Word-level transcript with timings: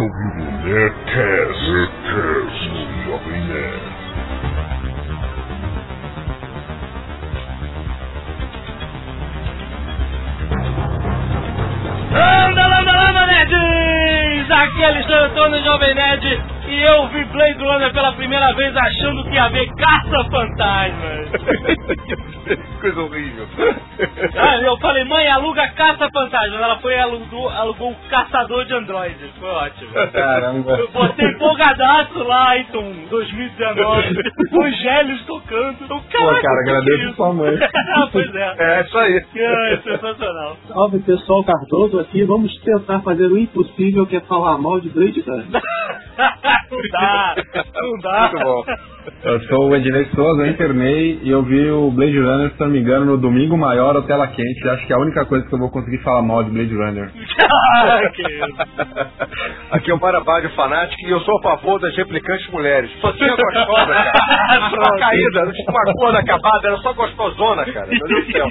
está 0.00 0.02
ouvindo 0.02 0.42
o 0.42 0.52
Nerdcast, 0.64 1.70
Nerdcast 1.70 2.68
no 2.68 3.04
Jovem 3.04 3.44
Nerd. 3.44 3.80
Anda, 12.12 12.80
anda, 12.80 13.08
anda, 13.08 13.26
nerds! 13.26 14.50
Aqui 14.50 14.82
é 14.82 14.86
Alexandre 14.86 15.24
Antônio 15.26 15.64
Jovem 15.64 15.94
Nerd 15.94 16.59
e 16.80 16.82
eu 16.82 17.08
vi 17.08 17.24
Blade 17.26 17.62
Runner 17.62 17.92
pela 17.92 18.12
primeira 18.12 18.54
vez 18.54 18.74
achando 18.74 19.22
que 19.24 19.34
ia 19.34 19.48
ver 19.50 19.68
caça-fantasmas. 19.74 21.28
Coisa 22.80 23.00
horrível. 23.02 23.46
Ah, 24.36 24.56
eu 24.62 24.76
falei, 24.78 25.04
mãe, 25.04 25.28
aluga 25.28 25.68
caça-fantasmas. 25.68 26.60
Ela 26.60 26.78
foi 26.78 26.94
e 26.94 26.98
alugou, 26.98 27.50
alugou 27.50 27.90
o 27.92 27.96
caçador 28.08 28.64
de 28.64 28.74
androides. 28.74 29.30
Foi 29.38 29.48
ótimo. 29.50 29.90
Caramba. 30.12 30.72
Eu 30.72 30.88
botei 30.90 31.28
empolgadaço 31.28 32.24
lá, 32.24 32.56
então, 32.56 32.82
2019, 33.10 34.22
os 34.52 34.80
gélios 34.80 35.22
tocando. 35.26 35.84
Então, 35.84 36.00
Pô, 36.00 36.40
cara, 36.40 36.60
agradeço 36.60 37.14
sua 37.14 37.32
mãe. 37.34 37.58
pois 38.10 38.34
é. 38.34 38.54
É 38.58 38.80
isso 38.80 38.98
aí. 38.98 39.24
É, 39.36 39.76
sensacional. 39.84 40.56
Salve 40.66 40.98
pessoal 41.00 41.44
Cardoso 41.44 42.00
aqui, 42.00 42.24
vamos 42.24 42.56
tentar 42.62 43.00
fazer 43.00 43.26
o 43.26 43.36
impossível 43.36 44.06
que 44.06 44.16
é 44.16 44.20
falar 44.20 44.56
mal 44.56 44.80
de 44.80 44.88
Blade 44.88 45.20
Runner. 45.20 45.60
não 46.70 46.80
dá, 46.92 47.34
não 47.74 47.98
dá. 48.00 48.30
Muito 48.32 48.44
bom. 48.44 48.64
Eu 49.24 49.40
sou 49.44 49.68
o 49.68 49.76
Ednei 49.76 50.04
Souza, 50.14 50.42
eu 50.42 50.50
internei 50.50 51.20
e 51.22 51.30
eu 51.30 51.42
vi 51.42 51.70
o 51.70 51.90
Blade 51.90 52.18
Runner, 52.18 52.50
se 52.50 52.60
não 52.60 52.68
me 52.68 52.80
engano, 52.80 53.06
no 53.06 53.16
domingo 53.18 53.56
maior 53.56 53.96
ou 53.96 54.02
tela 54.02 54.26
quente. 54.28 54.68
Acho 54.68 54.86
que 54.86 54.92
é 54.92 54.96
a 54.96 55.00
única 55.00 55.24
coisa 55.24 55.46
que 55.46 55.54
eu 55.54 55.58
vou 55.58 55.70
conseguir 55.70 55.98
falar 55.98 56.22
mal 56.22 56.44
de 56.44 56.50
Blade 56.50 56.74
Runner. 56.74 57.10
Ah. 57.82 58.00
Aqui 59.70 59.90
é 59.90 59.94
o 59.94 60.00
Marabádio 60.00 60.50
Fanático 60.50 61.00
e 61.06 61.10
eu 61.10 61.20
sou 61.20 61.38
a 61.38 61.42
favor 61.42 61.80
das 61.80 61.96
replicantes 61.96 62.46
mulheres. 62.50 62.90
Só 63.00 63.12
tinha 63.12 63.34
gostosa, 63.34 63.86
cara. 63.86 64.12
Só 64.70 64.98
caída, 64.98 65.44
não 65.44 65.52
tinha 65.52 65.70
uma 65.70 65.92
cor 65.94 66.16
acabada, 66.16 66.68
era 66.68 66.76
só 66.78 66.92
gostosona, 66.92 67.64
cara. 67.66 67.86
Meu 67.86 68.06
Deus 68.06 68.26
do 68.26 68.32
céu. 68.32 68.46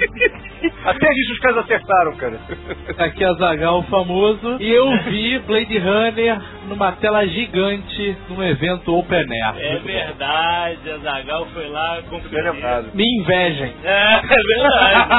Até 0.84 1.08
nisso 1.10 1.32
os 1.32 1.38
caras 1.40 1.58
acertaram, 1.58 2.16
cara. 2.16 2.40
Aqui 2.98 3.24
é 3.24 3.34
Zagal 3.34 3.82
famoso 3.84 4.56
e 4.58 4.70
eu 4.70 4.90
vi 5.04 5.38
Blade 5.40 5.78
Runner 5.78 6.40
numa 6.68 6.92
tela 6.92 7.26
gigante 7.26 8.09
num 8.28 8.42
evento 8.42 8.94
Open 8.94 9.18
Air. 9.18 9.54
É 9.58 9.78
verdade, 9.78 10.90
a 10.90 10.98
Zagal 10.98 11.46
foi 11.46 11.68
lá 11.68 11.98
conferir. 12.08 12.52
Me 12.94 13.04
invejem. 13.20 13.72
É, 13.84 14.14
é 14.14 14.20
verdade. 14.20 15.10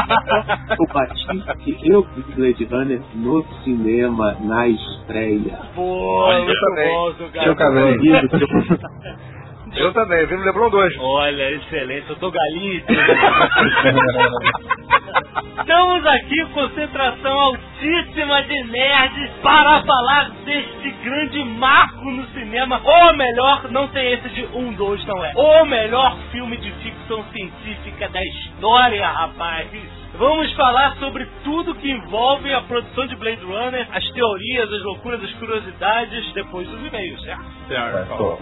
O 0.80 0.94
Batista 0.94 1.56
que 1.58 1.78
eu 1.92 2.04
vi 2.16 2.22
Blade 2.36 2.66
Runner 2.66 3.02
no 3.16 3.44
cinema, 3.64 4.36
na 4.40 4.68
estreia. 4.68 5.60
Pô, 5.76 5.82
Olha, 6.24 6.46
muito 6.46 6.60
também. 6.60 6.90
bom, 6.90 7.14
seu 7.14 7.26
Eu 7.28 7.56
cara. 7.56 7.72
Eu 9.76 9.94
também, 9.94 10.26
vi 10.26 10.36
no 10.36 10.44
Leblon 10.44 10.70
2. 10.70 10.98
Olha, 11.00 11.52
excelente, 11.52 12.10
eu 12.10 12.16
tô 12.18 12.30
galinha 12.30 12.84
tudo. 12.86 13.00
Estamos 15.62 16.06
aqui, 16.06 16.46
concentração 16.54 17.40
altíssima 17.40 18.44
de 18.44 18.64
nerds, 18.66 19.32
para 19.42 19.82
falar 19.84 20.30
deste 20.44 20.92
grande 21.04 21.44
marco 21.46 22.04
no 22.04 22.26
cinema. 22.28 22.82
Ou 22.84 23.14
melhor, 23.16 23.72
não 23.72 23.88
tem 23.90 24.14
esse 24.14 24.30
de 24.30 24.46
um, 24.54 24.74
dois, 24.74 25.04
não 25.06 25.24
é. 25.24 25.32
O 25.36 25.66
melhor 25.66 26.18
filme 26.32 26.58
de 26.58 26.72
ficção 26.72 27.24
científica 27.32 28.10
da 28.10 28.22
história, 28.22 29.08
rapaz. 29.08 29.70
Vamos 30.16 30.52
falar 30.56 30.96
sobre 30.98 31.26
tudo 31.44 31.74
que 31.76 31.90
envolve 31.90 32.54
a 32.54 32.62
produção 32.62 33.08
de 33.08 33.16
Blade 33.16 33.44
Runner, 33.44 33.88
as 33.92 34.04
teorias, 34.12 34.72
as 34.72 34.84
loucuras, 34.84 35.24
as 35.24 35.32
curiosidades, 35.34 36.34
depois 36.34 36.68
dos 36.68 36.86
e-mails, 36.86 37.22
certo? 37.24 37.44
Certo. 37.68 38.38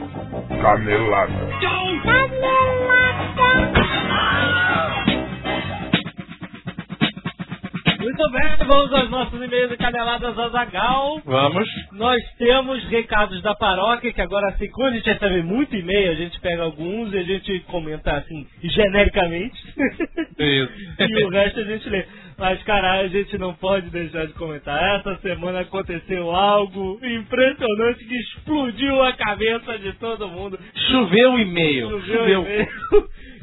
Canelada. 0.61 1.49
Muito 7.99 8.31
bem, 8.31 8.55
vamos 8.65 8.93
aos 8.93 9.09
nossos 9.09 9.41
e-mails 9.41 9.73
e 9.73 9.77
caneladas 9.77 10.39
Azagal. 10.39 11.21
Vamos. 11.25 11.67
Nós 11.91 12.21
temos 12.37 12.81
recados 12.85 13.41
da 13.41 13.53
paróquia, 13.53 14.13
que 14.13 14.21
agora 14.21 14.47
assim, 14.49 14.69
quando 14.69 14.93
a 14.93 14.95
gente 14.95 15.09
recebe 15.09 15.43
muito 15.43 15.75
e-mail, 15.75 16.11
a 16.13 16.15
gente 16.15 16.39
pega 16.39 16.63
alguns 16.63 17.13
e 17.13 17.17
a 17.17 17.23
gente 17.23 17.59
comenta 17.67 18.13
assim, 18.13 18.47
genericamente. 18.63 19.57
Isso. 20.39 20.71
e 21.09 21.25
o 21.25 21.29
resto 21.29 21.59
a 21.59 21.63
gente 21.63 21.89
lê. 21.89 22.05
Mas, 22.37 22.63
cara, 22.63 23.01
a 23.01 23.07
gente 23.09 23.37
não 23.37 23.53
pode 23.53 23.89
deixar 23.89 24.25
de 24.25 24.33
comentar. 24.33 24.81
Essa 24.99 25.17
semana 25.17 25.59
aconteceu 25.59 26.31
algo 26.31 26.97
impressionante 27.03 28.05
que 28.05 28.15
explodiu 28.15 29.03
a 29.03 29.11
cabeça 29.11 29.77
de 29.77 29.91
todo 29.99 30.29
mundo. 30.29 30.57
Choveu 30.89 31.37
e-mail. 31.37 31.89
Choveu 31.89 32.43
e-mail. 32.43 32.67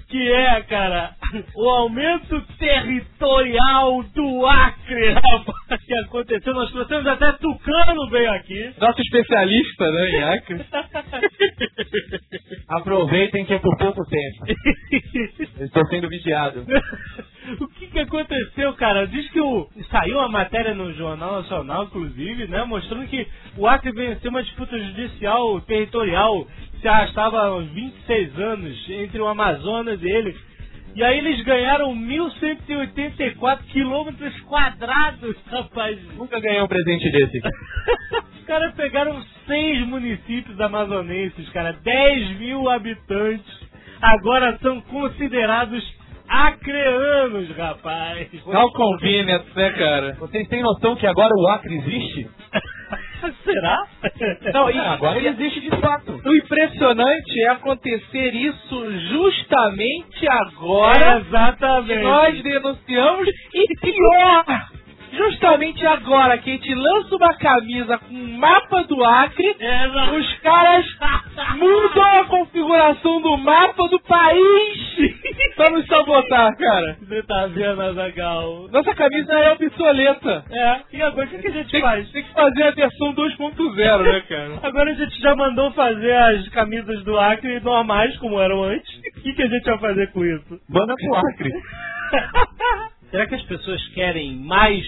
Que 0.09 0.33
é, 0.33 0.62
cara, 0.62 1.17
o 1.56 1.69
aumento 1.69 2.41
territorial 2.59 4.05
do 4.15 4.47
Acre, 4.47 5.11
rapaz, 5.19 5.84
que 5.84 5.99
aconteceu. 6.05 6.55
Nós 6.55 6.71
trouxemos 6.71 7.05
até 7.09 7.33
Tucano 7.33 8.09
veio 8.11 8.31
aqui. 8.33 8.72
Nosso 8.78 9.00
especialista, 9.00 9.91
né, 9.91 10.11
em 10.11 10.22
Acre. 10.22 10.65
Aproveitem 12.71 13.44
que 13.47 13.55
é 13.55 13.59
por 13.59 13.77
pouco 13.78 14.00
tempo. 14.05 14.47
Estou 15.61 15.84
sendo 15.87 16.09
vigiado. 16.09 16.65
o 17.61 17.69
que 17.69 17.88
que 17.88 17.99
aconteceu, 17.99 18.73
cara? 18.75 19.09
Diz 19.09 19.28
que 19.31 19.41
o, 19.41 19.69
saiu 19.91 20.19
uma 20.19 20.28
matéria 20.28 20.73
no 20.73 20.93
Jornal 20.94 21.43
Nacional, 21.43 21.84
inclusive, 21.84 22.47
né? 22.47 22.62
Mostrando 22.65 23.09
que 23.09 23.27
o 23.56 23.67
Acre 23.67 23.91
venceu 23.91 24.31
uma 24.31 24.43
disputa 24.43 24.78
judicial 24.78 25.61
territorial 25.62 26.47
se 26.86 26.88
arrastava 26.88 27.41
há 27.41 27.56
uns 27.56 27.69
26 27.72 28.38
anos 28.38 28.91
entre 28.91 29.20
o 29.20 29.26
Amazonas 29.26 30.00
e 30.00 30.08
ele. 30.08 30.36
E 30.94 31.02
aí 31.02 31.19
eles 31.19 31.42
ganharam 31.42 31.92
1.184 31.92 33.58
quilômetros 33.72 34.41
quadrados, 34.42 35.36
rapaz. 35.50 35.98
Nunca 36.14 36.38
ganhei 36.38 36.62
um 36.62 36.69
presente 36.69 37.10
desse. 37.10 37.41
Os 38.38 38.44
caras 38.46 38.72
pegaram 38.76 39.20
seis 39.48 39.84
municípios 39.88 40.60
amazonenses, 40.60 41.48
cara, 41.48 41.72
10 41.72 42.38
mil 42.38 42.70
habitantes. 42.70 43.66
Agora 44.00 44.56
são 44.62 44.80
considerados 44.82 45.82
acreanos, 46.28 47.50
rapaz. 47.56 48.28
How 48.46 48.70
convenient, 48.70 49.44
né, 49.56 49.70
cara? 49.70 50.14
Vocês 50.20 50.46
têm 50.46 50.62
noção 50.62 50.94
que 50.94 51.06
agora 51.08 51.34
o 51.34 51.48
Acre 51.48 51.78
existe? 51.78 52.30
Será? 53.44 53.87
Não, 54.53 54.70
e 54.70 54.78
agora 54.78 55.19
ele 55.19 55.28
existe 55.28 55.60
de 55.60 55.70
fato. 55.81 56.20
O 56.25 56.37
impressionante 56.37 57.41
é 57.42 57.48
acontecer 57.50 58.34
isso 58.34 58.92
justamente 59.10 60.26
É, 60.26 60.32
agora 60.32 61.20
que 61.20 61.26
exatamente. 61.28 62.03
nós 62.03 62.42
denunciamos 62.42 63.28
e 63.54 63.66
pior! 63.81 64.44
Justamente 65.16 65.87
agora 65.87 66.37
que 66.38 66.50
a 66.50 66.53
gente 66.54 66.75
lança 66.75 67.16
uma 67.16 67.34
camisa 67.34 67.99
com 67.99 68.15
um 68.15 68.38
mapa 68.38 68.84
do 68.84 69.03
Acre, 69.04 69.56
É, 69.59 69.87
exa- 69.87 70.12
os 70.12 70.34
caras 70.41 70.87
mudam 71.56 72.21
a 72.21 72.25
configuração 72.25 73.21
do 73.22 73.37
mapa 73.38 73.88
do 73.88 73.99
país 74.00 74.97
pra 75.56 75.71
nos 75.71 75.87
sabotar, 75.87 76.56
cara. 76.56 76.97
Você 77.00 77.22
tá 77.22 77.47
vendo, 77.47 77.81
Azagal? 77.82 78.69
Nossa 78.71 78.94
camisa 78.94 79.32
é 79.32 79.53
obsoleta. 79.53 80.44
É, 80.50 80.81
e 80.93 81.03
agora 81.03 81.26
o 81.26 81.31
que, 81.31 81.38
que 81.38 81.49
a 81.49 81.53
gente 81.53 81.71
Tem, 81.71 81.81
faz? 81.81 82.10
tem 82.10 82.22
que 82.22 82.32
fazer 82.32 82.62
a 82.65 82.71
versão 82.72 83.15
2.0, 83.15 84.03
né, 84.03 84.21
cara? 84.28 84.59
Agora 84.66 84.91
a 84.91 84.94
gente 84.94 85.21
já 85.21 85.34
mandou 85.34 85.71
fazer 85.72 86.12
as 86.16 86.49
camisas 86.50 87.03
do 87.05 87.19
Acre 87.19 87.60
normais, 87.60 88.16
como 88.19 88.41
eram 88.41 88.62
antes. 88.65 88.88
O 88.99 89.21
que, 89.22 89.32
que 89.32 89.43
a 89.43 89.47
gente 89.49 89.65
vai 89.65 89.78
fazer 89.78 90.12
com 90.12 90.25
isso? 90.25 90.60
Manda 90.69 90.94
pro 90.97 91.15
Acre. 91.15 91.53
Será 93.16 93.28
que 93.28 93.34
as 93.34 93.43
pessoas 93.44 93.82
querem 93.94 94.37
mais 94.37 94.84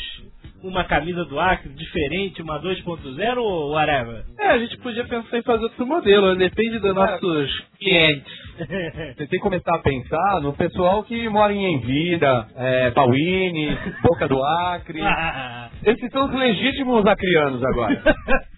uma 0.63 0.85
camisa 0.85 1.25
do 1.25 1.41
Acre 1.41 1.71
diferente, 1.71 2.43
uma 2.43 2.61
2.0 2.61 3.39
ou 3.39 3.71
whatever? 3.71 4.23
É, 4.39 4.49
a 4.49 4.59
gente 4.59 4.77
podia 4.83 5.03
pensar 5.05 5.39
em 5.39 5.43
fazer 5.43 5.63
outro 5.63 5.87
modelo, 5.87 6.35
né? 6.35 6.47
depende 6.47 6.79
dos 6.79 6.95
nossos 6.95 7.67
clientes. 7.79 8.31
Você 8.59 9.15
tem 9.15 9.29
que 9.29 9.39
começar 9.39 9.77
a 9.77 9.79
pensar 9.79 10.43
no 10.43 10.53
pessoal 10.53 11.03
que 11.05 11.27
mora 11.31 11.55
em 11.55 11.77
Envida, 11.77 12.49
é, 12.55 12.91
Pauíne, 12.91 13.75
Boca 14.03 14.29
do 14.29 14.43
Acre. 14.43 15.01
Ah, 15.01 15.71
Esses 15.87 16.11
são 16.11 16.27
os 16.27 16.35
legítimos 16.35 17.07
acrianos 17.07 17.65
agora. 17.65 18.03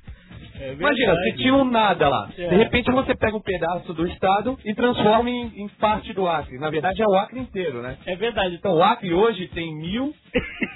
é 0.60 0.72
Imagina, 0.74 1.14
você 1.14 1.32
tinha 1.32 1.54
um 1.54 1.64
nada 1.64 2.08
lá. 2.08 2.28
É. 2.36 2.48
De 2.48 2.56
repente 2.56 2.92
você 2.92 3.14
pega 3.14 3.36
um 3.36 3.40
pedaço 3.40 3.94
do 3.94 4.06
estado 4.06 4.58
e 4.64 4.74
transforma 4.74 5.30
em, 5.30 5.46
em 5.56 5.68
parte 5.80 6.12
do 6.12 6.28
Acre. 6.28 6.58
Na 6.58 6.68
verdade 6.68 7.02
é 7.02 7.06
o 7.06 7.14
Acre 7.14 7.40
inteiro, 7.40 7.80
né? 7.80 7.96
É 8.04 8.14
verdade. 8.14 8.56
Então 8.56 8.76
o 8.76 8.82
Acre 8.82 9.14
hoje 9.14 9.48
tem 9.48 9.72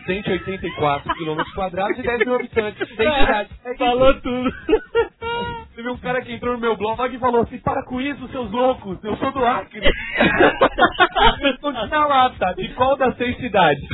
1.184 0.08 1.02
quilômetros 1.18 1.54
quadrados 1.54 1.98
e 1.98 2.02
10 2.02 2.18
mil 2.20 2.34
habitantes. 2.36 2.96
Tem. 2.96 3.06
É 3.06 3.42
isso. 3.42 3.78
Falou 3.78 4.14
tudo. 4.20 4.50
Teve 5.76 5.90
um 5.90 5.98
cara 5.98 6.22
que 6.22 6.32
entrou 6.32 6.54
no 6.54 6.60
meu 6.60 6.76
blog 6.76 7.14
e 7.14 7.18
falou 7.18 7.42
assim: 7.42 7.58
para 7.58 7.84
com 7.84 8.00
isso, 8.00 8.28
seus 8.28 8.50
loucos, 8.50 9.02
eu 9.02 9.16
sou 9.16 9.32
do 9.32 9.44
Acre. 9.44 9.80
eu 11.42 11.56
sou 11.60 11.72
de 11.72 11.90
Nalata, 11.90 12.54
de 12.54 12.68
qual 12.74 12.96
das 12.96 13.16
seis 13.16 13.36
cidades? 13.36 13.84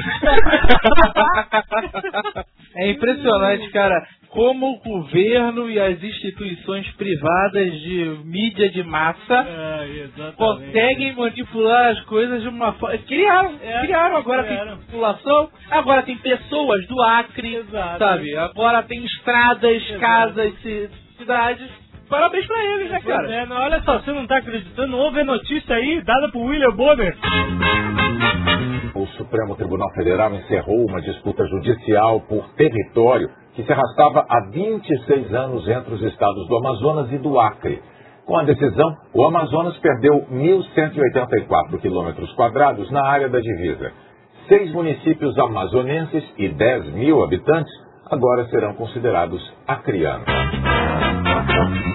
É 2.77 2.91
impressionante, 2.91 3.69
cara. 3.71 4.07
Como 4.31 4.75
o 4.75 4.79
governo 4.81 5.69
e 5.69 5.79
as 5.81 6.01
instituições 6.03 6.87
privadas 6.93 7.73
de 7.81 8.05
mídia 8.25 8.71
de 8.71 8.83
massa 8.85 9.45
É, 9.49 10.33
conseguem 10.37 11.15
manipular 11.17 11.91
as 11.91 12.01
coisas 12.03 12.41
de 12.43 12.49
uma 12.49 12.73
forma. 12.75 12.97
Criaram, 12.99 13.55
É, 13.63 13.81
criaram, 13.81 14.17
agora 14.17 14.45
criaram. 14.45 14.77
tem 14.77 14.87
população, 14.87 15.51
agora 15.71 16.03
tem 16.03 16.17
pessoas 16.19 16.87
do 16.87 17.03
Acre, 17.03 17.57
Exato. 17.57 17.99
sabe? 17.99 18.37
Agora 18.37 18.83
tem 18.85 19.05
estradas, 19.05 19.83
casas, 19.99 20.55
ci- 20.61 20.89
cidades. 21.19 21.69
Parabéns 22.09 22.45
pra 22.47 22.65
eles, 22.75 22.91
né, 22.91 23.01
cara? 23.01 23.33
é, 23.33 23.47
não, 23.47 23.57
olha 23.57 23.81
só, 23.83 23.99
você 23.99 24.11
não 24.13 24.27
tá 24.27 24.39
acreditando, 24.39 24.97
houve 24.97 25.21
a 25.21 25.25
notícia 25.25 25.77
aí 25.77 26.03
dada 26.05 26.29
por 26.31 26.43
William 26.45 26.73
Bonner. 26.73 27.17
O 28.95 29.07
Supremo 29.17 29.55
Tribunal 29.57 29.91
Federal 29.95 30.33
encerrou 30.35 30.87
uma 30.89 31.01
disputa 31.01 31.45
judicial 31.47 32.21
por 32.23 32.49
território 32.55 33.31
que 33.55 33.63
se 33.63 33.73
arrastava 33.73 34.27
há 34.29 34.41
26 34.51 35.35
anos 35.35 35.69
entre 35.69 35.95
os 35.95 36.03
estados 36.03 36.47
do 36.47 36.57
Amazonas 36.57 37.13
e 37.13 37.19
do 37.19 37.39
Acre. 37.39 37.83
Com 38.27 38.39
a 38.39 38.45
decisão, 38.45 38.97
o 39.13 39.27
Amazonas 39.27 39.77
perdeu 39.79 40.27
1.184 40.31 41.81
quilômetros 41.81 42.33
quadrados 42.35 42.91
na 42.91 43.05
área 43.05 43.29
da 43.29 43.41
divisa. 43.41 43.93
Seis 44.49 44.73
municípios 44.73 45.37
amazonenses 45.39 46.25
e 46.39 46.49
10 46.49 46.95
mil 46.95 47.23
habitantes 47.23 47.73
agora 48.11 48.47
serão 48.49 48.75
considerados 48.75 49.41
acrianos. 49.67 50.27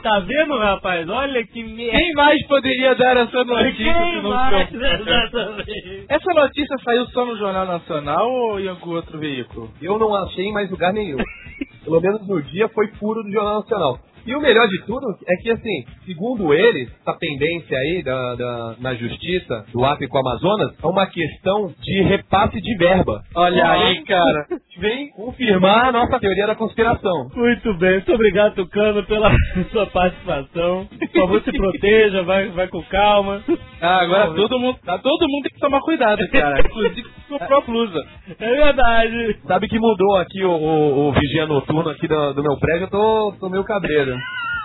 Tá 0.01 0.19
vendo, 0.19 0.57
rapaz? 0.57 1.09
Olha 1.09 1.45
que 1.47 1.63
merda. 1.63 1.97
Quem 1.97 2.13
mais 2.13 2.47
poderia 2.47 2.95
dar 2.95 3.17
essa 3.17 3.43
notícia? 3.43 3.93
Quem 3.93 4.21
mais? 4.21 4.71
Exatamente. 4.73 6.05
Essa 6.07 6.33
notícia 6.33 6.77
saiu 6.83 7.05
só 7.07 7.25
no 7.25 7.37
Jornal 7.37 7.65
Nacional 7.65 8.31
ou 8.31 8.59
em 8.59 8.67
algum 8.67 8.91
outro 8.91 9.17
veículo? 9.19 9.69
Eu 9.81 9.97
não 9.97 10.15
achei 10.15 10.45
em 10.45 10.53
mais 10.53 10.69
lugar 10.69 10.93
nenhum. 10.93 11.17
Pelo 11.83 12.01
menos 12.01 12.27
no 12.27 12.41
dia 12.43 12.69
foi 12.69 12.87
furo 12.99 13.23
do 13.23 13.31
Jornal 13.31 13.59
Nacional. 13.59 13.99
E 14.25 14.35
o 14.35 14.41
melhor 14.41 14.67
de 14.67 14.83
tudo 14.85 15.05
é 15.27 15.35
que, 15.41 15.51
assim, 15.51 15.85
segundo 16.05 16.53
eles, 16.53 16.89
essa 17.01 17.17
pendência 17.17 17.77
aí 17.77 18.03
da, 18.03 18.35
da- 18.35 18.75
na 18.79 18.93
justiça 18.95 19.65
do 19.71 19.85
Acre 19.85 20.07
com 20.07 20.17
o 20.17 20.21
Amazonas 20.21 20.75
é 20.83 20.87
uma 20.87 21.05
questão 21.07 21.73
de 21.81 22.01
repasse 22.03 22.59
de 22.59 22.77
verba. 22.77 23.23
Olha 23.35 23.69
aí, 23.71 24.03
cara. 24.03 24.47
Vem 24.77 25.09
confirmar 25.11 25.85
a 25.87 25.91
nossa 25.93 26.19
teoria 26.19 26.47
da 26.47 26.55
conspiração. 26.55 27.29
Muito 27.33 27.73
bem, 27.75 27.91
muito 27.93 28.13
obrigado, 28.13 28.55
Tucano, 28.55 29.03
pela 29.05 29.31
sua 29.71 29.85
participação. 29.85 30.85
Por 30.99 31.09
favor, 31.21 31.41
se 31.43 31.51
proteja, 31.53 32.23
vai, 32.23 32.49
vai 32.49 32.67
com 32.67 32.83
calma. 32.83 33.41
Ah, 33.79 34.01
agora 34.01 34.33
todo 34.33 34.59
mundo, 34.59 34.77
tá, 34.83 34.97
todo 34.97 35.27
mundo 35.29 35.43
tem 35.43 35.53
que 35.53 35.59
tomar 35.61 35.79
cuidado, 35.81 36.19
cara. 36.29 36.59
Inclusive 36.59 37.07
comprou 37.29 37.59
a 37.59 37.61
blusa. 37.65 38.05
É 38.39 38.55
verdade. 38.55 39.37
Sabe 39.47 39.67
que 39.69 39.79
mudou 39.79 40.17
aqui 40.17 40.43
o, 40.43 40.51
o- 40.51 41.07
o 41.07 41.11
vigia 41.13 41.45
noturno 41.45 41.89
aqui 41.89 42.07
do, 42.07 42.33
do 42.33 42.41
meu 42.43 42.57
prédio, 42.59 42.83
eu 42.85 42.89
tô, 42.89 43.33
tô 43.39 43.49
meio 43.49 43.63
cabreiro. 43.63 44.14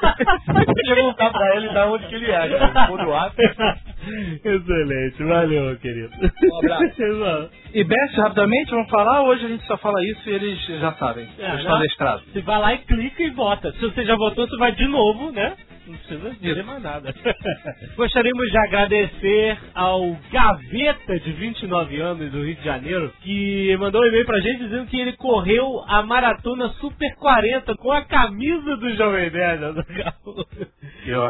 Podia 0.47 0.95
perguntar 0.95 1.31
pra 1.31 1.57
ele 1.57 1.69
da 1.75 1.87
onde 1.87 2.07
que 2.07 2.15
ele 2.15 2.31
é. 2.31 2.49
Do 2.49 3.15
Acre. 3.15 3.47
Excelente, 4.45 5.23
valeu, 5.25 5.77
querido. 5.79 6.11
Um 6.23 6.59
abraço. 6.59 7.51
E 7.73 7.85
Best, 7.85 8.17
rapidamente, 8.17 8.71
vamos 8.73 8.91
falar? 8.91 9.23
Hoje 9.23 9.45
a 9.45 9.49
gente 9.49 9.65
só 9.67 9.77
fala 9.77 10.03
isso 10.05 10.29
e 10.29 10.33
eles 10.33 10.59
já 10.81 10.93
sabem. 10.95 11.29
É, 11.39 11.47
estão 11.47 11.59
já- 11.63 11.77
adestrados. 11.77 12.25
Você 12.33 12.41
vai 12.41 12.59
lá 12.59 12.75
e 12.75 12.79
clica 12.79 13.23
e 13.23 13.31
vota. 13.31 13.71
Se 13.73 13.79
você 13.81 14.05
já 14.05 14.17
votou, 14.17 14.49
você 14.49 14.57
vai 14.57 14.73
de 14.73 14.87
novo, 14.89 15.31
né? 15.31 15.53
Não 15.91 15.99
precisa 15.99 16.31
dizer 16.41 16.65
mais 16.65 16.83
nada. 16.83 17.13
Gostaríamos 17.97 18.49
de 18.49 18.59
agradecer 18.59 19.59
ao 19.75 20.17
Gaveta, 20.31 21.19
de 21.19 21.33
29 21.33 22.01
anos, 22.01 22.31
do 22.31 22.45
Rio 22.45 22.55
de 22.55 22.65
Janeiro, 22.65 23.13
que 23.23 23.77
mandou 23.77 24.01
um 24.01 24.07
e-mail 24.07 24.25
pra 24.25 24.39
gente 24.39 24.65
dizendo 24.65 24.87
que 24.87 25.01
ele 25.01 25.17
correu 25.17 25.83
a 25.89 26.03
maratona 26.03 26.69
Super 26.81 27.17
40 27.17 27.75
com 27.75 27.91
a 27.91 28.03
camisa 28.05 28.77
do 28.77 28.95
Jovem 28.95 29.31
Nerd. 29.31 29.61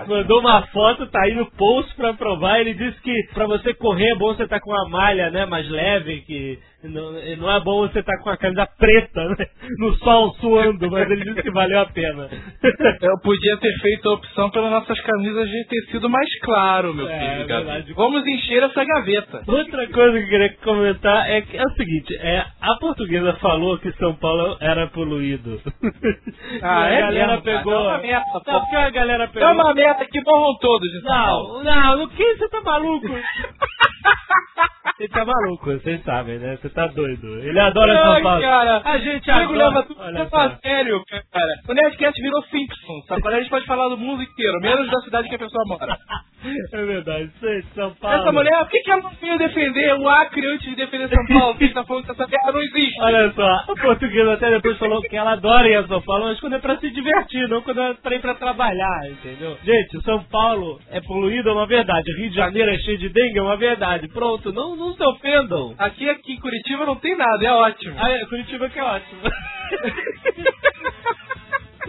Mandou 0.06 0.40
uma 0.40 0.66
foto, 0.66 1.06
tá 1.06 1.22
aí 1.22 1.34
no 1.34 1.50
post 1.52 1.94
pra 1.94 2.12
provar. 2.12 2.60
Ele 2.60 2.74
disse 2.74 3.00
que 3.00 3.14
pra 3.32 3.46
você 3.46 3.72
correr 3.72 4.10
é 4.10 4.16
bom 4.16 4.34
você 4.34 4.42
estar 4.42 4.60
com 4.60 4.70
uma 4.70 4.88
malha 4.90 5.30
né, 5.30 5.46
mais 5.46 5.68
leve, 5.68 6.20
que 6.22 6.58
não, 6.82 7.12
não 7.12 7.50
é 7.50 7.60
bom 7.60 7.86
você 7.86 8.00
estar 8.00 8.18
com 8.22 8.30
a 8.30 8.36
camisa 8.36 8.66
preta 8.78 9.28
né, 9.28 9.46
no 9.78 9.94
sol 9.98 10.34
suando, 10.40 10.90
mas 10.90 11.10
ele 11.10 11.24
disse 11.24 11.42
que 11.42 11.50
valeu 11.50 11.80
a 11.80 11.86
pena. 11.86 12.28
Eu 13.02 13.20
podia 13.22 13.56
ter 13.58 13.72
feito 13.80 14.08
a 14.08 14.14
opção 14.14 14.50
pelas 14.50 14.70
nossas 14.70 15.00
camisas 15.00 15.49
de 15.49 15.64
tecido 15.69 16.08
mais 16.11 16.29
claro, 16.41 16.94
meu 16.94 17.08
É, 17.08 17.19
filho. 17.19 17.43
é 17.43 17.44
verdade. 17.47 17.93
Vamos 17.94 18.26
encher 18.26 18.62
essa 18.62 18.85
gaveta. 18.85 19.43
Outra 19.47 19.87
coisa 19.88 20.19
que 20.19 20.25
eu 20.25 20.29
queria 20.29 20.56
comentar 20.62 21.31
é, 21.31 21.41
que 21.43 21.56
é 21.56 21.62
o 21.64 21.70
seguinte, 21.70 22.17
é, 22.17 22.44
a 22.61 22.75
portuguesa 22.81 23.32
falou 23.35 23.79
que 23.79 23.91
São 23.93 24.14
Paulo 24.17 24.56
era 24.61 24.87
poluído. 24.88 25.61
Ah, 26.62 26.91
E 26.91 26.93
a 26.94 26.97
é 26.97 27.00
galera 27.00 27.26
mesmo, 27.29 27.43
pegou. 27.43 27.73
É 27.73 27.79
uma 27.88 27.99
merda, 27.99 28.25
Não, 28.47 28.61
porque 28.61 28.76
a 28.76 28.91
galera 28.91 29.29
pegou. 29.29 29.49
É 29.49 29.52
uma 29.52 29.75
meta 29.75 30.05
que 30.06 30.20
morram 30.23 30.56
todos. 30.61 31.03
Não, 31.05 31.62
não, 31.64 31.99
no 31.99 32.08
que 32.08 32.35
você 32.37 32.49
tá 32.49 32.61
maluco? 32.62 33.06
Ele 34.99 35.08
tá 35.08 35.25
maluco, 35.25 35.64
vocês 35.64 36.02
sabem, 36.05 36.38
né? 36.38 36.58
Você 36.61 36.69
tá 36.69 36.87
doido. 36.88 37.26
Ele 37.38 37.58
adora 37.58 37.94
São 37.97 38.23
Paulo. 38.23 38.43
cara. 38.43 38.82
A 38.85 38.99
gente 38.99 39.31
adora. 39.31 39.69
leva 39.69 39.82
tudo 39.85 40.00
Olha 40.00 40.19
muito 40.19 40.31
só. 40.31 40.37
a 40.37 40.56
sério, 40.56 41.02
cara. 41.32 41.52
O 41.69 41.73
Nerdcast 41.73 42.20
virou 42.20 42.43
Simpsons. 42.44 43.11
Agora 43.11 43.37
a 43.37 43.41
gente 43.41 43.49
pode 43.50 43.64
falar 43.64 43.88
do 43.88 43.97
mundo 43.97 44.23
inteiro, 44.23 44.61
menos 44.61 44.91
da 44.91 45.00
cidade 45.00 45.29
que 45.29 45.35
a 45.37 45.38
pessoa 45.38 45.64
mora. 45.67 45.97
É 46.73 46.87
verdade, 46.87 47.31
gente, 47.38 47.67
São 47.75 47.94
Paulo. 47.97 48.17
Essa 48.17 48.32
mulher, 48.32 48.58
por 48.61 48.70
que, 48.70 48.81
que 48.81 48.91
ela 48.91 49.02
não 49.02 49.11
veio 49.11 49.37
defender 49.37 49.94
o 49.97 50.08
Acre 50.08 50.46
antes 50.46 50.70
de 50.70 50.75
defender 50.75 51.06
São 51.11 51.26
Paulo? 51.26 51.53
Porque 51.53 51.69
tá 51.69 51.85
falando 51.85 52.05
que 52.06 52.12
essa 52.12 52.26
guerra 52.26 52.53
não 52.53 52.62
existe. 52.62 53.03
Olha 53.03 53.31
só, 53.32 53.46
a 53.46 53.76
portuguesa 53.79 54.32
até 54.32 54.50
depois 54.50 54.79
falou 54.79 55.03
que 55.03 55.14
ela 55.19 55.32
adora 55.32 55.69
ir 55.69 55.76
a 55.76 55.87
São 55.87 56.00
Paulo, 56.00 56.25
mas 56.25 56.41
quando 56.41 56.55
é 56.55 56.58
pra 56.58 56.79
se 56.79 56.91
divertir, 56.91 57.46
não 57.46 57.61
quando 57.61 57.82
é 57.82 57.93
pra 57.93 58.14
ir 58.17 58.20
pra 58.23 58.35
trabalhar, 58.37 59.11
entendeu? 59.11 59.58
Gente, 59.62 60.03
São 60.03 60.23
Paulo 60.25 60.81
é 60.91 61.03
poluído, 61.03 61.50
é 61.50 61.53
uma 61.53 61.67
verdade. 61.67 62.11
Rio 62.17 62.31
de 62.31 62.37
Janeiro 62.37 62.70
é 62.70 62.79
cheio 62.79 62.96
de 62.96 63.11
dengue, 63.11 63.38
é 63.38 63.43
uma 63.43 63.58
verdade. 63.58 63.89
Pronto, 64.12 64.52
não, 64.52 64.76
não 64.76 64.94
se 64.94 65.02
ofendam. 65.02 65.75
Aqui, 65.78 66.08
aqui 66.08 66.32
em 66.34 66.40
Curitiba 66.40 66.87
não 66.87 66.96
tem 66.96 67.16
nada, 67.16 67.44
é 67.44 67.52
ótimo. 67.52 67.94
Ah, 67.98 68.10
é, 68.10 68.25
Curitiba 68.26 68.69
que 68.69 68.78
é 68.78 68.84
ótimo. 68.84 69.20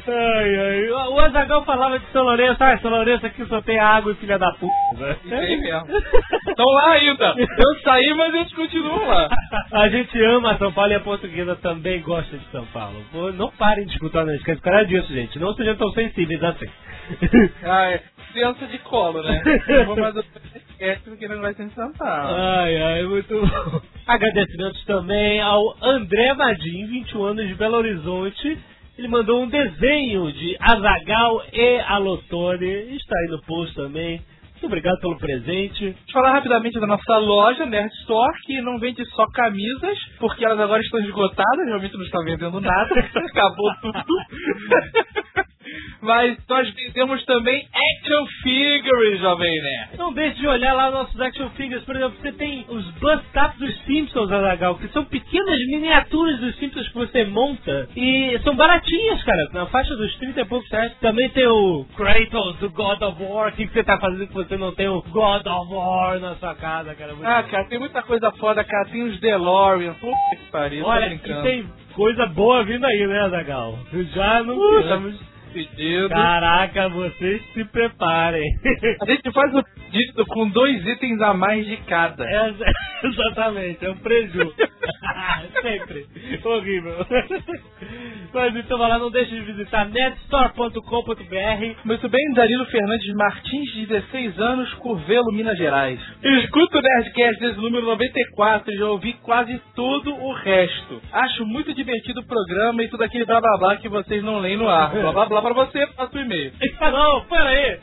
Ai, 0.08 0.56
ai. 0.60 0.90
O 0.90 1.20
Azagal 1.20 1.64
falava 1.64 2.00
de 2.00 2.06
São 2.08 2.24
Lourenço, 2.24 2.58
ah, 2.64 2.78
São 2.80 2.90
Lourenço 2.90 3.24
aqui 3.26 3.46
só 3.46 3.62
tem 3.62 3.78
água 3.80 4.12
e 4.12 4.16
filha 4.16 4.40
da 4.40 4.52
puta. 4.54 4.74
né? 4.98 5.16
Tem 5.30 5.62
mesmo. 5.62 5.86
Estão 6.50 6.66
lá 6.74 6.92
ainda. 6.94 7.36
Eu 7.38 7.80
saí, 7.84 8.12
mas 8.16 8.34
eles 8.34 8.52
continuam 8.54 9.06
lá. 9.08 9.30
A 9.72 9.90
gente 9.90 10.20
ama 10.24 10.58
São 10.58 10.72
Paulo 10.74 10.92
e 10.92 10.96
a 10.96 11.00
portuguesa 11.02 11.56
também 11.58 12.02
gosta 12.02 12.36
de 12.36 12.46
São 12.52 12.66
Paulo. 12.68 13.00
Pô, 13.12 13.32
Não 13.32 13.52
parem 13.52 13.86
de 13.86 13.92
escutar 13.94 14.24
o 14.24 14.26
Nerdcast 14.26 14.62
por 14.64 14.72
causa 14.72 14.86
disso, 14.88 15.14
gente. 15.14 15.38
Não 15.38 15.54
sejam 15.54 15.76
tão 15.76 15.92
sensíveis 15.92 16.44
assim. 16.44 16.70
Ai, 17.64 18.02
criança 18.32 18.66
de 18.68 18.78
colo, 18.80 19.22
né? 19.24 19.42
Não 19.68 19.86
vou 19.86 19.98
mais 19.98 20.16
esquece 20.82 21.02
porque 21.10 21.28
não 21.28 21.42
vai 21.42 21.54
ser 21.54 21.70
São 21.72 21.92
Paulo. 21.94 22.36
Ai, 22.36 22.82
ai, 22.82 23.04
muito 23.04 23.40
bom. 23.40 23.82
Agradecimentos 24.08 24.84
também 24.86 25.40
ao 25.40 25.76
André 25.82 26.34
Madim, 26.34 26.88
21 26.88 27.24
anos 27.24 27.48
de 27.48 27.54
Belo 27.54 27.78
Horizonte. 27.78 28.58
Ele 28.98 29.08
mandou 29.08 29.44
um 29.44 29.48
desenho 29.48 30.32
de 30.32 30.58
Azagal 30.60 31.44
e 31.54 31.80
Alotone. 31.82 32.96
Está 32.96 33.16
aí 33.18 33.28
no 33.30 33.42
post 33.44 33.76
também. 33.76 34.22
Muito 34.54 34.66
obrigado 34.66 35.00
pelo 35.00 35.18
presente. 35.18 35.80
Deixa 35.80 35.96
eu 36.08 36.14
falar 36.14 36.34
rapidamente 36.34 36.80
da 36.80 36.86
nossa 36.86 37.18
loja, 37.18 37.66
Nerd 37.66 37.92
Store, 38.02 38.40
que 38.44 38.62
não 38.62 38.78
vende 38.78 39.04
só 39.16 39.26
camisas, 39.34 39.98
porque 40.20 40.46
elas 40.46 40.60
agora 40.60 40.82
estão 40.84 41.00
esgotadas, 41.00 41.66
realmente 41.66 41.96
não 41.96 42.04
está 42.04 42.20
vendendo 42.24 42.62
nada, 42.62 42.94
acabou 43.02 43.72
tudo. 43.82 43.98
Mas 46.02 46.38
nós 46.50 46.70
vendemos 46.74 47.24
também 47.26 47.68
action 47.68 48.26
figures, 48.44 49.20
Jovem 49.20 49.62
Nerd. 49.62 49.98
Não 49.98 50.14
deixe 50.14 50.40
de 50.40 50.48
olhar 50.48 50.74
lá 50.74 50.92
nossos 50.92 51.20
action 51.20 51.50
figures. 51.52 51.84
Por 51.84 51.96
exemplo, 51.96 52.18
você 52.20 52.32
tem 52.32 52.66
os 52.68 52.86
bust-ups 52.92 53.58
dos 53.58 53.82
Simpsons, 53.86 54.32
Azagal, 54.32 54.76
que 54.76 54.88
são 54.90 55.06
pequenas 55.06 55.58
miniaturas 55.68 56.40
dos 56.40 56.56
Simpsons 56.58 56.88
que 56.88 56.96
você 56.96 57.24
monta. 57.26 57.88
E 57.96 58.40
são 58.44 58.56
baratinhas, 58.56 59.24
cara. 59.24 59.50
Na 59.54 59.66
faixa 59.68 59.96
dos 59.96 60.16
30 60.18 60.42
e 60.42 60.46
poucos 60.46 60.70
reais. 60.72 60.94
Também 61.00 61.30
tem 61.30 61.48
o 61.48 61.86
Kratos 61.96 62.58
do 62.58 62.70
God 62.70 63.02
of 63.02 63.24
War. 63.24 63.50
O 63.50 63.52
que, 63.52 63.68
que 63.68 63.74
você 63.74 63.84
tá 63.84 63.98
fazendo 64.00 64.28
que 64.28 64.34
você 64.34 64.58
não 64.58 64.74
tem 64.74 64.88
o 64.88 65.02
God 65.02 65.46
of 65.46 65.74
War 65.74 66.20
na 66.20 66.36
sua 66.36 66.56
casa, 66.56 66.96
cara? 66.96 67.14
Muito 67.14 67.28
Ah, 67.28 67.44
cara, 67.44 67.66
tem 67.66 67.80
muita 67.80 68.02
coisa 68.04 68.32
foda, 68.34 68.64
cara. 68.64 68.90
Tem 68.90 69.04
os 69.04 69.20
DeLorean, 69.20 69.94
puta 69.96 70.18
que 70.32 70.52
pariu, 70.52 70.86
Olha, 70.86 71.18
tá 71.20 71.42
tem 71.42 71.66
coisa 71.94 72.26
boa 72.28 72.64
vindo 72.64 72.86
aí, 72.86 73.08
né, 73.08 73.20
Azagal? 73.22 73.78
Já 74.14 74.44
não 74.44 74.56
Puxa. 74.56 74.80
estamos... 74.82 75.31
Pedido. 75.54 76.10
Caraca, 76.10 76.90
vocês 76.90 77.42
se 77.54 77.66
preparem. 77.66 78.48
A 79.02 79.06
gente 79.06 79.32
faz 79.32 79.54
o 79.54 79.64
Dito 79.92 80.26
com 80.26 80.48
dois 80.48 80.88
itens 80.88 81.22
a 81.22 81.34
mais 81.34 81.66
de 81.66 81.76
cada. 81.78 82.24
É, 82.24 82.54
exatamente, 83.04 83.86
é 83.86 83.92
um 83.92 83.98
preju. 83.98 84.54
Sempre. 85.62 86.08
Horrível. 86.44 87.06
Mas 88.34 88.56
então 88.56 88.78
vai 88.78 88.90
lá, 88.90 88.98
não 88.98 89.12
deixe 89.12 89.32
de 89.32 89.42
visitar 89.42 89.90
netstore.com.br. 89.90 91.76
Muito 91.84 92.08
bem, 92.08 92.34
Danilo 92.34 92.66
Fernandes 92.68 93.14
Martins, 93.16 93.88
16 93.88 94.40
anos, 94.40 94.74
Curvelo, 94.76 95.34
Minas 95.34 95.58
Gerais. 95.58 96.00
Escuto 96.24 96.78
o 96.78 96.82
Nerdcast 96.82 97.40
desde 97.42 97.60
o 97.60 97.64
número 97.64 97.86
94 97.88 98.74
e 98.74 98.78
já 98.78 98.86
ouvi 98.86 99.14
quase 99.22 99.62
todo 99.76 100.16
o 100.16 100.34
resto. 100.34 101.02
Acho 101.12 101.46
muito 101.46 101.74
divertido 101.74 102.22
o 102.22 102.26
programa 102.26 102.82
e 102.82 102.88
tudo 102.88 103.04
aquele 103.04 103.26
blá 103.26 103.42
blá 103.42 103.58
blá 103.58 103.76
que 103.76 103.90
vocês 103.90 104.24
não 104.24 104.40
leem 104.40 104.56
no 104.56 104.70
ar. 104.70 104.92
Blá 104.92 105.12
blá 105.12 105.26
blá 105.26 105.41
pra 105.42 105.54
você, 105.54 105.88
faça 105.88 106.18
o 106.18 106.22
e-mail. 106.22 106.54
Não, 106.82 107.26
pera 107.26 107.50
aí. 107.50 107.80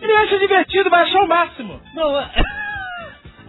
Ele 0.00 0.12
acha 0.16 0.38
divertido, 0.38 0.88
vai 0.90 1.02
achar 1.02 1.22
o 1.22 1.28
máximo. 1.28 1.80
Não, 1.94 2.18
é- 2.18 2.30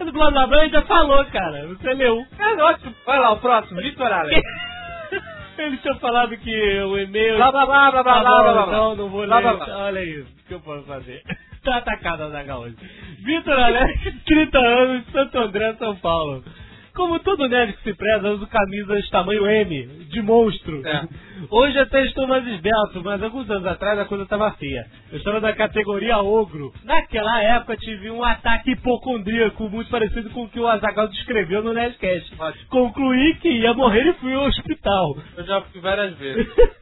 o 0.00 0.12
blá 0.12 0.68
já 0.68 0.82
falou, 0.82 1.24
cara. 1.26 1.66
Você 1.68 1.94
leu. 1.94 2.24
É 2.38 2.62
ótimo. 2.62 2.94
Vai 3.06 3.18
lá, 3.18 3.32
o 3.32 3.36
próximo, 3.38 3.80
Vitor 3.80 4.12
Allen. 4.12 4.40
Ele 5.58 5.76
tinha 5.78 5.94
falado 5.96 6.36
que 6.38 6.80
o 6.80 6.98
e-mail. 6.98 7.36
Blá 7.36 7.52
blá 7.52 7.66
blá 7.66 7.90
blá 7.90 8.02
blá 8.02 8.20
blá 8.20 8.42
blá 8.42 8.52
blá. 8.52 8.66
Não, 8.76 8.96
não 8.96 9.08
vou 9.10 9.26
Blá, 9.26 9.36
ler. 9.38 9.42
blá, 9.56 9.64
blá. 9.66 9.78
Olha 9.84 10.02
isso, 10.02 10.26
o 10.44 10.48
que 10.48 10.54
eu 10.54 10.60
posso 10.60 10.82
fazer? 10.84 11.22
Tá 11.62 11.76
atacado 11.76 12.24
a 12.24 12.28
Zaga 12.30 12.58
hoje. 12.58 12.74
Vitor 13.24 13.58
Alex, 13.58 14.24
30 14.24 14.58
anos, 14.58 15.06
Santo 15.12 15.38
André, 15.38 15.74
São 15.78 15.94
Paulo. 15.96 16.42
Como 16.94 17.18
todo 17.20 17.48
nerd 17.48 17.72
que 17.74 17.82
se 17.84 17.94
preza, 17.94 18.30
uso 18.30 18.46
camisas 18.46 19.08
tamanho 19.08 19.46
M, 19.46 19.86
de 20.10 20.22
monstro. 20.22 20.86
É. 20.86 21.08
Hoje 21.50 21.78
até 21.78 22.04
estou 22.04 22.26
mais 22.26 22.46
esbelto, 22.46 23.02
mas 23.02 23.22
alguns 23.22 23.48
anos 23.50 23.66
atrás 23.66 23.98
a 23.98 24.04
coisa 24.04 24.24
estava 24.24 24.50
feia. 24.52 24.86
Eu 25.10 25.18
estava 25.18 25.40
na 25.40 25.52
categoria 25.54 26.18
ogro. 26.18 26.72
Naquela 26.84 27.42
época 27.42 27.76
tive 27.78 28.10
um 28.10 28.22
ataque 28.22 28.72
hipocondríaco 28.72 29.68
muito 29.70 29.90
parecido 29.90 30.28
com 30.30 30.44
o 30.44 30.48
que 30.48 30.60
o 30.60 30.68
Azagal 30.68 31.08
descreveu 31.08 31.62
no 31.62 31.72
Nerdcast. 31.72 32.34
Ótimo. 32.38 32.66
Concluí 32.68 33.36
que 33.36 33.48
ia 33.48 33.72
morrer 33.72 34.06
e 34.06 34.12
fui 34.14 34.34
ao 34.34 34.44
hospital. 34.44 35.16
Eu 35.36 35.44
já 35.44 35.62
fui 35.62 35.80
várias 35.80 36.14
vezes. 36.18 36.46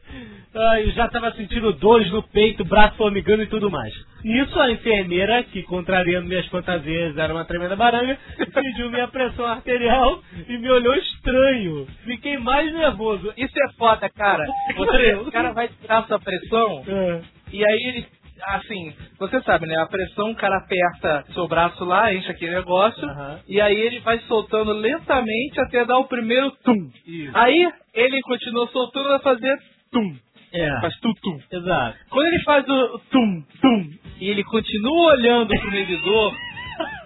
Ai, 0.53 0.87
já 0.91 1.05
estava 1.05 1.31
sentindo 1.31 1.71
dores 1.73 2.11
no 2.11 2.21
peito, 2.23 2.65
braço 2.65 2.97
formigando 2.97 3.41
e 3.43 3.47
tudo 3.47 3.71
mais. 3.71 3.93
Nisso, 4.23 4.59
a 4.59 4.69
enfermeira, 4.69 5.43
que 5.43 5.63
contrariando 5.63 6.27
minhas 6.27 6.45
fantasias 6.47 7.17
era 7.17 7.33
uma 7.33 7.45
tremenda 7.45 7.75
baranga, 7.75 8.17
mediu 8.55 8.89
minha 8.91 9.07
pressão 9.07 9.45
arterial 9.45 10.21
e 10.49 10.57
me 10.57 10.69
olhou 10.69 10.93
estranho. 10.95 11.87
Fiquei 12.03 12.37
mais 12.37 12.71
nervoso. 12.73 13.33
Isso 13.37 13.53
é 13.57 13.73
foda, 13.77 14.09
cara. 14.09 14.45
Você, 14.75 15.15
o 15.23 15.31
cara 15.31 15.53
vai 15.53 15.69
tirar 15.69 16.05
sua 16.05 16.19
pressão 16.19 16.83
É. 16.87 17.21
e 17.53 17.65
aí 17.65 17.83
ele. 17.87 18.05
Assim, 18.43 18.91
você 19.19 19.39
sabe, 19.43 19.67
né? 19.67 19.75
A 19.79 19.85
pressão, 19.85 20.31
o 20.31 20.35
cara 20.35 20.57
aperta 20.57 21.23
seu 21.31 21.47
braço 21.47 21.85
lá, 21.85 22.11
enche 22.11 22.31
aquele 22.31 22.55
negócio, 22.55 23.07
Aham. 23.07 23.39
e 23.47 23.61
aí 23.61 23.79
ele 23.79 23.99
vai 23.99 24.17
soltando 24.21 24.73
lentamente 24.73 25.61
até 25.61 25.85
dar 25.85 25.99
o 25.99 26.05
primeiro 26.07 26.49
tum. 26.63 26.89
Isso. 27.05 27.31
Aí 27.37 27.71
ele 27.93 28.19
continua 28.21 28.67
soltando 28.69 29.09
vai 29.09 29.19
fazer 29.19 29.55
tum. 29.91 30.15
É. 30.53 30.81
Faz 30.81 30.93
tum 30.99 31.13
tum. 31.21 31.39
Exato. 31.51 31.97
Quando 32.09 32.27
ele 32.27 32.43
faz 32.43 32.67
o 32.67 32.99
tum 33.11 33.41
tum 33.61 33.89
e 34.19 34.29
ele 34.29 34.43
continua 34.43 35.13
olhando 35.13 35.47
pro 35.59 35.71
medidor. 35.71 36.33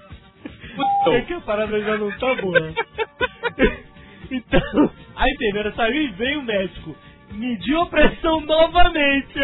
É 1.07 1.21
que 1.21 1.33
a 1.33 1.39
parada 1.39 1.79
já 1.79 1.97
não 1.97 2.11
tá 2.17 2.35
boa. 2.35 2.59
Então, 4.29 4.91
a 5.15 5.29
enfermeira 5.29 5.71
saiu 5.73 6.01
e 6.01 6.07
veio 6.13 6.39
o 6.39 6.43
médico. 6.43 6.95
Mediu 7.31 7.79
a 7.81 7.85
pressão 7.85 8.41
novamente. 8.41 9.35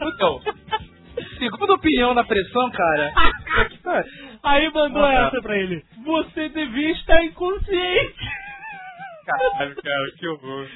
Então, 0.00 0.40
segundo 1.38 1.74
opinião 1.74 2.14
na 2.14 2.22
pressão, 2.24 2.70
cara. 2.70 3.12
Aí 4.42 4.70
mandou 4.72 5.04
Ah, 5.04 5.26
essa 5.26 5.42
pra 5.42 5.56
ele. 5.56 5.82
Você 6.04 6.48
devia 6.48 6.92
estar 6.92 7.22
inconsciente. 7.24 8.24
Caralho, 9.26 9.74
cara, 9.74 10.10
que 10.16 10.28
horror. 10.28 10.66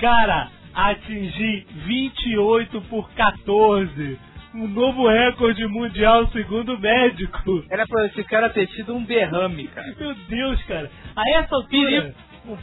Cara, 0.00 0.50
atingi 0.74 1.66
28 1.86 2.80
por 2.82 3.08
14. 3.12 4.18
Um 4.54 4.66
novo 4.66 5.08
recorde 5.08 5.64
mundial, 5.68 6.26
segundo 6.28 6.74
o 6.74 6.78
médico. 6.80 7.64
Era 7.70 7.86
pra 7.86 8.06
esse 8.06 8.24
cara 8.24 8.50
ter 8.50 8.66
tido 8.68 8.94
um 8.94 9.04
derrame, 9.04 9.68
cara. 9.68 9.86
Meu 9.98 10.14
Deus, 10.28 10.62
cara. 10.64 10.90
A 11.14 11.38
essa 11.38 11.54
altura. 11.54 12.14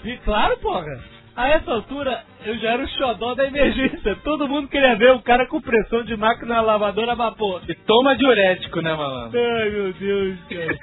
Pi- 0.03 0.19
Claro, 0.25 0.57
porra. 0.57 0.85
A 1.35 1.49
essa 1.49 1.71
altura, 1.71 2.23
eu 2.45 2.57
já 2.57 2.71
era 2.73 2.83
o 2.83 2.87
xodó 2.87 3.35
da 3.35 3.45
emergência. 3.45 4.15
Todo 4.23 4.47
mundo 4.49 4.67
queria 4.67 4.95
ver 4.95 5.11
o 5.13 5.21
cara 5.21 5.45
com 5.47 5.61
pressão 5.61 6.03
de 6.03 6.17
máquina 6.17 6.59
lavadora 6.61 7.11
a 7.11 7.15
vapor. 7.15 7.61
E 7.69 7.75
toma 7.75 8.17
diurético, 8.17 8.81
né, 8.81 8.93
malandro? 8.95 9.39
Ai, 9.39 9.69
meu 9.69 9.93
Deus, 9.93 10.39
cara. 10.49 10.77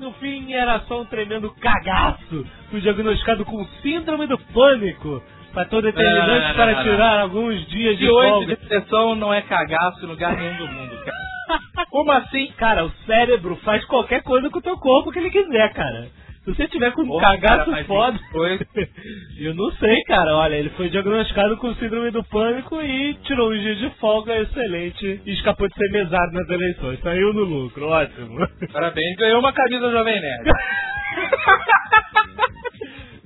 No 0.00 0.12
fim, 0.14 0.52
era 0.52 0.80
só 0.80 1.00
um 1.02 1.04
tremendo 1.04 1.54
cagaço. 1.60 2.44
Fui 2.70 2.80
diagnosticado 2.80 3.44
com 3.44 3.64
síndrome 3.80 4.26
do 4.26 4.36
pânico. 4.36 5.22
Não, 5.54 6.26
não, 6.26 6.48
não, 6.48 6.54
para 6.54 6.72
não, 6.72 6.78
não. 6.78 6.82
tirar 6.84 7.20
alguns 7.20 7.66
dias 7.68 7.98
de 7.98 8.04
De 8.04 8.10
hoje, 8.10 8.30
folga. 8.30 8.46
depressão 8.46 9.14
não 9.14 9.32
é 9.32 9.42
cagaço 9.42 10.04
em 10.04 10.08
lugar 10.08 10.36
nenhum 10.36 10.56
do 10.56 10.66
mundo, 10.68 10.96
cara. 11.04 11.86
Como 11.90 12.10
assim? 12.12 12.50
Cara, 12.56 12.84
o 12.84 12.90
cérebro 13.06 13.56
faz 13.56 13.84
qualquer 13.84 14.22
coisa 14.22 14.48
com 14.50 14.58
o 14.58 14.62
teu 14.62 14.76
corpo 14.78 15.12
que 15.12 15.18
ele 15.18 15.30
quiser, 15.30 15.72
cara. 15.72 16.08
Se 16.44 16.52
você 16.52 16.66
tiver 16.66 16.90
com 16.92 17.02
um 17.02 17.06
Porra, 17.06 17.38
cagaço 17.38 17.70
cara, 17.70 17.84
foda. 17.84 18.18
Eu 19.38 19.54
não 19.54 19.70
sei, 19.72 19.96
cara. 20.08 20.34
Olha, 20.36 20.56
ele 20.56 20.70
foi 20.70 20.88
diagnosticado 20.88 21.56
com 21.58 21.72
síndrome 21.76 22.10
do 22.10 22.24
pânico 22.24 22.82
e 22.82 23.14
tirou 23.22 23.52
uns 23.52 23.60
dias 23.60 23.78
de 23.78 23.90
folga 24.00 24.36
excelente. 24.40 25.20
E 25.24 25.32
escapou 25.34 25.68
de 25.68 25.74
ser 25.74 25.88
mesado 25.92 26.32
nas 26.32 26.48
eleições. 26.50 26.98
Saiu 27.00 27.32
no 27.32 27.44
lucro, 27.44 27.86
ótimo. 27.86 28.44
Parabéns, 28.72 29.16
ganhou 29.18 29.38
uma 29.38 29.52
camisa 29.52 29.88
Jovem 29.92 30.20
Nerd. 30.20 30.50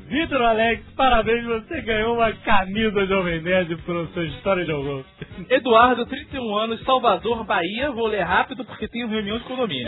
Vitor 0.08 0.40
Alex, 0.40 0.84
parabéns, 0.96 1.44
você 1.44 1.80
ganhou 1.80 2.14
uma 2.14 2.32
camisa 2.32 3.06
Jovem 3.06 3.40
Nerd 3.40 3.76
por 3.78 4.06
sua 4.08 4.24
história 4.24 4.64
de 4.64 4.72
horror. 4.72 5.04
Eduardo, 5.50 6.06
31 6.06 6.56
anos, 6.56 6.80
Salvador, 6.84 7.44
Bahia. 7.44 7.90
Vou 7.90 8.06
ler 8.06 8.22
rápido 8.22 8.64
porque 8.64 8.86
tenho 8.86 9.08
reunião 9.08 9.38
de 9.38 9.44
condomínio. 9.44 9.86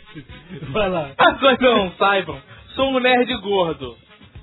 Vai 0.70 0.90
lá. 0.90 1.12
Caso 1.16 1.62
não 1.62 1.90
saibam, 1.92 2.38
sou 2.74 2.90
um 2.90 3.00
nerd 3.00 3.34
gordo. 3.40 3.96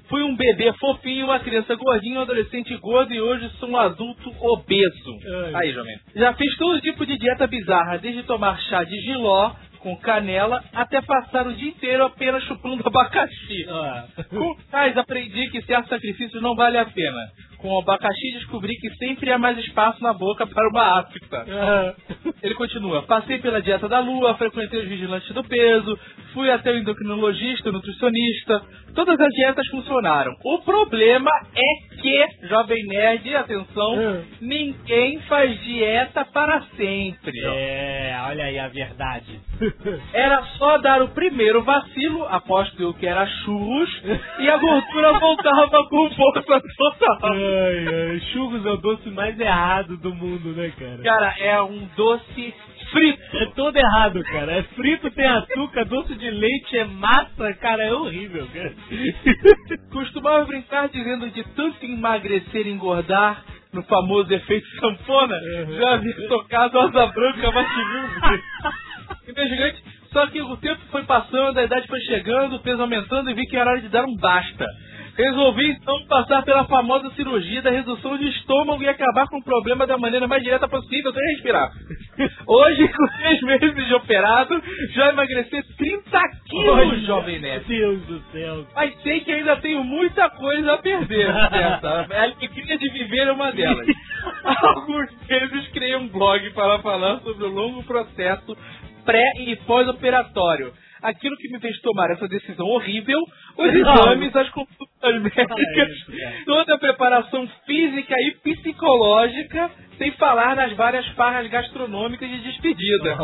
Fui 0.10 0.22
um 0.24 0.36
bebê 0.36 0.72
fofinho, 0.74 1.26
uma 1.26 1.40
criança 1.40 1.76
gordinha, 1.76 2.20
um 2.20 2.24
adolescente 2.24 2.76
gordo 2.78 3.14
e 3.14 3.22
hoje 3.22 3.50
sou 3.60 3.70
um 3.70 3.78
adulto 3.78 4.32
obeso. 4.40 5.18
Ai. 5.46 5.52
Aí, 5.56 5.74
jovem. 5.74 5.96
Já 6.16 6.34
fiz 6.34 6.56
todo 6.58 6.82
tipo 6.82 7.06
de 7.06 7.18
dieta 7.18 7.48
bizarra, 7.48 7.98
desde 7.98 8.24
tomar 8.24 8.60
chá 8.62 8.84
de 8.84 8.96
giló 9.02 9.52
com 9.86 9.96
canela 9.98 10.64
até 10.74 11.00
passar 11.00 11.46
o 11.46 11.54
dia 11.54 11.70
inteiro 11.70 12.06
apenas 12.06 12.44
chupando 12.46 12.82
abacaxi. 12.90 13.68
Ah. 13.70 14.08
Com 14.32 14.56
tais 14.72 14.98
aprendi 14.98 15.48
que 15.52 15.62
certos 15.62 15.90
sacrifícios 15.90 16.42
não 16.42 16.56
valem 16.56 16.82
a 16.82 16.86
pena. 16.86 17.22
Com 17.58 17.70
o 17.70 17.80
abacaxi 17.80 18.32
descobri 18.34 18.76
que 18.76 18.90
sempre 18.96 19.32
há 19.32 19.38
mais 19.38 19.58
espaço 19.58 20.02
na 20.04 20.14
boca 20.14 20.46
para 20.48 20.70
uma 20.70 21.00
afta. 21.00 21.46
Ah. 21.50 21.94
Ele 22.44 22.56
continua. 22.56 23.04
Passei 23.04 23.40
pela 23.40 23.62
dieta 23.62 23.88
da 23.88 24.00
lua, 24.00 24.36
frequentei 24.36 24.80
os 24.82 24.88
vigilantes 24.88 25.32
do 25.34 25.44
peso, 25.44 25.98
fui 26.34 26.50
até 26.52 26.72
o 26.72 26.78
endocrinologista, 26.78 27.72
nutricionista. 27.72 28.62
Todas 28.94 29.20
as 29.20 29.30
dietas 29.34 29.68
funcionaram. 29.68 30.32
O 30.44 30.60
problema 30.60 31.30
é 31.56 31.96
que, 32.02 32.48
jovem 32.48 32.82
nerd, 32.88 33.36
atenção, 33.36 33.96
Hum. 33.96 34.24
ninguém 34.42 35.20
faz 35.22 35.60
dieta 35.64 36.24
para 36.26 36.62
sempre. 36.78 37.34
É, 37.44 38.18
olha 38.28 38.46
aí 38.46 38.58
a 38.60 38.68
verdade. 38.70 39.40
Era 40.14 40.44
só 40.58 40.78
dar 40.78 41.02
o 41.02 41.10
primeiro 41.10 41.64
vacilo, 41.64 42.26
aposto 42.30 42.82
eu 42.82 42.94
que 42.94 43.06
era 43.06 43.26
churros, 43.28 43.90
e 44.40 44.50
a 44.50 44.58
gordura 44.58 45.20
voltava 45.20 45.68
com 45.90 46.10
força 46.12 46.62
total. 46.78 47.36
Ai, 47.46 48.12
ai, 48.12 48.20
churros 48.32 48.66
é 48.66 48.72
o 48.72 48.78
doce 48.78 49.10
mais 49.10 49.40
errado 49.40 49.98
do 49.98 50.14
mundo, 50.14 50.50
né, 50.54 50.72
cara? 50.78 51.04
Cara, 51.04 51.36
é 51.40 51.62
um 51.62 51.88
doce 51.96 52.54
frito. 52.92 53.38
É 53.38 53.46
todo 53.56 53.76
errado, 53.76 54.24
cara. 54.24 54.52
É 54.54 54.64
frito, 54.64 55.12
tem 55.12 55.26
açúcar, 55.26 55.86
doce 55.86 56.16
de 56.16 56.30
leite, 56.30 56.78
é 56.78 56.86
massa, 56.86 57.54
cara, 57.56 57.84
é 57.84 57.94
horrível, 57.94 58.48
cara. 58.54 58.74
Costumava 59.92 60.46
brincar 60.46 60.90
dizendo 60.90 61.30
de 61.30 61.44
tanto 61.56 61.86
emagrecer 61.86 62.68
e 62.68 62.72
engordar 62.72 63.44
no 63.74 63.84
famoso 63.84 64.34
efeito 64.34 64.68
sanfona. 64.80 65.36
Uhum. 65.36 65.78
Já 65.78 65.94
havia 65.94 66.28
tocado 66.28 66.80
asa 66.80 67.08
branca, 67.08 67.52
viu. 67.52 69.22
Investigante. 69.30 69.84
Só 70.12 70.28
que 70.28 70.42
o 70.42 70.56
tempo 70.56 70.80
foi 70.92 71.04
passando, 71.04 71.58
a 71.58 71.64
idade 71.64 71.88
foi 71.88 72.00
chegando, 72.02 72.56
o 72.56 72.60
peso 72.60 72.82
aumentando 72.82 73.30
e 73.30 73.34
vi 73.34 73.46
que 73.48 73.58
era 73.58 73.70
hora 73.70 73.82
de 73.82 73.90
dar 73.90 74.06
um 74.06 74.16
basta. 74.16 74.66
Resolvi 75.18 75.72
então 75.72 76.06
passar 76.08 76.44
pela 76.44 76.66
famosa 76.66 77.10
cirurgia 77.12 77.62
da 77.62 77.70
redução 77.70 78.18
de 78.18 78.28
estômago 78.30 78.84
e 78.84 78.90
acabar 78.90 79.28
com 79.28 79.38
o 79.38 79.44
problema 79.44 79.88
da 79.88 79.98
maneira 79.98 80.28
mais 80.28 80.44
direta 80.44 80.68
possível, 80.68 81.14
sem 81.14 81.24
respirar. 81.34 81.72
Hoje, 82.46 82.88
com 82.90 83.08
seis 83.22 83.42
meses 83.42 83.88
de 83.88 83.94
operado, 83.94 84.62
já 84.94 85.10
emagreci 85.10 85.64
30 85.78 86.22
quilos, 86.50 87.06
jovem 87.06 87.40
Meu 87.40 87.50
nerd. 87.50 87.66
Deus 87.66 88.02
do 88.08 88.20
céu. 88.32 88.66
Mas 88.76 89.02
sei 89.04 89.22
que 89.22 89.32
ainda 89.32 89.56
tenho 89.58 89.84
muita 89.84 90.30
coisa 90.32 90.74
a 90.74 90.78
perder. 90.78 91.34
Certa. 91.50 92.08
A 92.12 92.24
alegria 92.24 92.78
de 92.78 92.90
viver 92.90 93.28
é 93.28 93.32
uma 93.32 93.52
delas. 93.52 93.88
Há 94.44 94.68
alguns 94.68 95.10
meses 95.30 95.68
criei 95.70 95.96
um 95.96 96.10
blog 96.10 96.50
para 96.52 96.80
falar 96.80 97.20
sobre 97.22 97.46
o 97.46 97.50
longo 97.50 97.84
processo 97.84 98.56
pré 99.06 99.32
e 99.40 99.56
pós-operatório. 99.58 100.74
Aquilo 101.10 101.38
que 101.38 101.50
me 101.50 101.60
fez 101.60 101.80
tomar 101.82 102.10
essa 102.12 102.28
decisão 102.28 102.66
horrível, 102.68 103.20
os 103.58 103.74
exames, 103.74 104.36
as 104.36 104.50
consultas 104.50 105.22
médicas, 105.22 105.90
toda 106.46 106.76
a 106.76 106.78
preparação 106.78 107.48
física 107.66 108.16
e 108.20 108.32
psicológica, 108.44 109.70
sem 109.98 110.12
falar 110.14 110.56
nas 110.56 110.74
várias 110.74 111.06
farras 111.10 111.48
gastronômicas 111.50 112.30
de 112.30 112.40
despedida. 112.40 113.18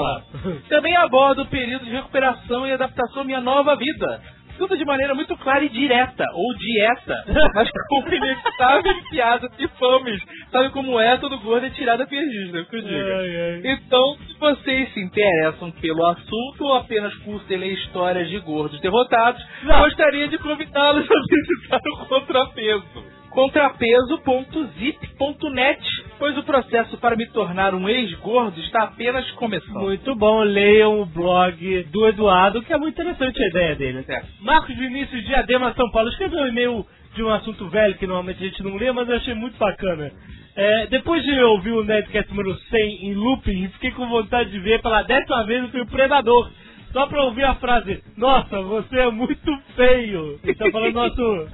Também 0.70 0.96
abordo 0.96 1.42
o 1.42 1.48
período 1.48 1.86
de 1.86 1.92
recuperação 1.92 2.66
e 2.68 2.72
adaptação 2.72 3.24
à 3.24 3.26
minha 3.26 3.42
nova 3.42 3.76
vida. 3.76 4.22
Tudo 4.58 4.77
de 4.77 4.86
maneira 4.86 5.15
muito 5.15 5.36
clara 5.38 5.63
e 5.63 5.70
direta, 5.70 6.25
ou 6.34 6.58
dieta, 6.58 7.15
mas 7.55 7.70
com 7.89 8.08
inevitável 8.08 8.93
piada 9.10 9.50
de 9.50 9.67
fames. 9.79 10.22
Sabe 10.51 10.70
como 10.70 11.00
é 11.00 11.17
todo 11.17 11.39
gordo 11.39 11.65
é 11.65 11.70
tirada 11.70 12.05
perdida, 12.05 12.63
que 12.65 12.75
eu 12.75 12.81
diga. 12.81 13.62
Então, 13.63 14.17
se 14.27 14.39
vocês 14.39 14.93
se 14.93 15.01
interessam 15.01 15.72
pelo 15.72 16.05
assunto 16.05 16.63
ou 16.63 16.75
apenas 16.75 17.13
curtem 17.20 17.58
ler 17.58 17.74
histórias 17.74 18.29
de 18.29 18.39
gordos 18.39 18.79
derrotados, 18.81 19.43
gostaria 19.63 20.27
de 20.27 20.38
convidá-los 20.38 21.10
a 21.10 21.13
visitar 21.29 21.79
o 21.86 22.05
Contrapeso 22.05 23.12
contrapeso.zip.net, 23.31 25.81
pois 26.22 26.38
o 26.38 26.44
processo 26.44 27.00
para 27.00 27.16
me 27.16 27.25
tornar 27.32 27.74
um 27.74 27.90
ex-gordo 27.90 28.60
está 28.60 28.84
apenas 28.84 29.28
começando. 29.32 29.74
Muito 29.74 30.16
bom, 30.16 30.44
leiam 30.44 31.01
o 31.01 31.06
blog 31.08 31.84
do 31.86 32.08
Eduardo, 32.08 32.62
que 32.62 32.72
é 32.72 32.78
muito 32.78 32.94
interessante 32.94 33.42
a 33.42 33.48
ideia 33.48 33.75
dele. 33.75 34.06
É. 34.08 34.22
Marcos 34.40 34.78
Vinícius 34.78 35.25
Diadema 35.25 35.74
São 35.74 35.90
Paulo 35.90 36.10
escreveu 36.10 36.42
um 36.42 36.48
e-mail 36.48 36.86
de 37.16 37.24
um 37.24 37.30
assunto 37.32 37.68
velho 37.70 37.96
que 37.96 38.06
normalmente 38.06 38.44
a 38.44 38.46
gente 38.46 38.62
não 38.62 38.75
lê, 38.75 38.92
mas 38.92 39.10
eu 39.10 39.16
achei 39.16 39.34
muito 39.34 39.58
bacana. 39.58 40.12
É, 40.56 40.86
depois 40.92 41.24
de 41.24 41.42
ouvir 41.42 41.72
o 41.72 41.84
Nerdcast 41.84 42.30
número 42.30 42.56
100 42.56 43.06
em 43.08 43.16
looping, 43.16 43.70
fiquei 43.70 43.90
com 43.90 44.08
vontade 44.08 44.51
de 44.51 44.60
ver 44.60 44.80
pela 44.80 45.01
décima 45.01 45.44
vez 45.46 45.66
o 45.66 45.70
filme 45.70 45.90
Predador. 45.90 46.51
Só 46.93 47.07
pra 47.07 47.24
ouvir 47.24 47.45
a 47.45 47.55
frase, 47.55 48.03
nossa, 48.17 48.62
você 48.62 49.00
é 49.00 49.12
muito 49.12 49.57
feio. 49.75 50.39
Ele 50.43 50.55
tá 50.55 50.69
falando 50.71 50.93
nosso 50.93 51.48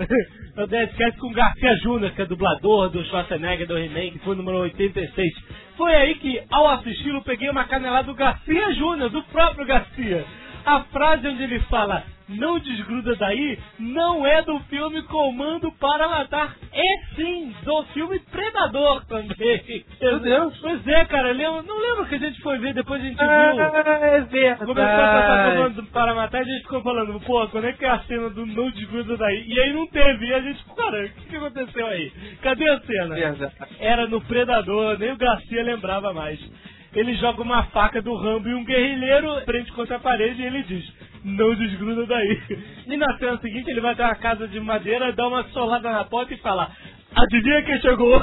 o 0.57 0.65
Nerdcast 0.65 1.19
com 1.19 1.31
Garcia 1.31 1.75
Júnior, 1.77 2.11
que 2.11 2.21
é 2.23 2.25
dublador 2.25 2.89
do 2.89 3.03
Schwarzenegger 3.05 3.67
do 3.67 3.77
He-Man, 3.77 4.11
que 4.11 4.19
foi 4.19 4.35
número 4.35 4.57
86. 4.57 5.33
Foi 5.77 5.93
aí 5.93 6.15
que, 6.15 6.41
ao 6.49 6.67
assisti-lo, 6.69 7.21
peguei 7.23 7.49
uma 7.49 7.65
canelada 7.65 8.07
do 8.07 8.15
Garcia 8.15 8.73
Júnior, 8.73 9.11
do 9.11 9.21
próprio 9.25 9.67
Garcia. 9.67 10.25
A 10.65 10.81
frase 10.85 11.27
onde 11.27 11.43
ele 11.43 11.59
fala, 11.61 12.03
não 12.27 12.57
desgruda 12.57 13.15
daí, 13.15 13.59
não 13.79 14.25
é 14.25 14.41
do 14.41 14.59
filme 14.61 15.03
Comando 15.03 15.71
para 15.73 16.09
Matar, 16.09 16.55
é 16.79 17.15
sim 17.15 17.53
do 17.63 17.83
filme 17.93 18.19
Predador 18.31 19.05
também. 19.05 19.35
Meu 20.01 20.19
Deus. 20.19 20.57
Pois 20.61 20.87
é, 20.87 21.05
cara, 21.05 21.33
não 21.33 21.79
lembro 21.79 22.05
que 22.05 22.15
a 22.15 22.19
gente 22.19 22.41
foi 22.41 22.57
ver, 22.59 22.73
depois 22.73 23.01
a 23.01 23.05
gente 23.05 23.17
viu. 23.17 23.27
é 23.59 23.71
verdade. 23.71 24.05
Começou 24.57 24.83
a 24.83 24.97
passar 24.97 25.27
Comando 25.57 25.83
para 25.91 26.13
Matar 26.15 26.39
e 26.39 26.41
a 26.41 26.53
gente 26.53 26.61
ficou 26.63 26.81
falando, 26.83 27.19
pô, 27.21 27.47
quando 27.47 27.65
é 27.67 27.73
que 27.73 27.85
é 27.85 27.89
a 27.89 27.99
cena 27.99 28.29
do 28.29 28.45
não 28.45 28.69
desgruda 28.71 29.17
daí? 29.17 29.43
E 29.47 29.59
aí 29.59 29.73
não 29.73 29.87
teve, 29.87 30.25
e 30.27 30.33
a 30.33 30.39
gente, 30.41 30.63
cara, 30.75 31.05
o 31.05 31.09
que, 31.09 31.25
que 31.29 31.35
aconteceu 31.35 31.87
aí? 31.87 32.11
Cadê 32.41 32.69
a 32.69 32.79
cena? 32.81 33.17
Era 33.79 34.07
no 34.07 34.21
Predador, 34.21 34.97
nem 34.99 35.11
o 35.11 35.17
Garcia 35.17 35.63
lembrava 35.63 36.13
mais. 36.13 36.39
Ele 36.93 37.13
joga 37.15 37.41
uma 37.41 37.63
faca 37.65 38.01
do 38.01 38.15
Rambo 38.15 38.49
e 38.49 38.53
um 38.53 38.63
guerrilheiro 38.63 39.41
frente 39.45 39.71
contra 39.73 39.97
a 39.97 39.99
parede 39.99 40.41
e 40.41 40.45
ele 40.45 40.63
diz: 40.63 40.85
Não 41.23 41.55
desgruda 41.55 42.05
daí. 42.05 42.41
E 42.87 42.97
na 42.97 43.17
cena 43.17 43.37
seguinte 43.37 43.69
ele 43.69 43.81
vai 43.81 43.93
até 43.93 44.05
uma 44.05 44.15
casa 44.15 44.47
de 44.47 44.59
madeira, 44.59 45.11
dá 45.13 45.27
uma 45.27 45.43
solada 45.49 45.91
na 45.91 46.03
porta 46.05 46.33
e 46.33 46.37
fala: 46.37 46.71
Adivinha 47.15 47.61
quem 47.63 47.79
chegou? 47.81 48.21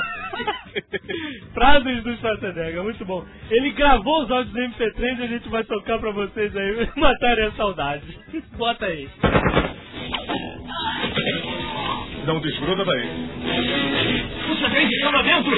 Frases 1.54 2.02
do 2.02 2.16
Schwarzenegger, 2.16 2.82
muito 2.82 3.04
bom. 3.04 3.24
Ele 3.50 3.70
gravou 3.72 4.22
os 4.22 4.30
áudios 4.30 4.52
do 4.52 4.60
MP3 4.60 5.18
e 5.18 5.22
a 5.22 5.26
gente 5.26 5.48
vai 5.48 5.64
tocar 5.64 5.98
pra 5.98 6.10
vocês 6.10 6.56
aí, 6.56 6.88
matarem 6.96 7.46
a 7.46 7.52
saudade. 7.52 8.04
Bota 8.56 8.86
aí. 8.86 9.08
Não 12.26 12.40
desgruda 12.40 12.84
daí. 12.84 13.08
Puxa, 14.46 14.68
vem, 14.68 14.88
que 14.88 15.04
lá 15.04 15.22
dentro! 15.22 15.52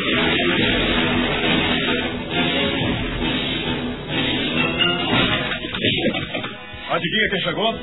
Adivinha 6.91 7.29
quem 7.31 7.41
chegou? 7.41 7.75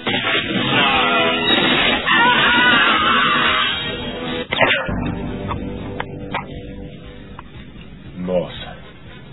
Nossa, 8.17 8.77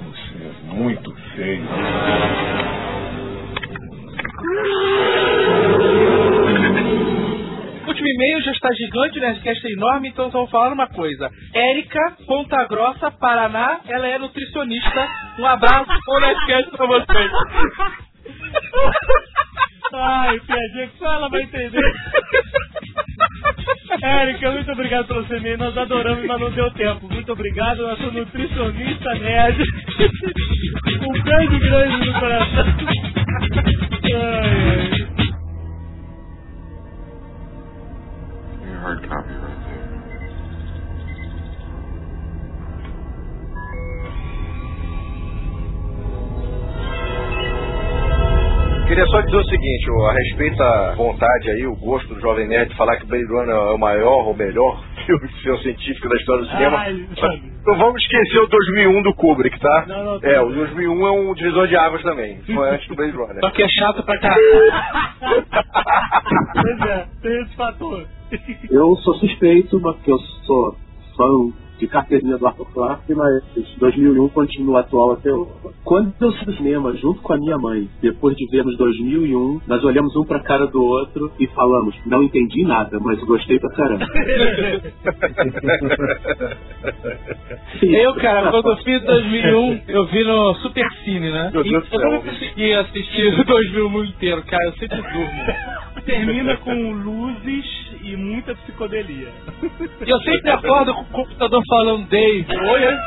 você 0.04 0.36
é 0.44 0.74
muito 0.74 1.14
feio. 1.34 1.68
Último 8.00 8.14
e-mail 8.14 8.40
já 8.42 8.52
está 8.52 8.68
gigante, 8.72 9.18
o 9.18 9.20
Nerdcast 9.20 9.66
é 9.66 9.72
enorme, 9.72 10.08
então 10.08 10.30
só 10.30 10.38
vou 10.38 10.46
falar 10.46 10.72
uma 10.72 10.86
coisa. 10.88 11.30
Érica, 11.52 12.16
Ponta 12.26 12.64
Grossa, 12.64 13.10
Paraná, 13.10 13.80
ela 13.86 14.06
é 14.06 14.18
nutricionista. 14.18 15.06
Um 15.38 15.46
abraço, 15.46 15.92
bom 16.06 16.18
Nerdcast 16.18 16.70
pra 16.70 16.86
vocês. 16.86 17.30
Ai, 19.92 20.40
piadinha 20.40 20.86
que 20.86 20.98
só 20.98 21.12
ela 21.12 21.28
vai 21.28 21.42
entender. 21.42 21.92
Érica, 24.02 24.50
muito 24.50 24.72
obrigado 24.72 25.06
pelo 25.06 25.26
seu 25.26 25.36
e-mail. 25.36 25.58
Nós 25.58 25.76
adoramos, 25.76 26.24
mas 26.24 26.40
não 26.40 26.50
deu 26.52 26.70
tempo. 26.70 27.06
Muito 27.12 27.30
obrigado, 27.30 27.86
nosso 27.86 28.10
nutricionista 28.12 29.14
nerd. 29.16 29.62
Um 31.06 31.22
beijo 31.22 31.58
grande 31.58 32.06
no 32.06 32.18
coração. 32.18 32.64
Ai, 34.06 34.12
ai. 34.14 35.19
Hard 38.80 39.02
copy 39.08 39.34
right 39.34 39.64
there. 39.64 39.90
Queria 48.88 49.06
só 49.06 49.20
dizer 49.20 49.36
o 49.36 49.44
seguinte, 49.44 49.90
ó, 49.90 50.08
a 50.08 50.12
respeito 50.12 50.56
da 50.56 50.94
vontade 50.96 51.50
aí, 51.50 51.64
o 51.64 51.76
gosto 51.76 52.12
do 52.12 52.20
Jovem 52.20 52.48
Nerd 52.48 52.70
de 52.70 52.76
falar 52.76 52.96
que 52.96 53.06
Blade 53.06 53.24
Runner 53.26 53.54
é 53.54 53.74
o 53.74 53.78
maior 53.78 54.26
ou 54.26 54.34
melhor 54.34 54.82
filme 55.06 55.28
de 55.28 55.34
ficção 55.34 55.58
científica 55.58 56.08
da 56.08 56.16
história 56.16 56.42
do 56.42 56.50
cinema. 56.50 56.76
Ai, 56.78 57.49
Não 57.66 57.76
vamos 57.76 58.02
esquecer 58.02 58.38
o 58.40 58.46
2001 58.46 59.02
do 59.02 59.14
Kubrick, 59.14 59.58
tá? 59.60 59.84
Não, 59.86 60.04
não, 60.04 60.20
é, 60.22 60.40
o 60.40 60.50
2001 60.50 61.06
é 61.06 61.10
um 61.10 61.34
divisor 61.34 61.68
de 61.68 61.76
águas 61.76 62.02
também. 62.02 62.40
Foi 62.42 62.70
antes 62.70 62.88
do 62.88 62.94
Blade 62.96 63.12
Runner. 63.12 63.40
Só 63.40 63.50
que 63.50 63.62
é 63.62 63.68
chato 63.68 64.02
pra 64.02 64.18
caralho. 64.18 64.42
Pois 66.52 66.80
é, 66.90 67.06
tem 67.22 67.42
esse 67.42 67.56
fator. 67.56 68.06
Eu 68.70 68.96
sou 68.96 69.14
suspeito, 69.14 69.80
porque 69.80 70.10
eu 70.10 70.18
sou 70.18 70.76
fã 71.16 71.59
de 71.80 71.88
carteirinha 71.88 72.36
do 72.36 72.46
Arthur 72.46 72.66
Clarke, 72.72 73.14
mas 73.14 73.42
2001 73.78 74.28
continua 74.28 74.80
atual 74.80 75.12
até 75.12 75.32
hoje. 75.32 75.50
Quando 75.84 76.12
eu 76.20 76.32
fui 76.32 76.46
no 76.46 76.52
cinema, 76.54 76.94
junto 76.96 77.20
com 77.22 77.32
a 77.32 77.38
minha 77.38 77.58
mãe, 77.58 77.88
depois 78.02 78.36
de 78.36 78.46
vermos 78.50 78.76
2001, 78.76 79.60
nós 79.66 79.82
olhamos 79.82 80.14
um 80.16 80.24
pra 80.24 80.40
cara 80.40 80.66
do 80.66 80.82
outro 80.82 81.32
e 81.40 81.46
falamos, 81.48 81.94
não 82.06 82.22
entendi 82.22 82.62
nada, 82.64 82.98
mas 83.00 83.18
gostei 83.24 83.58
pra 83.58 83.70
caramba. 83.70 84.06
Eu, 87.82 88.14
cara, 88.16 88.50
quando 88.50 88.70
eu 88.70 88.76
fiz 88.78 89.02
2001, 89.02 89.80
eu 89.88 90.06
vi 90.06 90.24
no 90.24 90.54
Super 90.56 90.86
Cine, 91.04 91.30
né? 91.30 91.50
Meu 91.52 91.64
E 91.64 91.70
Deus 91.70 91.84
eu 91.92 92.00
não 92.00 92.20
consegui 92.20 92.72
assistir 92.74 93.40
o 93.40 93.44
2001 93.44 94.04
inteiro, 94.04 94.42
cara, 94.42 94.64
eu 94.64 94.72
sempre 94.74 95.00
durmo. 95.00 96.02
Termina 96.04 96.56
com 96.58 96.92
luzes 96.92 97.89
e 98.12 98.16
muita 98.16 98.54
psicodelia. 98.56 99.28
E 100.04 100.10
eu 100.10 100.18
sempre 100.20 100.50
acordo 100.50 100.94
com 100.94 101.00
o 101.02 101.04
computador 101.06 101.62
falando 101.68 102.08
Dave. 102.08 102.46
Oi, 102.50 102.84
é? 102.84 102.98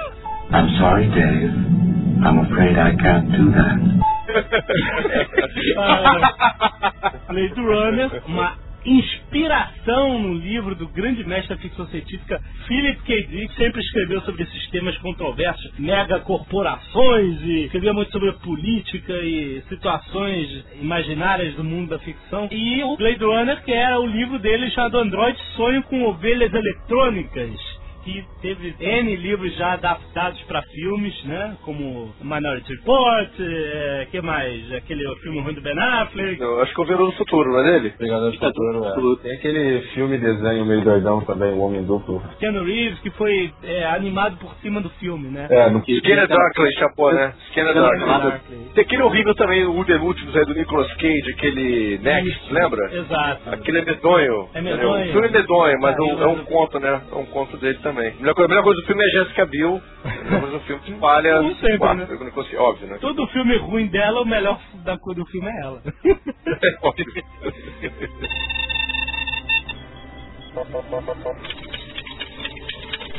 I'm 0.51 0.69
sorry, 0.77 1.07
Dave. 1.07 1.53
I'm 2.25 2.39
afraid 2.39 2.77
I 2.77 2.95
can't 2.95 3.29
do 3.37 3.51
that. 3.51 4.03
Ah, 5.77 7.11
Blade 7.27 7.59
Runner, 7.59 8.09
uma 8.27 8.55
inspiração 8.85 10.19
no 10.19 10.33
livro 10.33 10.75
do 10.75 10.87
grande 10.87 11.25
mestre 11.25 11.55
da 11.55 11.61
ficção 11.61 11.87
científica 11.87 12.41
Philip 12.67 13.01
K. 13.03 13.23
Dick, 13.27 13.55
sempre 13.55 13.81
escreveu 13.81 14.21
sobre 14.21 14.43
esses 14.43 14.69
temas 14.69 14.97
controversos, 14.99 15.71
megacorporações 15.77 17.41
e 17.41 17.65
escrevia 17.65 17.93
muito 17.93 18.11
sobre 18.11 18.31
política 18.33 19.13
e 19.13 19.61
situações 19.69 20.65
imaginárias 20.81 21.55
do 21.55 21.63
mundo 21.63 21.89
da 21.89 21.99
ficção. 21.99 22.47
E 22.51 22.83
o 22.83 22.95
Blade 22.97 23.23
Runner, 23.23 23.63
que 23.63 23.71
era 23.71 23.99
o 23.99 24.05
livro 24.05 24.39
dele 24.39 24.69
chamado 24.71 24.99
Android 24.99 25.37
Sonho 25.55 25.83
com 25.83 26.03
Ovelhas 26.03 26.53
Eletrônicas. 26.53 27.72
Que 28.03 28.23
teve 28.41 28.75
N 28.79 29.15
livros 29.15 29.55
já 29.55 29.73
adaptados 29.73 30.41
para 30.43 30.61
filmes, 30.63 31.23
né? 31.25 31.57
Como 31.63 32.13
Minority 32.21 32.73
Report, 32.75 33.29
é, 33.39 34.07
que 34.11 34.21
mais? 34.21 34.71
Aquele 34.73 35.03
filme 35.21 35.39
ruim 35.41 35.53
do 35.53 35.61
Ben 35.61 35.77
Affleck. 35.77 36.41
Eu 36.41 36.61
acho 36.61 36.73
que 36.73 36.81
eu 36.81 36.85
vi 36.85 36.93
no 36.93 37.11
futuro, 37.13 37.51
não 37.51 37.59
é 37.59 37.63
dele? 37.71 37.93
Vingador 37.99 38.31
do 38.31 38.37
Futuro, 38.37 39.13
é. 39.19 39.23
Tem 39.23 39.31
aquele 39.33 39.81
filme 39.93 40.17
desenho 40.17 40.65
meio 40.65 40.81
doidão 40.83 41.21
também, 41.21 41.53
O 41.53 41.59
Homem 41.59 41.83
Duplo. 41.83 42.21
Keanu 42.39 42.63
Reeves, 42.63 42.99
que 42.99 43.09
foi 43.11 43.51
é, 43.63 43.85
animado 43.85 44.37
por 44.37 44.53
cima 44.61 44.81
do 44.81 44.89
filme, 44.91 45.29
né? 45.29 45.47
É, 45.49 45.69
no 45.69 45.79
Skinner 45.79 46.27
Darkly, 46.27 46.73
chapô, 46.73 47.11
né? 47.11 47.33
Skinner 47.49 47.73
Darkly. 47.73 48.05
Darkly. 48.05 48.57
Tem 48.73 48.83
aquele 48.83 49.03
horrível 49.03 49.35
também, 49.35 49.65
o 49.65 49.85
The 49.85 49.95
Últimos 49.95 50.35
aí 50.35 50.45
do 50.45 50.53
Nicolas 50.53 50.91
Cage, 50.95 51.31
aquele 51.37 51.99
Next, 51.99 52.53
lembra? 52.53 52.93
Exato. 52.93 53.49
Aquele 53.51 53.79
é 53.79 53.85
medonho. 53.85 54.49
É 54.53 54.61
medonho. 54.61 55.09
O 55.09 55.11
filme 55.11 55.27
é 55.27 55.31
medonho, 55.31 55.79
mas 55.79 55.95
Ah, 55.95 55.99
é 55.99 56.01
um, 56.03 56.21
é 56.23 56.27
um 56.27 56.45
conto, 56.45 56.79
né? 56.79 57.01
É 57.11 57.15
um 57.15 57.25
conto 57.25 57.57
dele 57.57 57.77
também. 57.83 57.92
A 57.99 58.19
melhor 58.19 58.33
coisa, 58.35 58.45
a 58.45 58.49
melhor 58.49 58.63
coisa 58.63 58.81
do 58.81 58.87
filme 58.87 59.03
é 59.03 59.07
Jessica 59.19 59.45
Biel. 59.45 59.81
A 60.03 60.07
melhor 60.07 60.41
coisa 60.41 60.57
do 60.57 60.63
filme 60.65 60.81
que 60.83 60.93
falha. 60.99 61.37
Como 61.37 61.55
sempre, 61.55 61.77
quarto, 61.77 61.97
né? 61.99 62.07
eu 62.09 62.19
não 62.19 62.31
consigo- 62.31 62.61
óbvio, 62.61 62.87
né? 62.87 62.97
Todo 62.99 63.27
filme 63.27 63.57
ruim 63.57 63.87
dela, 63.87 64.21
o 64.21 64.25
melhor 64.25 64.59
da 64.83 64.97
cor 64.97 65.15
do 65.15 65.25
filme 65.27 65.47
é 65.49 65.61
ela. 65.61 65.81
Óbvio. 66.81 67.05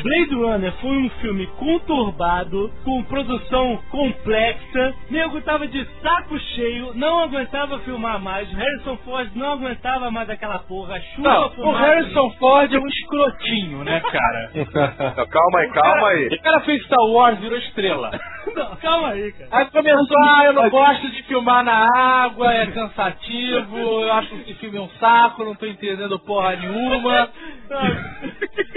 Blade 0.03 0.35
Runner 0.35 0.73
foi 0.81 0.91
um 0.91 1.11
filme 1.21 1.47
conturbado, 1.59 2.71
com 2.85 3.03
produção 3.05 3.79
complexa. 3.91 4.95
Nego 5.11 5.41
tava 5.43 5.67
de 5.67 5.85
saco 6.03 6.39
cheio, 6.55 6.93
não 6.95 7.21
aguentava 7.21 7.79
filmar 7.81 8.21
mais. 8.21 8.51
Harrison 8.53 8.97
Ford 8.99 9.31
não 9.35 9.53
aguentava 9.53 10.11
mais 10.11 10.29
aquela 10.29 10.59
porra. 10.61 11.01
Chuva, 11.15 11.29
Não, 11.29 11.69
o. 11.69 11.73
Harrison 11.73 12.31
Ford 12.39 12.73
é 12.73 12.79
um 12.79 12.87
escrotinho, 12.87 13.85
né, 13.85 14.01
cara? 14.01 14.51
Não, 15.17 15.27
calma 15.27 15.59
aí, 15.61 15.71
calma 15.71 16.09
aí. 16.09 16.27
O 16.27 16.43
cara 16.43 16.61
fez 16.61 16.83
Star 16.85 17.05
Wars, 17.07 17.39
virou 17.39 17.59
estrela. 17.59 18.11
Não, 18.55 18.77
calma 18.77 19.09
aí, 19.11 19.33
cara. 19.33 19.49
Aí 19.53 19.67
começou, 19.67 20.17
ah, 20.23 20.45
eu 20.45 20.53
não 20.53 20.71
gosto 20.71 21.11
de 21.11 21.23
filmar 21.25 21.65
na 21.65 21.89
água, 22.25 22.53
é 22.53 22.67
cansativo, 22.67 23.79
eu 23.79 24.13
acho 24.13 24.29
que 24.29 24.51
esse 24.51 24.55
filme 24.55 24.79
é 24.79 24.81
um 24.81 24.89
saco, 25.01 25.45
não 25.45 25.55
tô 25.55 25.67
entendendo 25.67 26.19
porra 26.21 26.55
nenhuma. 26.57 27.29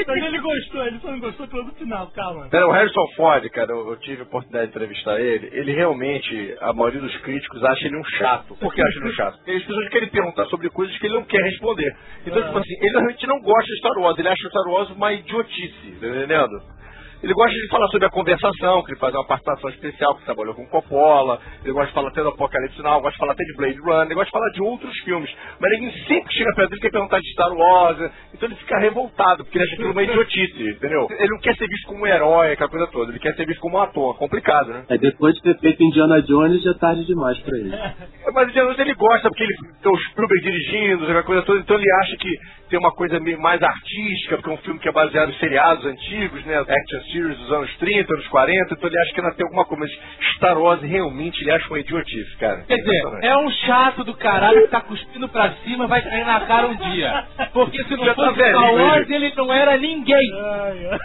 Mas 0.07 0.23
ele 0.23 0.39
gostou, 0.39 0.85
ele 0.85 0.99
só 1.07 1.11
não 1.11 1.19
gostou 1.19 1.47
pelo 1.47 1.71
final, 1.73 2.07
calma. 2.11 2.49
Não, 2.51 2.67
o 2.67 2.71
Harrison 2.71 3.07
Ford, 3.15 3.49
cara, 3.49 3.71
eu, 3.71 3.89
eu 3.89 3.95
tive 3.97 4.21
a 4.21 4.25
oportunidade 4.25 4.71
de 4.71 4.75
entrevistar 4.75 5.19
ele. 5.19 5.49
Ele 5.53 5.73
realmente, 5.73 6.57
a 6.59 6.73
maioria 6.73 6.99
dos 6.99 7.15
críticos 7.17 7.63
acha 7.63 7.87
ele 7.87 7.97
um 7.97 8.03
chato. 8.03 8.55
Por 8.55 8.73
que 8.73 8.81
acha 8.81 8.99
ele 8.99 9.07
um 9.09 9.13
chato? 9.13 9.37
Porque 9.37 9.51
as 9.51 9.63
pessoas 9.63 9.89
querem 9.89 10.09
perguntar 10.09 10.45
sobre 10.47 10.69
coisas 10.69 10.97
que 10.97 11.05
ele 11.05 11.15
não 11.15 11.23
quer 11.23 11.41
responder. 11.43 11.95
Então, 12.25 12.43
tipo 12.43 12.57
assim, 12.57 12.73
ele 12.81 12.91
realmente 12.91 13.27
não 13.27 13.39
gosta 13.39 13.71
de 13.71 13.77
Star 13.79 13.97
Wars. 13.97 14.19
Ele 14.19 14.27
acha 14.27 14.47
o 14.47 14.49
Star 14.49 14.67
Wars 14.67 14.89
uma 14.89 15.13
idiotice, 15.13 15.97
tá 15.99 16.07
entendendo? 16.07 16.61
Ele 17.23 17.33
gosta 17.33 17.51
de 17.51 17.67
falar 17.69 17.87
sobre 17.87 18.07
a 18.07 18.09
conversação, 18.11 18.83
que 18.83 18.91
ele 18.91 18.99
faz 18.99 19.13
uma 19.13 19.25
participação 19.25 19.69
especial, 19.71 20.15
que 20.15 20.25
trabalhou 20.25 20.53
com 20.53 20.67
Coppola. 20.67 21.39
Ele 21.63 21.73
gosta 21.73 21.87
de 21.87 21.93
falar 21.93 22.09
até 22.09 22.21
do 22.21 22.29
Apocalipse 22.29 22.81
Now, 22.81 23.01
gosta 23.01 23.11
de 23.11 23.17
falar 23.17 23.33
até 23.33 23.43
de 23.43 23.57
Blade 23.57 23.79
Runner, 23.79 24.05
ele 24.05 24.15
gosta 24.15 24.25
de 24.25 24.31
falar 24.31 24.49
de 24.51 24.61
outros 24.61 24.97
filmes. 24.99 25.35
Mas 25.59 25.71
ninguém 25.71 25.91
sempre 26.05 26.33
chega 26.33 26.53
perto 26.55 26.69
dele 26.69 26.79
e 26.79 26.81
quer 26.81 26.91
perguntar 26.91 27.19
de 27.19 27.31
Star 27.31 27.53
Wars. 27.53 28.11
Então 28.33 28.47
ele 28.47 28.55
fica 28.55 28.77
revoltado, 28.79 29.43
porque 29.43 29.57
ele 29.57 29.65
acha 29.65 29.73
aquilo 29.73 29.91
uma 29.91 30.03
idiotice, 30.03 30.69
entendeu? 30.69 31.07
Ele 31.09 31.29
não 31.29 31.39
quer 31.39 31.55
ser 31.55 31.67
visto 31.67 31.87
como 31.87 32.03
um 32.03 32.07
herói, 32.07 32.51
aquela 32.51 32.69
coisa 32.69 32.87
toda. 32.87 33.11
Ele 33.11 33.19
quer 33.19 33.35
ser 33.35 33.45
visto 33.45 33.59
como 33.61 33.77
um 33.77 33.81
ator. 33.81 34.17
Complicado, 34.17 34.69
né? 34.69 34.85
Aí 34.89 34.97
depois 34.97 35.33
de 35.35 35.41
ter 35.41 35.59
feito 35.59 35.83
Indiana 35.83 36.21
Jones, 36.21 36.61
já 36.61 36.71
é 36.71 36.73
tarde 36.75 37.05
demais 37.05 37.39
pra 37.39 37.57
ele. 37.57 37.71
Mas 38.33 38.49
o 38.49 38.53
Janus 38.53 38.77
ele 38.77 38.93
gosta 38.93 39.29
porque 39.29 39.43
ele 39.43 39.55
tem 39.81 39.91
o 39.91 39.97
Spielberg 39.97 40.43
dirigindo, 40.43 41.03
aquela 41.03 41.23
coisa 41.23 41.41
toda, 41.41 41.59
então 41.59 41.77
ele 41.77 41.91
acha 42.01 42.15
que 42.17 42.29
tem 42.69 42.79
uma 42.79 42.91
coisa 42.91 43.19
meio 43.19 43.39
mais 43.39 43.61
artística, 43.63 44.35
porque 44.35 44.49
é 44.49 44.53
um 44.53 44.57
filme 44.57 44.79
que 44.79 44.89
é 44.89 44.91
baseado 44.91 45.29
em 45.29 45.39
seriados 45.39 45.85
antigos, 45.85 46.45
né? 46.45 46.57
Action 46.57 47.06
series 47.11 47.37
dos 47.37 47.51
anos 47.51 47.75
30, 47.77 48.13
anos 48.13 48.27
40, 48.27 48.73
então 48.73 48.89
ele 48.89 48.99
acha 48.99 49.13
que 49.13 49.21
ainda 49.21 49.35
tem 49.35 49.45
alguma 49.45 49.65
coisa. 49.65 49.83
Mas 49.83 50.35
Star 50.35 50.57
Wars 50.57 50.81
realmente 50.81 51.41
ele 51.41 51.51
acha 51.51 51.67
uma 51.69 51.79
idiotice, 51.79 52.37
cara. 52.37 52.63
Quer 52.67 52.75
dizer, 52.77 53.01
é 53.23 53.37
um 53.37 53.49
chato 53.49 54.03
do 54.03 54.13
caralho 54.15 54.61
que 54.63 54.67
tá 54.69 54.81
cuspindo 54.81 55.27
pra 55.29 55.51
cima 55.63 55.87
vai 55.87 56.01
cair 56.01 56.25
na 56.25 56.39
cara 56.41 56.67
um 56.67 56.75
dia. 56.75 57.25
Porque 57.53 57.83
se 57.83 57.95
não 57.95 58.05
Já 58.05 58.13
tá 58.15 58.25
fosse 58.25 58.37
velhinho, 58.37 58.57
Star 58.59 58.73
Wars, 58.73 59.09
ele. 59.09 59.25
ele 59.27 59.35
não 59.35 59.53
era 59.53 59.77
ninguém. 59.77 60.31
Ai, 60.35 60.87
ai. 60.91 60.99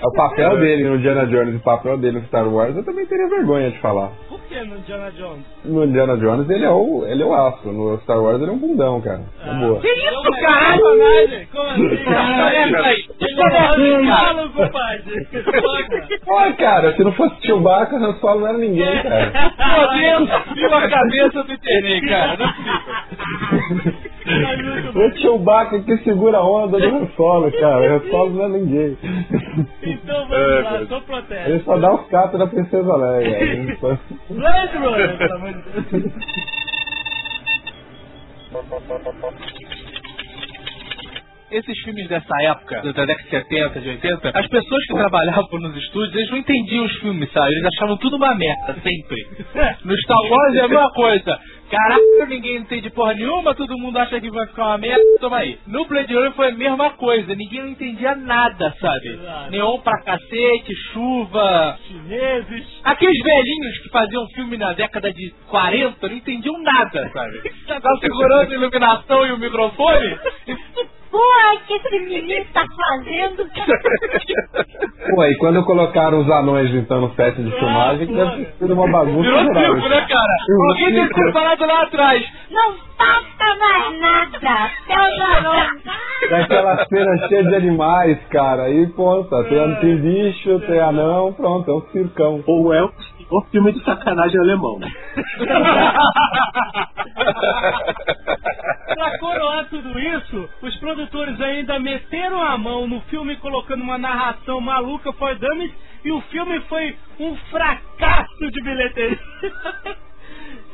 É 0.00 0.06
o 0.06 0.12
papel 0.12 0.58
dele 0.58 0.84
no 0.84 0.96
Indiana 0.96 1.26
Jones 1.26 1.54
e 1.54 1.56
o 1.56 1.60
papel 1.60 1.98
dele 1.98 2.18
no 2.20 2.26
Star 2.26 2.48
Wars, 2.48 2.76
eu 2.76 2.84
também 2.84 3.06
teria 3.06 3.28
vergonha 3.28 3.70
de 3.70 3.78
falar. 3.78 4.10
Por 4.28 4.40
que 4.42 4.60
no 4.62 4.76
Indiana 4.76 5.10
Jones? 5.12 5.44
No 5.64 5.84
Indiana 5.84 6.16
Jones 6.16 6.48
ele 6.50 6.64
é 6.64 6.70
o, 6.70 7.04
ele 7.06 7.22
é 7.22 7.26
o 7.26 7.34
aço, 7.34 7.68
no 7.72 7.98
Star 8.00 8.20
Wars 8.22 8.40
ele 8.40 8.50
é 8.50 8.54
um 8.54 8.58
bundão, 8.58 9.00
cara. 9.00 9.22
É 9.44 9.54
boa. 9.54 9.80
Que 9.80 9.88
isso, 9.88 10.12
Não, 10.22 10.40
caralho? 10.40 10.82
personagem? 10.82 11.46
Como 11.52 11.68
assim? 11.70 12.04
Ah, 12.08 12.52
é, 12.54 12.86
aí. 12.86 13.04
Ele 13.20 13.40
é 13.40 13.98
um 13.98 14.02
diálogo, 14.02 14.52
compadre. 14.54 15.26
Pô, 16.24 16.54
cara, 16.58 16.94
se 16.94 17.04
não 17.04 17.12
fosse 17.12 17.34
Chewbacca, 17.46 17.96
Han 17.96 18.14
Solo 18.14 18.40
não 18.40 18.48
era 18.48 18.58
ninguém, 18.58 19.02
cara. 19.02 19.32
Meu 19.96 20.26
Deus, 20.26 20.72
a 20.72 20.88
cabeça 20.88 21.42
do 21.44 21.58
Tenei, 21.58 22.00
cara. 22.02 22.36
Não 24.26 25.02
é. 25.02 25.06
O 25.06 25.16
Chewbacca 25.18 25.80
que 25.82 25.96
segura 25.98 26.38
a 26.38 26.44
onda 26.44 26.78
do 26.78 26.86
Han 26.86 27.06
Solo, 27.16 27.50
cara. 27.52 27.96
Han 27.96 28.00
Solo 28.10 28.30
não 28.30 28.44
é 28.44 28.48
ninguém. 28.48 28.98
Então 29.82 30.28
vamos 30.28 30.36
É, 30.36 30.60
lá, 30.62 30.86
sou 30.86 31.00
protesto. 31.02 31.50
Ele 31.50 31.60
só 31.60 31.76
dá 31.78 31.94
os 31.94 32.06
catos 32.08 32.38
da 32.38 32.46
Princesa 32.46 32.96
Leia. 32.96 33.76
Só- 33.80 33.98
Blade 34.30 34.76
Runner, 34.76 35.18
pelo 35.18 35.34
amor 35.36 35.52
de 35.52 36.00
Deus. 36.00 36.12
Esses 41.50 41.78
filmes 41.82 42.06
dessa 42.08 42.34
época, 42.42 42.82
da 42.82 43.06
década 43.06 43.22
de 43.22 43.30
70, 43.30 43.80
de 43.80 43.88
80, 43.88 44.32
as 44.34 44.46
pessoas 44.48 44.84
que 44.86 44.94
trabalhavam 44.94 45.60
nos 45.60 45.76
estúdios, 45.76 46.14
eles 46.14 46.30
não 46.30 46.38
entendiam 46.38 46.84
os 46.84 46.96
filmes, 46.98 47.32
sabe? 47.32 47.52
Eles 47.52 47.64
achavam 47.74 47.96
tudo 47.96 48.16
uma 48.16 48.34
merda, 48.34 48.76
sempre. 48.82 49.16
No 49.82 49.96
Star 49.98 50.18
Wars 50.30 50.54
é 50.56 50.60
a 50.60 50.68
mesma 50.68 50.92
coisa. 50.92 51.38
Caralho, 51.70 52.28
ninguém 52.28 52.56
entende 52.56 52.88
porra 52.90 53.14
nenhuma, 53.14 53.54
todo 53.54 53.78
mundo 53.78 53.98
acha 53.98 54.18
que 54.20 54.30
vai 54.30 54.46
ficar 54.46 54.66
uma 54.66 54.78
merda, 54.78 55.02
toma 55.20 55.38
aí. 55.38 55.58
No 55.66 55.84
Blade 55.86 56.14
Runner 56.14 56.32
foi 56.32 56.48
a 56.48 56.52
mesma 56.52 56.90
coisa, 56.90 57.34
ninguém 57.34 57.60
não 57.60 57.68
entendia 57.68 58.14
nada, 58.14 58.74
sabe? 58.80 59.08
Exato. 59.08 59.50
Neon 59.50 59.78
pra 59.80 60.02
cacete, 60.02 60.74
chuva, 60.92 61.78
Chineses. 61.86 62.66
Aqueles 62.84 63.22
velhinhos 63.22 63.78
que 63.82 63.90
faziam 63.90 64.26
filme 64.34 64.56
na 64.56 64.72
década 64.72 65.12
de 65.12 65.30
40 65.48 66.08
não 66.08 66.16
entendiam 66.16 66.62
nada, 66.62 67.10
sabe? 67.12 67.42
Tava 67.68 67.98
segurando 68.00 68.50
a 68.50 68.54
iluminação 68.54 69.26
e 69.26 69.32
o 69.32 69.38
microfone. 69.38 70.18
Porra, 71.10 71.56
que 71.66 71.74
esse 71.74 71.98
menino 72.00 72.44
tá 72.52 72.64
fazendo? 72.76 73.48
Pô, 75.14 75.24
e 75.24 75.36
quando 75.38 75.64
colocaram 75.64 76.20
os 76.20 76.30
anões 76.30 76.72
então 76.74 77.00
no 77.00 77.14
set 77.14 77.42
de 77.42 77.50
filmagem, 77.50 78.06
que 78.06 78.12
deve 78.14 78.44
ter 78.44 78.52
sido 78.58 78.74
uma 78.74 78.86
bagunça 78.90 79.22
Virou 79.22 79.44
geral. 79.54 79.74
circo, 79.74 79.88
né, 79.88 80.06
cara? 80.06 80.68
Alguém 80.70 80.92
deve 80.94 81.14
ter 81.14 81.32
parado 81.32 81.66
lá 81.66 81.82
atrás. 81.82 82.24
Não 82.50 82.74
falta 82.96 83.58
mais 83.58 84.00
nada. 84.00 84.70
Seu 84.86 85.18
garoto. 85.18 85.78
Daquela 86.30 86.84
cena 86.86 87.28
cheia 87.28 87.44
de 87.44 87.54
animais, 87.54 88.18
cara. 88.30 88.62
Aí, 88.64 88.86
ponta, 88.88 89.44
tem, 89.44 89.74
tem 89.76 89.96
bicho, 89.96 90.60
tem 90.66 90.80
anão, 90.80 91.32
pronto, 91.32 91.70
é 91.70 91.74
um 91.74 91.80
circão. 91.92 92.42
Ou 92.46 92.74
é 92.74 92.82
o 93.30 93.42
filme 93.50 93.72
de 93.72 93.84
sacanagem 93.84 94.40
alemão. 94.40 94.80
Pra 98.94 99.18
coroar 99.18 99.68
tudo 99.68 99.98
isso, 99.98 100.48
os 100.62 100.76
produtores 100.76 101.40
ainda 101.40 101.78
meteram 101.78 102.42
a 102.42 102.56
mão 102.56 102.86
no 102.86 103.00
filme 103.02 103.36
colocando 103.36 103.82
uma 103.82 103.98
narração 103.98 104.60
maluca 104.60 105.12
for 105.12 105.34
dummies 105.36 105.72
e 106.04 106.10
o 106.10 106.20
filme 106.22 106.60
foi 106.62 106.96
um 107.20 107.36
fracasso 107.50 108.50
de 108.50 108.62
bilheteria. 108.62 109.18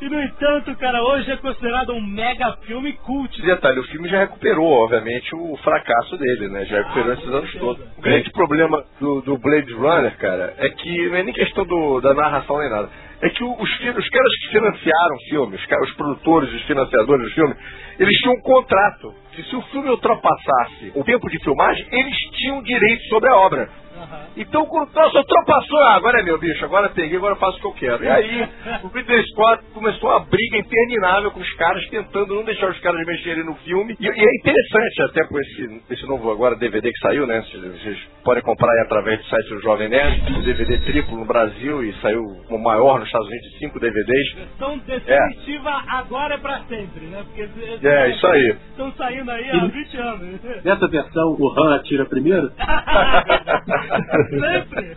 E 0.05 0.09
no 0.09 0.21
entanto, 0.21 0.75
cara, 0.75 1.01
hoje 1.01 1.31
é 1.31 1.35
considerado 1.37 1.91
um 1.91 1.99
mega 1.99 2.55
filme 2.67 2.93
cult. 2.93 3.41
Detalhe, 3.41 3.79
o 3.79 3.83
filme 3.85 4.07
já 4.07 4.19
recuperou, 4.19 4.83
obviamente, 4.83 5.33
o 5.33 5.57
fracasso 5.63 6.15
dele, 6.15 6.47
né? 6.49 6.63
Já 6.65 6.77
recuperou 6.83 7.13
esses 7.13 7.27
anos 7.27 7.51
todos. 7.55 7.83
O 7.97 8.01
grande 8.01 8.29
problema 8.31 8.83
do, 8.99 9.21
do 9.21 9.35
Blade 9.39 9.73
Runner, 9.73 10.15
cara, 10.17 10.53
é 10.59 10.69
que 10.69 11.09
não 11.09 11.15
é 11.15 11.23
nem 11.23 11.33
questão 11.33 11.65
do- 11.65 11.99
da 12.01 12.13
narração 12.13 12.59
nem 12.59 12.69
nada. 12.69 12.87
É 13.19 13.29
que 13.31 13.43
os, 13.43 13.59
os 13.59 14.09
caras 14.09 14.31
que 14.41 14.49
financiaram 14.51 15.15
o 15.15 15.29
filme, 15.29 15.55
os, 15.55 15.89
os 15.89 15.95
produtores, 15.95 16.53
os 16.53 16.61
financiadores 16.67 17.27
do 17.27 17.33
filme, 17.33 17.55
eles 17.97 18.15
tinham 18.19 18.35
um 18.35 18.41
contrato. 18.41 19.11
Que 19.31 19.41
se 19.41 19.55
o 19.55 19.61
filme 19.63 19.89
ultrapassasse 19.89 20.91
o 20.93 21.03
tempo 21.03 21.27
de 21.31 21.39
filmagem, 21.43 21.83
eles 21.91 22.15
tinham 22.33 22.61
direito 22.61 23.03
sobre 23.09 23.27
a 23.29 23.35
obra. 23.37 23.69
Então, 24.37 24.65
quando 24.65 24.93
nossa, 24.93 25.17
ultrapassou, 25.17 25.79
ah, 25.83 25.95
agora 25.95 26.19
é 26.19 26.23
meu 26.23 26.37
bicho, 26.37 26.63
agora 26.65 26.89
peguei, 26.89 27.17
agora 27.17 27.33
eu 27.33 27.39
faço 27.39 27.57
o 27.57 27.61
que 27.61 27.67
eu 27.67 27.73
quero. 27.73 28.03
E 28.03 28.07
aí, 28.07 28.49
o 28.83 28.87
Ridley 28.87 29.23
Scott 29.27 29.63
começou 29.73 30.09
uma 30.09 30.19
briga 30.21 30.57
interminável 30.57 31.31
com 31.31 31.39
os 31.39 31.53
caras, 31.55 31.85
tentando 31.89 32.35
não 32.35 32.43
deixar 32.43 32.69
os 32.69 32.79
caras 32.79 33.05
mexerem 33.05 33.45
no 33.45 33.55
filme. 33.55 33.95
E, 33.99 34.05
e 34.05 34.07
é 34.09 34.35
interessante, 34.39 35.01
até 35.03 35.23
com 35.25 35.39
esse, 35.39 35.81
esse 35.91 36.05
novo 36.07 36.31
agora 36.31 36.55
DVD 36.55 36.91
que 36.91 36.99
saiu, 36.99 37.25
né? 37.27 37.41
Vocês, 37.41 37.63
vocês 37.81 37.97
podem 38.23 38.43
comprar 38.43 38.71
aí 38.71 38.79
através 38.81 39.19
do 39.19 39.25
site 39.25 39.49
do 39.49 39.61
Jovem 39.61 39.89
Nerd, 39.89 40.39
o 40.39 40.43
DVD 40.43 40.77
triplo 40.79 41.17
no 41.17 41.25
Brasil 41.25 41.83
e 41.83 41.93
saiu 42.01 42.21
o 42.49 42.57
maior 42.57 42.99
nos 42.99 43.07
Estados 43.07 43.27
Unidos, 43.27 43.57
cinco 43.59 43.79
DVDs. 43.79 44.33
Versão 44.35 44.77
definitiva 44.79 45.83
agora 45.89 46.35
é 46.35 46.37
pra 46.37 46.59
sempre, 46.67 47.05
né? 47.05 47.23
Porque 47.23 47.87
É, 47.87 48.09
isso 48.09 48.27
aí. 48.27 48.57
estão 48.69 48.91
saindo 48.93 49.31
aí 49.31 49.49
há 49.49 49.65
20 49.65 49.97
anos. 49.97 50.41
Nessa 50.63 50.87
versão, 50.87 51.35
o 51.39 51.59
Han 51.59 51.75
atira 51.75 52.05
primeiro? 52.05 52.51
sempre. 54.29 54.95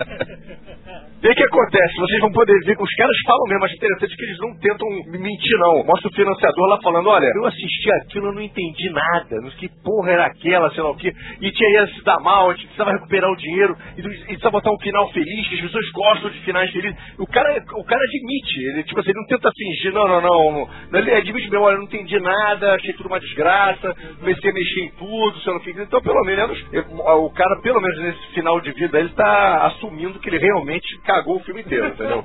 E 1.21 1.29
o 1.29 1.35
que 1.35 1.43
acontece? 1.43 1.97
Vocês 1.97 2.21
vão 2.21 2.31
poder 2.31 2.55
ver 2.65 2.77
que 2.77 2.83
os 2.83 2.95
caras 2.95 3.17
falam 3.27 3.45
mesmo, 3.49 3.65
acho 3.65 3.75
interessante 3.75 4.17
que 4.17 4.23
eles 4.25 4.39
não 4.39 4.55
tentam 4.61 4.89
mentir, 5.19 5.59
não. 5.59 5.83
Mostra 5.83 6.09
o 6.09 6.15
financiador 6.15 6.69
lá 6.69 6.79
falando, 6.81 7.09
olha, 7.09 7.27
eu 7.35 7.45
assisti 7.45 7.91
aquilo, 8.03 8.29
eu 8.29 8.35
não 8.35 8.43
entendi 8.43 8.89
nada, 8.91 9.37
que 9.59 9.69
porra 9.83 10.13
era 10.13 10.27
aquela, 10.27 10.71
sei 10.71 10.83
lá 10.83 10.91
o 10.91 10.97
que, 10.97 11.09
e 11.09 11.51
tinha 11.51 11.71
ia 11.71 11.87
se 11.89 12.05
dar 12.05 12.21
mal, 12.21 12.51
a 12.51 12.55
gente 12.55 12.67
precisava 12.67 12.93
recuperar 12.93 13.31
o 13.33 13.37
dinheiro, 13.37 13.77
e 13.97 14.01
e 14.01 14.03
precisava 14.03 14.53
botar 14.53 14.71
um 14.71 14.79
final 14.79 15.11
feliz, 15.11 15.49
que 15.49 15.57
as 15.57 15.61
pessoas 15.63 15.91
gostam 15.91 16.31
de 16.31 16.39
finais 16.43 16.71
felizes. 16.71 16.97
O 17.19 17.27
cara, 17.27 17.65
o 17.75 17.85
cara 17.85 18.01
admite, 18.01 18.61
ele, 18.71 18.85
tipo 18.85 19.01
assim, 19.01 19.11
ele 19.11 19.19
não 19.19 19.27
tenta 19.27 19.51
fingir, 19.57 19.93
não, 19.93 20.07
não, 20.07 20.21
não, 20.21 20.53
não. 20.53 20.99
Ele 20.99 21.11
admite 21.15 21.51
mesmo, 21.51 21.65
olha, 21.65 21.75
eu 21.75 21.79
não 21.79 21.87
entendi 21.87 22.19
nada, 22.21 22.75
achei 22.75 22.93
tudo 22.93 23.09
uma 23.09 23.19
desgraça, 23.19 23.93
comecei 24.21 24.51
a 24.51 24.55
mexer 24.55 24.81
em 24.83 24.91
tudo, 24.93 25.41
sei 25.41 25.53
lá 25.53 25.59
o 25.59 25.63
que. 25.63 25.71
Então, 25.71 26.01
pelo 26.01 26.25
menos, 26.25 26.65
o 26.73 27.31
cara, 27.31 27.61
pelo 27.61 27.81
menos 27.81 27.99
nesse 28.03 28.35
final 28.35 28.61
de 28.61 28.71
vida, 28.73 29.01
ele 29.01 29.11
tá 29.11 29.67
assumindo 29.67 30.21
que 30.21 30.29
ele 30.29 30.39
realmente 30.39 31.08
cagou 31.09 31.37
o 31.37 31.41
filme 31.41 31.63
inteiro, 31.63 31.89
entendeu? 31.89 32.23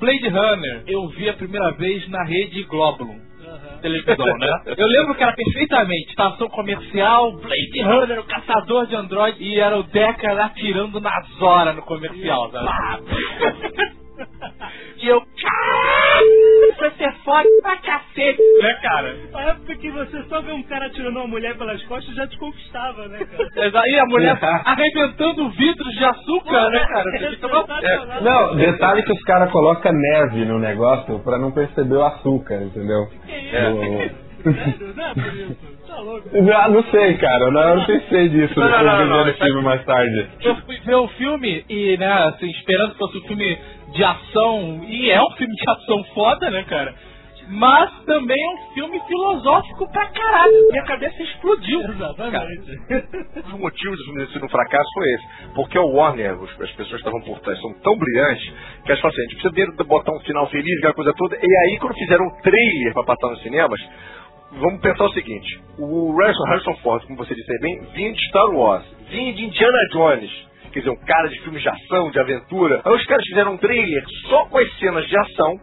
Blade 0.00 0.28
Runner, 0.28 0.84
eu 0.86 1.08
vi 1.10 1.28
a 1.28 1.34
primeira 1.34 1.70
vez 1.72 2.08
na 2.08 2.24
rede 2.24 2.64
Globulum. 2.64 3.20
Televisão, 3.82 4.38
né? 4.38 4.62
Eu 4.66 4.86
lembro 4.86 5.14
que 5.14 5.22
era 5.22 5.34
perfeitamente 5.34 6.08
estação 6.08 6.48
comercial, 6.48 7.32
Blade 7.32 7.82
Runner, 7.82 8.20
o 8.20 8.24
caçador 8.24 8.86
de 8.86 8.96
android, 8.96 9.42
e 9.42 9.60
era 9.60 9.78
o 9.78 9.82
Decker 9.82 10.34
lá 10.34 10.48
tirando 10.50 10.98
na 11.00 11.20
Zora 11.38 11.74
no 11.74 11.82
comercial, 11.82 12.50
sabe? 12.50 13.92
E 14.98 15.08
eu, 15.08 15.18
isso 16.68 16.78
vai 16.80 16.90
ser 16.92 17.12
foda 17.24 17.48
pra 17.62 17.76
cacete, 17.78 18.40
né, 18.62 18.74
cara? 18.82 19.16
Na 19.32 19.40
época 19.50 19.74
que 19.76 19.90
você 19.90 20.22
só 20.24 20.40
vê 20.42 20.52
um 20.52 20.62
cara 20.62 20.88
tirando 20.90 21.16
uma 21.16 21.26
mulher 21.26 21.56
pelas 21.56 21.82
costas 21.84 22.14
já 22.14 22.26
te 22.26 22.38
conquistava, 22.38 23.08
né, 23.08 23.18
cara? 23.18 23.82
E 23.88 23.98
a 23.98 24.06
mulher 24.06 24.38
arrebentando 24.64 25.50
vidros 25.50 25.92
de 25.94 26.04
açúcar, 26.04 26.68
né, 26.70 26.86
cara? 26.86 27.04
Você 27.10 27.46
uma- 27.46 27.66
Sensacional. 27.80 28.22
Não, 28.22 28.56
detalhe 28.56 29.02
que 29.02 29.12
os 29.12 29.22
caras 29.24 29.50
colocam 29.50 29.92
neve 29.92 30.44
no 30.44 30.58
negócio 30.58 31.18
pra 31.20 31.38
não 31.38 31.50
perceber 31.52 31.96
o 31.96 32.04
açúcar, 32.04 32.62
entendeu? 32.62 33.06
Sério? 33.26 33.74
Não 33.76 34.02
é 34.02 34.10
por 34.42 35.34
isso. 35.34 35.56
Tá 35.86 35.98
louco. 36.00 36.28
Ah, 36.54 36.68
não 36.68 36.82
sei, 36.84 37.16
cara. 37.18 37.50
Não, 37.50 37.62
eu 37.68 37.76
não 37.76 37.86
pensei 37.86 38.28
disso 38.28 38.58
Não, 38.58 38.68
não, 38.68 38.78
depois 38.78 38.92
não, 38.98 39.04
de 39.04 39.10
não, 39.10 39.24
ver 39.24 39.30
o 39.30 39.34
aí- 39.34 39.46
filme 39.48 39.62
mais 39.62 39.84
tarde. 39.84 40.28
Eu 40.42 40.56
fui 40.56 40.76
ver 40.80 40.94
o 40.96 41.08
filme 41.08 41.64
e, 41.68 41.96
né, 41.98 42.12
assim, 42.28 42.50
esperando 42.50 42.92
que 42.92 42.98
fosse 42.98 43.18
um 43.18 43.22
filme 43.28 43.58
de 43.94 44.04
ação, 44.04 44.84
e 44.88 45.10
é 45.10 45.20
um 45.22 45.30
filme 45.32 45.54
de 45.54 45.70
ação 45.70 46.04
foda, 46.14 46.50
né, 46.50 46.64
cara? 46.64 46.94
Mas 47.48 47.90
também 48.04 48.36
é 48.40 48.48
um 48.54 48.72
filme 48.72 49.00
filosófico 49.06 49.90
pra 49.92 50.06
caralho. 50.06 50.68
Minha 50.70 50.84
cabeça 50.84 51.22
explodiu. 51.22 51.80
Exatamente. 51.82 52.80
Um 53.36 53.42
dos 53.42 53.58
motivos 53.60 53.98
desse 54.14 54.38
no 54.38 54.48
fracasso 54.48 54.88
foi 54.94 55.08
esse. 55.10 55.52
Porque 55.54 55.76
o 55.78 55.88
Warner, 55.92 56.30
as 56.40 56.50
pessoas 56.56 56.88
que 56.88 56.94
estavam 56.96 57.20
por 57.22 57.40
trás, 57.40 57.60
são 57.60 57.74
tão 57.82 57.98
brilhantes 57.98 58.48
que 58.84 58.92
elas 58.92 59.00
falam 59.02 59.12
assim, 59.12 59.20
a 59.20 59.24
gente 59.28 59.42
precisa 59.42 59.72
de- 59.76 59.84
botar 59.88 60.12
um 60.12 60.20
final 60.20 60.46
feliz, 60.50 60.78
aquela 60.78 60.94
coisa 60.94 61.12
toda. 61.14 61.36
E 61.36 61.56
aí, 61.66 61.78
quando 61.80 61.94
fizeram 61.94 62.24
um 62.26 62.40
trailer 62.42 62.92
pra 62.94 63.02
passar 63.04 63.28
nos 63.28 63.42
cinemas, 63.42 63.80
vamos 64.52 64.80
pensar 64.80 65.04
o 65.04 65.12
seguinte. 65.12 65.60
O 65.78 66.16
Harrison, 66.16 66.44
Harrison 66.44 66.76
Ford, 66.76 67.04
como 67.06 67.16
você 67.16 67.34
disse 67.34 67.50
aí 67.52 67.58
bem, 67.60 67.80
vinha 67.94 68.12
de 68.12 68.28
Star 68.28 68.50
Wars, 68.50 68.84
vinha 69.10 69.32
de 69.32 69.44
Indiana 69.44 69.78
Jones. 69.92 70.30
Quer 70.72 70.78
dizer, 70.78 70.90
um 70.90 71.04
cara 71.04 71.28
de 71.28 71.38
filmes 71.40 71.62
de 71.62 71.68
ação, 71.68 72.10
de 72.10 72.18
aventura. 72.18 72.80
Aí 72.84 72.94
os 72.94 73.04
caras 73.04 73.24
fizeram 73.26 73.54
um 73.54 73.58
trailer 73.58 74.04
só 74.28 74.46
com 74.46 74.58
as 74.58 74.78
cenas 74.78 75.06
de 75.06 75.18
ação 75.18 75.60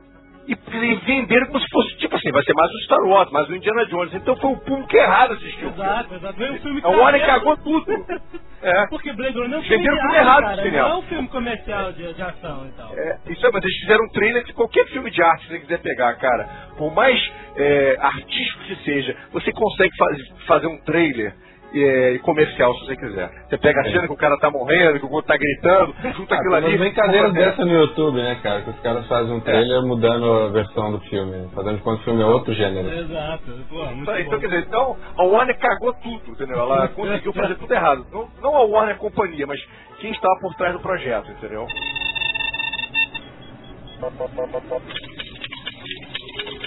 e 0.51 0.95
venderam 1.05 1.47
como 1.47 1.59
se 1.59 1.67
fosse, 1.69 1.97
tipo 1.97 2.15
assim, 2.15 2.31
vai 2.31 2.43
ser 2.43 2.53
mais 2.53 2.69
um 2.71 2.79
Star 2.85 3.03
Wars, 3.05 3.31
mais 3.31 3.49
um 3.49 3.55
Indiana 3.55 3.85
Jones. 3.85 4.13
Então 4.13 4.35
foi 4.37 4.51
o 4.51 4.57
público 4.57 4.95
errado 4.95 5.33
assistir 5.33 5.59
filme. 5.59 5.73
Exato, 5.73 6.15
exato. 6.15 6.37
Veio 6.37 6.53
um 6.53 6.59
filme 6.59 6.81
A 6.83 6.87
Warner 6.89 7.21
careta. 7.21 7.39
cagou 7.39 7.57
tudo. 7.57 7.85
É. 8.61 8.87
Porque 8.87 9.13
Blade 9.13 9.37
Runner 9.37 9.53
é 9.53 9.57
um 9.59 9.63
filme 9.63 9.83
de 9.85 9.89
arte, 9.89 10.15
errado 10.17 10.41
cara. 10.57 10.69
Não 10.69 10.79
é 10.89 10.95
um 10.97 11.01
filme 11.03 11.27
comercial 11.29 11.93
de, 11.93 12.13
de 12.13 12.21
ação 12.21 12.67
e 12.67 12.71
tal. 12.75 12.93
É, 12.93 13.17
isso 13.29 13.47
é, 13.47 13.51
mas 13.53 13.63
eles 13.63 13.77
fizeram 13.79 14.03
um 14.03 14.09
trailer 14.09 14.43
que 14.43 14.51
qualquer 14.51 14.85
filme 14.87 15.09
de 15.09 15.23
arte 15.23 15.43
que 15.47 15.53
você 15.53 15.59
quiser 15.61 15.77
pegar, 15.81 16.13
cara, 16.15 16.43
por 16.77 16.93
mais 16.93 17.17
é, 17.55 17.95
artístico 18.01 18.61
que 18.65 18.75
seja, 18.83 19.15
você 19.31 19.53
consegue 19.53 19.95
faz- 19.95 20.29
fazer 20.45 20.67
um 20.67 20.77
trailer 20.83 21.33
é, 21.73 22.17
comercial 22.19 22.73
se 22.75 22.85
você 22.85 22.95
quiser. 22.95 23.29
Você 23.49 23.57
pega 23.57 23.81
a 23.81 23.83
cena 23.85 24.07
que 24.07 24.13
o 24.13 24.17
cara 24.17 24.37
tá 24.39 24.49
morrendo, 24.49 24.99
que 24.99 25.05
o 25.05 25.11
outro 25.11 25.27
tá 25.31 25.37
gritando, 25.37 25.93
junta 26.15 26.35
aquilo 26.35 26.55
Ah, 26.55 26.61
tem 26.61 26.69
ali. 26.69 26.77
brincadeiras 26.77 27.29
é, 27.29 27.33
dessa 27.33 27.65
no 27.65 27.73
YouTube, 27.73 28.17
né, 28.17 28.35
cara? 28.41 28.61
Que 28.61 28.69
os 28.71 28.79
caras 28.79 29.05
fazem 29.07 29.33
um 29.33 29.39
trailer 29.39 29.81
mudando 29.83 30.31
a 30.31 30.47
versão 30.49 30.91
do 30.91 30.99
filme, 31.01 31.49
fazendo 31.53 31.77
de 31.77 31.83
conta 31.83 31.97
que 31.97 32.01
o 32.01 32.05
filme 32.05 32.21
é 32.21 32.25
outro 32.25 32.53
gênero. 32.53 32.87
Exato. 32.89 33.43
Pô, 33.69 33.85
muito 33.85 34.01
Então, 34.03 34.19
então, 34.19 34.31
bom. 34.33 34.39
quer 34.39 34.47
dizer, 34.47 34.65
então 34.67 34.97
a 35.17 35.23
Warner 35.23 35.57
cagou 35.59 35.93
tudo, 35.93 36.31
entendeu? 36.31 36.59
Ela 36.59 36.87
conseguiu 36.95 37.33
fazer 37.33 37.55
tudo 37.55 37.71
errado. 37.73 38.05
Não, 38.11 38.27
não 38.41 38.55
a 38.55 38.63
Warner 38.63 38.97
Companhia, 38.97 39.45
mas 39.47 39.59
quem 39.99 40.11
estava 40.11 40.39
por 40.41 40.55
trás 40.55 40.73
do 40.73 40.79
projeto, 40.79 41.29
entendeu? 41.31 41.67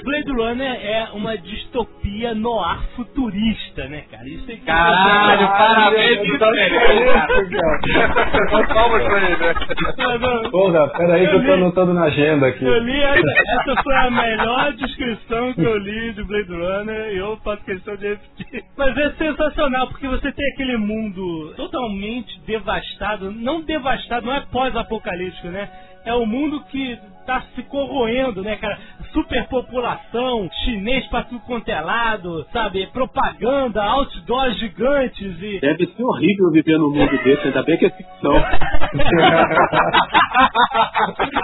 Blade 0.03 0.31
Runner 0.33 0.73
é 0.85 1.09
uma 1.13 1.37
distopia 1.39 2.35
no 2.35 2.59
ar 2.61 2.83
futurista, 2.97 3.87
né, 3.87 4.05
cara? 4.11 4.29
Isso 4.29 4.51
é 4.51 4.57
Caralho, 4.57 5.47
parabéns, 5.49 6.39
Palmas 8.73 9.05
pra 9.05 9.19
ele, 9.19 9.37
né? 9.37 9.55
Porra, 10.51 10.89
peraí 10.89 11.29
que 11.29 11.35
eu 11.35 11.45
tô 11.45 11.53
anotando 11.53 11.95
na 11.95 12.05
agenda 12.05 12.47
aqui. 12.49 12.65
Eu 12.65 12.79
li 12.79 13.01
essa, 13.03 13.21
essa 13.21 13.83
foi 13.83 13.95
a 13.95 14.11
melhor 14.11 14.73
descrição 14.73 15.53
que 15.55 15.63
eu 15.63 15.79
li 15.79 16.13
de 16.13 16.25
Blade 16.25 16.53
Runner 16.53 17.13
e 17.13 17.19
eu 17.19 17.37
faço 17.39 17.65
questão 17.65 17.97
de 17.97 18.09
repetir. 18.09 18.65
Mas 18.77 18.97
é 18.97 19.11
sensacional, 19.13 19.89
porque 19.89 20.09
você 20.09 20.33
tem 20.33 20.53
aquele 20.53 20.77
mundo 20.77 21.55
totalmente 21.57 22.41
devastado, 22.47 23.31
não 23.31 23.63
devastado, 23.63 24.27
não 24.27 24.35
é 24.35 24.41
pós-apocalíptico, 24.53 25.49
né? 25.49 25.69
É 26.05 26.15
o 26.15 26.27
mundo 26.27 26.61
que 26.65 26.99
tá 27.27 27.43
se 27.55 27.63
corroendo, 27.65 28.43
né, 28.43 28.57
cara? 28.57 28.79
Superpopulação, 29.13 30.49
chinês 30.65 31.07
pra 31.09 31.23
tudo 31.25 31.41
quanto 31.41 31.69
é 31.69 31.81
lado, 31.81 32.47
sabe? 32.53 32.87
Propaganda, 32.89 33.83
outdoors 33.83 34.59
gigantes 34.59 35.43
e 35.43 35.61
Deve 35.61 35.87
ser 35.87 36.03
horrível 36.03 36.51
viver 36.53 36.79
num 36.79 36.93
mundo 36.93 37.11
desse, 37.23 37.47
ainda 37.47 37.63
bem 37.63 37.77
que 37.79 37.87
é 37.87 37.91
ficção. 37.91 38.35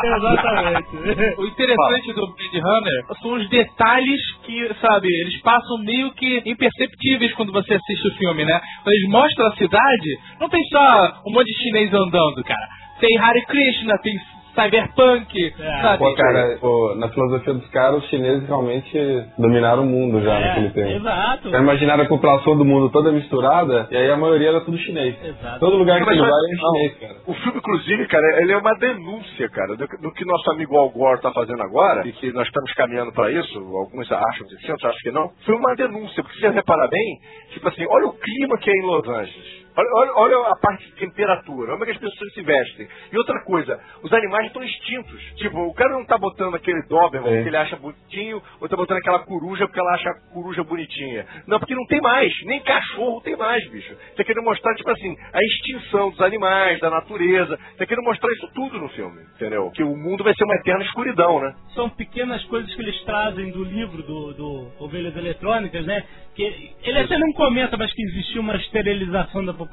Exatamente. 0.04 0.96
O 1.38 1.46
interessante 1.46 2.12
do 2.14 2.26
Blade 2.26 2.60
Runner 2.60 3.04
são 3.20 3.32
os 3.34 3.48
detalhes 3.48 4.20
que, 4.44 4.74
sabe, 4.80 5.08
eles 5.08 5.40
passam 5.42 5.78
meio 5.78 6.10
que 6.12 6.42
imperceptíveis 6.46 7.34
quando 7.34 7.52
você 7.52 7.74
assiste 7.74 8.08
o 8.08 8.16
filme, 8.16 8.44
né? 8.44 8.60
Quando 8.82 8.94
eles 8.94 9.08
mostram 9.10 9.46
a 9.48 9.56
cidade, 9.56 10.18
não 10.40 10.48
tem 10.48 10.62
só 10.64 11.20
um 11.26 11.32
monte 11.32 11.46
de 11.46 11.62
chinês 11.62 11.92
andando, 11.92 12.42
cara. 12.44 12.68
Tem 13.00 13.16
Hare 13.18 13.44
Krishna, 13.46 13.96
tem 13.98 14.14
Cyberpunk, 14.62 15.54
É. 15.60 15.82
sabe? 15.82 15.98
Pô, 15.98 16.14
cara, 16.14 16.58
pô, 16.60 16.94
na 16.96 17.08
filosofia 17.08 17.54
dos 17.54 17.68
caras, 17.68 18.02
os 18.02 18.08
chineses 18.10 18.46
realmente 18.46 18.98
dominaram 19.38 19.82
o 19.82 19.86
mundo 19.86 20.20
já 20.22 20.38
naquele 20.38 20.70
tempo. 20.70 20.88
É, 20.88 20.96
exato. 20.96 21.50
Já 21.50 21.58
imaginaram 21.58 22.04
a 22.04 22.08
população 22.08 22.56
do 22.56 22.64
mundo 22.64 22.90
toda 22.90 23.12
misturada, 23.12 23.86
e 23.90 23.96
aí 23.96 24.10
a 24.10 24.16
maioria 24.16 24.48
era 24.48 24.60
tudo 24.62 24.76
chinês. 24.78 25.14
Exato. 25.22 25.60
Todo 25.60 25.76
lugar 25.76 26.02
que 26.02 26.10
ele 26.10 26.20
vai 26.20 26.28
é 26.30 26.56
chinês, 26.56 26.98
cara. 27.00 27.14
O 27.26 27.34
filme, 27.34 27.58
inclusive, 27.58 28.06
cara, 28.08 28.42
ele 28.42 28.52
é 28.52 28.56
uma 28.56 28.74
denúncia, 28.78 29.48
cara, 29.50 29.76
do, 29.76 29.86
do 29.86 30.12
que 30.12 30.24
nosso 30.24 30.50
amigo 30.52 30.76
Al 30.76 30.90
Gore 30.90 31.20
tá 31.20 31.32
fazendo 31.32 31.62
agora, 31.62 32.06
e 32.06 32.12
que 32.12 32.32
nós 32.32 32.46
estamos 32.46 32.72
caminhando 32.74 33.12
para 33.12 33.30
isso, 33.30 33.58
alguns 33.58 34.10
acham 34.10 34.46
que 34.46 34.56
sim, 34.56 34.70
outros 34.72 34.90
acham 34.90 35.00
que 35.02 35.10
não, 35.10 35.30
foi 35.44 35.54
uma 35.54 35.74
denúncia, 35.76 36.22
porque 36.22 36.36
se 36.36 36.40
você 36.46 36.50
reparar 36.50 36.88
bem, 36.88 37.18
tipo 37.52 37.68
assim, 37.68 37.84
olha 37.88 38.06
o 38.06 38.12
clima 38.12 38.58
que 38.58 38.70
é 38.70 38.72
em 38.72 38.86
Los 38.86 39.08
Angeles. 39.08 39.67
Olha, 39.78 39.88
olha- 39.94 40.12
olha 40.16 40.48
a 40.52 40.56
parte 40.60 40.84
de 40.86 40.92
temperatura, 40.96 41.70
olha 41.70 41.78
como 41.78 41.84
é 41.84 41.86
que 41.86 41.92
as 41.92 41.98
pessoas 41.98 42.32
se 42.34 42.42
vestem. 42.42 42.88
E 43.12 43.16
outra 43.16 43.38
coisa, 43.44 43.78
os 44.02 44.12
animais 44.12 44.46
estão 44.48 44.60
extintos. 44.64 45.22
Tipo, 45.36 45.56
o 45.60 45.72
cara 45.72 45.90
não 45.92 46.04
tá 46.04 46.18
botando 46.18 46.56
aquele 46.56 46.82
Doberman 46.88 47.30
É. 47.30 47.34
porque 47.36 47.48
ele 47.48 47.56
acha 47.56 47.76
bonitinho, 47.76 48.42
ou 48.60 48.68
tá 48.68 48.74
botando 48.76 48.98
aquela 48.98 49.20
coruja 49.20 49.68
porque 49.68 49.78
ela 49.78 49.94
acha 49.94 50.10
a 50.10 50.32
coruja 50.34 50.64
bonitinha. 50.64 51.24
Não, 51.46 51.60
porque 51.60 51.76
não 51.76 51.86
tem 51.86 52.00
mais, 52.00 52.32
nem 52.44 52.60
cachorro 52.60 53.20
tem 53.20 53.36
mais, 53.36 53.64
bicho. 53.70 53.94
Você 54.16 54.24
querendo 54.24 54.44
mostrar, 54.44 54.74
tipo 54.74 54.90
assim, 54.90 55.14
a 55.32 55.38
extinção 55.44 56.10
dos 56.10 56.20
animais, 56.22 56.80
da 56.80 56.90
natureza. 56.90 57.56
Você 57.76 57.86
querendo 57.86 58.04
mostrar 58.04 58.32
isso 58.32 58.50
tudo 58.54 58.80
no 58.80 58.88
filme, 58.88 59.22
entendeu? 59.36 59.70
Que 59.70 59.84
o 59.84 59.96
mundo 59.96 60.24
vai 60.24 60.34
ser 60.34 60.42
uma 60.44 60.56
eterna 60.56 60.82
escuridão, 60.82 61.40
né? 61.40 61.54
São 61.76 61.88
pequenas 61.88 62.44
coisas 62.46 62.74
que 62.74 62.82
eles 62.82 63.00
trazem 63.04 63.52
do 63.52 63.62
livro 63.62 64.02
do, 64.02 64.34
do 64.34 64.72
Ovelhas 64.80 65.16
Eletrônicas, 65.16 65.86
né? 65.86 66.02
Que 66.34 66.72
ele 66.82 66.98
até 66.98 67.16
não 67.16 67.32
comenta, 67.32 67.76
mas 67.76 67.92
que 67.92 68.02
existia 68.02 68.40
uma 68.40 68.56
esterilização 68.56 69.44
da 69.44 69.52
população 69.52 69.67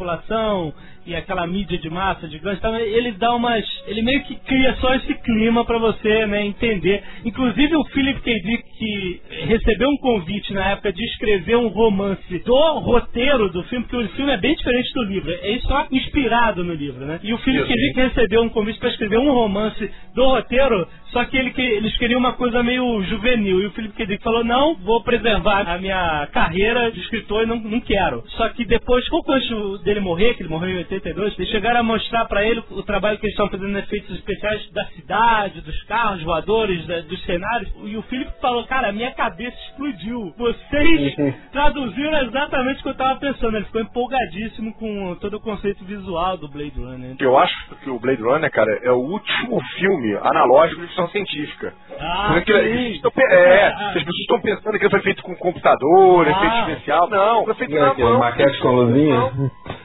e 1.06 1.16
aquela 1.16 1.46
mídia 1.46 1.78
de 1.78 1.90
massa 1.90 2.28
gigante. 2.28 2.58
Então 2.58 2.76
ele 2.76 3.12
dá 3.14 3.34
umas. 3.36 3.64
Ele 3.88 4.02
meio 4.02 4.24
que 4.24 4.36
cria 4.36 4.76
só 4.76 4.94
esse 4.96 5.14
clima 5.16 5.64
pra 5.64 5.78
você, 5.78 6.26
né, 6.26 6.46
entender. 6.46 7.04
Inclusive 7.24 7.76
o 7.76 7.86
Philip 7.86 8.22
K. 8.22 8.34
Dick, 8.42 8.64
que 8.78 9.22
recebeu 9.48 9.90
um 9.90 9.98
convite 9.98 10.54
na 10.54 10.72
época 10.72 10.92
de 10.94 11.04
escrever 11.06 11.56
um 11.58 11.68
romance 11.68 12.40
do 12.40 12.80
roteiro 12.80 13.50
do 13.50 13.64
filme, 13.64 13.86
porque 13.86 14.06
o 14.06 14.10
filme 14.10 14.32
é 14.32 14.38
bem 14.38 14.56
diferente 14.56 14.94
do 14.94 15.04
livro. 15.04 15.32
É 15.32 15.60
só 15.62 15.88
inspirado 15.92 16.64
no 16.64 16.74
livro, 16.74 17.06
né? 17.06 17.20
E 17.24 17.34
o 17.34 17.38
Philip 17.40 17.68
K. 17.68 17.74
Dick 17.74 18.00
recebeu 18.00 18.42
um 18.44 18.50
convite 18.50 18.80
para 18.80 18.90
escrever 18.90 19.18
um 19.20 19.32
romance 19.32 19.90
do 20.14 20.26
roteiro, 20.26 20.88
só 21.12 21.24
que 21.26 21.38
ele, 21.38 21.52
que- 21.52 21.62
eles 21.62 21.96
queriam 21.98 22.20
uma 22.20 22.34
coisa 22.34 22.62
meio 22.64 23.02
juvenil. 23.04 23.62
E 23.62 23.66
o 23.68 23.72
Philip 23.72 23.94
K. 23.96 24.06
Dick 24.06 24.24
falou: 24.24 24.44
não, 24.44 24.76
vou 24.76 25.04
preservar 25.04 25.68
a 25.70 25.78
minha 25.78 26.28
carreira 26.32 26.92
de 26.92 27.00
escritor 27.00 27.44
e 27.44 27.46
não, 27.46 27.58
não 27.60 27.80
quero. 27.82 28.24
Só 28.38 28.50
que 28.50 28.66
depois, 28.66 29.08
pouco 29.10 29.32
antes 29.32 29.82
dele 29.84 30.00
morrer, 30.00 30.34
que 30.36 30.44
ele 30.44 30.50
morreu 30.50 30.70
em 30.72 30.78
82, 30.80 31.38
eles 31.38 31.50
chegaram 31.52 31.80
a 31.80 31.84
mostrar 31.84 32.26
para 32.26 32.46
ele 32.46 32.62
o 32.72 32.84
trabalho 32.84 33.18
que 33.18 33.26
eles 33.26 33.34
estavam 33.34 33.52
fazendo 33.52 33.78
efeitos 33.80 34.16
especiais 34.16 34.70
da 34.72 34.86
cidade, 34.88 35.62
dos 35.62 35.84
carros 35.84 36.22
voadores, 36.24 36.86
da- 36.88 37.02
dos 37.02 37.22
cenários. 37.24 37.72
E 37.86 37.96
o 37.98 38.02
Philip 38.04 38.30
falou: 38.42 38.65
cara, 38.66 38.92
minha 38.92 39.12
cabeça 39.12 39.56
explodiu. 39.70 40.34
Vocês 40.38 41.16
traduziram 41.52 42.22
exatamente 42.24 42.80
o 42.80 42.84
que 42.84 42.90
eu 42.90 42.96
tava 42.96 43.20
pensando. 43.20 43.56
Ele 43.58 43.66
ficou 43.66 43.82
empolgadíssimo 43.82 44.74
com 44.76 45.16
todo 45.16 45.38
o 45.38 45.40
conceito 45.42 45.84
visual 45.86 46.38
do 46.38 46.48
Blade 46.50 46.80
Runner. 46.80 47.16
Eu 47.20 47.38
acho 47.38 47.54
que 47.84 47.90
o 47.90 48.00
Blade 48.00 48.22
Runner, 48.22 48.50
cara, 48.52 48.80
é 48.84 48.92
o 48.92 48.98
último 49.00 49.62
filme 49.78 50.16
analógico 50.22 50.82
de 50.82 50.88
ficção 50.88 51.08
científica. 51.10 51.74
Ah, 52.00 52.42
eles 52.48 52.96
estão 52.96 53.12
é, 53.18 53.68
Ah, 53.68 53.88
as 53.88 53.94
pessoas 53.94 54.16
estão 54.22 54.42
pensando 54.42 54.78
que 54.78 54.84
ele 54.84 54.90
foi 54.92 55.02
feito 55.02 55.24
com 55.24 55.36
computador, 55.36 56.28
Ah. 56.28 56.32
efeito 56.32 56.70
especial. 56.72 57.10
Não, 57.10 57.46
foi 57.46 57.54
feito 57.56 57.74
E 57.76 57.80
na 57.80 57.88
aquele 57.92 58.10
mão. 58.10 58.20
maquete 58.20 58.58
com 58.60 58.72
luzinha? 58.72 59.32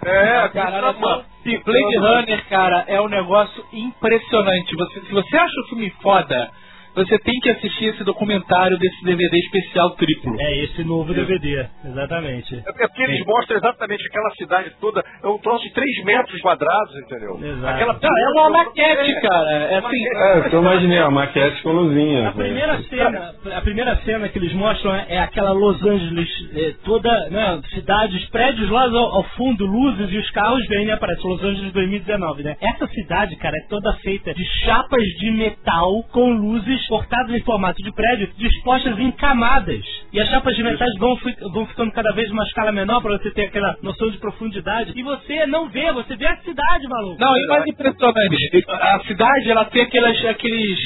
É, 0.04 0.48
Cara, 0.48 0.70
feito 0.70 0.80
na 0.80 0.92
mão. 0.94 1.24
Blade 1.64 1.96
Runner, 1.98 2.48
cara, 2.48 2.84
é 2.86 3.00
um 3.00 3.08
negócio 3.08 3.64
impressionante. 3.72 4.76
Você, 4.76 5.00
se 5.00 5.12
você 5.12 5.36
acha 5.36 5.60
o 5.64 5.68
filme 5.68 5.90
foda, 6.02 6.50
você 6.94 7.18
tem 7.20 7.38
que 7.40 7.50
assistir 7.50 7.87
esse 7.87 8.05
documentário 8.05 8.79
desse 8.79 9.05
DVD 9.05 9.38
especial 9.38 9.90
triplo. 9.90 10.35
É 10.40 10.64
esse 10.64 10.85
novo 10.85 11.14
DVD, 11.14 11.66
exatamente. 11.85 12.57
É 12.57 12.87
porque 12.88 13.03
eles 13.03 13.24
mostram 13.24 13.57
exatamente 13.57 14.05
aquela 14.07 14.31
cidade 14.31 14.72
toda, 14.81 15.05
é 15.22 15.26
um 15.26 15.38
troço 15.38 15.64
de 15.64 15.72
3 15.72 16.05
metros 16.05 16.40
quadrados, 16.40 16.96
entendeu? 16.96 17.38
Exato. 17.42 17.66
Aquela 17.66 17.98
Não, 18.00 18.18
é 18.18 18.31
uma 18.33 18.50
maquete, 18.50 19.20
cara. 19.20 19.50
É 19.50 19.79
assim. 19.79 20.05
É, 20.16 20.55
eu 20.55 20.61
imaginei, 20.61 20.98
a 20.98 21.11
maquete 21.11 21.62
com 21.62 21.72
luzinha. 21.72 22.29
A 22.29 22.33
primeira 22.33 22.83
cena, 22.83 23.35
a 23.55 23.61
primeira 23.61 23.96
cena 23.96 24.29
que 24.29 24.38
eles 24.38 24.53
mostram 24.53 24.94
é, 24.94 25.07
é 25.09 25.18
aquela 25.20 25.53
Los 25.53 25.83
Angeles 25.85 26.29
é, 26.55 26.74
toda, 26.85 27.11
né, 27.31 27.61
cidades, 27.70 28.29
prédios 28.31 28.68
lá 28.70 28.85
ao, 28.85 28.96
ao 28.96 29.24
fundo, 29.37 29.64
luzes 29.64 30.11
e 30.11 30.18
os 30.18 30.31
carros 30.31 30.66
vêm 30.68 30.87
e 30.87 30.90
aparece 30.90 31.26
Los 31.26 31.42
Angeles 31.42 31.72
2019, 31.72 32.42
né? 32.42 32.57
Essa 32.61 32.87
cidade, 32.88 33.37
cara, 33.37 33.57
é 33.57 33.68
toda 33.68 33.92
feita 34.03 34.35
de 34.35 34.44
chapas 34.64 35.03
de 35.03 35.31
metal 35.31 36.03
com 36.12 36.33
luzes 36.33 36.79
cortadas 36.86 37.34
em 37.34 37.42
formato 37.42 37.82
de 37.82 37.92
prédio, 37.92 38.30
dispostas 38.36 38.98
em 38.98 39.10
camadas. 39.12 39.84
E 40.12 40.20
as 40.20 40.28
chapas 40.28 40.54
de 40.56 40.62
metais 40.62 40.90
vão, 40.98 41.18
vão 41.52 41.66
ficando 41.66 41.92
cada 41.92 42.12
vez 42.12 42.30
uma 42.30 42.44
escala 42.44 42.72
menor 42.72 43.00
para 43.00 43.18
você 43.18 43.30
ter 43.30 43.46
aquela 43.46 43.76
noção 43.82 44.10
de 44.10 44.18
profundidade. 44.18 44.92
E 44.94 45.02
você 45.02 45.46
não 45.46 45.68
vê, 45.68 45.92
você 45.92 46.16
vê 46.16 46.26
a 46.26 46.36
cidade, 46.38 46.88
maluco. 46.88 47.20
Não, 47.20 47.36
e 47.36 47.46
mais 47.46 47.66
impressionante, 47.66 48.64
a 48.68 49.00
cidade 49.06 49.50
ela 49.50 49.64
tem 49.66 49.82
aquelas, 49.82 50.24
aqueles, 50.26 50.78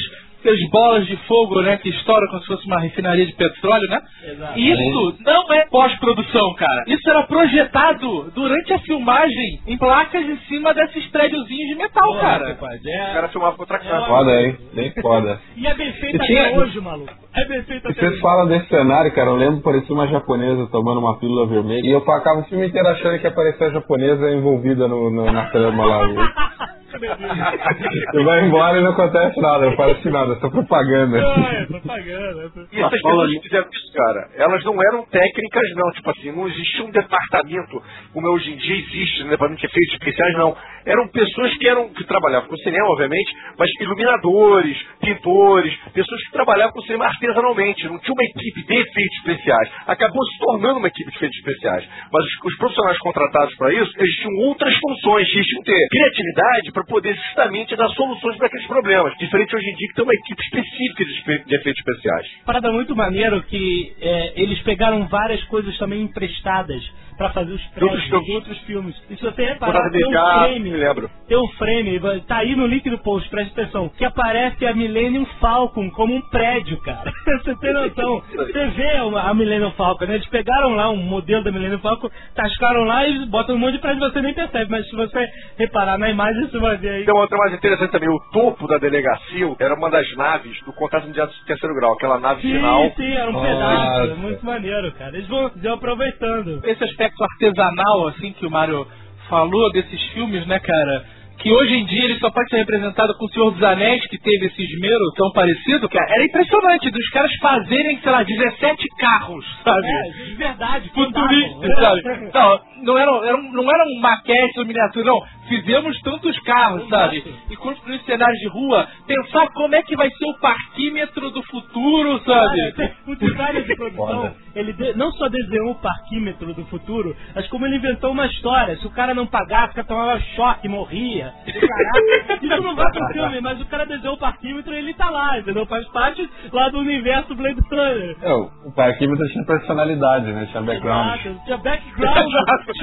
aqueles 0.45 0.71
bolas 0.71 1.07
de 1.07 1.17
fogo, 1.27 1.61
né, 1.63 1.77
que 1.79 1.89
estouram 1.89 2.27
como 2.29 2.41
se 2.43 2.47
fosse 2.47 2.67
uma 2.67 2.79
refinaria 2.81 3.25
de 3.27 3.33
petróleo, 3.35 3.89
né? 3.89 4.01
Exato. 4.25 4.59
Isso 4.59 5.17
não 5.25 5.53
é 5.55 5.67
pós-produção, 5.71 6.55
cara. 6.55 6.85
Isso 6.87 7.09
era 7.09 7.23
projetado 7.25 8.31
durante 8.35 8.73
a 8.73 8.79
filmagem 8.81 9.61
em 9.67 9.77
placas 9.79 10.23
em 10.25 10.37
cima 10.49 10.75
desses 10.75 11.07
prédiozinhos 11.07 11.69
de 11.71 11.75
metal, 11.77 12.09
Porra, 12.09 12.21
cara. 12.21 12.49
rapaz, 12.49 12.81
O 12.85 12.89
é... 12.89 13.13
cara 13.15 13.29
filmava 13.29 13.57
com 13.57 13.63
outra 13.63 13.79
câmera. 13.79 14.07
Foda, 14.07 14.43
hein? 14.43 14.57
Bem 14.75 14.93
foda. 15.01 15.41
E 15.57 15.67
é 15.67 15.75
bem 15.75 15.93
feito 15.95 16.17
E 16.17 16.27
tinha- 16.27 16.47
até 16.49 16.59
hoje, 16.59 16.81
maluco. 16.81 17.13
É 17.35 17.45
bem 17.47 17.63
feito 17.63 17.87
E 17.87 17.91
até 17.91 18.01
vocês 18.01 18.13
hoje. 18.13 18.21
falam 18.21 18.47
desse 18.47 18.69
cenário, 18.69 19.13
cara, 19.15 19.31
eu 19.31 19.37
lembro 19.37 19.63
parecia 19.63 19.95
uma 19.95 20.07
japonesa 20.09 20.67
tomando 20.71 21.01
uma 21.01 21.19
pílula 21.19 21.47
vermelha. 21.47 21.87
E 21.87 21.91
eu 21.91 22.01
ficava 22.01 22.41
o 22.41 22.45
filme 22.45 22.67
inteiro 22.67 22.87
achando 22.89 23.19
que 23.19 23.27
aparecia 23.27 23.69
a 23.69 23.71
japonesa 23.71 24.31
envolvida 24.31 24.87
no, 24.87 25.11
no- 25.11 25.33
na 25.33 25.47
trama 25.51 25.85
lá. 25.87 26.05
E 26.95 28.25
vai 28.25 28.45
embora 28.47 28.79
e 28.79 28.83
não 28.83 28.91
acontece 28.91 29.41
nada, 29.41 29.67
não 29.67 29.77
parece 29.77 30.09
nada, 30.11 30.35
é 30.35 30.37
só 30.37 30.51
propaganda. 30.51 31.19
Ah, 31.19 31.55
é 31.55 31.67
propaganda. 31.67 32.53
E 32.73 32.81
essas 32.81 32.91
pessoas 32.91 33.31
que 33.31 33.41
fizeram 33.41 33.69
isso, 33.73 33.93
cara, 33.93 34.29
elas 34.37 34.65
não 34.65 34.75
eram 34.83 35.05
técnicas, 35.07 35.75
não. 35.77 35.91
Tipo 35.93 36.11
assim, 36.11 36.33
não 36.33 36.49
existia 36.49 36.85
um 36.85 36.91
departamento 36.91 37.83
como 38.13 38.29
hoje 38.29 38.53
em 38.53 38.57
dia 38.57 38.77
existe, 38.77 39.25
um 39.25 39.29
departamento 39.29 39.61
de 39.61 39.67
efeitos 39.67 39.95
especiais, 39.95 40.35
não. 40.35 40.57
Eram 40.87 41.09
pessoas 41.09 41.57
que 41.57 41.67
eram 41.67 41.89
que 41.89 42.05
trabalhavam 42.05 42.49
com 42.49 42.57
cinema, 42.59 42.87
obviamente, 42.91 43.33
mas 43.59 43.71
iluminadores, 43.81 44.77
pintores, 45.01 45.75
pessoas 45.93 46.23
que 46.25 46.33
trabalhavam 46.33 46.73
com 46.73 46.83
cinema 46.83 47.07
artesanalmente. 47.07 47.89
Não 47.89 47.99
tinha 47.99 48.13
uma 48.13 48.25
equipe 48.25 48.67
de 48.67 48.75
efeitos 48.75 49.17
especiais. 49.19 49.71
Acabou 49.87 50.25
se 50.27 50.39
tornando 50.39 50.79
uma 50.79 50.89
equipe 50.89 51.11
de 51.11 51.17
efeitos 51.17 51.39
especiais. 51.39 51.89
Mas 52.13 52.25
os, 52.25 52.53
os 52.53 52.57
profissionais 52.59 52.99
contratados 52.99 53.55
para 53.57 53.73
isso, 53.73 53.91
eles 53.97 54.17
tinham 54.17 54.49
outras 54.49 54.75
funções, 54.77 55.27
eles 55.35 55.47
tinham 55.47 55.63
que 55.63 55.73
ter 55.73 55.89
criatividade 55.89 56.73
para 56.73 56.84
poder 56.87 57.15
justamente 57.15 57.75
dar 57.77 57.89
soluções 57.91 58.37
para 58.37 58.47
aqueles 58.47 58.67
problemas. 58.67 59.13
Diferente 59.19 59.55
hoje 59.57 59.67
em 59.71 59.75
dia 59.77 59.89
que 59.89 59.95
tem 59.95 60.05
uma 60.05 60.15
equipe 60.15 60.43
específica 60.43 61.05
de, 61.05 61.11
espe- 61.13 61.45
de 61.47 61.57
efeitos 61.57 61.79
especiais. 61.87 62.27
Parada 62.45 62.71
muito 62.73 62.95
maneiro 62.97 63.43
que 63.45 63.95
é, 64.01 64.33
eles 64.37 64.61
pegaram 64.63 65.07
várias 65.09 65.43
coisas 65.45 65.77
também 65.79 66.03
emprestadas 66.03 66.83
pra 67.17 67.31
fazer 67.31 67.53
os 67.53 67.63
filmes. 67.67 68.05
de 68.05 68.33
outros 68.33 68.59
filmes. 68.61 68.95
E 69.11 69.17
se 69.17 69.23
você 69.23 69.45
reparar, 69.45 69.91
tem 69.91 70.07
um 70.09 70.13
já 70.13 70.39
frame, 70.41 70.61
me 70.71 70.77
lembro. 70.77 71.11
tem 71.29 71.39
um 71.39 71.49
frame, 71.59 72.01
tá 72.27 72.39
aí 72.39 72.55
no 72.57 72.67
link 72.67 72.89
do 72.91 72.99
post, 72.99 73.29
presta 73.31 73.61
atenção, 73.63 73.89
que 73.89 74.05
aparece 74.05 74.67
a 74.67 74.75
Millennium 74.75 75.25
Falcon 75.41 75.91
como 75.91 76.15
um 76.15 76.21
prédio, 76.31 76.77
cara. 76.83 77.13
você 77.43 77.55
tem 77.57 77.73
noção. 77.73 78.23
Você 78.35 78.67
vê 78.69 78.91
a 78.97 79.35
Millennium 79.35 79.71
Falcon, 79.73 80.07
né? 80.07 80.15
Eles 80.17 80.29
pegaram 80.29 80.71
lá 80.75 80.91
um 80.91 80.97
modelo 80.97 81.45
da 81.45 81.53
Millennium 81.53 81.79
Falcon, 81.81 82.09
tascaram 82.35 82.85
lá 82.85 83.07
e 83.07 83.27
botam 83.27 83.55
um 83.55 83.59
monte 83.59 83.75
de 83.75 83.79
prédio 83.79 84.01
você 84.01 84.21
nem 84.21 84.35
percebe, 84.35 84.71
mas 84.71 84.89
se 84.89 84.97
você 84.97 85.27
reparar 85.59 85.99
na 85.99 86.11
imagem, 86.11 86.47
você 86.49 86.59
vai 86.59 86.77
ver 86.77 86.91
aí. 86.91 87.05
Tem 87.05 87.15
uma 87.15 87.23
outra 87.23 87.39
mais 87.39 87.55
interessante 87.55 87.91
também, 87.91 88.09
o 88.09 88.19
topo 88.33 88.67
da 88.67 88.79
delegacia 88.79 89.55
era 89.59 89.75
uma 89.75 89.91
das 89.91 90.15
naves 90.17 90.61
do 90.65 90.73
contato 90.73 91.05
imediato 91.05 91.33
de 91.35 91.45
terceiro 91.45 91.75
grau, 91.75 91.93
aquela 91.93 92.19
nave 92.19 92.43
Sim, 92.43 92.55
final. 92.55 92.91
sim, 92.97 93.13
era 93.13 93.31
um 93.31 93.33
Nossa. 93.33 93.47
pedaço, 93.47 94.17
muito 94.21 94.45
maneiro, 94.47 94.93
cara. 94.93 95.17
Eles 95.17 95.29
vão, 95.29 95.51
vão 95.55 95.75
aproveitando. 95.75 96.61
Esse 96.65 96.85
aspecto 96.85 97.04
artesanal, 97.05 98.09
assim, 98.09 98.33
que 98.33 98.47
o 98.47 98.51
Mário 98.51 98.87
falou 99.29 99.71
desses 99.73 100.03
filmes, 100.13 100.47
né, 100.47 100.59
cara? 100.59 101.05
Que 101.39 101.53
hoje 101.53 101.75
em 101.75 101.85
dia 101.85 102.05
ele 102.05 102.19
só 102.21 102.31
pode 102.31 102.49
ser 102.49 102.59
representado 102.59 103.13
com 103.19 103.27
o 103.27 103.29
Senhor 103.29 103.51
dos 103.51 103.63
Anéis, 103.63 104.07
que 104.07 104.19
teve 104.19 104.47
esse 104.47 104.63
esmero 104.63 105.13
tão 105.17 105.33
parecido, 105.33 105.89
cara. 105.89 106.07
Era 106.15 106.25
impressionante 106.25 106.91
dos 106.91 107.09
caras 107.11 107.31
fazerem, 107.41 108.01
sei 108.01 108.13
lá, 108.13 108.23
17 108.23 108.87
carros, 108.99 109.45
sabe? 109.65 109.87
É, 109.87 110.25
de 110.25 110.35
verdade, 110.37 110.89
Futurista, 110.91 111.83
sabe? 111.83 112.31
Não, 112.33 112.61
não 112.85 112.97
eram, 112.99 113.25
eram, 113.25 113.43
não 113.53 113.71
eram 113.71 114.01
maquetes 114.01 114.57
ou 114.59 114.65
miniaturas, 114.67 115.07
não. 115.07 115.21
Fizemos 115.49 115.99
tantos 116.01 116.39
carros, 116.41 116.89
sabe? 116.89 117.23
E 117.51 117.57
construir 117.57 117.99
cenários 118.05 118.39
de 118.39 118.49
rua, 118.49 118.87
pensar 119.07 119.47
como 119.53 119.75
é 119.75 119.83
que 119.83 119.95
vai 119.97 120.09
ser 120.11 120.25
o 120.27 120.39
parquímetro 120.41 121.31
do 121.31 121.43
futuro, 121.45 122.19
sabe? 122.25 122.75
O 123.07 123.15
designer 123.17 123.63
de 123.65 123.77
produção, 123.77 124.35
ele 124.55 124.73
de- 124.73 124.95
não 124.97 125.11
só 125.13 125.29
desenhou 125.29 125.73
o 125.73 125.75
parquímetro 125.81 126.55
do 126.55 126.65
futuro, 126.67 127.15
mas 127.35 127.47
como 127.49 127.67
ele 127.67 127.77
inventou 127.77 128.13
uma 128.13 128.27
história. 128.27 128.77
Se 128.77 128.87
o 128.87 128.91
cara 128.91 129.13
não 129.15 129.27
pagasse, 129.27 129.73
o 129.73 129.75
cara 129.75 129.87
tomava 129.87 130.21
choque, 130.37 130.69
morria. 130.69 131.33
Caraca, 131.45 132.45
isso 132.47 132.63
não 132.63 132.75
vai 132.75 132.91
pro 132.93 133.07
filme, 133.13 133.41
mas 133.41 133.61
o 133.61 133.67
cara 133.67 133.85
desenhou 133.87 134.15
o 134.15 134.19
parquímetro 134.19 134.73
e 134.75 134.79
ele 134.79 134.95
tá 134.95 135.11
lá, 135.11 135.39
entendeu? 135.39 135.67
Faz 135.67 135.87
parte 135.89 136.29
lá 136.53 136.69
do 136.71 136.79
universo 136.79 137.35
Blade 137.35 137.61
Runner. 137.71 138.17
É, 138.23 138.33
o 138.33 138.51
o 138.65 138.73
parquímetro 138.75 139.27
tinha 139.29 139.45
personalidade, 139.45 140.33
né? 140.33 140.47
Tinha 140.51 140.63
background. 140.63 141.21
Exato, 141.21 141.41
tinha 141.45 141.59
background, 141.59 142.33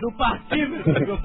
do 0.00 0.12
parquímetro. 0.16 1.18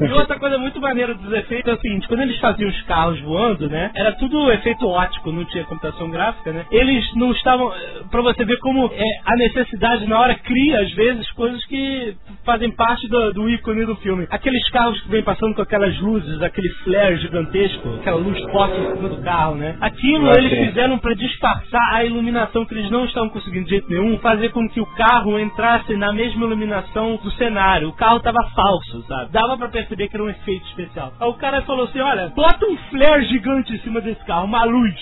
E 0.00 0.12
outra 0.12 0.38
coisa 0.38 0.58
muito 0.58 0.80
maneira 0.80 1.14
dos 1.14 1.32
efeitos 1.32 1.72
é 1.72 1.76
o 1.76 1.80
seguinte, 1.80 2.08
quando 2.08 2.20
eles 2.20 2.38
faziam 2.38 2.68
os 2.70 2.82
carros 2.82 3.20
voando, 3.20 3.68
né, 3.68 3.90
era 3.94 4.12
tudo 4.12 4.50
efeito 4.52 4.86
ótico, 4.86 5.32
não 5.32 5.44
tinha 5.44 5.64
computação 5.64 6.10
gráfica, 6.10 6.52
né, 6.52 6.64
eles 6.70 7.04
não 7.14 7.32
estavam, 7.32 7.72
pra 8.10 8.22
você 8.22 8.44
ver 8.44 8.58
como 8.58 8.90
é, 8.92 9.04
a 9.24 9.36
necessidade 9.36 10.06
na 10.08 10.18
hora 10.18 10.34
cria, 10.34 10.80
às 10.80 10.90
vezes, 10.92 11.30
coisas 11.32 11.64
que 11.66 12.16
fazem 12.44 12.70
parte 12.70 13.08
do, 13.08 13.32
do 13.32 13.50
ícone 13.50 13.84
do 13.84 13.96
filme. 13.96 14.26
Aqueles 14.30 14.68
carros 14.70 15.00
que 15.02 15.08
vêm 15.08 15.22
passando 15.22 15.54
com 15.54 15.62
aquelas 15.62 15.98
luzes, 16.00 16.42
aquele 16.42 16.68
flare 16.84 17.16
gigantesco, 17.16 17.96
aquela 18.00 18.18
luz 18.18 18.40
forte 18.50 18.78
em 18.78 18.96
cima 18.96 19.08
do 19.08 19.22
carro, 19.22 19.56
né? 19.56 19.76
Aquilo 19.80 20.30
Ah, 20.30 20.38
eles 20.38 20.68
fizeram 20.68 20.98
pra 20.98 21.14
disfarçar 21.14 21.94
a 21.94 22.04
iluminação 22.04 22.64
que 22.64 22.74
eles 22.74 22.90
não 22.90 23.04
estavam 23.04 23.28
conseguindo 23.30 23.64
de 23.64 23.70
jeito 23.70 23.88
nenhum, 23.88 24.18
fazer 24.18 24.50
com 24.50 24.68
que 24.68 24.80
o 24.80 24.86
carro 24.86 25.38
entrasse 25.38 25.94
na 25.96 26.12
mesma 26.12 26.46
iluminação 26.46 26.89
do 26.92 27.30
cenário. 27.32 27.88
O 27.88 27.92
carro 27.92 28.20
tava 28.20 28.42
falso, 28.54 29.02
sabe? 29.06 29.30
Dava 29.32 29.56
pra 29.56 29.68
perceber 29.68 30.08
que 30.08 30.16
era 30.16 30.24
um 30.24 30.28
efeito 30.30 30.66
especial. 30.66 31.12
Aí 31.20 31.28
o 31.28 31.34
cara 31.34 31.62
falou 31.62 31.84
assim: 31.84 32.00
olha, 32.00 32.28
bota 32.28 32.66
um 32.66 32.76
flare 32.90 33.24
gigante 33.26 33.72
em 33.74 33.78
cima 33.78 34.00
desse 34.00 34.24
carro, 34.24 34.44
uma 34.44 34.64
luz. 34.64 34.94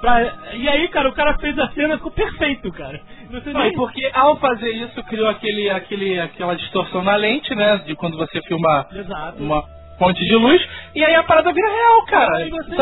Pra- 0.00 0.52
E 0.54 0.68
aí, 0.68 0.88
cara, 0.88 1.08
o 1.08 1.12
cara 1.14 1.38
fez 1.38 1.58
a 1.58 1.68
cena, 1.70 1.96
ficou 1.96 2.12
perfeito, 2.12 2.70
cara. 2.72 3.00
Você 3.30 3.52
nem... 3.52 3.72
porque 3.74 4.10
ao 4.14 4.36
fazer 4.36 4.70
isso 4.70 5.02
criou 5.04 5.28
aquele, 5.28 5.70
aquele, 5.70 6.20
aquela 6.20 6.54
distorção 6.54 7.02
na 7.02 7.16
lente, 7.16 7.54
né? 7.54 7.78
De 7.78 7.94
quando 7.96 8.16
você 8.16 8.40
filma 8.42 8.86
Exato. 8.92 9.42
uma 9.42 9.64
fonte 9.98 10.24
de 10.24 10.34
luz, 10.34 10.60
e 10.94 11.04
aí 11.04 11.14
a 11.14 11.22
parada 11.22 11.52
vira 11.52 11.68
real, 11.68 12.04
cara. 12.06 12.36
Aí 12.38 12.50
você 12.50 12.76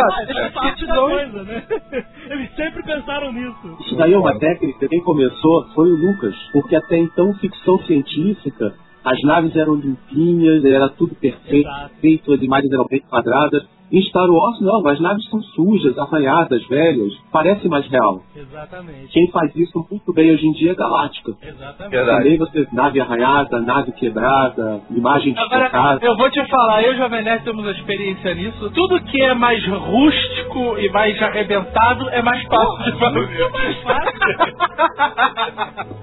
parte 0.52 0.86
da 0.86 0.94
Então, 0.94 1.08
coisa, 1.10 1.42
né? 1.44 1.62
Eles 2.30 2.54
sempre 2.54 2.82
pensaram 2.82 3.32
nisso. 3.32 3.76
Isso 3.80 3.96
daí 3.96 4.12
é 4.12 4.18
uma 4.18 4.38
técnica, 4.38 4.88
quem 4.88 5.00
começou 5.02 5.66
foi 5.74 5.90
o 5.90 5.96
Lucas, 5.96 6.34
porque 6.52 6.76
até 6.76 6.98
então 6.98 7.34
ficção 7.34 7.78
científica, 7.84 8.74
as 9.04 9.20
naves 9.22 9.54
eram 9.56 9.74
limpinhas, 9.74 10.64
era 10.64 10.88
tudo 10.90 11.14
perfeito, 11.14 11.68
Exato. 11.68 12.32
as 12.32 12.42
imagens 12.42 12.72
eram 12.72 12.86
bem 12.86 13.00
quadradas. 13.00 13.73
Em 13.94 14.02
Star 14.02 14.28
Wars, 14.28 14.60
não, 14.60 14.84
as 14.88 14.98
naves 14.98 15.24
são 15.30 15.40
sujas, 15.40 15.96
arranhadas, 15.96 16.66
velhas, 16.66 17.12
parece 17.30 17.68
mais 17.68 17.86
real. 17.86 18.22
Exatamente. 18.34 19.06
Quem 19.12 19.30
faz 19.30 19.54
isso 19.54 19.86
muito 19.88 20.12
bem 20.12 20.32
hoje 20.32 20.44
em 20.44 20.50
dia 20.50 20.72
é 20.72 20.74
Galáctica. 20.74 21.30
Exatamente. 21.40 21.90
Verdade. 21.92 22.22
Também 22.24 22.38
você, 22.38 22.66
nave 22.72 23.00
arranhada, 23.00 23.60
nave 23.60 23.92
quebrada, 23.92 24.80
imagem 24.90 25.32
Agora, 25.38 25.60
desfocada. 25.60 26.04
eu 26.04 26.16
vou 26.16 26.28
te 26.28 26.44
falar, 26.50 26.82
eu 26.82 26.90
e 26.90 26.94
o 26.96 26.98
Jovem 26.98 27.22
Nerd 27.22 27.44
temos 27.44 27.64
experiência 27.68 28.34
nisso. 28.34 28.68
Tudo 28.70 29.00
que 29.00 29.22
é 29.22 29.32
mais 29.32 29.64
rústico 29.64 30.76
e 30.76 30.90
mais 30.90 31.22
arrebentado 31.22 32.10
é 32.10 32.20
mais 32.20 32.42
fácil 32.48 32.84
de 32.84 32.98
fazer. 32.98 33.50
mais 33.52 33.82
fácil. 33.82 34.14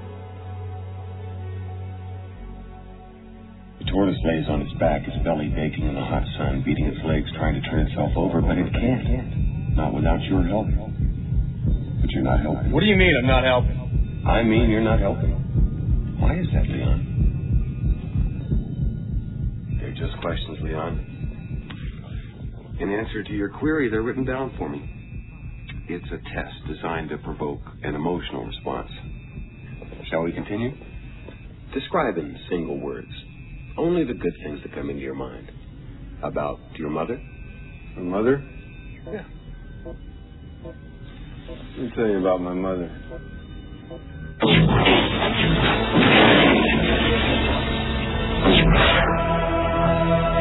The 3.81 3.89
tortoise 3.89 4.21
lays 4.23 4.45
on 4.47 4.61
its 4.61 4.73
back, 4.77 5.01
its 5.07 5.17
belly 5.25 5.49
baking 5.49 5.87
in 5.89 5.95
the 5.95 6.05
hot 6.05 6.21
sun, 6.37 6.61
beating 6.61 6.85
its 6.85 7.01
legs, 7.03 7.25
trying 7.33 7.59
to 7.59 7.67
turn 7.67 7.87
itself 7.87 8.11
over, 8.15 8.39
but 8.39 8.53
it 8.55 8.71
can't. 8.71 9.73
Not 9.75 9.91
without 9.95 10.21
your 10.29 10.43
help. 10.45 10.67
But 10.69 12.11
you're 12.13 12.21
not 12.21 12.41
helping. 12.41 12.71
What 12.71 12.81
do 12.81 12.85
you 12.85 12.95
mean 12.95 13.09
I'm 13.17 13.25
not 13.25 13.43
helping? 13.43 14.21
I 14.27 14.43
mean, 14.43 14.69
you're 14.69 14.85
not 14.85 14.99
helping. 14.99 15.33
Why 16.21 16.37
is 16.37 16.45
that, 16.53 16.69
Leon? 16.69 17.07
They're 19.81 19.97
just 19.97 20.13
questions, 20.21 20.59
Leon. 20.61 20.99
In 22.79 22.91
answer 22.91 23.23
to 23.23 23.33
your 23.33 23.49
query, 23.49 23.89
they're 23.89 24.03
written 24.03 24.25
down 24.25 24.53
for 24.59 24.69
me. 24.69 24.77
It's 25.89 26.05
a 26.05 26.19
test 26.35 26.53
designed 26.67 27.09
to 27.09 27.17
provoke 27.17 27.61
an 27.81 27.95
emotional 27.95 28.45
response. 28.45 28.91
Shall 30.11 30.21
we 30.21 30.33
continue? 30.33 30.69
Describe 31.73 32.19
in 32.19 32.37
single 32.47 32.79
words 32.79 33.09
only 33.77 34.03
the 34.03 34.13
good 34.13 34.33
things 34.43 34.59
that 34.63 34.73
come 34.73 34.89
into 34.89 35.01
your 35.01 35.15
mind. 35.15 35.51
About 36.23 36.59
your 36.75 36.89
mother? 36.89 37.19
My 37.95 38.01
mother? 38.01 38.43
Yeah. 39.11 39.23
Let 40.63 41.79
me 41.79 41.91
tell 41.95 42.07
you 42.07 42.19
about 42.19 42.41
my 42.41 42.53
mother. 42.53 42.89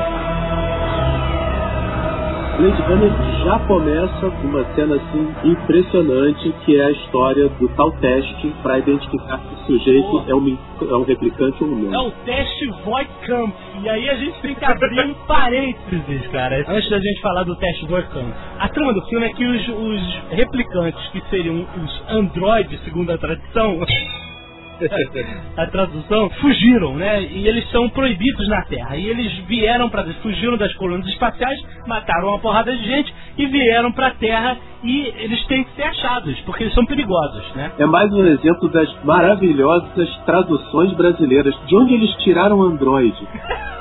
Blade 2.61 2.83
Runner 2.83 3.11
já 3.43 3.59
começa 3.61 4.31
com 4.31 4.49
uma 4.49 4.63
cena 4.75 4.97
assim 4.97 5.35
impressionante 5.45 6.53
que 6.67 6.77
é 6.79 6.85
a 6.85 6.91
história 6.91 7.49
do 7.49 7.67
tal 7.71 7.91
teste 7.93 8.53
para 8.63 8.79
identificar 8.79 9.39
se 9.39 9.73
o 9.73 9.79
sujeito 9.79 10.25
é 10.29 10.35
um, 10.35 10.59
é 10.83 10.95
um 10.95 11.03
replicante 11.03 11.65
ou 11.65 11.71
É 11.71 11.83
não. 11.91 12.09
o 12.09 12.11
teste 12.27 12.67
Voight-Kampf. 12.85 13.57
E 13.83 13.89
aí 13.89 14.11
a 14.11 14.15
gente 14.17 14.39
tem 14.43 14.55
que 14.55 14.63
abrir 14.63 15.07
um 15.07 15.15
parênteses, 15.27 16.27
cara. 16.33 16.63
Antes 16.69 16.91
da 16.91 16.99
gente 16.99 17.21
falar 17.23 17.45
do 17.45 17.57
teste 17.57 17.87
Voight-Kampf. 17.87 18.35
A 18.59 18.69
trama 18.69 18.93
do 18.93 19.01
filme 19.07 19.25
é 19.25 19.31
que 19.31 19.47
os, 19.47 19.69
os 19.69 20.23
replicantes, 20.31 21.09
que 21.13 21.23
seriam 21.31 21.65
os 21.83 22.03
androides, 22.11 22.79
segundo 22.85 23.11
a 23.11 23.17
tradição... 23.17 23.81
a 25.57 25.66
tradução, 25.66 26.31
fugiram, 26.41 26.95
né? 26.95 27.22
E 27.22 27.47
eles 27.47 27.68
são 27.70 27.89
proibidos 27.91 28.49
na 28.49 28.62
Terra. 28.62 28.97
E 28.97 29.07
eles 29.07 29.33
vieram 29.47 29.89
para 29.89 30.05
fugiram 30.22 30.57
das 30.57 30.72
colônias 30.74 31.09
espaciais, 31.09 31.59
mataram 31.87 32.28
uma 32.28 32.39
porrada 32.39 32.74
de 32.76 32.83
gente 32.85 33.14
e 33.39 33.47
vieram 33.47 33.93
para 33.93 34.09
a 34.09 34.14
Terra 34.14 34.57
e 34.83 35.12
eles 35.18 35.45
têm 35.47 35.64
que 35.64 35.74
ser 35.74 35.83
achados, 35.83 36.39
porque 36.41 36.64
eles 36.64 36.74
são 36.74 36.85
perigosos, 36.87 37.55
né? 37.55 37.72
É 37.78 37.87
mais 37.87 38.12
um 38.12 38.24
exemplo 38.26 38.68
das 38.70 38.89
maravilhosas 39.05 40.16
traduções 40.24 40.93
brasileiras. 40.95 41.55
De 41.66 41.76
onde 41.76 41.95
eles 41.95 42.11
tiraram 42.22 42.62
Android? 42.62 43.14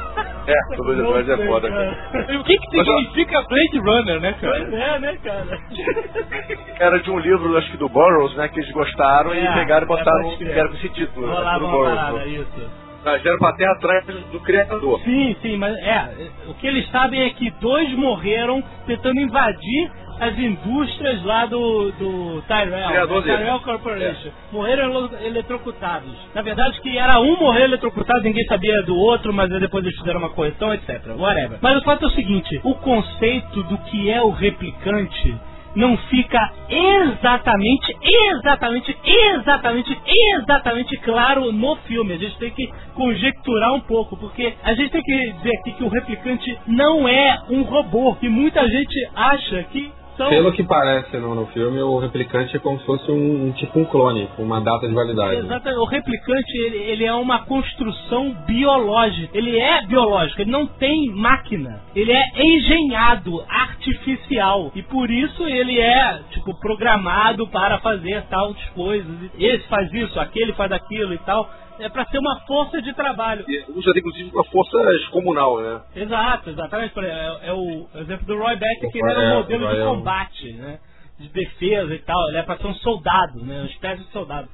É, 0.49 0.75
todo 0.75 0.91
Android 0.91 1.31
é 1.31 1.47
foda, 1.47 1.69
cara. 1.69 2.39
O 2.39 2.43
que, 2.43 2.57
que 2.57 2.69
significa 2.83 3.41
Blade 3.41 3.79
Runner, 3.79 4.19
né, 4.21 4.33
cara? 4.41 4.53
Pois 4.59 4.73
é, 4.73 4.99
né, 4.99 5.17
cara? 5.23 5.59
Era 6.79 6.99
de 6.99 7.11
um 7.11 7.19
livro, 7.19 7.57
acho 7.57 7.71
que 7.71 7.77
do 7.77 7.89
Burroughs, 7.89 8.35
né? 8.35 8.47
Que 8.47 8.59
eles 8.59 8.71
gostaram 8.71 9.33
É, 9.33 9.39
e 9.43 9.53
pegaram 9.53 9.81
e 9.81 9.83
é, 9.83 9.87
botaram 9.87 10.23
com 10.23 10.75
esse 10.75 10.89
título. 10.89 11.27
né, 11.27 11.33
Rolava 11.33 11.59
do 11.59 11.65
uma 11.65 11.71
Burroughs. 11.71 11.95
parada, 11.99 12.25
isso. 12.25 12.71
Eles 13.05 13.21
vieram 13.23 13.39
pra 13.39 13.53
terra 13.53 13.71
atrás 13.73 14.05
do 14.05 14.39
criador. 14.41 14.99
Sim, 15.05 15.35
sim, 15.41 15.57
mas 15.57 15.73
é, 15.77 16.09
o 16.47 16.53
que 16.55 16.67
eles 16.67 16.89
sabem 16.91 17.21
é 17.23 17.29
que 17.29 17.49
dois 17.61 17.89
morreram 17.93 18.61
tentando 18.85 19.19
invadir 19.21 19.91
as 20.19 20.37
indústrias 20.37 21.23
lá 21.23 21.45
do, 21.45 21.91
do 21.93 22.41
Tyrell, 22.47 22.71
né? 22.71 23.07
dele. 23.21 23.37
Tyrell 23.37 23.59
Corporation. 23.61 24.29
Morreram 24.51 24.83
elo- 24.85 25.11
eletrocutados. 25.23 26.11
Na 26.33 26.41
verdade, 26.41 26.79
que 26.81 26.97
era 26.97 27.19
um 27.19 27.37
morrer 27.37 27.63
eletrocutado, 27.63 28.21
ninguém 28.23 28.43
sabia 28.45 28.81
do 28.83 28.95
outro, 28.95 29.33
mas 29.33 29.49
depois 29.49 29.83
eles 29.85 29.97
fizeram 29.97 30.19
uma 30.19 30.29
correção, 30.29 30.73
etc. 30.73 31.01
Whatever. 31.17 31.59
Mas 31.61 31.77
o 31.77 31.81
fato 31.83 32.05
é 32.05 32.07
o 32.07 32.11
seguinte: 32.11 32.59
o 32.63 32.75
conceito 32.75 33.63
do 33.63 33.77
que 33.79 34.09
é 34.09 34.21
o 34.21 34.29
replicante 34.29 35.35
não 35.75 35.95
fica 35.97 36.51
exatamente, 36.69 37.95
exatamente, 38.01 38.97
exatamente, 39.05 39.97
exatamente 40.35 40.97
claro 40.97 41.51
no 41.51 41.75
filme. 41.77 42.13
A 42.13 42.17
gente 42.17 42.37
tem 42.37 42.49
que 42.51 42.67
conjecturar 42.95 43.73
um 43.73 43.79
pouco, 43.81 44.17
porque 44.17 44.53
a 44.63 44.73
gente 44.73 44.89
tem 44.91 45.01
que 45.03 45.31
dizer 45.33 45.51
aqui 45.59 45.71
que 45.73 45.83
o 45.83 45.87
replicante 45.89 46.57
não 46.67 47.07
é 47.07 47.37
um 47.49 47.61
robô, 47.61 48.15
que 48.15 48.27
muita 48.27 48.67
gente 48.67 49.09
acha 49.15 49.63
que 49.71 49.91
são. 50.19 50.29
Pelo 50.29 50.51
que 50.51 50.63
parece 50.63 51.15
no, 51.17 51.33
no 51.33 51.45
filme, 51.47 51.81
o 51.81 51.97
replicante 51.97 52.55
é 52.55 52.59
como 52.59 52.77
se 52.79 52.85
fosse 52.85 53.09
um, 53.09 53.47
um 53.47 53.51
tipo 53.53 53.79
um 53.79 53.85
clone, 53.85 54.27
com 54.35 54.43
uma 54.43 54.59
data 54.59 54.87
de 54.87 54.93
validade. 54.93 55.37
Exatamente. 55.37 55.79
O 55.79 55.85
replicante, 55.85 56.57
ele, 56.57 56.77
ele 56.77 57.05
é 57.05 57.13
uma 57.13 57.45
construção 57.45 58.35
biológica. 58.45 59.37
Ele 59.37 59.57
é 59.57 59.85
biológico, 59.85 60.41
ele 60.41 60.51
não 60.51 60.67
tem 60.67 61.09
máquina. 61.15 61.81
Ele 61.95 62.11
é 62.11 62.23
engenhado, 62.37 63.41
artificial. 63.47 64.71
E 64.75 64.83
por 64.83 65.09
isso 65.09 65.47
ele 65.47 65.79
é, 65.79 66.19
tipo, 66.31 66.53
programado 66.59 67.47
para 67.47 67.79
fazer 67.79 68.23
tais 68.23 68.57
coisas. 68.75 69.31
Esse 69.39 69.65
faz 69.69 69.91
isso, 69.93 70.19
aquele 70.19 70.53
faz 70.53 70.71
aquilo 70.71 71.13
e 71.13 71.17
tal. 71.19 71.49
É 71.79 71.89
para 71.89 72.05
ser 72.05 72.19
uma 72.19 72.39
força 72.41 72.81
de 72.81 72.93
trabalho. 72.93 73.45
E 73.47 73.63
usa 73.71 73.91
inclusive 73.97 74.29
uma 74.33 74.43
força 74.45 74.77
comunal, 75.11 75.61
né? 75.61 75.81
Exato, 75.95 76.49
exatamente. 76.49 76.93
Por 76.93 77.03
exemplo, 77.03 77.21
É, 77.43 77.47
é 77.49 77.53
o 77.53 77.87
exemplo 78.01 78.25
do 78.25 78.37
Roy 78.37 78.55
Beck, 78.55 78.91
que 78.91 78.99
ele 78.99 79.09
era 79.09 79.19
um 79.19 79.23
é, 79.23 79.35
modelo 79.35 79.67
de 79.69 79.77
é 79.79 79.83
combate, 79.85 80.53
né? 80.53 80.79
De 81.19 81.27
defesa 81.29 81.93
e 81.95 81.99
tal. 81.99 82.29
Ele 82.29 82.37
é 82.37 82.43
pra 82.43 82.57
ser 82.57 82.67
um 82.67 82.75
soldado, 82.75 83.43
né? 83.45 83.59
Uma 83.61 83.65
espécie 83.69 84.03
de 84.03 84.11
soldado. 84.11 84.47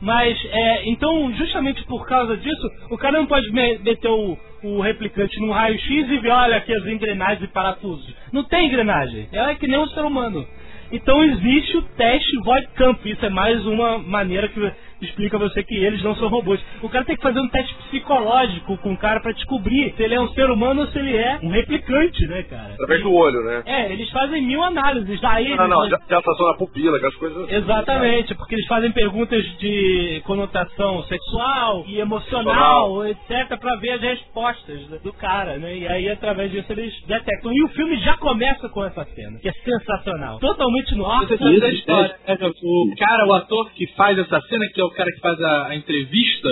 Mas, 0.00 0.36
é, 0.50 0.88
então, 0.90 1.32
justamente 1.34 1.84
por 1.84 2.06
causa 2.06 2.36
disso, 2.36 2.70
o 2.90 2.98
cara 2.98 3.18
não 3.18 3.26
pode 3.26 3.50
me- 3.52 3.78
meter 3.78 4.08
o, 4.10 4.36
o 4.64 4.80
replicante 4.80 5.38
num 5.40 5.52
raio-x 5.52 5.88
e 6.10 6.18
ver, 6.18 6.30
olha 6.30 6.56
aqui 6.56 6.74
as 6.76 6.84
engrenagens 6.86 7.42
e 7.48 7.52
parafusos. 7.52 8.12
Não 8.32 8.42
tem 8.42 8.66
engrenagem. 8.66 9.28
É 9.32 9.54
que 9.54 9.68
nem 9.68 9.78
um 9.78 9.86
ser 9.88 10.00
humano. 10.04 10.44
Então 10.90 11.22
existe 11.22 11.76
o 11.76 11.82
teste 11.82 12.36
Voight-Kampf. 12.44 13.08
Isso 13.08 13.24
é 13.24 13.30
mais 13.30 13.64
uma 13.64 13.96
maneira 13.98 14.48
que 14.48 14.72
explica 15.04 15.36
a 15.36 15.40
você 15.40 15.62
que 15.62 15.74
eles 15.74 16.02
não 16.02 16.14
são 16.16 16.28
robôs. 16.28 16.60
O 16.82 16.88
cara 16.88 17.04
tem 17.04 17.16
que 17.16 17.22
fazer 17.22 17.40
um 17.40 17.48
teste 17.48 17.74
psicológico 17.74 18.76
com 18.78 18.92
o 18.92 18.96
cara 18.96 19.20
pra 19.20 19.32
descobrir 19.32 19.94
se 19.96 20.02
ele 20.02 20.14
é 20.14 20.20
um 20.20 20.28
ser 20.28 20.50
humano 20.50 20.82
ou 20.82 20.86
se 20.88 20.98
ele 20.98 21.16
é 21.16 21.38
um 21.42 21.50
replicante, 21.50 22.26
né, 22.26 22.42
cara? 22.44 22.74
Através 22.74 23.02
do 23.02 23.12
olho, 23.12 23.42
né? 23.44 23.62
É, 23.66 23.92
eles 23.92 24.10
fazem 24.10 24.42
mil 24.42 24.62
análises. 24.62 25.20
Daí 25.20 25.54
Não, 25.56 25.68
não, 25.68 25.88
já, 25.88 25.98
já 26.08 26.22
passou 26.22 26.48
na 26.48 26.54
pupila, 26.54 26.96
aquelas 26.96 27.16
coisas. 27.16 27.50
Exatamente, 27.50 28.34
porque 28.34 28.54
eles 28.54 28.66
fazem 28.66 28.92
perguntas 28.92 29.44
de 29.58 30.22
conotação 30.24 31.02
sexual 31.04 31.84
e 31.86 31.98
emocional, 32.00 33.06
etc, 33.06 33.58
pra 33.58 33.76
ver 33.76 33.92
as 33.92 34.00
respostas 34.00 34.80
do 35.02 35.12
cara, 35.12 35.58
né? 35.58 35.76
E 35.76 35.88
aí, 35.88 36.08
através 36.10 36.50
disso, 36.50 36.72
eles 36.72 36.92
detectam. 37.06 37.52
E 37.52 37.62
o 37.64 37.68
filme 37.68 37.96
já 37.98 38.16
começa 38.16 38.68
com 38.68 38.84
essa 38.84 39.04
cena, 39.04 39.38
que 39.38 39.48
é 39.48 39.52
sensacional. 39.52 40.38
Totalmente 40.38 40.94
no 40.94 41.06
ar. 41.06 41.26
Sabe 41.26 41.60
da 41.60 41.68
história, 41.68 42.16
né? 42.26 42.36
O 42.62 42.94
cara, 42.98 43.26
o 43.26 43.34
ator 43.34 43.70
que 43.72 43.86
faz 43.94 44.18
essa 44.18 44.40
cena, 44.42 44.64
que 44.74 44.80
é 44.80 44.84
o 44.84 44.90
cara 44.92 45.10
que 45.12 45.20
faz 45.20 45.40
a, 45.40 45.66
a 45.68 45.76
entrevista, 45.76 46.48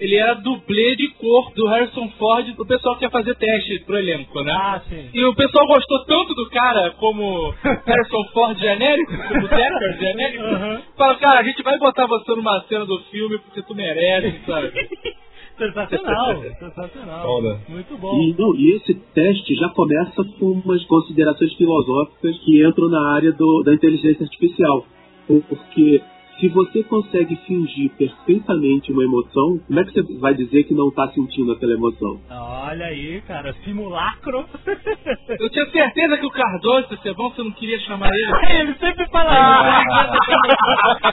ele 0.00 0.16
era 0.16 0.34
dublê 0.34 0.96
de 0.96 1.08
cor 1.14 1.52
do 1.54 1.66
Harrison 1.68 2.08
Ford, 2.18 2.46
do 2.54 2.66
pessoal 2.66 2.96
que 2.96 3.04
ia 3.04 3.10
fazer 3.10 3.34
teste 3.36 3.80
pro 3.86 3.96
elenco, 3.98 4.40
né? 4.42 4.52
Ah, 4.52 4.80
sim. 4.88 5.08
E 5.12 5.24
o 5.24 5.34
pessoal 5.34 5.66
gostou 5.66 6.04
tanto 6.06 6.34
do 6.34 6.48
cara 6.50 6.90
como 6.92 7.50
Harrison 7.62 8.24
Ford 8.32 8.58
genérico, 8.58 9.12
como 9.28 9.48
Decker 9.48 9.98
genérico. 9.98 10.44
Aham. 10.44 10.82
Fala, 10.96 11.14
cara, 11.16 11.40
a 11.40 11.42
gente 11.44 11.62
vai 11.62 11.78
botar 11.78 12.06
você 12.06 12.34
numa 12.34 12.60
cena 12.68 12.84
do 12.86 12.98
filme 13.10 13.38
porque 13.38 13.62
tu 13.62 13.74
merece, 13.74 14.40
sabe? 14.46 14.72
Sensacional, 15.58 16.42
sensacional. 16.58 17.22
Foda. 17.22 17.60
Muito 17.68 17.96
bom. 17.96 18.14
E, 18.20 18.34
não, 18.38 18.54
e 18.56 18.72
esse 18.76 18.92
teste 19.14 19.54
já 19.54 19.70
começa 19.70 20.22
com 20.38 20.50
umas 20.62 20.84
considerações 20.84 21.54
filosóficas 21.54 22.38
que 22.40 22.62
entram 22.66 22.88
na 22.90 23.14
área 23.14 23.32
do- 23.32 23.62
da 23.64 23.72
inteligência 23.72 24.22
artificial. 24.24 24.84
Por- 25.26 25.42
Porque 25.44 26.02
se 26.38 26.48
você 26.48 26.82
consegue 26.84 27.34
fingir 27.46 27.90
perfeitamente 27.96 28.92
uma 28.92 29.04
emoção, 29.04 29.58
como 29.66 29.80
é 29.80 29.84
que 29.84 29.92
você 29.92 30.02
vai 30.20 30.34
dizer 30.34 30.64
que 30.64 30.74
não 30.74 30.88
está 30.88 31.08
sentindo 31.12 31.52
aquela 31.52 31.72
emoção? 31.72 32.20
Olha 32.30 32.86
aí, 32.86 33.20
cara, 33.22 33.54
simulacro. 33.64 34.44
Eu 35.40 35.48
tinha 35.50 35.66
certeza 35.70 36.18
que 36.18 36.26
o 36.26 36.30
Cardoso 36.30 36.88
ia 36.90 36.98
ser 36.98 37.14
bom, 37.14 37.30
você 37.30 37.42
não 37.42 37.52
queria 37.52 37.78
chamar 37.80 38.10
ele. 38.12 38.26
Ele 38.60 38.74
sempre 38.74 39.06
fala 39.08 39.82
isso. 39.82 39.96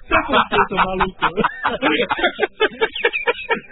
Sempre 0.07 0.67
seu 0.67 0.77
maluco. 0.77 1.23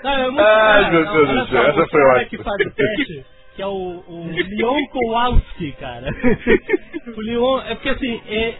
Não, 0.03 0.39
é 0.39 0.43
Ai, 0.43 0.91
meu 0.91 1.05
não, 1.05 1.13
Deus 1.13 1.29
do 1.29 1.47
céu, 1.49 1.63
essa 1.63 1.83
o 1.83 1.89
foi 1.89 2.01
ótima. 2.01 2.25
que 2.25 2.37
faz 2.37 2.55
o 2.65 2.71
teste, 2.75 3.25
que 3.61 3.63
é 3.63 3.67
o, 3.67 4.03
o 4.07 4.25
Leon 4.33 4.87
Kowalski, 4.87 5.71
cara. 5.73 6.07
O 7.17 7.19
Leon, 7.19 7.61
é 7.67 7.73
porque 7.75 7.89
assim, 7.89 8.21
é... 8.27 8.55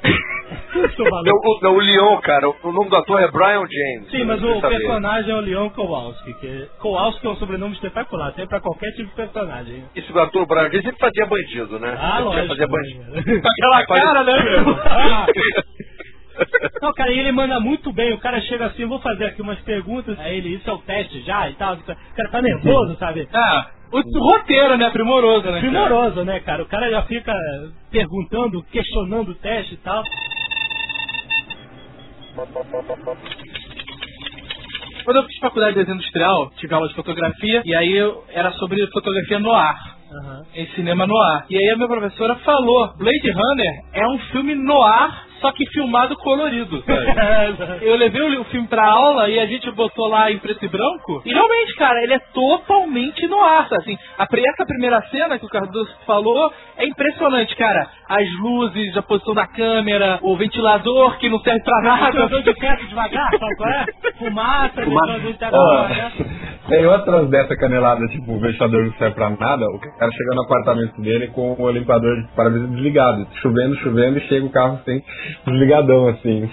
Não, 0.75 1.35
o, 1.35 1.59
não, 1.61 1.75
o 1.75 1.79
Leon, 1.79 2.17
cara, 2.21 2.49
o 2.49 2.71
nome 2.71 2.89
do 2.89 2.95
ator 2.95 3.21
é 3.21 3.31
Brian 3.31 3.61
James. 3.61 4.09
Sim, 4.09 4.25
mas 4.25 4.43
o 4.43 4.59
saber. 4.59 4.77
personagem 4.77 5.31
é 5.31 5.35
o 5.35 5.41
Leon 5.41 5.69
Kowalski. 5.69 6.33
Que 6.35 6.67
Kowalski 6.79 7.25
é 7.25 7.29
um 7.29 7.35
sobrenome 7.35 7.73
espetacular, 7.75 8.33
tem 8.33 8.47
pra 8.47 8.59
qualquer 8.59 8.91
tipo 8.91 9.09
de 9.09 9.15
personagem. 9.15 9.83
Esse 9.95 10.11
ator 10.17 10.45
Brian 10.47 10.69
James 10.69 10.83
sempre 10.83 10.99
fazia 10.99 11.25
bandido, 11.27 11.79
né? 11.79 11.97
Ah, 11.99 12.15
Ele 12.17 12.25
lógico. 12.25 12.47
Fazia 12.47 12.67
bandido. 12.67 13.11
né? 13.11 13.21
Aquela 13.45 13.85
cara, 13.85 14.23
né, 14.23 14.43
meu? 14.43 14.75
Ah. 14.83 15.25
Não, 16.81 16.93
cara, 16.93 17.11
e 17.11 17.19
ele 17.19 17.31
manda 17.31 17.59
muito 17.59 17.93
bem. 17.93 18.13
O 18.13 18.19
cara 18.19 18.41
chega 18.41 18.65
assim, 18.65 18.81
eu 18.81 18.89
vou 18.89 18.99
fazer 18.99 19.25
aqui 19.25 19.41
umas 19.41 19.59
perguntas. 19.61 20.19
Aí 20.19 20.37
ele, 20.37 20.55
isso 20.55 20.69
é 20.69 20.73
o 20.73 20.79
teste 20.79 21.21
já 21.21 21.47
e 21.49 21.53
tal. 21.53 21.75
O 21.75 21.83
cara 21.83 22.29
tá 22.31 22.41
nervoso, 22.41 22.97
sabe? 22.97 23.27
Ah, 23.33 23.69
o 23.91 24.19
roteiro, 24.19 24.77
né? 24.77 24.89
Primoroso, 24.89 25.45
né? 25.45 25.59
cara? 25.59 25.59
Primoroso, 25.59 26.23
né, 26.23 26.39
cara? 26.39 26.63
O 26.63 26.67
cara 26.67 26.89
já 26.89 27.01
fica 27.03 27.33
perguntando, 27.91 28.63
questionando 28.71 29.29
o 29.31 29.35
teste 29.35 29.73
e 29.73 29.77
tal. 29.77 30.03
Quando 35.03 35.17
eu 35.17 35.23
fiz 35.23 35.39
faculdade 35.39 35.73
de 35.73 35.79
desenho 35.79 35.95
industrial, 35.95 36.51
tive 36.57 36.73
aula 36.73 36.87
de 36.87 36.95
fotografia, 36.95 37.61
e 37.65 37.75
aí 37.75 37.91
eu, 37.91 38.23
era 38.29 38.51
sobre 38.53 38.85
fotografia 38.87 39.39
no 39.39 39.51
ar. 39.51 39.77
Aham. 40.11 40.45
Em 40.53 40.67
cinema 40.67 41.07
no 41.07 41.17
ar. 41.17 41.45
E 41.49 41.57
aí 41.57 41.69
a 41.69 41.75
minha 41.75 41.87
professora 41.87 42.35
falou: 42.35 42.93
Blade 42.97 43.31
Runner 43.31 43.83
é 43.93 44.07
um 44.07 44.19
filme 44.31 44.55
no 44.55 44.81
ar, 44.83 45.25
só 45.41 45.51
que 45.51 45.65
filmado 45.71 46.15
colorido. 46.17 46.81
sabe? 46.83 47.81
Eu 47.85 47.95
levei 47.97 48.21
o, 48.21 48.41
o 48.41 48.45
filme 48.45 48.67
pra 48.67 48.85
aula 48.85 49.27
e 49.29 49.39
a 49.39 49.45
gente 49.45 49.69
botou 49.71 50.07
lá 50.07 50.31
em 50.31 50.37
preto 50.37 50.63
e 50.63 50.67
branco. 50.69 51.21
E 51.25 51.33
realmente, 51.33 51.75
cara, 51.75 52.01
ele 52.03 52.13
é 52.13 52.19
totalmente 52.33 53.27
no 53.27 53.39
ar. 53.41 53.67
Assim, 53.71 53.97
a, 54.17 54.25
pri- 54.25 54.43
essa 54.47 54.65
primeira 54.65 55.01
cena 55.09 55.37
que 55.39 55.45
o 55.45 55.49
Cardoso 55.49 55.89
falou 56.05 56.51
é 56.77 56.85
impressionante, 56.85 57.55
cara. 57.55 57.87
As 58.07 58.27
luzes, 58.41 58.95
a 58.97 59.01
posição 59.01 59.33
da 59.33 59.47
câmera, 59.47 60.19
o 60.21 60.35
ventilador 60.37 61.17
que 61.17 61.29
não 61.29 61.39
serve 61.39 61.63
pra 61.63 61.81
nada. 61.81 62.05
Ventilador 62.11 62.43
de 62.43 62.53
teto 62.53 62.87
devagar, 62.87 63.29
sabe 63.39 63.55
qual 63.55 63.69
é? 63.69 63.85
Fumaça, 64.17 64.81
Fumaça. 64.83 65.19
teto 65.39 65.55
Ó, 65.55 65.81
devagar. 65.87 66.11
tem 66.69 66.85
outras 66.85 67.29
dessa 67.29 67.55
canelada, 67.57 68.05
tipo, 68.07 68.33
o 68.33 68.39
ventilador 68.39 68.85
não 68.85 68.93
serve 68.93 69.15
pra 69.15 69.29
nada, 69.29 69.65
o 69.65 69.79
cara 69.79 70.11
chega 70.11 70.35
no 70.35 70.43
apartamento 70.43 71.01
dele 71.01 71.27
com 71.27 71.55
o 71.59 71.71
limpador 71.71 72.21
de 72.21 72.27
para-brisa 72.35 72.67
desligado, 72.67 73.27
chovendo, 73.41 73.75
chovendo, 73.77 74.17
e 74.17 74.21
chega 74.27 74.45
o 74.45 74.51
carro 74.51 74.79
sem 74.85 75.01
desligadão, 75.45 76.07
assim. 76.09 76.49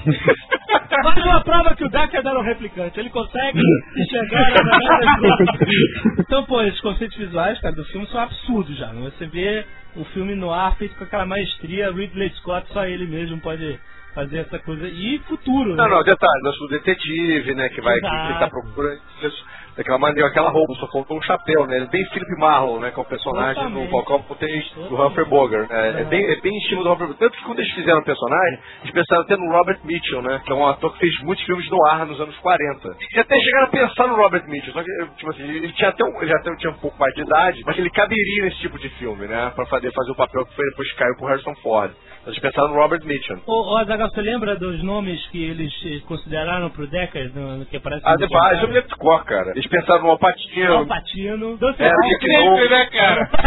Mais 1.04 1.24
uma 1.24 1.40
prova 1.42 1.74
que 1.76 1.84
o 1.84 1.88
Decker 1.88 2.20
era 2.26 2.38
um 2.38 2.42
replicante. 2.42 2.98
Ele 2.98 3.10
consegue 3.10 3.60
enxergar 3.96 4.48
a. 4.48 6.20
Então, 6.20 6.44
pô, 6.44 6.62
esses 6.62 6.80
conceitos 6.80 7.16
visuais, 7.16 7.58
cara, 7.60 7.74
do 7.74 7.84
filme 7.86 8.06
são 8.08 8.20
absurdos 8.20 8.76
já. 8.76 8.88
né? 8.92 9.10
Você 9.10 9.26
vê 9.26 9.64
o 9.96 10.04
filme 10.06 10.34
no 10.34 10.52
ar 10.52 10.76
feito 10.76 10.96
com 10.96 11.04
aquela 11.04 11.26
maestria, 11.26 11.90
Ridley 11.90 12.30
Scott, 12.36 12.66
só 12.72 12.84
ele 12.84 13.06
mesmo 13.06 13.40
pode 13.40 13.78
fazer 14.14 14.38
essa 14.38 14.58
coisa. 14.58 14.88
E 14.88 15.18
futuro, 15.28 15.70
né? 15.70 15.82
Não, 15.82 15.88
não, 15.88 16.02
detalhe, 16.02 16.42
nós 16.42 16.60
o 16.60 16.68
detetive, 16.68 17.54
né, 17.54 17.68
que 17.68 17.80
vai, 17.80 17.98
que, 18.00 18.06
Exato. 18.06 18.32
que 18.32 18.38
tá 18.40 18.48
procurando 18.48 19.00
isso, 19.22 19.44
daquela 19.78 19.98
maneira, 19.98 20.28
aquela 20.28 20.50
roupa, 20.50 20.74
só 20.74 20.88
faltou 20.88 21.16
um 21.16 21.22
chapéu, 21.22 21.64
né, 21.68 21.78
é 21.78 21.86
bem 21.86 22.04
Philip 22.06 22.36
Marlowe, 22.36 22.80
né, 22.80 22.90
que 22.90 22.98
é 22.98 23.02
o 23.02 23.06
personagem 23.06 23.62
do 23.62 23.68
Totalmente. 23.68 23.90
Falcão 23.92 24.22
Potente 24.22 24.74
do 24.74 25.00
Humphrey 25.00 25.26
Bogart, 25.26 25.70
né, 25.70 26.00
é, 26.00 26.04
bem, 26.04 26.24
é 26.24 26.40
bem 26.40 26.58
estilo 26.58 26.82
do 26.82 26.92
Humphrey 26.92 27.06
Bogart, 27.06 27.20
tanto 27.20 27.38
que 27.38 27.44
quando 27.44 27.60
eles 27.60 27.72
fizeram 27.72 28.00
o 28.00 28.04
personagem, 28.04 28.58
eles 28.82 28.92
pensaram 28.92 29.22
até 29.22 29.36
no 29.36 29.52
Robert 29.52 29.78
Mitchell, 29.84 30.20
né, 30.20 30.42
que 30.44 30.50
é 30.50 30.54
um 30.54 30.66
ator 30.66 30.92
que 30.94 30.98
fez 30.98 31.22
muitos 31.22 31.44
filmes 31.44 31.70
no 31.70 31.86
ar 31.86 32.04
nos 32.06 32.20
anos 32.20 32.36
40, 32.38 32.96
e 33.14 33.20
até 33.20 33.38
chegaram 33.38 33.66
a 33.66 33.70
pensar 33.70 34.08
no 34.08 34.16
Robert 34.16 34.44
Mitchell, 34.48 34.72
só 34.72 34.82
que, 34.82 34.90
tipo 35.16 35.30
assim, 35.30 35.44
ele 35.44 35.72
tinha 35.72 35.90
até 35.90 36.04
um, 36.04 36.22
ele 36.22 36.34
até 36.34 36.56
tinha 36.56 36.72
um 36.72 36.78
pouco 36.78 36.98
mais 36.98 37.14
de 37.14 37.22
idade, 37.22 37.62
mas 37.64 37.78
ele 37.78 37.90
caberia 37.90 38.44
nesse 38.44 38.58
tipo 38.58 38.76
de 38.80 38.88
filme, 38.90 39.28
né, 39.28 39.52
pra 39.54 39.64
fazer, 39.66 39.92
fazer 39.92 40.10
o 40.10 40.16
papel 40.16 40.44
que 40.44 40.56
foi 40.56 40.64
depois 40.70 40.92
caiu 40.94 41.16
pro 41.16 41.26
Harrison 41.28 41.54
Ford, 41.62 41.92
então 42.28 42.32
eles 42.32 42.38
pensaram 42.40 42.68
no 42.68 42.74
Robert 42.74 43.00
Mitchell. 43.04 43.40
Ô, 43.46 43.72
ô 43.72 43.76
Azaghal, 43.78 44.10
você 44.10 44.20
lembra 44.20 44.54
dos 44.56 44.82
nomes 44.82 45.24
que 45.28 45.42
eles 45.42 45.72
eh, 45.86 46.00
consideraram 46.06 46.68
pro 46.70 46.86
Decker, 46.86 47.32
no, 47.34 47.58
no 47.58 47.66
que 47.66 47.76
aparece 47.78 48.02
Ah, 48.04 48.16
depois, 48.16 48.62
eu 48.62 48.68
me 48.68 48.74
lembro 48.74 48.88
de 48.88 48.96
cor, 48.96 49.24
cara. 49.24 49.50
Eles 49.52 49.66
pensaram 49.66 50.02
no 50.02 50.10
Alpatino, 50.10 50.72
Al 50.74 50.86
Pacino, 50.86 51.56
Dustin 51.56 51.82
É, 51.82 51.86
Hoffman. 51.88 52.08
Nick 52.08 52.28
Nolte. 52.44 52.68
né, 52.68 52.86
cara? 52.86 53.30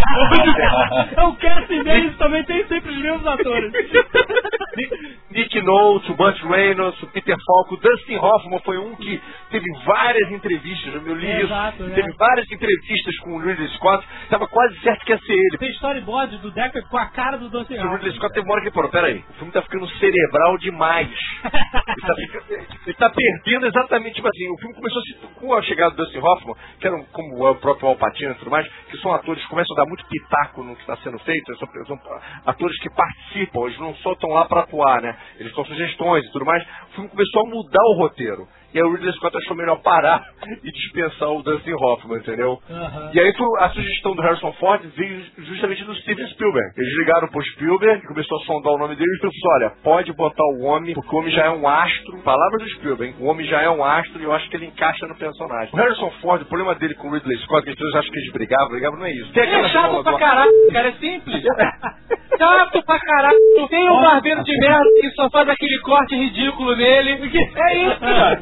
É 1.15 1.23
o 1.23 1.35
casting 1.35 1.83
deles 1.83 2.17
também 2.17 2.43
tem 2.43 2.65
sempre 2.67 2.91
os 2.91 2.97
mesmos 3.01 3.25
atores. 3.27 3.71
Nick 5.31 5.61
Nolte, 5.61 6.11
o 6.11 6.15
Burt 6.15 6.41
Reynolds, 6.43 7.01
o 7.03 7.07
Peter 7.07 7.35
Falco, 7.45 7.75
o 7.75 7.77
Dustin 7.77 8.17
Hoffman 8.17 8.59
foi 8.63 8.77
um 8.77 8.95
que 8.95 9.21
teve 9.49 9.65
várias 9.85 10.31
entrevistas, 10.31 10.93
eu 11.05 11.15
li 11.15 11.27
É, 11.27 11.41
exato, 11.43 11.83
né? 11.83 11.95
teve 11.95 12.11
várias 12.13 12.51
entrevistas 12.51 13.17
com 13.19 13.35
o 13.35 13.39
Ridley 13.39 13.67
Scott, 13.75 14.05
estava 14.23 14.47
quase 14.47 14.79
certo 14.81 15.05
que 15.05 15.11
ia 15.11 15.19
ser 15.19 15.33
ele. 15.33 15.57
Tem 15.57 15.69
storyboard 15.71 16.37
do 16.39 16.51
Decker 16.51 16.83
com 16.89 16.97
a 16.97 17.05
cara 17.07 17.37
do 17.37 17.49
Dustin 17.49 17.73
O 17.75 17.77
Ridley 17.77 17.95
Hoffman. 17.95 18.13
Scott 18.15 18.33
teve 18.33 18.45
uma 18.45 18.53
hora 18.55 18.63
que 18.63 18.70
falou, 18.73 18.89
peraí, 18.89 19.23
o 19.29 19.33
filme 19.33 19.51
tá 19.51 19.61
ficando 19.61 19.87
cerebral 19.97 20.57
demais. 20.57 21.09
ele, 21.43 22.01
tá 22.07 22.15
ficando- 22.15 22.67
ele 22.85 22.93
tá 22.95 23.09
perdendo 23.09 23.65
exatamente, 23.67 24.15
tipo 24.15 24.27
assim, 24.27 24.49
o 24.51 24.57
filme 24.57 24.75
começou 24.75 24.99
a 24.99 25.03
se, 25.03 25.13
com 25.39 25.53
a 25.53 25.61
chegada 25.61 25.91
do 25.95 25.97
Dustin 26.03 26.19
Hoffman, 26.19 26.55
que 26.79 26.87
eram 26.87 27.03
como 27.11 27.49
o 27.49 27.55
próprio 27.55 27.89
Al 27.89 27.95
Pacino 27.95 28.31
e 28.31 28.35
tudo 28.35 28.51
mais, 28.51 28.67
que 28.89 28.97
são 28.97 29.13
atores 29.13 29.41
que 29.43 29.49
começam 29.49 29.75
a 29.75 29.81
dar 29.81 29.87
muito 29.87 30.05
pitaco 30.05 30.63
no 30.63 30.75
que 30.75 30.81
está 30.81 30.97
sendo 30.97 31.19
feito, 31.19 31.55
são, 31.57 31.67
são 31.85 31.99
atores 32.45 32.77
que 32.81 32.89
participam, 32.89 33.65
eles 33.65 33.79
não 33.79 33.95
só 33.95 34.13
estão 34.13 34.29
lá 34.31 34.45
para 34.45 34.61
atuar, 34.61 35.01
né? 35.01 35.17
Eles 35.39 35.53
dão 35.53 35.65
sugestões 35.65 36.25
e 36.25 36.31
tudo 36.31 36.45
mais. 36.45 36.63
O 36.63 36.93
filme 36.95 37.09
começou 37.09 37.41
a 37.45 37.49
mudar 37.49 37.83
o 37.83 37.97
roteiro. 37.97 38.47
E 38.73 38.77
aí 38.79 38.83
o 38.83 38.91
Ridley 38.93 39.13
Scott 39.13 39.35
achou 39.37 39.55
melhor 39.55 39.81
parar 39.81 40.23
e 40.63 40.71
dispensar 40.71 41.29
o 41.29 41.41
Dustin 41.43 41.73
Hoffman, 41.73 42.17
entendeu? 42.19 42.59
Aham. 42.69 43.11
E 43.13 43.19
aí 43.19 43.33
foi 43.35 43.47
a 43.59 43.69
sugestão 43.69 44.15
do 44.15 44.21
Harrison 44.21 44.51
Ford 44.53 44.81
veio 44.95 45.23
justamente 45.39 45.83
do 45.83 45.93
Steven 45.95 46.27
Spielberg. 46.27 46.71
Eles 46.77 46.97
ligaram 46.99 47.27
pro 47.27 47.41
Spielberg, 47.43 48.01
que 48.01 48.07
começou 48.07 48.37
a 48.39 48.45
sondar 48.45 48.73
o 48.73 48.77
nome 48.77 48.95
dele 48.95 49.09
e 49.13 49.17
falou 49.19 49.31
assim, 49.31 49.63
olha, 49.65 49.73
pode 49.83 50.13
botar 50.13 50.43
o 50.55 50.61
homem, 50.63 50.93
porque 50.93 51.15
o 51.15 51.19
homem 51.19 51.31
já 51.31 51.45
é 51.45 51.49
um 51.49 51.67
astro. 51.67 52.17
Palavras 52.23 52.61
do 52.63 52.69
Spielberg, 52.75 53.15
o 53.19 53.25
homem 53.25 53.45
já 53.47 53.61
é 53.61 53.69
um 53.69 53.83
astro 53.83 54.19
e 54.19 54.23
eu 54.23 54.33
acho 54.33 54.49
que 54.49 54.55
ele 54.57 54.67
encaixa 54.67 55.05
no 55.07 55.15
personagem. 55.17 55.69
O 55.73 55.77
Harrison 55.77 56.09
Ford, 56.21 56.41
o 56.41 56.45
problema 56.45 56.75
dele 56.75 56.95
com 56.95 57.09
o 57.09 57.11
Ridley 57.13 57.37
Scott, 57.39 57.63
que 57.63 57.69
as 57.71 57.75
pessoas 57.75 57.95
acham 57.95 58.11
que 58.11 58.19
eles 58.19 58.31
brigavam, 58.33 58.69
brigavam 58.69 58.99
não 58.99 59.05
é 59.05 59.11
isso. 59.11 59.31
Tem 59.33 59.43
Ele 59.43 59.51
aquela 59.51 59.67
é 59.67 59.69
chato 59.69 60.03
pra 60.03 60.11
do- 60.13 60.17
caralho, 60.17 60.51
cara, 60.71 60.87
é 60.87 60.91
simples. 60.93 61.43
chato 62.37 62.83
pra 62.85 62.99
caralho. 62.99 63.37
Tem 63.69 63.89
um 63.89 64.01
barbeiro 64.01 64.43
de 64.43 64.57
merda 64.59 64.85
que 65.01 65.09
só 65.11 65.29
faz 65.29 65.47
aquele 65.49 65.79
corte 65.81 66.15
ridículo 66.15 66.75
nele. 66.75 67.11
É 67.61 67.77
isso, 67.77 67.99
cara. 67.99 68.41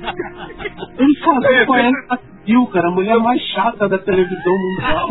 Ele 0.98 1.16
casou 1.20 1.66
com 1.66 1.76
ela 1.76 2.20
Brasil, 2.50 2.68
cara, 2.68 2.88
a 2.88 2.92
mulher 2.92 3.18
mais 3.20 3.42
chata 3.54 3.88
da 3.88 3.98
televisão 4.00 4.54
mundial. 4.54 5.08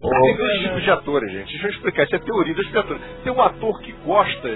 Tem 0.00 0.36
dois 0.36 0.60
tipos 0.60 0.82
de 0.82 0.90
atores, 0.90 1.32
gente. 1.32 1.50
Deixa 1.50 1.66
eu 1.66 1.70
explicar. 1.70 2.04
Isso 2.04 2.16
é 2.16 2.18
teoria 2.20 2.54
dos 2.54 2.76
atores. 2.76 3.02
Tem 3.22 3.32
um 3.32 3.42
ator 3.42 3.80
que 3.82 3.92
gosta 4.04 4.48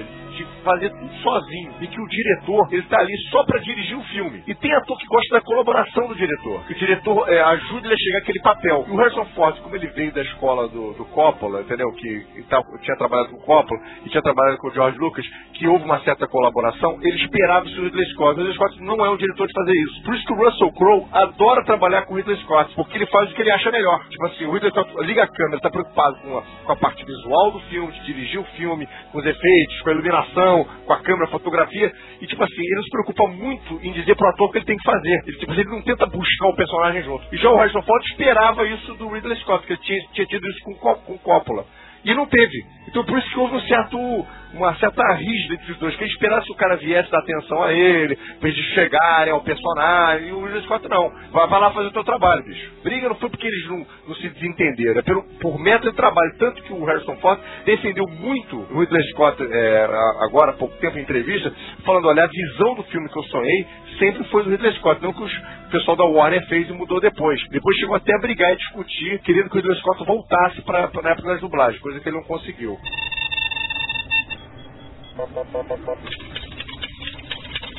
de 0.44 0.62
fazer 0.62 0.90
tudo 0.90 1.12
sozinho 1.22 1.74
e 1.80 1.86
que 1.86 2.00
o 2.00 2.06
diretor 2.06 2.68
ele 2.72 2.82
tá 2.82 2.98
ali 2.98 3.16
só 3.30 3.44
pra 3.44 3.58
dirigir 3.58 3.96
o 3.96 4.02
filme. 4.04 4.42
E 4.46 4.54
tem 4.54 4.72
ator 4.74 4.98
que 4.98 5.06
gosta 5.06 5.34
da 5.34 5.40
colaboração 5.40 6.08
do 6.08 6.14
diretor. 6.14 6.64
Que 6.66 6.72
o 6.72 6.76
diretor 6.76 7.28
é, 7.28 7.40
ajuda 7.42 7.86
ele 7.86 7.94
a 7.94 7.98
chegar 7.98 8.18
àquele 8.18 8.40
papel. 8.40 8.84
E 8.88 8.90
o 8.90 8.96
Harrison 8.96 9.24
Ford, 9.34 9.58
como 9.60 9.76
ele 9.76 9.86
veio 9.88 10.12
da 10.12 10.22
escola 10.22 10.68
do, 10.68 10.92
do 10.94 11.04
Coppola, 11.06 11.60
entendeu? 11.60 11.90
Que 11.92 12.26
tinha 12.82 12.96
trabalhado 12.96 13.30
com 13.30 13.36
o 13.36 13.42
Coppola 13.42 13.80
e 14.04 14.08
tinha 14.08 14.22
trabalhado 14.22 14.58
com 14.58 14.68
o 14.68 14.72
George 14.72 14.98
Lucas, 14.98 15.24
que 15.54 15.66
houve 15.66 15.84
uma 15.84 16.00
certa 16.00 16.26
colaboração, 16.26 16.98
ele 17.02 17.16
esperava 17.16 17.66
isso 17.66 17.76
do 17.76 17.84
Ridley 17.84 18.06
Scott. 18.10 18.34
O 18.34 18.36
Ridley 18.38 18.54
Scott 18.54 18.82
não 18.82 19.04
é 19.04 19.10
um 19.10 19.16
diretor 19.16 19.46
de 19.46 19.52
fazer 19.52 19.72
isso. 19.72 20.02
Por 20.02 20.14
isso 20.14 20.26
que 20.26 20.32
o 20.32 20.36
Russell 20.36 20.72
Crowe 20.72 21.06
adora 21.12 21.64
trabalhar 21.64 22.02
com 22.02 22.14
o 22.14 22.16
Ridley 22.16 22.36
Scott, 22.38 22.74
porque 22.74 22.96
ele 22.96 23.06
faz 23.06 23.30
o 23.30 23.34
que 23.34 23.42
ele 23.42 23.50
acha 23.50 23.70
melhor. 23.70 24.04
Tipo 24.08 24.26
assim, 24.26 24.44
o 24.46 24.52
Ridley 24.52 24.70
Scott 24.70 24.90
liga 25.02 25.24
a 25.24 25.28
câmera, 25.28 25.60
tá 25.60 25.70
preocupado 25.70 26.16
com 26.22 26.38
a, 26.38 26.42
com 26.64 26.72
a 26.72 26.76
parte 26.76 27.04
visual 27.04 27.50
do 27.52 27.60
filme, 27.60 27.92
de 27.92 28.04
dirigir 28.04 28.40
o 28.40 28.44
filme, 28.56 28.88
com 29.10 29.18
os 29.18 29.26
efeitos, 29.26 29.80
com 29.82 29.90
a 29.90 29.92
iluminação, 29.92 30.31
com 30.34 30.92
a 30.92 31.00
câmera, 31.00 31.30
fotografia. 31.30 31.92
E, 32.20 32.26
tipo 32.26 32.42
assim, 32.42 32.60
ele 32.60 32.76
não 32.76 32.82
se 32.82 32.90
preocupa 32.90 33.28
muito 33.28 33.80
em 33.82 33.92
dizer 33.92 34.14
pro 34.16 34.28
ator 34.28 34.48
o 34.48 34.52
que 34.52 34.58
ele 34.58 34.66
tem 34.66 34.76
que 34.76 34.84
fazer. 34.84 35.22
Ele, 35.26 35.38
tipo, 35.38 35.52
ele 35.52 35.64
não 35.64 35.82
tenta 35.82 36.06
buscar 36.06 36.48
o 36.48 36.56
personagem 36.56 37.02
junto. 37.02 37.26
E 37.32 37.36
já 37.36 37.50
o 37.50 37.56
Harrison 37.56 37.82
Ford 37.82 38.04
esperava 38.04 38.66
isso 38.66 38.94
do 38.94 39.08
Ridley 39.08 39.36
Scott, 39.38 39.60
porque 39.60 39.74
ele 39.74 39.82
tinha, 39.82 40.00
tinha 40.12 40.26
tido 40.26 40.48
isso 40.48 40.60
com, 40.64 40.74
com 40.74 41.18
Coppola. 41.18 41.64
E 42.04 42.14
não 42.14 42.26
teve. 42.26 42.64
Então 42.88 43.04
por 43.04 43.18
isso 43.18 43.30
que 43.30 43.38
houve 43.38 43.56
um 43.56 43.60
certo, 43.60 44.26
uma 44.54 44.74
certa 44.76 45.02
rígida 45.14 45.54
entre 45.54 45.72
os 45.72 45.78
dois. 45.78 45.94
Que 45.96 46.04
ele 46.04 46.12
esperasse 46.12 46.46
que 46.46 46.52
o 46.52 46.56
cara 46.56 46.76
viesse 46.76 47.10
dar 47.10 47.20
atenção 47.20 47.62
a 47.62 47.72
ele, 47.72 48.16
pra 48.40 48.48
eles 48.48 48.64
chegarem 48.74 49.32
ao 49.32 49.40
personagem. 49.42 50.28
E 50.28 50.32
o 50.32 50.44
Ridley 50.44 50.62
Scott 50.64 50.88
não. 50.88 51.12
Vai, 51.30 51.46
vai 51.46 51.60
lá 51.60 51.70
fazer 51.70 51.88
o 51.88 51.92
teu 51.92 52.04
trabalho, 52.04 52.44
bicho. 52.44 52.72
Briga 52.82 53.08
não 53.08 53.14
foi 53.16 53.30
porque 53.30 53.46
eles 53.46 53.68
não, 53.68 53.86
não 54.08 54.14
se 54.16 54.28
desentenderam. 54.28 54.98
É 54.98 55.02
pelo, 55.02 55.22
por 55.40 55.58
método 55.58 55.90
de 55.90 55.96
trabalho. 55.96 56.34
Tanto 56.38 56.62
que 56.62 56.72
o 56.72 56.84
Harrison 56.84 57.16
Ford 57.16 57.40
defendeu 57.64 58.06
muito 58.08 58.56
o 58.58 58.80
Ridley 58.80 59.02
Scott 59.10 59.42
é, 59.42 59.88
agora, 60.20 60.50
há 60.50 60.54
pouco 60.54 60.76
tempo, 60.78 60.98
em 60.98 61.02
entrevista, 61.02 61.52
falando, 61.84 62.08
olha, 62.08 62.24
a 62.24 62.26
visão 62.26 62.74
do 62.74 62.82
filme 62.84 63.08
que 63.08 63.18
eu 63.18 63.24
sonhei 63.24 63.66
sempre 63.98 64.24
foi 64.24 64.44
do 64.44 64.50
Ridley 64.50 64.72
Scott, 64.74 65.02
não 65.02 65.12
que 65.12 65.22
os- 65.22 65.32
o 65.32 65.70
pessoal 65.70 65.96
da 65.96 66.04
Warner 66.04 66.46
fez 66.48 66.68
e 66.68 66.72
mudou 66.72 67.00
depois. 67.00 67.40
Depois 67.48 67.76
chegou 67.78 67.96
até 67.96 68.14
a 68.14 68.20
brigar 68.20 68.52
e 68.52 68.56
discutir, 68.56 69.18
querendo 69.20 69.48
que 69.48 69.56
o 69.56 69.60
Ridley 69.60 69.78
Scott 69.78 70.04
voltasse 70.04 70.60
para 70.62 70.90
na 71.02 71.10
época 71.10 71.28
das 71.28 71.40
dublagens, 71.40 71.80
coisa 71.80 72.00
que 72.00 72.08
ele 72.08 72.16
não 72.16 72.24
conseguiu. 72.24 72.78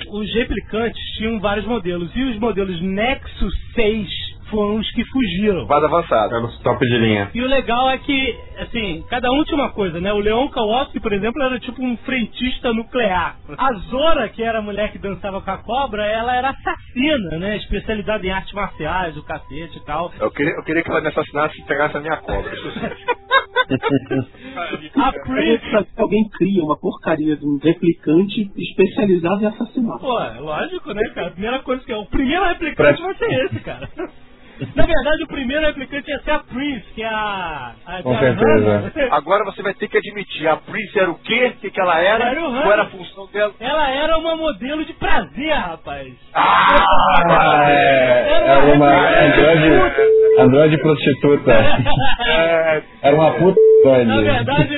Os 0.10 0.34
replicantes 0.36 1.02
tinham 1.18 1.40
vários 1.40 1.66
modelos 1.66 2.16
e 2.16 2.22
os 2.24 2.38
modelos 2.38 2.80
Nexus 2.82 3.54
6 3.74 4.33
foram 4.50 4.76
os 4.78 4.92
que 4.92 5.04
fugiram. 5.06 5.66
Mais 5.68 5.84
avançado. 5.84 6.36
É 6.36 6.40
no 6.40 6.52
top 6.60 6.80
de 6.86 6.98
linha. 6.98 7.32
E 7.34 7.42
o 7.42 7.48
legal 7.48 7.90
é 7.90 7.98
que, 7.98 8.40
assim, 8.60 9.04
cada 9.10 9.32
um 9.32 9.44
tinha 9.44 9.58
uma 9.58 9.72
coisa, 9.72 10.00
né? 10.00 10.12
O 10.14 10.20
Leon 10.20 10.48
Kowalski, 10.50 11.00
por 11.00 11.14
exemplo, 11.14 11.42
era 11.42 11.60
tipo 11.60 11.84
um 11.84 11.98
frentista 11.98 12.74
nuclear. 12.74 13.38
A 13.58 13.74
Zora, 13.90 14.30
que 14.30 14.44
era 14.44 14.60
a 14.60 14.62
mulher 14.62 14.92
que 14.92 15.00
dançava 15.00 15.42
com 15.42 15.52
a 15.52 15.58
cobra, 15.58 16.06
ela 16.06 16.36
era 16.36 16.50
assassina, 16.50 17.38
né? 17.40 17.58
Especializada 17.58 18.26
em 18.26 18.32
artes 18.32 18.54
marciais, 18.54 19.18
o 19.18 19.24
cacete 19.24 19.78
e 19.78 19.86
tal. 19.86 20.12
Eu 20.20 20.32
queria, 20.32 20.54
eu 20.54 20.64
queria 20.64 20.84
que 20.84 20.90
ela 20.90 21.02
me 21.02 21.08
assassinasse 21.08 21.60
e 21.60 21.66
pegasse 21.66 21.98
a 21.98 22.02
minha 22.02 22.18
cobra. 22.18 22.54
Isso 22.54 22.72
sim. 22.72 22.80
A 24.96 25.12
Pris... 25.12 25.62
Alguém 25.98 26.30
cria 26.30 26.64
uma 26.64 26.78
porcaria 26.78 27.38
de 27.38 27.46
um 27.46 27.58
replicante 27.62 28.52
especializado 28.58 29.44
em 29.44 29.48
assassinato. 29.48 30.00
Pô, 30.00 30.20
é 30.20 30.40
lógico, 30.40 30.94
né, 30.94 31.02
cara? 31.16 31.28
A 31.28 31.32
primeira 31.32 31.60
coisa 31.60 31.84
que 31.84 31.92
é. 31.92 31.96
O 31.96 32.06
primeiro 32.06 32.44
replicante 32.46 33.02
vai 33.02 33.16
ser 33.16 33.46
esse, 33.46 33.60
cara. 33.62 33.90
Na 34.76 34.86
verdade, 34.86 35.24
o 35.24 35.28
primeiro 35.28 35.66
replicante 35.66 36.10
ia 36.10 36.20
ser 36.20 36.32
a 36.32 36.40
Prince, 36.40 36.86
que 36.94 37.04
é 37.04 37.08
a. 37.08 37.72
a 37.86 38.04
Com 38.04 38.16
a 38.16 38.20
certeza. 38.20 38.92
Hannah. 38.96 39.16
Agora 39.16 39.44
você 39.46 39.62
vai 39.62 39.74
ter 39.74 39.88
que 39.88 39.98
admitir, 39.98 40.48
a 40.48 40.58
Prince 40.58 41.00
era 41.00 41.12
o 41.12 41.16
quê? 41.20 41.54
O 41.56 41.60
que, 41.60 41.72
que 41.72 41.82
ela 41.82 42.00
era? 42.00 42.26
Era 42.30 42.42
o 42.42 42.52
Qual 42.52 42.72
era 42.72 42.84
a 42.84 42.88
função 42.88 43.28
dela? 43.28 43.54
Ela 43.60 43.90
era 43.90 44.18
uma 44.18 44.36
modelo 44.36 44.86
de 44.86 44.94
prazer, 44.94 45.54
rapaz. 45.54 46.14
Ah, 46.34 47.66
é, 47.70 48.44
era 48.48 48.66
uma 48.76 49.24
androide, 49.26 50.40
androide 50.40 50.78
prostituta. 50.78 51.54
É, 52.26 52.82
Era 53.02 53.16
uma 53.16 53.32
puta 53.34 53.60
Na 54.06 54.22
verdade, 54.22 54.76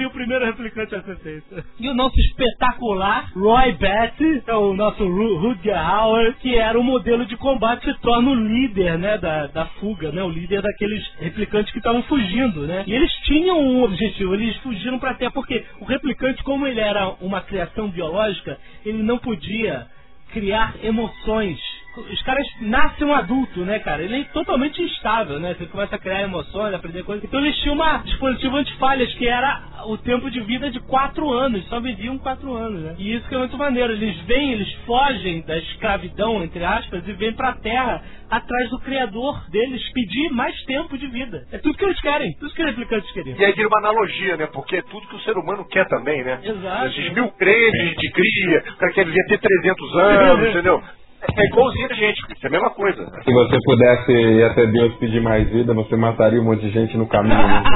seria 0.00 0.08
o 0.08 0.10
primeiro 0.12 0.44
replicante 0.46 0.94
a 0.94 1.02
ser 1.02 1.16
feito. 1.18 1.64
E 1.78 1.88
o 1.88 1.94
nosso 1.94 2.18
espetacular 2.18 3.30
Roy 3.36 3.72
Batty, 3.72 4.42
é 4.46 4.54
o 4.54 4.72
nosso 4.72 5.04
Ru- 5.04 5.36
Rutger 5.38 5.76
Hauer, 5.78 6.34
que 6.38 6.56
era 6.56 6.78
o 6.78 6.82
modelo 6.82 7.26
de 7.26 7.36
combate 7.36 7.84
que 7.84 7.92
se 7.92 8.00
torna 8.00 8.30
o 8.30 8.34
líder, 8.34 8.98
né, 8.98 9.18
da, 9.18 9.46
da 9.48 9.66
fuga, 9.66 10.10
né, 10.10 10.22
o 10.22 10.28
líder 10.30 10.62
daqueles 10.62 11.06
replicantes 11.18 11.70
que 11.72 11.78
estavam 11.78 12.02
fugindo, 12.04 12.66
né. 12.66 12.84
E 12.86 12.92
eles 12.94 13.12
tinham 13.24 13.60
um 13.60 13.82
objetivo, 13.82 14.34
eles 14.34 14.56
fugiram 14.58 14.98
pra 14.98 15.14
Terra, 15.14 15.32
porque 15.32 15.64
o 15.80 15.84
replicante, 15.84 16.42
como 16.42 16.66
ele 16.66 16.80
era 16.80 17.10
uma 17.20 17.40
criação 17.42 17.88
biológica, 17.90 18.58
ele 18.84 19.02
não 19.02 19.18
podia 19.18 19.86
criar 20.32 20.74
emoções. 20.82 21.58
Os 21.96 22.22
caras 22.22 22.46
nascem 22.60 23.06
um 23.06 23.12
adulto, 23.12 23.64
né, 23.64 23.80
cara? 23.80 24.02
Ele 24.02 24.20
é 24.20 24.24
totalmente 24.24 24.80
instável, 24.80 25.40
né? 25.40 25.54
Você 25.54 25.66
começa 25.66 25.96
a 25.96 25.98
criar 25.98 26.22
emoções, 26.22 26.72
aprender 26.72 27.02
coisas. 27.02 27.24
Então 27.24 27.40
eles 27.40 27.56
tinham 27.58 27.74
uma 27.74 27.98
dispositivo 27.98 28.56
antifalhas, 28.56 29.12
que 29.14 29.26
era 29.26 29.62
o 29.86 29.96
tempo 29.98 30.30
de 30.30 30.40
vida 30.40 30.70
de 30.70 30.78
quatro 30.80 31.30
anos. 31.30 31.66
Só 31.68 31.80
viviam 31.80 32.16
quatro 32.18 32.54
anos, 32.54 32.80
né? 32.82 32.94
E 32.98 33.14
isso 33.14 33.28
que 33.28 33.34
é 33.34 33.38
muito 33.38 33.58
maneiro. 33.58 33.92
Eles 33.92 34.16
vêm, 34.22 34.52
eles 34.52 34.72
fogem 34.86 35.42
da 35.42 35.58
escravidão, 35.58 36.42
entre 36.44 36.64
aspas, 36.64 37.06
e 37.06 37.12
vêm 37.12 37.32
pra 37.32 37.54
Terra 37.54 38.02
atrás 38.30 38.70
do 38.70 38.78
criador 38.78 39.50
deles 39.50 39.82
pedir 39.92 40.30
mais 40.30 40.54
tempo 40.64 40.96
de 40.96 41.08
vida. 41.08 41.44
É 41.50 41.58
tudo 41.58 41.76
que 41.76 41.84
eles 41.84 42.00
querem. 42.00 42.32
Tudo 42.38 42.54
que 42.54 42.62
os 42.62 42.68
replicantes 42.68 43.10
queriam. 43.10 43.36
E 43.36 43.44
aí 43.44 43.52
vira 43.52 43.66
uma 43.66 43.78
analogia, 43.78 44.36
né? 44.36 44.46
Porque 44.46 44.76
é 44.76 44.82
tudo 44.82 45.08
que 45.08 45.16
o 45.16 45.20
ser 45.20 45.36
humano 45.36 45.66
quer 45.68 45.88
também, 45.88 46.22
né? 46.22 46.38
Exato. 46.42 46.86
Esses 46.86 47.12
mil 47.12 47.28
cremes 47.32 47.96
de 47.96 48.12
cria, 48.12 48.64
o 48.74 48.76
cara 48.76 48.92
quer 48.92 49.04
viver 49.04 49.22
até 49.22 49.36
300 49.38 49.96
anos, 49.96 50.48
entendeu? 50.54 50.82
É 51.22 51.46
igualzinho 51.46 51.88
a 51.90 51.94
gente, 51.94 52.18
isso 52.32 52.44
é 52.44 52.46
a 52.46 52.50
mesma 52.50 52.70
coisa. 52.70 53.04
Se 53.24 53.32
você 53.32 53.58
pudesse 53.64 54.12
ir 54.12 54.42
até 54.44 54.66
Deus 54.66 54.94
pedir 54.96 55.20
mais 55.20 55.48
vida, 55.50 55.74
você 55.74 55.94
mataria 55.96 56.40
um 56.40 56.44
monte 56.44 56.60
de 56.62 56.70
gente 56.70 56.96
no 56.96 57.06
caminho. 57.06 57.36
né? 57.36 57.62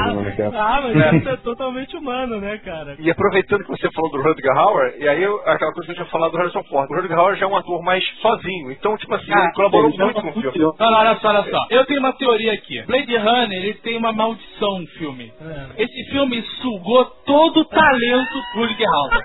Ah, 0.55 0.81
mas 0.81 1.13
isso 1.13 1.29
é 1.29 1.37
totalmente 1.43 1.95
humano, 1.95 2.39
né, 2.41 2.57
cara? 2.59 2.95
E 2.99 3.09
aproveitando 3.11 3.63
que 3.63 3.69
você 3.71 3.89
falou 3.93 4.11
do 4.11 4.21
Rutger 4.21 4.57
Hauer, 4.57 4.95
e 4.99 5.07
aí 5.07 5.21
eu- 5.23 5.39
aquela 5.45 5.71
coisa 5.73 5.85
que 5.85 5.91
eu 5.91 5.95
tinha 5.95 6.05
falado 6.07 6.31
do 6.31 6.37
Harrison 6.37 6.63
Ford. 6.63 6.89
O 6.89 6.95
Rutger 6.95 7.17
Hauer 7.17 7.35
já 7.37 7.45
é 7.45 7.49
um 7.49 7.55
ator 7.55 7.81
mais 7.83 8.03
sozinho, 8.21 8.71
então, 8.71 8.97
tipo 8.97 9.13
assim, 9.13 9.31
ele 9.31 9.51
colaborou 9.53 9.89
Ele 9.89 9.97
muito 10.03 10.17
é 10.19 10.21
com 10.21 10.29
o 10.29 10.33
filme. 10.41 10.57
Não, 10.79 10.91
não, 10.91 10.99
olha 10.99 11.15
só, 11.19 11.27
olha 11.29 11.43
só. 11.43 11.57
Eu 11.69 11.85
tenho 11.85 11.99
uma 11.99 12.13
teoria 12.13 12.53
aqui. 12.53 12.81
Blade 12.83 13.15
Runner, 13.17 13.51
ele 13.63 13.73
tem 13.75 13.97
uma 13.97 14.11
maldição 14.11 14.79
no 14.79 14.87
filme. 14.97 15.31
É. 15.41 15.83
Esse 15.83 16.11
filme 16.11 16.41
sugou 16.61 17.05
todo 17.25 17.61
o 17.61 17.65
talento 17.65 18.33
do 18.55 18.59
Rutger 18.61 18.87
Hauer. 18.89 19.23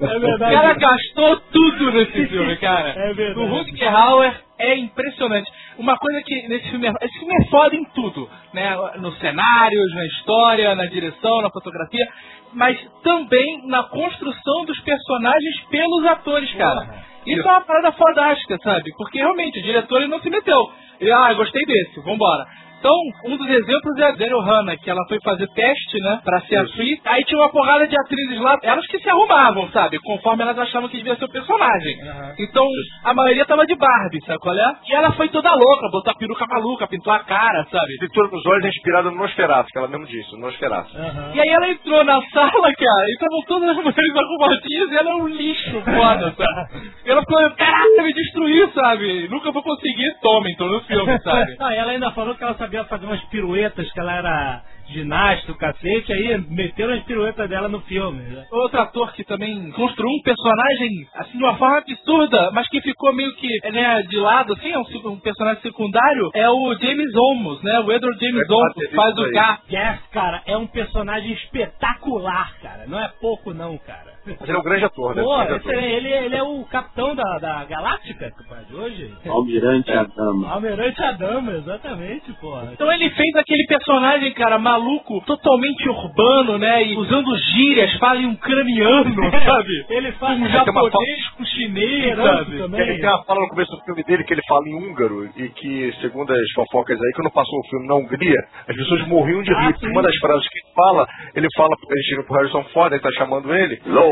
É 0.00 0.16
O 0.16 0.20
verdade. 0.20 0.54
cara 0.54 0.74
gastou 0.74 1.40
tudo 1.52 1.89
nesse 1.92 2.26
filme, 2.26 2.56
cara. 2.56 2.90
É 2.90 3.12
verdade. 3.14 3.38
O 3.38 3.46
Rutger 3.46 3.94
Hauer 3.94 4.34
é 4.58 4.76
impressionante. 4.76 5.50
Uma 5.78 5.96
coisa 5.96 6.22
que 6.22 6.48
nesse 6.48 6.68
filme 6.68 6.86
é, 6.86 6.92
esse 7.02 7.18
filme 7.18 7.34
é 7.34 7.46
foda 7.48 7.74
em 7.74 7.84
tudo, 7.94 8.28
né? 8.52 8.76
Nos 8.98 9.18
cenários, 9.18 9.94
na 9.94 10.06
história, 10.06 10.74
na 10.74 10.86
direção, 10.86 11.40
na 11.42 11.50
fotografia, 11.50 12.06
mas 12.52 12.78
também 13.02 13.66
na 13.66 13.84
construção 13.84 14.64
dos 14.64 14.78
personagens 14.80 15.60
pelos 15.70 16.06
atores, 16.06 16.52
cara. 16.54 17.10
Isso 17.26 17.46
é 17.46 17.50
uma 17.50 17.60
parada 17.60 17.92
fodástica, 17.92 18.58
sabe? 18.62 18.90
Porque 18.96 19.18
realmente 19.18 19.58
o 19.58 19.62
diretor 19.62 19.98
ele 20.00 20.10
não 20.10 20.20
se 20.20 20.30
meteu. 20.30 20.70
Ele, 20.98 21.12
ah, 21.12 21.32
gostei 21.34 21.62
desse, 21.64 22.00
vambora. 22.00 22.46
Então, 22.80 22.96
um 23.26 23.36
dos 23.36 23.46
exemplos 23.46 23.98
é 23.98 24.04
a 24.04 24.10
Daryl 24.12 24.40
Hannah, 24.40 24.74
que 24.78 24.88
ela 24.88 25.04
foi 25.06 25.20
fazer 25.22 25.46
teste, 25.48 26.00
né, 26.00 26.18
pra 26.24 26.40
ser 26.40 26.56
atriz. 26.56 26.98
Aí 27.04 27.22
tinha 27.24 27.38
uma 27.38 27.50
porrada 27.50 27.86
de 27.86 27.94
atrizes 27.94 28.40
lá, 28.40 28.58
elas 28.62 28.86
que 28.86 28.98
se 28.98 29.08
arrumavam, 29.10 29.68
sabe? 29.70 29.98
Conforme 29.98 30.42
elas 30.42 30.58
achavam 30.58 30.88
que 30.88 30.96
devia 30.96 31.14
ser 31.16 31.26
o 31.26 31.30
personagem. 31.30 31.94
Então, 32.38 32.64
a 33.04 33.12
maioria 33.12 33.44
tava 33.44 33.66
de 33.66 33.74
Barbie, 33.74 34.24
sabe 34.24 34.38
qual 34.38 34.54
é? 34.56 34.74
E 34.88 34.94
ela 34.94 35.12
foi 35.12 35.28
toda 35.28 35.50
louca, 35.50 35.90
botou 35.92 36.10
a 36.10 36.14
peruca 36.14 36.46
maluca, 36.46 36.86
pintou 36.88 37.12
a 37.12 37.18
cara, 37.18 37.66
sabe? 37.70 37.98
Pintura 38.00 38.28
nos 38.28 38.46
olhos 38.46 38.64
é 38.64 38.68
inspirada 38.68 39.10
no 39.10 39.16
Nosferatu, 39.18 39.68
que 39.70 39.78
ela 39.78 39.88
mesmo 39.88 40.06
disse, 40.06 40.32
no 40.32 40.46
Nosferatu. 40.46 40.96
Aham. 40.96 41.32
E 41.34 41.40
aí 41.40 41.48
ela 41.50 41.68
entrou 41.68 42.02
na 42.02 42.22
sala, 42.32 42.72
cara, 42.72 43.06
e 43.08 43.12
estavam 43.12 43.42
todas 43.46 43.68
as 43.68 43.76
mulheres 43.76 44.16
arrumadinhas 44.16 44.90
e 44.90 44.96
ela 44.96 45.10
é 45.10 45.14
um 45.16 45.28
lixo 45.28 45.82
foda, 45.82 46.34
sabe? 46.34 46.90
E 47.04 47.10
ela 47.10 47.20
ficou, 47.20 47.50
caraca, 47.56 48.02
me 48.02 48.12
destruiu, 48.14 48.70
sabe? 48.72 49.28
Nunca 49.28 49.52
vou 49.52 49.62
conseguir, 49.62 50.14
toma, 50.22 50.50
entrou 50.50 50.70
no 50.70 50.80
filme, 50.84 51.18
sabe? 51.20 51.56
Não, 51.58 51.70
e 51.70 51.76
ela 51.76 51.92
ainda 51.92 52.10
falou 52.12 52.34
que 52.34 52.42
ela 52.42 52.54
sabia 52.54 52.69
fazer 52.88 53.06
umas 53.06 53.22
piruetas, 53.24 53.90
que 53.92 54.00
ela 54.00 54.14
era 54.14 54.62
ginasta, 54.88 55.52
o 55.52 55.56
cacete, 55.56 56.12
aí 56.12 56.36
meteram 56.48 56.94
as 56.94 57.02
piruetas 57.04 57.48
dela 57.48 57.68
no 57.68 57.80
filme. 57.82 58.22
né? 58.22 58.44
Outro 58.50 58.80
ator 58.80 59.12
que 59.12 59.22
também 59.24 59.70
construiu 59.72 60.10
um 60.10 60.22
personagem 60.22 61.06
assim 61.14 61.38
de 61.38 61.44
uma 61.44 61.56
forma 61.56 61.78
absurda, 61.78 62.50
mas 62.52 62.68
que 62.68 62.80
ficou 62.80 63.12
meio 63.12 63.32
que 63.36 63.48
né, 63.70 64.02
de 64.02 64.16
lado, 64.16 64.52
assim, 64.54 64.72
é 64.72 64.78
um, 64.78 65.08
um 65.10 65.20
personagem 65.20 65.62
secundário, 65.62 66.30
é 66.34 66.48
o 66.50 66.74
James 66.80 67.14
Olmos, 67.14 67.62
né? 67.62 67.78
O 67.80 67.92
Edward 67.92 68.18
James 68.18 68.48
É, 68.48 68.52
Olmos, 68.52 68.74
ter 68.74 68.96
faz 68.96 69.16
o. 69.18 69.30
K. 69.30 69.60
Yes, 69.70 70.00
cara, 70.12 70.42
é 70.46 70.56
um 70.56 70.66
personagem 70.66 71.32
espetacular, 71.32 72.54
cara. 72.60 72.86
Não 72.86 72.98
é 72.98 73.08
pouco, 73.20 73.54
não, 73.54 73.78
cara. 73.78 74.10
Mas 74.26 74.40
ele 74.48 74.56
é 74.56 74.60
um 74.60 74.62
grande 74.62 74.84
ator, 74.84 75.14
né? 75.14 75.22
Pô, 75.22 75.36
Grande 75.36 75.52
ator. 75.54 75.74
ele, 75.74 76.08
ele 76.12 76.36
é 76.36 76.42
o 76.42 76.64
capitão 76.64 77.14
da, 77.14 77.38
da 77.38 77.64
Galáctica, 77.64 78.30
de 78.68 78.74
hoje. 78.74 79.14
Almirante 79.26 79.90
Adama. 79.92 80.50
Almirante 80.52 81.02
Adama, 81.02 81.52
exatamente, 81.52 82.32
porra. 82.34 82.70
Então 82.72 82.92
ele 82.92 83.08
fez 83.10 83.34
aquele 83.36 83.64
personagem, 83.66 84.32
cara, 84.34 84.58
maluco, 84.58 85.20
totalmente 85.26 85.88
urbano, 85.88 86.58
né? 86.58 86.84
E 86.84 86.96
usando 86.96 87.36
gírias, 87.38 87.92
fala 87.98 88.20
em 88.20 88.26
um 88.26 88.36
craniano, 88.36 89.14
sabe? 89.30 89.86
Ele 89.88 90.12
faz 90.12 90.38
Um 90.38 90.44
um 90.44 90.48
japonês 90.48 91.28
com 91.36 91.44
chinês, 91.44 92.16
sabe? 92.16 92.50
Ele 92.52 92.62
também. 92.62 92.98
tem 93.00 93.08
uma 93.08 93.24
fala 93.24 93.40
no 93.40 93.48
começo 93.48 93.70
do 93.70 93.84
filme 93.84 94.04
dele 94.04 94.24
que 94.24 94.34
ele 94.34 94.42
fala 94.48 94.68
em 94.68 94.74
húngaro 94.74 95.30
e 95.36 95.48
que, 95.50 95.92
segundo 96.00 96.30
as 96.32 96.52
fofocas 96.54 96.98
aí, 97.00 97.12
quando 97.16 97.30
passou 97.32 97.58
o 97.58 97.68
filme 97.70 97.86
na 97.86 97.94
Hungria, 97.94 98.38
as 98.68 98.76
pessoas 98.76 99.06
morriam 99.08 99.42
de 99.42 99.52
Ah, 99.54 99.66
rir. 99.68 99.78
sim. 99.78 99.88
Uma 99.88 100.02
das 100.02 100.16
frases 100.16 100.46
que 100.48 100.58
ele 100.58 100.74
fala, 100.74 101.06
ele 101.34 101.48
fala, 101.56 101.70
ele 101.90 102.02
chega 102.04 102.22
pro 102.24 102.34
Harrison 102.36 102.64
Ford, 102.72 102.92
ele 102.92 103.02
tá 103.02 103.10
chamando 103.12 103.54
ele. 103.54 103.80
Louva, 103.86 104.09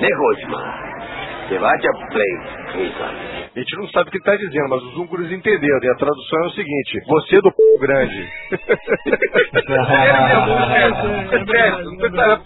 Nerosma. 0.00 0.86
Divide 1.48 1.84
your 1.84 1.94
plate, 2.10 2.42
Cleveland. 2.72 3.16
A 3.54 3.58
gente 3.60 3.76
não 3.76 3.86
sabe 3.88 4.08
o 4.08 4.10
que 4.10 4.16
ele 4.18 4.24
tá 4.24 4.34
dizendo, 4.36 4.68
mas 4.68 4.82
os 4.82 4.96
húngaros 4.96 5.30
entenderam. 5.30 5.78
E 5.82 5.90
a 5.90 5.94
tradução 5.94 6.42
é 6.42 6.46
o 6.46 6.50
seguinte: 6.50 7.00
Você 7.06 7.40
do 7.40 7.52
p 7.52 7.56
grande. 7.80 8.28
sério 8.48 8.58
mesmo, 10.68 10.74
é, 10.74 10.86
é 11.22 11.26
sério. 11.46 11.84
Não 11.84 11.96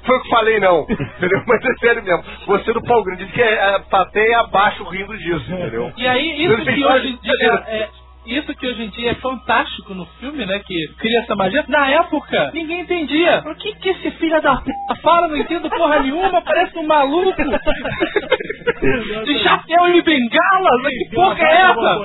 Foi 0.04 0.16
o 0.16 0.20
que 0.22 0.28
falei, 0.28 0.60
não. 0.60 0.82
Entendeu? 0.82 1.42
Mas 1.46 1.64
é 1.64 1.74
sério 1.80 2.02
mesmo. 2.04 2.22
Você 2.46 2.72
do 2.74 2.82
pau 2.82 3.02
grande. 3.02 3.24
Diz 3.24 3.32
que 3.34 3.40
é, 3.42 3.74
a 3.74 3.80
plateia 3.80 4.40
abaixo 4.40 4.84
rindo 4.84 5.16
disso, 5.16 5.50
entendeu? 5.50 5.90
E 5.96 6.06
aí, 6.06 6.44
isso 6.44 6.56
que 6.62 6.84
hoje 6.84 7.08
em 7.08 7.16
dia 7.16 7.64
é, 7.68 7.88
isso 8.26 8.54
que 8.54 8.66
hoje 8.66 8.82
em 8.84 8.88
dia 8.90 9.12
é 9.12 9.14
fantástico 9.14 9.94
no 9.94 10.06
filme, 10.18 10.44
né? 10.46 10.58
Que 10.60 10.74
cria 10.98 11.20
essa 11.20 11.34
magia. 11.34 11.64
Na 11.68 11.90
época, 11.90 12.50
ninguém 12.52 12.80
entendia. 12.82 13.42
O 13.46 13.54
que 13.54 13.74
que 13.76 13.90
esse 13.90 14.10
filho 14.12 14.40
da 14.42 14.56
p 14.56 14.70
fala? 15.02 15.28
Não 15.28 15.36
entendo 15.36 15.70
porra 15.70 16.00
nenhuma, 16.00 16.42
parece 16.42 16.76
um 16.78 16.86
maluco. 16.86 17.40
De 19.24 19.38
chapéu 19.38 19.88
e 19.88 20.02
bengala? 20.02 20.70
Mas 20.82 20.92
que 20.94 21.14
porra 21.14 21.38
é 21.40 21.54
essa? 21.62 22.00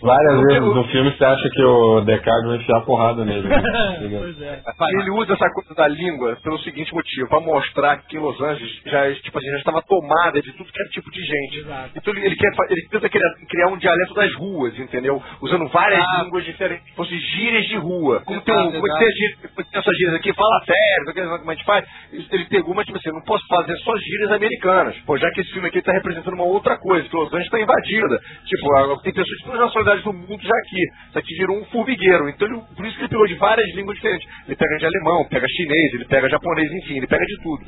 Várias 0.00 0.40
vezes 0.42 0.74
no 0.74 0.84
filme 0.84 1.10
você 1.10 1.24
acha 1.24 1.48
que 1.50 1.62
o 1.62 2.00
Deckard 2.02 2.48
vai 2.48 2.56
enfiar 2.58 2.80
porrada 2.82 3.24
nele. 3.24 3.48
né? 3.48 4.02
Ele 5.00 5.10
usa 5.10 5.34
essa 5.34 5.50
coisa 5.50 5.74
da 5.74 5.88
língua 5.88 6.36
pelo 6.42 6.58
seguinte 6.60 6.92
motivo, 6.94 7.28
pra 7.28 7.40
mostrar 7.40 7.96
que 7.98 8.18
Los 8.18 8.40
Angeles 8.40 8.80
já, 8.84 9.12
tipo 9.14 9.38
assim, 9.38 9.50
já 9.50 9.58
estava 9.58 9.82
tomada 9.82 10.40
de 10.40 10.52
tudo 10.52 10.70
que 10.72 10.82
é 10.82 10.88
tipo 10.90 11.10
de 11.10 11.20
gente. 11.20 11.66
Então 11.94 12.14
ele, 12.14 12.26
ele 12.26 12.36
quer, 12.36 12.50
ele 12.70 12.88
tenta 12.90 13.08
criar, 13.08 13.30
criar 13.48 13.68
um 13.68 13.78
dialeto 13.78 14.14
das 14.14 14.32
ruas, 14.34 14.78
entendeu? 14.78 15.15
Usando 15.40 15.68
várias 15.68 16.02
Ah. 16.02 16.22
línguas 16.24 16.44
diferentes, 16.44 16.82
como 16.94 17.06
se 17.06 17.14
fossem 17.14 17.18
gírias 17.30 17.64
de 17.66 17.76
rua. 17.76 18.22
Como 18.24 18.40
tem, 18.40 18.54
um, 18.54 18.72
como 18.72 18.98
tem, 18.98 19.08
gíria- 19.12 19.36
como 19.54 19.68
tem 19.70 19.80
essas 19.80 19.96
gírias 19.96 20.14
aqui, 20.14 20.32
fala 20.32 20.64
sério, 20.64 21.38
como 21.38 21.50
a 21.50 21.54
gente 21.54 21.64
faz. 21.64 21.84
Ele 22.12 22.44
pegou, 22.46 22.74
mas 22.74 22.86
tipo 22.86 22.98
assim, 22.98 23.10
não 23.12 23.22
posso 23.22 23.44
fazer 23.48 23.76
só 23.78 23.96
gírias 23.96 24.32
americanas. 24.32 24.96
Pô, 25.06 25.16
já 25.18 25.30
que 25.30 25.40
esse 25.40 25.52
filme 25.52 25.68
aqui 25.68 25.80
tá 25.82 25.92
representando 25.92 26.34
uma 26.34 26.44
outra 26.44 26.76
coisa, 26.78 27.08
que 27.08 27.16
Los 27.16 27.28
Angeles 27.32 27.50
tá 27.50 27.60
invadida. 27.60 28.18
Tipo, 28.46 29.02
tem 29.02 29.12
pessoas 29.12 29.38
de 29.38 29.44
todas 29.44 29.60
as 29.60 29.66
nacionalidades 29.66 30.04
do 30.04 30.12
mundo 30.12 30.42
já 30.42 30.56
aqui. 30.56 30.82
Isso 31.08 31.18
aqui 31.18 31.34
virou 31.38 31.58
um 31.60 31.64
formigueiro. 31.66 32.28
Então 32.28 32.48
ele, 32.48 32.60
por 32.76 32.86
isso 32.86 32.96
que 32.96 33.02
ele 33.02 33.08
pegou 33.08 33.26
de 33.26 33.34
várias 33.34 33.74
línguas 33.74 33.96
diferentes. 33.96 34.28
Ele 34.46 34.56
pega 34.56 34.76
de 34.78 34.86
alemão, 34.86 35.24
pega 35.28 35.46
chinês, 35.48 35.94
ele 35.94 36.04
pega 36.06 36.28
japonês, 36.28 36.70
enfim, 36.72 36.96
ele 36.98 37.06
pega 37.06 37.24
de 37.24 37.36
tudo. 37.42 37.64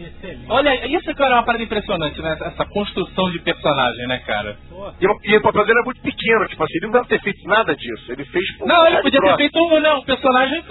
Olha, 0.48 0.86
isso 0.86 1.14
que 1.14 1.22
era 1.22 1.34
uma 1.36 1.42
parada 1.44 1.62
impressionante, 1.64 2.20
né? 2.20 2.36
Essa 2.40 2.64
construção 2.66 3.30
de 3.30 3.38
personagem, 3.40 4.06
né, 4.08 4.18
cara? 4.26 4.56
E, 5.00 5.30
e 5.32 5.36
o 5.36 5.42
papel 5.42 5.64
dele 5.66 5.80
é 5.80 5.84
muito 5.84 6.00
pequeno, 6.02 6.46
tipo 6.48 6.62
assim, 6.62 6.74
ele 6.76 6.86
não 6.86 6.92
deve 6.92 7.08
ter 7.08 7.20
feito 7.20 7.37
nada 7.44 7.74
disso. 7.76 8.12
Ele 8.12 8.24
fez 8.26 8.56
por 8.58 8.66
Não, 8.66 8.86
ele 8.86 9.00
podia 9.02 9.20
ter 9.20 9.36
feito 9.36 9.58
um, 9.58 9.80
né, 9.80 9.92
um 9.94 10.02
personagem 10.02 10.62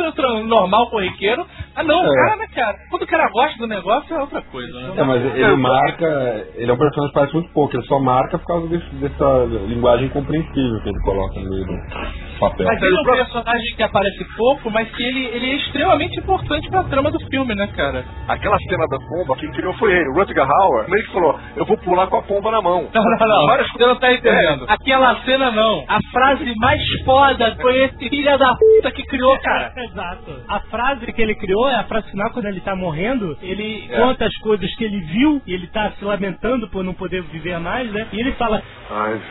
normal, 0.45 0.89
corriqueiro. 0.89 1.45
Ah, 1.75 1.83
não, 1.83 2.01
o 2.03 2.11
É. 2.11 2.15
cara, 2.15 2.35
né, 2.37 2.47
cara? 2.53 2.77
Quando 2.89 3.03
o 3.03 3.07
cara 3.07 3.29
gosta 3.29 3.57
do 3.57 3.67
negócio 3.67 4.15
é 4.15 4.19
outra 4.19 4.41
coisa, 4.43 4.73
né? 4.79 4.93
É, 4.97 5.03
mas 5.03 5.23
ele 5.35 5.55
marca. 5.55 6.47
Ele 6.55 6.69
é 6.71 6.73
um 6.73 6.77
personagem 6.77 7.07
que 7.09 7.13
parece 7.19 7.33
muito 7.33 7.53
pouco, 7.53 7.75
ele 7.75 7.85
só 7.85 7.99
marca 7.99 8.37
por 8.39 8.45
causa 8.47 8.67
desse- 8.67 8.95
dessa 8.95 9.45
linguagem 9.67 10.07
incompreensível 10.07 10.81
que 10.83 10.89
ele 10.89 11.01
coloca 11.03 11.39
no 11.39 11.49
meio 11.49 11.65
do 11.65 12.26
papel. 12.39 12.65
Mas 12.67 12.81
ele 12.81 12.95
é 12.95 12.99
um 12.99 13.03
personagem 13.03 13.75
que 13.75 13.83
aparece 13.83 14.25
pouco, 14.35 14.69
mas 14.71 14.89
que 14.91 15.03
ele, 15.03 15.25
ele 15.27 15.51
é 15.51 15.55
extremamente 15.55 16.19
importante 16.19 16.69
pra 16.69 16.83
trama 16.83 17.11
do 17.11 17.19
filme, 17.29 17.53
né, 17.55 17.67
cara? 17.67 18.05
Aquela 18.27 18.57
cena 18.59 18.85
da 18.87 18.97
pomba, 18.99 19.35
quem 19.37 19.51
criou 19.51 19.73
foi 19.75 19.91
ele, 19.91 20.09
o 20.09 20.13
Rutger 20.13 20.43
Hauer. 20.43 20.85
Ele 20.87 21.03
que 21.03 21.11
falou, 21.13 21.39
eu 21.55 21.65
vou 21.65 21.77
pular 21.77 22.07
com 22.07 22.17
a 22.17 22.21
pomba 22.23 22.51
na 22.51 22.61
mão. 22.61 22.89
Não, 22.93 23.03
não, 23.03 23.27
não. 23.27 23.45
Várias 23.47 23.67
Você 23.71 23.85
não 23.85 23.95
tá 23.97 24.11
entendendo. 24.13 24.65
Aquela 24.67 25.15
cena 25.23 25.51
não. 25.51 25.83
A 25.87 25.99
frase 26.11 26.53
mais 26.57 26.81
foda 27.05 27.55
foi 27.61 27.83
esse 27.85 28.09
filho 28.09 28.37
da 28.37 28.55
puta 28.55 28.91
que 28.91 29.03
criou, 29.03 29.37
cara. 29.39 29.73
Exato. 29.77 30.43
A 30.47 30.59
frase 30.61 31.11
que 31.11 31.21
ele 31.21 31.35
criou 31.35 31.69
é 31.69 31.75
a 31.75 31.83
frase 31.83 32.09
final 32.11 32.29
quando 32.31 32.45
ele 32.45 32.61
tá 32.61 32.75
morrendo. 32.75 33.37
Ele 33.41 33.87
É. 33.89 33.97
conta 33.97 34.25
as 34.25 34.35
coisas 34.37 34.73
que 34.75 34.83
ele 34.83 34.99
viu 35.01 35.41
e 35.45 35.53
ele 35.53 35.67
tá 35.67 35.91
se 35.91 36.03
lamentando 36.03 36.67
por 36.69 36.83
não 36.83 36.93
poder 36.93 37.21
viver 37.23 37.59
mais, 37.59 37.91
né? 37.91 38.07
E 38.11 38.19
ele 38.19 38.31
fala: 38.33 38.61
I've 38.89 39.21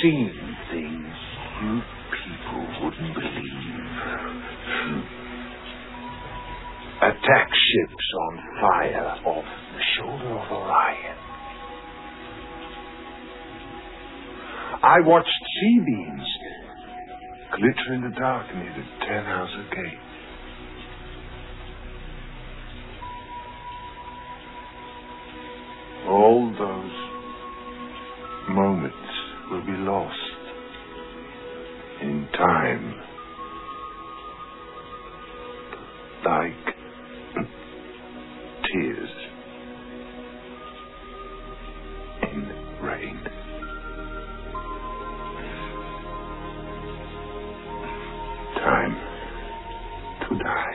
seen 0.00 0.30
things 0.70 1.23
you 1.62 1.80
people 2.10 2.62
wouldn't 2.82 3.14
believe. 3.14 3.74
Attack 7.02 7.48
ships 7.48 8.06
on 8.20 8.38
fire 8.60 9.08
off 9.26 9.44
the 9.44 9.82
shoulder 9.96 10.38
of 10.38 10.52
Orion. 10.52 11.18
I 14.82 15.00
watched 15.00 15.28
sea 15.28 15.80
beams 15.84 16.28
glitter 17.56 17.94
in 17.94 18.02
the 18.02 18.14
dark 18.18 18.54
near 18.54 18.72
the 18.74 19.06
Ten 19.06 19.24
Tannhauser 19.24 19.70
Gate. 19.70 19.98
All 26.08 26.52
those 26.58 26.96
moments 28.54 28.96
will 29.50 29.64
be 29.64 29.72
lost 29.72 30.23
in 32.00 32.28
time. 32.32 32.94
Like 36.24 36.74
tears 38.72 39.10
in 42.22 42.48
rain. 42.82 43.20
Time 48.54 48.96
to 50.28 50.38
die. 50.38 50.74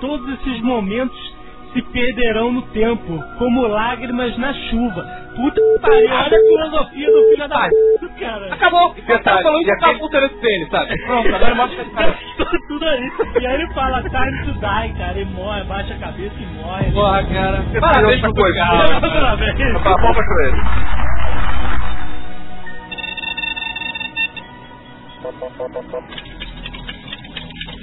todos 0.00 0.28
esses 0.38 0.62
momentos 0.62 1.37
se 1.72 1.82
perderão 1.82 2.52
no 2.52 2.62
tempo, 2.62 3.22
como 3.38 3.66
lágrimas 3.66 4.36
na 4.38 4.52
chuva. 4.54 5.02
Puta 5.36 5.60
que 5.60 5.78
pariu, 5.80 6.10
olha 6.10 6.26
a 6.26 6.28
filosofia 6.30 7.06
do 7.12 7.28
filho 7.28 7.48
da 7.48 7.68
puta, 7.68 8.08
cara. 8.18 8.54
Acabou. 8.54 8.94
Detalhe, 8.94 9.22
Tá 9.22 9.42
falando 9.42 9.62
e 9.62 9.64
que 9.64 9.78
tá 9.78 9.94
puta 9.94 10.20
nesse 10.20 10.34
dele, 10.40 10.66
sabe? 10.70 11.06
Pronto, 11.06 11.34
agora 11.34 11.54
mostra 11.54 11.82
esse 11.82 11.90
cara. 11.92 12.14
Tudo 12.68 12.84
aí. 12.88 13.10
E 13.40 13.46
aí 13.46 13.54
ele 13.54 13.72
fala, 13.74 14.02
time 14.02 14.44
to 14.44 14.52
die, 14.52 14.98
cara. 14.98 15.12
Ele 15.18 15.24
morre, 15.30 15.64
baixa 15.64 15.94
a 15.94 15.98
cabeça 15.98 16.34
e 16.38 16.46
morre. 16.62 16.90
Porra, 16.92 17.24
cara. 17.24 17.62
Você 17.62 17.80
Parabéns 17.80 18.20
pro 18.20 18.34
coisa. 18.34 18.58
cara. 18.58 19.00
Parabéns. 19.00 19.82
Palmas 19.82 20.16
pra 20.16 20.46
ele. 20.46 20.62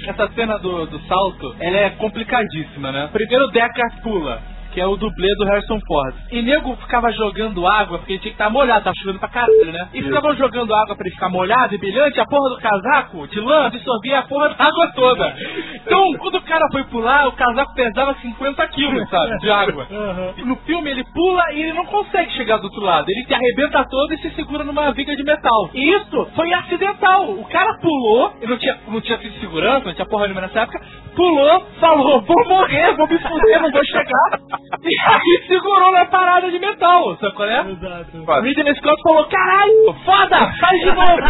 Essa 0.06 0.28
cena 0.34 0.56
do, 0.58 0.86
do 0.86 1.00
salto, 1.06 1.56
ela 1.58 1.78
é 1.78 1.90
complicadíssima, 1.90 2.92
né? 2.92 3.08
Primeiro 3.12 3.46
o 3.46 3.50
Deckard 3.50 4.00
pula, 4.02 4.40
que 4.76 4.80
é 4.82 4.86
o 4.86 4.94
dublê 4.94 5.34
do 5.38 5.46
Harrison 5.46 5.80
Ford. 5.86 6.14
E 6.30 6.42
nego 6.42 6.76
ficava 6.76 7.10
jogando 7.10 7.66
água, 7.66 7.96
porque 7.96 8.12
ele 8.12 8.20
tinha 8.20 8.32
que 8.32 8.34
estar 8.34 8.50
molhado, 8.50 8.84
tava 8.84 8.94
chovendo 8.98 9.18
pra 9.18 9.30
caralho, 9.30 9.72
né? 9.72 9.88
E 9.94 10.02
ficavam 10.02 10.36
jogando 10.36 10.74
água 10.74 10.94
pra 10.94 11.06
ele 11.06 11.14
ficar 11.14 11.30
molhado 11.30 11.74
e 11.74 11.78
brilhante, 11.78 12.20
a 12.20 12.26
porra 12.26 12.50
do 12.50 12.58
casaco 12.58 13.26
de 13.26 13.40
lã 13.40 13.68
absorvia 13.68 14.18
a 14.18 14.22
porra 14.24 14.50
da 14.50 14.64
água 14.66 14.92
toda. 14.94 15.34
Então, 15.76 16.12
quando 16.18 16.34
o 16.34 16.42
cara 16.42 16.68
foi 16.70 16.84
pular, 16.84 17.26
o 17.26 17.32
casaco 17.32 17.72
pesava 17.74 18.16
50 18.20 18.68
quilos, 18.68 19.08
sabe, 19.08 19.38
de 19.38 19.50
água. 19.50 19.86
E 20.36 20.42
No 20.42 20.56
filme 20.56 20.90
ele 20.90 21.04
pula 21.14 21.52
e 21.54 21.62
ele 21.62 21.72
não 21.72 21.86
consegue 21.86 22.30
chegar 22.32 22.58
do 22.58 22.64
outro 22.64 22.82
lado. 22.82 23.06
Ele 23.08 23.24
se 23.24 23.32
arrebenta 23.32 23.82
todo 23.88 24.12
e 24.12 24.18
se 24.18 24.30
segura 24.34 24.62
numa 24.62 24.90
viga 24.92 25.16
de 25.16 25.24
metal. 25.24 25.70
E 25.72 25.90
isso 25.96 26.28
foi 26.36 26.52
acidental. 26.52 27.30
O 27.30 27.44
cara 27.48 27.78
pulou, 27.80 28.34
ele 28.42 28.50
não 28.50 28.58
tinha, 28.58 28.76
não 28.88 29.00
tinha 29.00 29.16
sido 29.16 29.40
segurança, 29.40 29.86
não 29.86 29.94
tinha 29.94 30.06
porra 30.06 30.24
nenhuma 30.24 30.42
nessa 30.42 30.60
época, 30.60 30.82
pulou, 31.14 31.64
falou, 31.80 32.20
vou 32.20 32.46
morrer, 32.46 32.94
vou 32.94 33.08
me 33.08 33.18
fuder, 33.18 33.62
não 33.62 33.70
vou 33.70 33.84
chegar. 33.86 34.40
E 34.82 35.10
aí 35.10 35.46
segurou 35.46 35.92
na 35.92 36.04
parada 36.06 36.50
de 36.50 36.58
metal, 36.58 37.16
sabe 37.16 37.34
qual 37.34 37.48
é? 37.48 37.60
Exato. 37.70 38.42
Ridley 38.42 38.74
Scott 38.76 39.02
falou, 39.02 39.24
caralho, 39.26 39.94
foda, 40.04 40.52
faz 40.60 40.80
de 40.80 40.86
novo. 40.86 41.22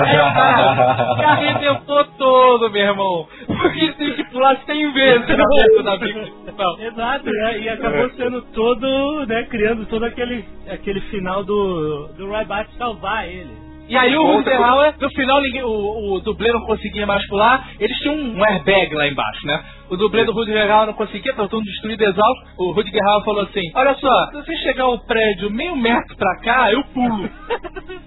Aí 0.00 0.16
o 0.18 0.34
cara 0.34 1.16
se 1.16 1.24
arrebentou 1.24 2.04
todo, 2.18 2.70
meu 2.70 2.82
irmão. 2.82 3.28
Porque 3.46 3.92
teve 3.92 4.14
que 4.14 4.24
pular 4.30 4.56
100 4.64 4.92
vezes 4.92 5.28
na 5.28 5.82
da 5.82 5.98
metal. 5.98 6.80
Exato, 6.80 7.30
né? 7.30 7.58
E 7.58 7.68
acabou 7.68 8.10
sendo 8.10 8.42
todo, 8.52 9.26
né, 9.26 9.44
criando 9.44 9.86
todo 9.86 10.04
aquele, 10.04 10.44
aquele 10.70 11.00
final 11.02 11.44
do, 11.44 12.08
do 12.16 12.32
Rybat 12.32 12.70
salvar 12.78 13.28
ele. 13.28 13.63
E 13.86 13.96
aí 13.96 14.16
o 14.16 14.22
Rutger 14.24 14.60
Hauer, 14.60 14.94
no 14.98 15.10
final 15.10 15.42
ninguém, 15.42 15.62
o, 15.62 16.14
o 16.14 16.20
dublê 16.20 16.50
não 16.52 16.64
conseguia 16.64 17.06
mais 17.06 17.26
pular, 17.28 17.68
eles 17.78 17.96
tinham 17.98 18.16
um 18.16 18.44
airbag 18.44 18.94
lá 18.94 19.06
embaixo, 19.06 19.46
né? 19.46 19.62
O 19.90 19.96
dublê 19.96 20.24
do 20.24 20.32
Rutger 20.32 20.70
Hauer 20.70 20.86
não 20.86 20.94
conseguia, 20.94 21.34
tava 21.34 21.48
todo 21.48 21.64
destruído, 21.64 22.02
exausto. 22.02 22.44
O 22.58 22.72
Rutger 22.72 23.02
Hauer 23.04 23.24
falou 23.24 23.42
assim, 23.42 23.60
olha 23.74 23.94
só, 23.94 24.26
se 24.30 24.36
você 24.36 24.56
chegar 24.58 24.88
um 24.88 24.98
prédio 24.98 25.50
meio 25.50 25.76
metro 25.76 26.16
pra 26.16 26.40
cá, 26.40 26.72
eu 26.72 26.82
pulo. 26.84 27.28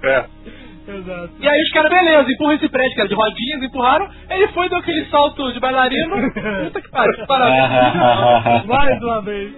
É. 0.03 0.25
Exato. 0.87 1.31
E 1.37 1.47
aí 1.47 1.61
os 1.63 1.69
caras, 1.71 1.91
beleza, 1.91 2.31
empurra 2.31 2.53
esse 2.53 2.69
prédio, 2.69 2.93
que 2.93 2.99
era 3.01 3.09
de 3.09 3.15
rodinhas, 3.15 3.61
empurraram, 3.61 4.09
ele 4.29 4.47
foi, 4.49 4.69
deu 4.69 4.77
aquele 4.77 5.05
salto 5.07 5.51
de 5.51 5.59
bailarino, 5.59 6.31
puta 6.63 6.81
que 6.81 6.89
pariu, 6.89 7.27
parabéns. 7.27 8.65
Mais 8.65 9.03
uma 9.03 9.21
vez. 9.21 9.53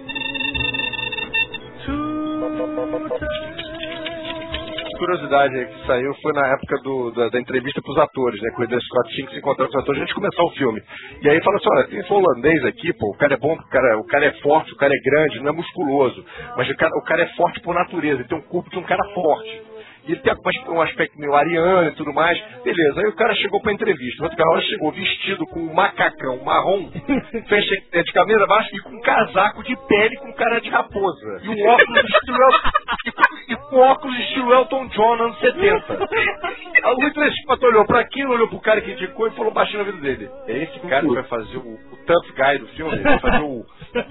Curiosidade 5.00 5.58
aí 5.58 5.66
que 5.66 5.86
saiu 5.86 6.14
foi 6.22 6.32
na 6.34 6.46
época 6.48 6.76
do, 6.84 7.10
da, 7.12 7.28
da 7.30 7.40
entrevista 7.40 7.80
pros 7.80 7.96
atores, 7.96 8.40
né? 8.42 8.50
Que 8.50 8.56
o 8.56 8.60
Ridley 8.60 8.80
Scott 8.80 9.14
tinha 9.14 9.26
que 9.26 9.32
se 9.32 9.38
encontrar 9.38 9.66
com 9.66 9.76
os 9.76 9.82
atores 9.82 10.02
antes 10.02 10.14
de 10.14 10.20
começar 10.20 10.42
o 10.42 10.50
filme. 10.50 10.82
E 11.22 11.28
aí 11.28 11.42
fala 11.42 11.56
assim, 11.56 11.68
olha, 11.72 11.88
tem 11.88 11.98
esse 12.00 12.12
holandês 12.12 12.64
aqui, 12.66 12.92
pô, 12.92 13.08
o 13.08 13.16
cara 13.16 13.34
é 13.34 13.38
bom, 13.38 13.54
o 13.54 13.68
cara, 13.68 13.98
o 13.98 14.06
cara 14.06 14.26
é 14.26 14.32
forte, 14.42 14.72
o 14.72 14.76
cara 14.76 14.92
é 14.94 15.10
grande, 15.10 15.40
não 15.40 15.48
é 15.48 15.52
musculoso. 15.52 16.24
Mas 16.56 16.68
o 16.68 16.76
cara, 16.76 16.92
o 16.94 17.04
cara 17.04 17.22
é 17.22 17.26
forte 17.34 17.60
por 17.60 17.74
natureza, 17.74 18.20
ele 18.20 18.28
tem 18.28 18.38
um 18.38 18.42
corpo 18.42 18.70
de 18.70 18.78
um 18.78 18.82
cara 18.82 19.02
forte. 19.14 19.62
E 20.06 20.12
ele 20.12 20.20
tem 20.20 20.34
um 20.68 20.80
aspecto 20.80 21.18
meio 21.18 21.34
ariano 21.34 21.88
e 21.88 21.94
tudo 21.94 22.12
mais. 22.12 22.38
Beleza, 22.64 23.00
aí 23.00 23.06
o 23.06 23.16
cara 23.16 23.34
chegou 23.34 23.60
pra 23.60 23.72
entrevista. 23.72 24.22
O 24.22 24.24
outro 24.24 24.38
cara 24.38 24.60
chegou 24.62 24.92
vestido 24.92 25.46
com 25.46 25.60
um 25.60 25.74
macacão 25.74 26.42
marrom, 26.44 26.90
fecha 27.48 27.74
de 27.92 28.12
camisa 28.12 28.46
baixa 28.46 28.70
e 28.72 28.80
com 28.80 28.90
um 28.90 29.00
casaco 29.00 29.62
de 29.62 29.76
pele 29.86 30.16
com 30.16 30.32
cara 30.34 30.60
de 30.60 30.70
raposa. 30.70 31.40
E 31.42 31.48
um 31.48 31.68
óculos 31.68 32.04
estilo 32.04 32.38
e 33.48 33.56
com 33.56 33.76
óculos 33.76 34.18
estilo 34.18 34.52
Elton 34.52 34.86
John 34.88 35.14
anos 35.14 35.38
70. 35.40 35.98
O 36.90 37.32
Scott 37.42 37.66
olhou 37.66 37.84
pra 37.84 38.00
aquilo, 38.00 38.32
olhou 38.32 38.48
pro 38.48 38.60
cara 38.60 38.80
que 38.80 38.92
indicou 38.92 39.28
e 39.28 39.30
falou 39.32 39.52
baixinho 39.52 39.78
na 39.78 39.84
vida 39.84 39.98
dele. 39.98 40.30
É 40.46 40.62
esse 40.64 40.78
cara 40.80 41.06
que 41.06 41.14
vai 41.14 41.24
fazer 41.24 41.56
o, 41.56 41.60
o 41.60 41.96
tough 42.06 42.34
guy 42.36 42.58
do 42.58 42.66
filme, 42.68 42.94
ele 42.94 43.02
vai 43.02 43.18
fazer 43.18 43.42
o 43.42 43.64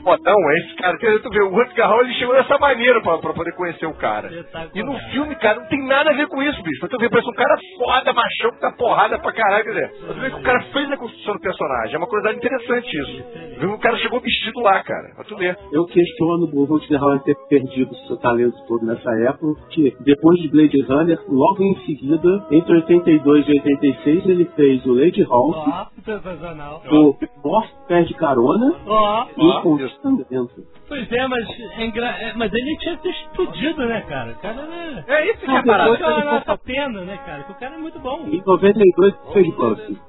fodão, 0.03 0.51
é 0.51 0.55
esse 0.59 0.75
cara. 0.75 0.97
Quer 0.97 1.19
tu 1.19 1.29
vê, 1.29 1.41
o 1.41 1.49
Rutger 1.49 1.85
Hauer 1.85 2.05
ele 2.05 2.13
chegou 2.15 2.35
dessa 2.35 2.57
maneira 2.57 3.01
pra, 3.01 3.17
pra 3.17 3.33
poder 3.33 3.53
conhecer 3.53 3.85
o 3.85 3.93
cara. 3.93 4.29
E 4.73 4.83
no 4.83 4.97
filme, 5.11 5.35
cara, 5.35 5.59
não 5.59 5.67
tem 5.67 5.78
nada 5.87 6.11
a 6.11 6.13
ver 6.13 6.27
com 6.27 6.41
isso, 6.43 6.61
bicho. 6.63 6.79
Pra 6.79 6.89
tu 6.89 6.97
ver, 6.97 7.09
parece 7.09 7.29
um 7.29 7.33
cara 7.33 7.55
foda, 7.77 8.13
machão, 8.13 8.51
que 8.51 8.59
tá 8.61 8.71
porrada 8.73 9.19
pra 9.19 9.31
caralho, 9.33 9.63
quer 9.63 9.69
dizer. 9.71 9.89
Pra 10.05 10.13
tu 10.13 10.19
ver 10.19 10.31
que 10.31 10.39
o 10.39 10.43
cara 10.43 10.61
fez 10.73 10.91
a 10.91 10.97
construção 10.97 11.33
do 11.33 11.39
personagem. 11.41 11.95
É 11.95 11.97
uma 11.97 12.07
curiosidade 12.07 12.37
interessante 12.45 12.97
isso. 12.97 13.23
Viu? 13.59 13.73
O 13.73 13.79
cara 13.79 13.97
chegou 13.97 14.19
vestido 14.19 14.59
lá, 14.61 14.83
cara. 14.83 15.13
Pra 15.15 15.23
tu 15.25 15.35
ver. 15.37 15.57
Eu 15.71 15.85
questiono 15.85 16.49
o 16.53 16.65
Rutger 16.65 17.01
Hauer 17.01 17.19
ter 17.23 17.35
perdido 17.49 17.93
seu 18.07 18.17
talento 18.17 18.55
todo 18.67 18.85
nessa 18.85 19.09
época, 19.27 19.59
porque 19.61 19.95
depois 20.01 20.39
de 20.41 20.49
Blade 20.49 20.81
Runner, 20.83 21.19
logo 21.27 21.63
em 21.63 21.75
seguida, 21.85 22.47
entre 22.51 22.73
82 22.75 23.47
e 23.47 23.51
86, 23.51 24.25
ele 24.27 24.45
fez 24.55 24.85
o 24.85 24.93
Lady 24.93 25.25
Ó, 25.29 25.85
sensacional. 26.05 26.81
o 26.91 27.15
Morph 27.43 27.69
Perde 27.87 28.13
Carona 28.15 28.75
Ó, 28.87 29.25
e 29.37 29.45
o 29.47 29.61
Constantino. 29.61 30.49
pois 30.87 31.11
é, 31.11 31.27
mas, 31.27 31.47
é 31.77 31.85
engra- 31.85 32.15
é, 32.19 32.33
mas 32.35 32.51
ele 32.53 32.77
tinha 32.77 32.97
que 32.97 33.03
ter 33.03 33.09
explodido, 33.09 33.85
né, 33.85 34.01
cara? 34.07 34.31
O 34.31 34.35
cara 34.41 34.61
era... 34.61 35.05
É 35.07 35.31
isso 35.31 35.39
que 35.39 35.51
é 35.51 35.61
parada. 35.71 35.91
depois 35.91 36.25
Não, 36.25 36.35
essa 36.37 36.57
pena, 36.57 37.01
né, 37.01 37.17
cara? 37.25 37.43
Que 37.43 37.51
o 37.51 37.55
cara 37.55 37.75
é 37.75 37.77
muito 37.77 37.99
bom. 37.99 38.25
Em 38.27 38.41
92 38.45 39.15
fez 39.33 39.55
Buffy. 39.55 39.99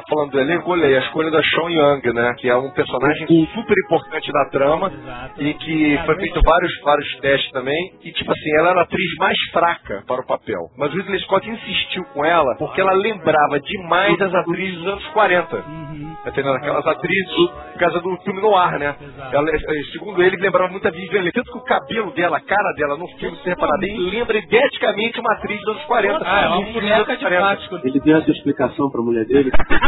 Tá 0.00 0.02
falando 0.08 0.30
do 0.30 0.40
elenco, 0.40 0.70
olhei 0.70 0.96
a 0.96 1.00
escolha 1.00 1.30
da 1.30 1.42
Sean 1.42 1.70
Young, 1.70 2.12
né? 2.12 2.34
Que 2.38 2.48
é 2.48 2.56
um 2.56 2.70
personagem 2.70 3.26
super 3.26 3.74
importante 3.84 4.30
da 4.32 4.44
trama 4.46 4.92
Exato. 4.92 5.42
e 5.42 5.54
que 5.54 5.98
foi 6.04 6.16
feito 6.16 6.40
vários, 6.44 6.80
vários 6.82 7.16
testes 7.20 7.50
também. 7.52 7.92
E 8.02 8.12
tipo 8.12 8.30
assim, 8.30 8.56
ela 8.58 8.70
era 8.70 8.80
a 8.80 8.82
atriz 8.82 9.14
mais 9.18 9.38
fraca 9.52 10.04
para 10.06 10.20
o 10.20 10.26
papel. 10.26 10.60
Mas 10.76 10.92
o 10.92 10.96
Ridley 10.96 11.20
Scott 11.20 11.48
insistiu 11.48 12.04
com 12.12 12.24
ela 12.24 12.56
porque 12.56 12.80
ela 12.80 12.92
lembrava 12.92 13.60
demais 13.60 14.20
as 14.20 14.34
atrizes 14.34 14.78
dos 14.78 14.86
anos 14.86 15.06
40. 15.08 15.56
Uhum. 15.56 16.16
Entendendo? 16.26 16.56
Aquelas 16.56 16.86
atrizes 16.86 17.34
por 17.36 17.78
causa 17.78 18.00
do 18.00 18.16
filme 18.18 18.40
no 18.40 18.56
ar, 18.56 18.78
né? 18.78 18.96
Ela, 19.32 19.50
eh, 19.50 19.82
segundo 19.92 20.22
ele, 20.22 20.36
lembrava 20.36 20.68
muito 20.70 20.86
a 20.86 20.90
Vivian 20.90 21.20
Leigh. 21.20 21.32
Tanto 21.32 21.52
que 21.52 21.58
o 21.58 21.64
cabelo 21.64 22.10
dela, 22.12 22.38
a 22.38 22.40
cara 22.40 22.72
dela 22.76 22.96
no 22.96 23.06
filme, 23.18 23.36
se 23.38 23.48
reparar 23.48 23.78
bem, 23.78 23.96
lembra 23.98 24.36
ideticamente 24.38 25.20
uma 25.20 25.32
atriz 25.34 25.60
dos 25.60 25.68
anos 25.76 25.84
40. 25.84 26.18
Ah, 26.24 26.42
é 26.42 26.48
uma 26.48 26.72
boneca 26.72 27.16
de 27.16 27.22
40. 27.22 27.40
plástico. 27.40 27.80
Ele 27.84 28.00
deu 28.00 28.18
essa 28.18 28.30
explicação 28.30 28.90
pra 28.90 29.02
mulher 29.02 29.24
dele. 29.26 29.50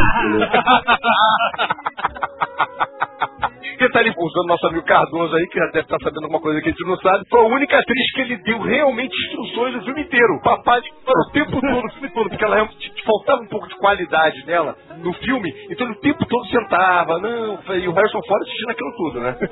Porque 3.79 3.93
tá 3.93 3.99
ali 3.99 4.09
usando 4.09 4.47
nosso 4.47 4.67
amigo 4.67 4.85
Cardoso 4.85 5.33
aí, 5.33 5.47
que 5.47 5.57
já 5.57 5.65
deve 5.67 5.79
estar 5.79 5.97
sabendo 6.03 6.23
alguma 6.23 6.41
coisa 6.41 6.59
que 6.59 6.67
a 6.67 6.71
gente 6.71 6.85
não 6.85 6.97
sabe. 6.97 7.23
Foi 7.29 7.39
a 7.39 7.47
única 7.47 7.79
atriz 7.79 8.11
que 8.11 8.21
ele 8.21 8.35
deu 8.43 8.59
realmente 8.59 9.15
instruções 9.27 9.73
o 9.75 9.81
filme 9.85 10.01
inteiro. 10.01 10.41
Papai 10.43 10.81
o 11.07 11.31
tempo 11.31 11.61
todo, 11.61 11.85
o 11.85 11.91
filme 11.91 12.09
todo, 12.09 12.27
porque 12.27 12.43
ela 12.43 12.55
realmente 12.55 12.93
faltava 13.05 13.41
um 13.41 13.47
pouco 13.47 13.69
de 13.69 13.75
qualidade 13.77 14.45
nela 14.45 14.75
no 15.01 15.13
filme. 15.13 15.49
Então 15.69 15.87
ele 15.87 15.95
o 15.95 16.01
tempo 16.01 16.25
todo 16.25 16.45
sentava, 16.47 17.19
não, 17.19 17.57
e 17.73 17.87
o 17.87 17.93
Harrison 17.93 18.21
Ford 18.27 18.41
assistindo 18.41 18.71
aquilo 18.71 18.91
tudo, 18.97 19.21
né? 19.21 19.37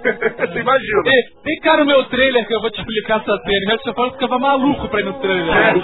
Você 0.51 0.59
imagina. 0.59 1.03
Vem 1.45 1.59
cá 1.61 1.77
no 1.77 1.85
meu 1.85 2.03
trailer 2.09 2.45
que 2.45 2.53
eu 2.53 2.59
vou 2.59 2.69
te 2.69 2.81
explicar 2.81 3.21
essa 3.21 3.31
cena. 3.31 3.65
O 3.65 3.69
Harrison 3.69 3.93
Ford 3.93 4.11
ficava 4.11 4.39
maluco 4.39 4.89
pra 4.89 4.99
ir 4.99 5.05
no 5.05 5.13
trailer. 5.21 5.73
Do 5.73 5.81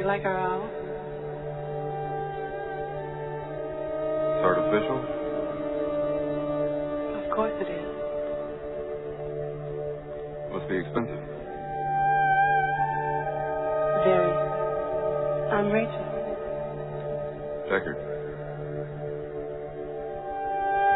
you 0.00 0.06
like 0.06 0.24
our 0.24 0.38
owl? 0.38 0.64
It's 4.32 4.44
artificial. 4.48 4.96
Of 7.20 7.24
course 7.36 7.52
it 7.60 7.68
is. 7.68 7.92
Must 10.56 10.64
be 10.72 10.80
expensive. 10.80 11.20
Very. 14.08 14.32
I'm 15.52 15.68
Rachel. 15.68 16.06
Deckard. 17.68 18.00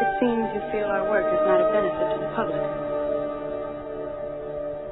It 0.01 0.09
seems 0.17 0.49
you 0.57 0.65
feel 0.73 0.89
our 0.89 1.05
work 1.05 1.29
is 1.29 1.45
not 1.45 1.61
a 1.61 1.69
benefit 1.69 2.09
to 2.09 2.17
the 2.25 2.31
public. 2.33 2.65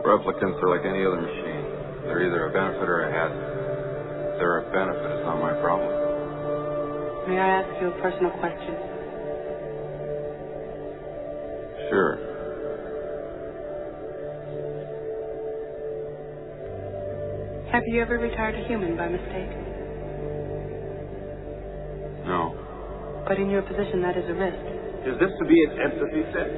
Replicants 0.05 0.61
are 0.61 0.69
like 0.69 0.85
any 0.85 1.03
other 1.03 1.19
machine. 1.19 1.65
They're 2.05 2.21
either 2.21 2.45
a 2.45 2.53
benefit 2.53 2.87
or 2.87 3.09
a 3.09 3.11
hazard. 3.11 3.62
If 4.33 4.39
they're 4.39 4.65
a 4.65 4.71
benefit, 4.73 5.11
it's 5.13 5.25
not 5.29 5.37
my 5.37 5.53
problem. 5.61 5.93
May 7.29 7.37
I 7.37 7.61
ask 7.61 7.69
you 7.79 7.87
a 7.93 7.97
personal 8.01 8.31
question? 8.41 8.73
Sure. 11.93 12.17
Have 17.69 17.83
you 17.85 18.01
ever 18.01 18.17
retired 18.17 18.55
a 18.55 18.67
human 18.67 18.97
by 18.97 19.07
mistake? 19.09 19.53
No. 22.25 22.57
But 23.27 23.37
in 23.37 23.51
your 23.51 23.61
position, 23.61 24.01
that 24.01 24.17
is 24.17 24.25
a 24.29 24.33
risk. 24.33 24.65
Is 25.05 25.19
this 25.21 25.29
to 25.29 25.45
be 25.45 25.61
an 25.61 25.77
empathy 25.77 26.25
set? 26.33 26.49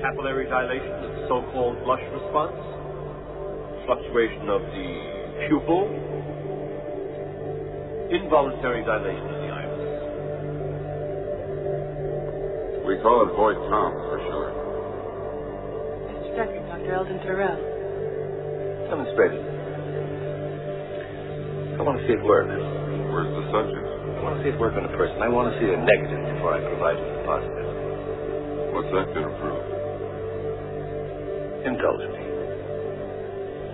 Capillary 0.00 0.48
dilation 0.48 0.96
of 1.04 1.12
the 1.12 1.28
so-called 1.28 1.84
blush 1.84 2.00
response? 2.08 2.56
Fluctuation 3.84 4.48
of 4.48 4.62
the 4.72 5.21
pupil? 5.48 5.88
Involuntary 8.12 8.84
dilation 8.84 9.24
of 9.24 9.38
the 9.40 9.50
iris? 9.50 9.82
We 12.84 12.98
call 13.00 13.24
it 13.24 13.32
Voight 13.32 13.56
Tom 13.70 13.92
for 14.10 14.18
sure. 14.28 14.50
Mr. 16.12 16.30
Decker, 16.36 16.60
Dr. 16.68 16.92
Eldon 16.92 17.18
Terrell. 17.24 17.56
Come, 18.90 19.00
Demonstrated. 19.00 19.40
I 21.78 21.82
want 21.82 21.98
to 21.98 22.06
see 22.06 22.12
it 22.12 22.22
work. 22.22 22.46
Where's 22.46 23.32
the 23.32 23.44
subject? 23.48 23.80
I 23.82 24.20
want 24.22 24.36
to 24.38 24.44
see 24.44 24.52
it 24.52 24.58
work 24.60 24.76
on 24.76 24.84
a 24.84 24.92
person. 24.92 25.18
I 25.24 25.28
want 25.32 25.48
to 25.50 25.58
see 25.58 25.66
the 25.66 25.80
negative 25.80 26.20
before 26.36 26.52
I 26.52 26.60
provide 26.60 27.00
you 27.00 27.06
the 27.10 27.24
positive. 27.24 27.68
What's 28.76 28.92
that 28.92 29.08
going 29.16 29.24
to 29.24 29.34
prove? 29.40 29.64
Indulge 31.64 32.06
me. 32.12 32.22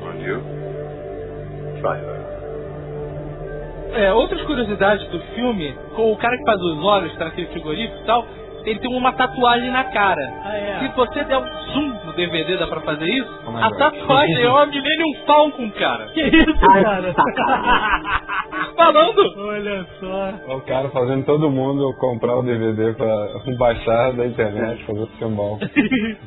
On 0.08 0.14
you? 0.22 0.38
É, 3.94 4.12
outras 4.12 4.42
curiosidades 4.42 5.08
do 5.08 5.18
filme, 5.34 5.74
com 5.96 6.12
o 6.12 6.16
cara 6.16 6.36
que 6.36 6.44
faz 6.44 6.60
os 6.60 6.84
olhos, 6.84 7.16
tá 7.16 7.24
naquele 7.26 7.46
frigorífico 7.48 8.00
e 8.00 8.04
tal, 8.04 8.26
ele 8.70 8.78
tem 8.80 8.94
uma 8.96 9.12
tatuagem 9.12 9.70
na 9.70 9.84
cara. 9.84 10.20
Ah, 10.44 10.56
é. 10.56 10.78
Se 10.80 10.88
você 10.96 11.24
der 11.24 11.38
um 11.38 11.46
zoom 11.72 11.88
no 12.04 12.12
DVD, 12.12 12.56
dá 12.56 12.66
pra 12.66 12.80
fazer 12.80 13.06
isso? 13.06 13.40
Oh 13.46 13.50
my 13.52 13.62
a 13.62 13.68
God. 13.68 13.78
tatuagem 13.78 14.42
é 14.42 14.48
uma 14.50 14.66
Millennium 14.66 15.24
Falcon, 15.26 15.70
cara. 15.72 16.06
Que 16.08 16.22
isso, 16.22 16.60
cara? 16.72 17.14
Falando! 18.76 19.34
Olha 19.48 19.86
só. 20.00 20.54
O 20.54 20.60
cara 20.62 20.88
fazendo 20.90 21.24
todo 21.24 21.50
mundo 21.50 21.92
comprar 21.98 22.36
o 22.36 22.42
DVD 22.42 22.92
pra 22.94 23.06
baixar 23.58 24.12
da 24.12 24.26
internet, 24.26 24.84
fazer 24.84 25.00
o 25.02 25.06
filmão. 25.18 25.58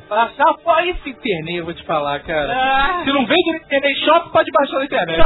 Baixar 0.08 0.54
só 0.62 0.80
esse 0.80 1.08
internet, 1.10 1.56
eu 1.58 1.64
vou 1.64 1.74
te 1.74 1.82
falar, 1.84 2.20
cara. 2.20 2.52
Ah. 2.52 3.02
Se 3.04 3.12
não 3.12 3.24
vende 3.26 3.50
no 3.52 3.56
internet 3.56 4.00
shop, 4.04 4.30
pode 4.32 4.50
baixar 4.52 4.78
na 4.78 4.84
internet. 4.84 5.22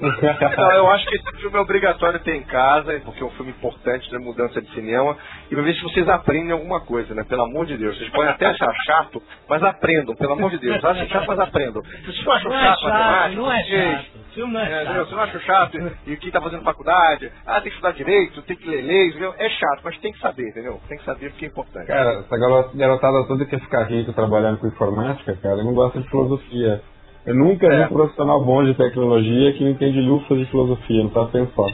Não, 0.58 0.72
eu 0.72 0.88
acho 0.90 1.06
que 1.06 1.16
esse 1.16 1.36
filme 1.40 1.56
é 1.56 1.60
obrigatório 1.60 2.18
ter 2.20 2.34
em 2.36 2.42
casa, 2.42 3.00
porque 3.04 3.22
é 3.22 3.26
um 3.26 3.30
filme 3.30 3.50
importante 3.50 4.08
de 4.08 4.18
mudança 4.18 4.60
de 4.62 4.70
cinema. 4.72 5.16
E 5.50 5.54
pra 5.54 5.62
ver 5.62 5.74
se 5.74 5.82
vocês 5.82 6.08
aprendem 6.08 6.52
alguma 6.52 6.80
coisa, 6.80 7.14
né? 7.14 7.24
Pelo 7.24 7.42
amor 7.44 7.66
de 7.66 7.76
Deus. 7.76 7.96
Vocês 7.98 8.10
podem 8.10 8.30
até 8.30 8.46
achar 8.46 8.72
chato, 8.86 9.22
mas 9.48 9.62
aprendam, 9.62 10.14
pelo 10.14 10.32
amor 10.34 10.50
de 10.50 10.58
Deus. 10.58 10.82
Achem 10.84 11.08
chato, 11.08 11.26
mas 11.26 11.38
aprendam. 11.40 11.82
Se 11.84 12.06
vocês 12.06 12.24
não 12.24 12.32
acham 12.32 12.50
Não 12.50 12.56
é 12.58 12.62
chato, 12.62 12.80
chato, 12.80 13.34
não 13.34 13.52
é 13.52 13.62
vocês- 13.64 13.90
chato. 14.02 14.06
filme 14.34 14.52
não 14.52 14.60
é, 14.60 14.64
É, 14.64 14.68
chato. 14.70 14.84
entendeu? 14.84 15.06
Você 15.06 15.14
não 15.14 15.22
acha 15.22 15.40
chato? 15.40 15.92
E 16.06 16.16
quem 16.16 16.30
tá 16.30 16.40
fazendo 16.40 16.62
faculdade, 16.62 17.32
ah, 17.46 17.54
tem 17.54 17.62
que 17.64 17.68
estudar 17.70 17.92
direito, 17.92 18.42
tem 18.42 18.56
que 18.56 18.68
ler 18.68 18.82
leis, 18.82 19.10
entendeu? 19.10 19.34
É 19.38 19.48
chato, 19.48 19.80
mas 19.84 19.98
tem 19.98 20.12
que 20.12 20.18
saber, 20.20 20.48
entendeu? 20.48 20.80
Tem 20.88 20.98
que 20.98 21.04
saber 21.04 21.30
porque 21.30 21.44
é 21.44 21.48
importante. 21.48 21.86
Cara, 21.86 22.20
essa 22.20 22.38
garo- 22.38 22.70
garotada 22.74 23.26
toda 23.26 23.44
que 23.44 23.50
quer 23.50 23.60
ficar 23.60 23.82
rico 23.84 24.12
trabalhando 24.12 24.58
com 24.58 24.68
informática, 24.68 25.34
cara, 25.42 25.56
não 25.64 25.74
gosta 25.74 26.00
de 26.00 26.08
filosofia. 26.08 26.80
Eu 27.28 27.34
nunca 27.34 27.68
vi 27.68 27.74
É. 27.74 27.84
um 27.84 27.88
profissional 27.88 28.42
bom 28.42 28.64
de 28.64 28.72
tecnologia 28.72 29.52
que 29.52 29.62
não 29.62 29.70
entende 29.72 30.00
lufa 30.00 30.34
de 30.34 30.46
filosofia, 30.46 31.04
não 31.04 31.10
sabe 31.12 31.32
pensar. 31.32 31.68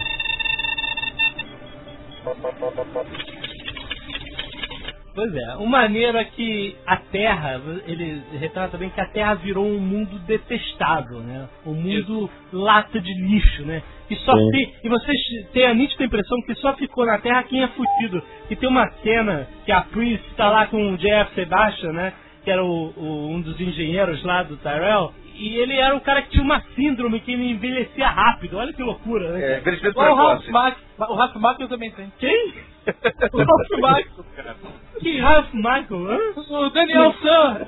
Pois 5.15 5.33
é, 5.33 5.57
o 5.59 5.67
maneiro 5.67 6.19
é 6.19 6.25
que 6.25 6.75
a 6.85 6.97
Terra, 6.97 7.61
ele 7.87 8.21
retrata 8.37 8.77
bem 8.77 8.91
que 8.91 9.01
a 9.01 9.07
Terra 9.07 9.35
virou 9.35 9.65
um 9.65 9.79
mundo 9.79 10.19
detestável, 10.27 11.21
né? 11.21 11.49
Um 11.65 11.75
mundo 11.75 12.29
lata 12.53 13.01
de 13.01 13.15
lixo, 13.23 13.65
né? 13.65 13.81
E 14.11 14.17
só 14.17 14.33
Sim. 14.37 14.51
tem, 14.51 14.73
e 14.83 14.89
vocês 14.89 15.17
têm 15.53 15.67
a 15.67 15.75
nítida 15.75 16.05
impressão 16.05 16.43
que 16.43 16.55
só 16.57 16.73
ficou 16.75 17.07
na 17.07 17.19
Terra 17.19 17.45
quem 17.45 17.63
é 17.63 17.69
fudido. 17.69 18.21
E 18.51 18.57
tem 18.57 18.69
uma 18.69 18.91
cena 19.05 19.47
que 19.65 19.71
a 19.71 19.83
Prince 19.83 20.25
tá 20.37 20.51
lá 20.51 20.67
com 20.67 20.95
o 20.95 20.97
Jeff 20.99 21.33
Sebastian, 21.37 21.93
né? 21.93 22.13
Que 22.43 22.51
era 22.51 22.65
o, 22.65 22.93
o- 22.97 23.29
um 23.31 23.41
dos 23.41 23.59
engenheiros 23.61 24.21
lá 24.25 24.43
do 24.43 24.57
Tyrell. 24.57 25.13
E 25.35 25.57
ele 25.59 25.77
era 25.77 25.95
um 25.95 26.01
cara 26.01 26.23
que 26.23 26.31
tinha 26.31 26.43
uma 26.43 26.61
síndrome 26.75 27.21
que 27.21 27.33
ele 27.33 27.51
envelhecia 27.51 28.09
rápido. 28.09 28.57
Olha 28.57 28.73
que 28.73 28.83
loucura, 28.83 29.33
né? 29.33 29.55
É, 29.55 29.59
envelhecimento 29.59 29.99
o 29.99 30.03
Ralph 30.15 30.43
precoce. 30.45 30.51
Mac, 30.53 30.77
o 30.99 31.15
Ralph 31.15 31.37
Macchio 31.37 31.69
também 31.69 31.91
tem. 31.91 32.13
Quem? 32.19 32.53
O 33.33 33.39
Ralph 33.39 33.81
Macchio, 33.81 34.25
cara. 34.37 34.57
Que 35.01 35.19
Ralph 35.19 35.53
Michael, 35.55 36.07
hã? 36.11 36.19
O 36.37 36.71
Daniel 36.71 37.15
San, 37.15 37.67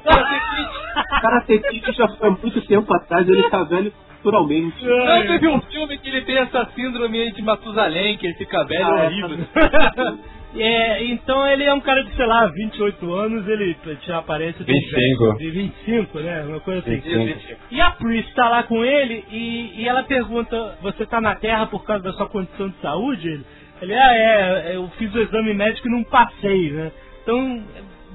Karate 1.23 1.59
Kid 1.59 1.93
já 1.93 2.09
foi 2.09 2.29
há 2.29 2.31
muito 2.31 2.61
tempo 2.67 2.95
atrás, 2.95 3.29
ele 3.29 3.49
tá 3.51 3.65
velho 3.65 3.93
naturalmente. 4.27 4.85
Não, 4.85 5.27
teve 5.27 5.49
um 5.49 5.61
filme 5.63 5.99
que 5.99 6.09
ele 6.09 6.23
tem 6.23 6.39
essa 6.39 6.69
síndrome 6.75 7.21
aí 7.21 7.33
de 7.33 7.43
Matusalém, 7.43 8.17
que 8.19 8.27
ele 8.27 8.35
fica 8.35 8.65
velho, 8.65 8.85
Ah, 8.85 8.99
é, 8.99 9.07
horrível. 9.07 9.39
É, 10.59 11.05
então 11.05 11.47
ele 11.47 11.65
é 11.65 11.75
um 11.75 11.81
cara 11.81 12.03
de, 12.03 12.15
sei 12.17 12.27
lá, 12.27 12.47
28 12.47 13.15
anos, 13.15 13.47
ele 13.47 13.77
tinha 14.01 14.19
aparência 14.19 14.65
de 14.65 14.73
25. 14.73 15.39
de 15.39 15.51
25, 15.51 16.19
né? 16.21 16.45
Uma 16.45 16.61
coisa 16.61 16.81
assim. 16.81 16.99
25. 16.99 17.61
E 17.71 17.81
a 17.81 17.91
Pris 17.91 18.35
tá 18.35 18.49
lá 18.49 18.63
com 18.63 18.85
ele 18.85 19.25
e, 19.31 19.83
e 19.83 19.89
ela 19.89 20.03
pergunta, 20.03 20.79
você 20.81 21.05
tá 21.07 21.21
na 21.21 21.35
Terra 21.35 21.67
por 21.67 21.85
causa 21.85 22.03
da 22.03 22.13
sua 22.13 22.29
condição 22.29 22.69
de 22.69 22.77
saúde? 22.81 23.29
Ele, 23.29 23.45
ele 23.83 23.95
ah, 23.95 24.15
é, 24.15 24.77
eu 24.77 24.89
fiz 24.99 25.15
o 25.15 25.21
exame 25.21 25.53
médico 25.53 25.89
e 25.89 25.91
não 25.91 26.05
passei, 26.05 26.71
né? 26.71 26.93
Então, 27.23 27.65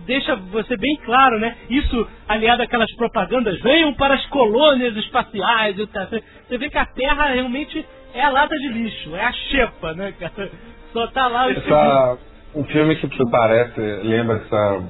deixa 0.06 0.36
você 0.36 0.76
bem 0.78 0.98
claro, 1.06 1.40
né? 1.40 1.56
Isso 1.70 2.08
aliado 2.28 2.64
àquelas 2.64 2.92
propagandas, 2.96 3.60
venham 3.62 3.94
para 3.94 4.16
as 4.16 4.26
colônias 4.28 4.96
espaciais 4.96 5.78
e 5.78 5.88
tal. 5.88 6.08
Você 6.08 6.58
vê 6.58 6.70
que 6.70 6.78
a 6.78 6.86
Terra 6.86 7.28
realmente 7.28 7.86
é 8.14 8.24
a 8.24 8.30
lata 8.30 8.56
de 8.56 8.70
lixo, 8.70 9.16
é 9.16 9.24
a 9.24 9.32
xepa, 9.32 9.94
né, 9.94 10.14
cara? 10.20 10.50
Só 10.92 11.08
tá 11.08 11.28
lá 11.28 11.48
o 11.48 11.52
Essa, 11.52 12.18
um 12.56 12.64
filme 12.66 12.96
que 12.96 13.30
parece, 13.30 13.80
lembra 13.80 14.38
essa. 14.38 14.84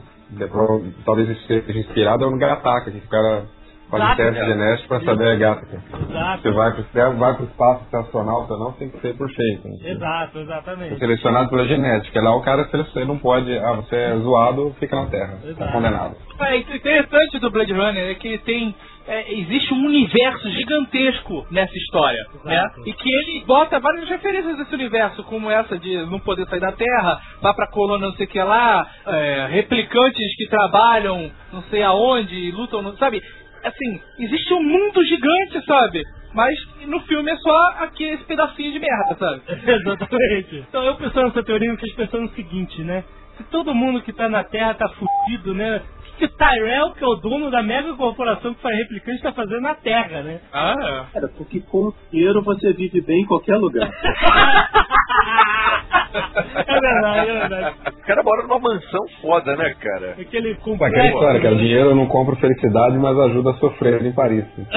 Talvez 1.06 1.30
isso 1.30 1.46
seja 1.48 1.78
inspirado 1.80 2.24
é 2.24 2.28
o 2.28 2.38
Gataca, 2.38 2.90
que 2.90 2.98
o 2.98 3.10
cara 3.10 3.44
faz 3.90 4.04
Exato. 4.04 4.18
teste 4.18 4.46
genético 4.46 4.88
pra 4.88 5.02
saber 5.02 5.28
a 5.28 5.36
gata. 5.36 5.68
Exato. 6.10 6.42
Você 6.42 6.52
vai 6.52 6.72
pro, 6.72 7.18
vai 7.18 7.34
pro 7.36 7.44
espaço 7.46 7.84
estacional, 7.84 8.48
você 8.48 8.54
não 8.64 8.72
tem 8.72 8.90
que 8.90 9.00
ser 9.02 9.18
perfeito. 9.18 9.68
né? 9.68 9.76
Exato, 9.92 10.38
É 10.38 10.42
exatamente. 10.44 10.98
selecionado 11.00 11.50
pela 11.50 11.68
genética. 11.68 12.22
Lá 12.22 12.34
o 12.34 12.42
cara, 12.42 12.64
se 12.64 12.78
você 12.78 13.04
não 13.04 13.18
pode. 13.18 13.52
Ah, 13.58 13.74
você 13.74 13.96
é 13.98 14.16
zoado, 14.20 14.74
fica 14.80 14.96
na 14.96 15.08
Terra. 15.08 15.38
Tá 15.42 15.48
Exato. 15.50 15.72
condenado. 15.74 16.16
É 16.40 16.58
interessante 16.58 17.40
do 17.40 17.52
Blade 17.52 17.74
Runner 17.74 18.10
é 18.12 18.16
que 18.16 18.28
ele 18.30 18.38
tem. 18.40 18.74
É, 19.12 19.34
existe 19.34 19.74
um 19.74 19.86
universo 19.86 20.50
gigantesco 20.52 21.46
nessa 21.52 21.78
história, 21.78 22.24
né? 22.46 22.72
E 22.86 22.94
que 22.94 23.10
ele 23.14 23.44
bota 23.46 23.78
várias 23.78 24.08
referências 24.08 24.58
desse 24.58 24.74
universo, 24.74 25.22
como 25.26 25.52
essa 25.52 25.78
de 25.78 25.98
não 26.06 26.18
poder 26.18 26.48
sair 26.48 26.62
da 26.62 26.72
Terra, 26.72 27.20
vá 27.42 27.54
pra 27.54 27.68
colônia 27.68 28.08
não 28.08 28.16
sei 28.16 28.26
o 28.26 28.30
que 28.30 28.42
lá, 28.42 28.90
é, 29.06 29.48
replicantes 29.52 30.36
que 30.38 30.48
trabalham 30.48 31.30
não 31.52 31.62
sei 31.64 31.84
aonde, 31.84 32.34
e 32.34 32.52
lutam, 32.52 32.96
sabe? 32.96 33.22
Assim, 33.66 34.02
existe 34.18 34.54
um 34.54 34.64
mundo 34.64 35.04
gigante, 35.04 35.66
sabe? 35.66 36.02
Mas 36.34 36.58
no 36.88 37.02
filme 37.02 37.30
é 37.32 37.36
só 37.36 37.68
aqui 37.80 38.06
esse 38.06 38.24
pedacinho 38.24 38.72
de 38.72 38.80
merda, 38.80 39.16
sabe? 39.20 39.42
Exatamente. 39.70 40.66
Então 40.70 40.86
eu 40.86 40.96
pensando 40.96 41.26
nessa 41.26 41.44
teoria, 41.44 41.70
eu 41.70 41.78
fiz 41.78 41.94
pensando 41.96 42.22
no 42.22 42.30
seguinte, 42.30 42.82
né? 42.82 43.04
Se 43.36 43.44
todo 43.46 43.76
mundo 43.76 44.02
que 44.02 44.14
tá 44.14 44.30
na 44.30 44.44
Terra 44.46 44.74
tá 44.74 44.88
fudido, 44.88 45.54
né? 45.54 45.82
O 46.22 46.28
que 46.28 46.38
Tyrell, 46.38 46.92
que 46.92 47.04
é 47.04 47.08
o 47.08 47.16
dono 47.16 47.50
da 47.50 47.64
mega 47.64 47.96
corporação 47.96 48.54
que 48.54 48.62
faz 48.62 48.78
replicante, 48.78 49.24
tá 49.24 49.32
fazendo 49.34 49.62
na 49.62 49.74
Terra, 49.74 50.22
né? 50.22 50.40
Ah, 50.54 51.08
Cara, 51.12 51.28
porque 51.36 51.60
com 51.62 51.92
dinheiro 52.12 52.44
você 52.44 52.72
vive 52.74 53.02
bem 53.02 53.22
em 53.22 53.26
qualquer 53.26 53.56
lugar. 53.58 53.90
É 56.14 56.80
verdade, 56.80 57.30
é 57.30 57.34
verdade. 57.40 57.76
O 57.88 58.06
cara 58.06 58.24
mora 58.24 58.44
numa 58.44 58.60
mansão 58.60 59.00
foda, 59.22 59.56
né, 59.56 59.74
cara? 59.80 60.16
Aquele 60.20 60.56
Pô, 60.56 60.74
aquela 60.74 60.78
complexo. 60.78 61.08
história, 61.08 61.42
cara. 61.42 61.56
Dinheiro 61.56 61.96
não 61.96 62.06
compra 62.08 62.36
felicidade, 62.36 62.98
mas 62.98 63.18
ajuda 63.18 63.52
a 63.52 63.54
sofrer 63.56 64.06
em 64.06 64.12
Paris. 64.14 64.46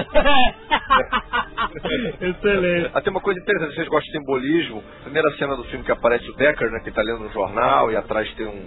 Excelente. 2.21 2.91
Até 2.95 3.11
uma 3.11 3.21
coisa 3.21 3.41
interessante, 3.41 3.75
vocês 3.75 3.89
gostam 3.89 4.13
de 4.13 4.19
simbolismo. 4.19 4.83
Primeira 5.03 5.29
cena 5.37 5.57
do 5.57 5.65
filme 5.65 5.85
que 5.85 5.93
aparece 5.93 6.29
o 6.31 6.37
Decker, 6.37 6.71
né, 6.71 6.81
que 6.85 6.91
tá 6.93 7.03
lendo 7.03 7.25
um 7.25 7.31
jornal 7.33 7.91
e 7.91 7.97
atrás 7.97 8.33
tem 8.35 8.47
um 8.47 8.65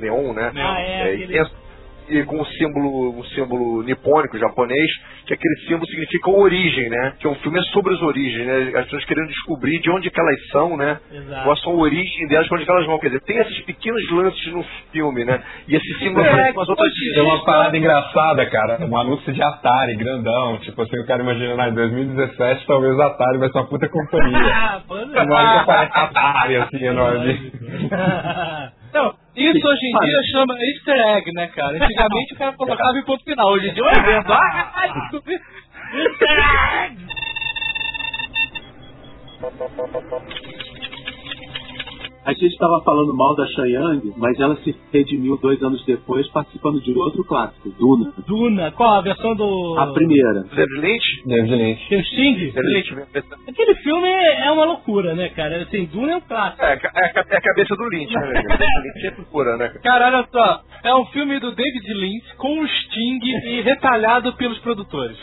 neon, 0.00 0.32
né? 0.32 0.50
Ah, 0.56 0.80
é, 0.80 1.14
e, 1.16 1.22
aquele- 1.24 1.38
e 2.08 2.22
com 2.24 2.40
um 2.40 2.44
símbolo, 2.44 3.18
um 3.18 3.24
símbolo 3.24 3.82
nipônico 3.82 4.38
japonês, 4.38 4.90
que 5.26 5.34
aquele 5.34 5.56
símbolo 5.66 5.86
significa 5.86 6.30
origem, 6.30 6.88
né? 6.88 7.14
Que 7.18 7.28
o 7.28 7.34
filme 7.36 7.58
é 7.58 7.62
sobre 7.64 7.94
as 7.94 8.02
origens, 8.02 8.46
né? 8.46 8.72
As 8.78 8.84
pessoas 8.84 9.04
querendo 9.04 9.28
descobrir 9.28 9.78
de 9.80 9.90
onde 9.90 10.10
que 10.10 10.20
elas 10.20 10.48
são, 10.50 10.76
né? 10.76 10.98
Exato. 11.12 11.42
Qual 11.42 11.52
a 11.52 11.56
sua 11.56 11.74
origem 11.74 12.28
delas, 12.28 12.50
onde 12.50 12.64
que 12.64 12.70
elas 12.70 12.86
vão. 12.86 12.98
Quer 12.98 13.08
dizer, 13.08 13.20
tem 13.20 13.38
esses 13.38 13.60
pequenos 13.62 14.10
lances 14.10 14.52
no 14.52 14.64
filme, 14.92 15.24
né? 15.24 15.42
E 15.66 15.76
esse 15.76 15.98
símbolo 15.98 16.24
É, 16.24 16.52
com 16.52 16.60
as 16.60 16.68
outras 16.68 16.92
Tem 17.14 17.22
uma 17.22 17.44
parada 17.44 17.76
engraçada, 17.76 18.46
cara. 18.46 18.86
Um 18.86 18.96
anúncio 18.96 19.32
de 19.32 19.42
Atari, 19.42 19.96
grandão. 19.96 20.58
Tipo 20.58 20.82
assim, 20.82 20.98
o 20.98 21.06
cara 21.06 21.22
imagina, 21.22 21.54
lá 21.54 21.68
em 21.68 21.74
2017, 21.74 22.66
talvez 22.66 22.96
o 22.96 23.02
Atari 23.02 23.38
vai 23.38 23.50
ser 23.50 23.58
uma 23.58 23.68
puta 23.68 23.88
companhia. 23.88 24.38
Ah, 24.58 24.82
é. 24.96 25.58
Aparece 25.58 25.98
Atari, 25.98 26.56
assim, 26.56 26.84
enorme. 26.86 27.52
Não, 28.92 29.14
isso 29.44 29.68
hoje 29.68 29.86
em 29.86 29.98
dia 30.04 30.22
chama 30.32 30.54
easter 30.58 31.16
egg, 31.16 31.32
né, 31.32 31.46
cara? 31.48 31.76
Antigamente 31.84 32.34
o 32.34 32.36
cara 32.36 32.52
colocava 32.52 32.98
em 32.98 33.04
ponto 33.04 33.24
final. 33.24 33.48
Hoje 33.52 33.68
em 33.68 33.74
dia 33.74 33.84
um 33.84 33.88
evento. 33.88 34.32
Ah, 34.32 34.72
ai, 34.74 34.92
descobri. 34.92 35.40
A 42.28 42.32
gente 42.34 42.44
estava 42.52 42.82
falando 42.84 43.16
mal 43.16 43.34
da 43.34 43.46
Shayang, 43.46 44.12
mas 44.18 44.38
ela 44.38 44.54
se 44.56 44.76
redimiu 44.92 45.38
dois 45.38 45.62
anos 45.62 45.82
depois 45.86 46.28
participando 46.28 46.78
de 46.82 46.92
outro 46.92 47.24
clássico, 47.24 47.70
Duna. 47.70 48.12
Duna, 48.26 48.70
qual 48.72 48.98
a 48.98 49.00
versão 49.00 49.34
do. 49.34 49.76
A 49.78 49.86
primeira. 49.94 50.42
David 50.54 50.78
Lynch? 50.78 51.22
David 51.24 51.54
Lynch. 51.54 51.88
Tem 51.88 51.98
o 51.98 52.04
Sting? 52.04 52.34
David 52.52 52.94
Lynch. 52.94 53.06
Aquele 53.48 53.74
filme 53.76 54.06
é 54.08 54.50
uma 54.50 54.66
loucura, 54.66 55.14
né, 55.14 55.30
cara? 55.30 55.62
Assim, 55.62 55.86
Duna 55.86 56.12
é 56.12 56.16
um 56.16 56.20
clássico. 56.20 56.62
É, 56.62 56.74
é, 56.74 56.74
a- 56.74 57.24
é 57.30 57.36
a 57.38 57.40
cabeça 57.40 57.74
do 57.74 57.84
Lynch, 57.88 58.12
né? 58.12 58.20
velho? 58.26 58.42
Lynch 58.84 59.06
é 59.06 59.10
procura, 59.12 59.56
né? 59.56 59.68
Cara, 59.82 60.06
olha 60.08 60.28
só. 60.30 60.60
É 60.84 60.94
um 60.94 61.06
filme 61.06 61.40
do 61.40 61.54
David 61.54 61.94
Lynch 61.94 62.36
com 62.36 62.60
o 62.60 62.68
Sting 62.68 63.20
e 63.24 63.62
retalhado 63.62 64.34
pelos 64.36 64.58
produtores. 64.58 65.16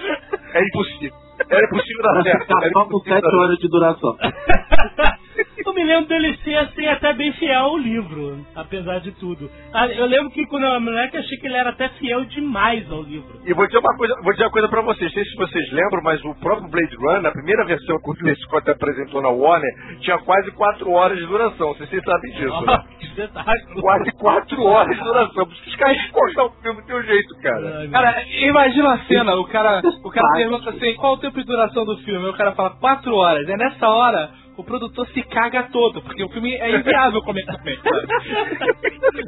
É 0.55 0.59
impossível. 0.63 1.13
Era 1.51 1.65
impossível 1.67 2.01
dar 2.01 2.23
certo. 2.23 2.47
Era 2.63 2.69
só 2.71 2.85
com 2.85 2.99
sete 3.01 3.27
horas 3.35 3.57
de 3.59 3.67
duração. 3.69 4.15
Eu 5.65 5.73
me 5.73 5.83
lembro 5.83 6.07
dele 6.07 6.37
ser 6.43 6.55
assim, 6.57 6.85
até 6.87 7.13
bem 7.13 7.31
fiel 7.33 7.59
ao 7.59 7.77
livro, 7.77 8.45
apesar 8.55 8.99
de 8.99 9.11
tudo. 9.13 9.49
Ah, 9.73 9.87
Eu 9.87 10.05
lembro 10.05 10.29
que 10.31 10.45
quando 10.45 10.63
eu 10.63 10.69
era 10.69 10.79
moleque, 10.79 11.15
eu 11.17 11.21
achei 11.21 11.37
que 11.37 11.47
ele 11.47 11.55
era 11.57 11.69
até 11.71 11.89
fiel 11.89 12.23
demais 12.25 12.89
ao 12.91 13.01
livro. 13.01 13.41
E 13.45 13.53
vou 13.53 13.65
dizer 13.65 13.79
uma 13.79 13.97
coisa, 13.97 14.13
vou 14.23 14.31
dizer 14.31 14.43
uma 14.45 14.51
coisa 14.51 14.67
pra 14.69 14.81
vocês, 14.81 15.11
não 15.13 15.23
sei 15.23 15.23
se 15.25 15.35
vocês 15.37 15.71
lembram, 15.71 16.01
mas 16.03 16.23
o 16.23 16.35
próprio 16.35 16.69
Blade 16.69 16.95
Runner, 16.97 17.25
a 17.25 17.31
primeira 17.31 17.65
versão 17.65 17.97
que 17.99 18.09
o 18.09 18.13
Ridley 18.13 18.35
Scott 18.37 18.69
apresentou 18.69 19.21
na 19.21 19.29
Warner, 19.29 19.71
tinha 19.99 20.17
quase 20.19 20.51
4 20.51 20.91
horas 20.91 21.17
de 21.17 21.25
duração. 21.25 21.73
Vocês 21.73 22.03
sabem 22.03 22.31
disso, 22.33 22.61
né? 22.61 22.73
Ah, 22.73 22.83
que 22.99 23.07
detalhe. 23.15 23.65
Quase 23.81 24.11
4 24.11 24.63
horas 24.63 24.95
de 24.97 25.03
duração. 25.03 25.43
Os 25.43 25.75
caras 25.75 25.97
cortam 26.11 26.45
o 26.47 26.51
filme 26.61 26.81
do 26.81 26.87
teu 26.87 27.03
jeito, 27.03 27.35
cara. 27.41 27.79
Ai, 27.79 27.87
Cara, 27.89 28.23
imagina 28.29 28.93
a 28.93 28.99
cena, 29.05 29.35
o 29.35 29.45
cara, 29.47 29.81
o 30.03 30.09
cara 30.11 30.27
pergunta 30.35 30.69
assim, 30.69 30.93
qual 30.95 31.13
o 31.13 31.17
tempo 31.17 31.37
de 31.39 31.45
duração 31.45 31.85
do 31.85 31.97
filme? 31.99 32.25
Aí 32.25 32.31
o 32.31 32.37
cara 32.37 32.51
fala, 32.53 32.71
quatro 32.79 33.15
horas. 33.15 33.47
É 33.47 33.57
nessa 33.57 33.87
hora, 33.89 34.29
o 34.57 34.63
produtor 34.63 35.07
se 35.09 35.21
caga 35.23 35.63
todo, 35.71 36.01
porque 36.01 36.23
o 36.23 36.29
filme 36.29 36.53
é 36.55 36.75
inviável 36.77 37.21
comercialmente? 37.23 37.81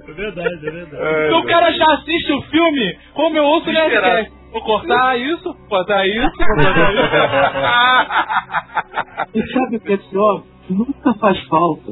É 0.08 0.12
verdade, 0.14 0.68
é 0.68 0.72
verdade. 0.72 0.96
É, 1.04 1.28
Então 1.28 1.40
o 1.40 1.46
cara 1.46 1.72
já 1.72 1.86
assiste 1.94 2.32
o 2.32 2.42
filme 2.44 2.98
como 3.14 3.38
eu 3.38 3.44
ouço 3.44 3.70
o 3.70 3.74
Desesperado. 3.74 4.06
Nerdcast. 4.14 4.38
Vou 4.52 4.62
cortar 4.64 5.20
isso, 5.20 5.54
botar 5.70 6.08
isso, 6.08 6.32
vou 6.38 6.56
botar 6.56 6.92
isso. 6.94 7.02
E 9.36 9.54
sabe 9.54 9.76
o 9.76 9.80
que 9.82 9.94
é 9.94 9.98
pior? 9.98 10.44
Nunca 10.70 11.14
faz 11.16 11.40
falta. 11.48 11.92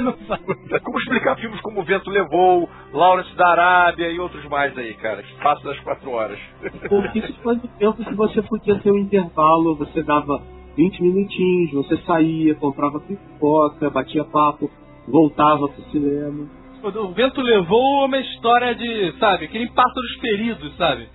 Não 0.00 0.12
faz. 0.26 0.40
Como 0.82 0.98
explicar 0.98 1.36
filmes 1.36 1.60
como 1.60 1.80
O 1.80 1.84
Vento 1.84 2.08
Levou, 2.10 2.68
Lawrence 2.92 3.34
da 3.36 3.48
Arábia 3.48 4.10
e 4.10 4.18
outros 4.18 4.44
mais 4.48 4.76
aí, 4.78 4.94
cara, 4.94 5.22
que 5.22 5.34
passam 5.42 5.64
das 5.64 5.80
4 5.80 6.10
horas. 6.10 6.38
Porque 6.88 7.18
isso 7.18 7.34
foi 7.42 7.56
do 7.56 7.68
tempo 7.68 8.02
que 8.04 8.14
você 8.14 8.40
podia 8.42 8.78
ter 8.80 8.90
um 8.92 8.98
intervalo, 8.98 9.76
você 9.76 10.02
dava 10.02 10.40
20 10.78 11.02
minutinhos, 11.02 11.72
você 11.72 11.96
saía, 12.06 12.54
comprava 12.54 13.00
pipoca, 13.00 13.90
batia 13.90 14.24
papo, 14.24 14.70
voltava 15.08 15.68
pro 15.68 15.82
cinema. 15.90 16.46
O 16.84 17.12
vento 17.12 17.40
levou 17.40 18.04
uma 18.04 18.18
história 18.20 18.76
de, 18.76 19.12
sabe, 19.18 19.48
que 19.48 19.58
nem 19.58 19.66
pássaros 19.72 20.14
feridos, 20.20 20.76
sabe? 20.76 21.08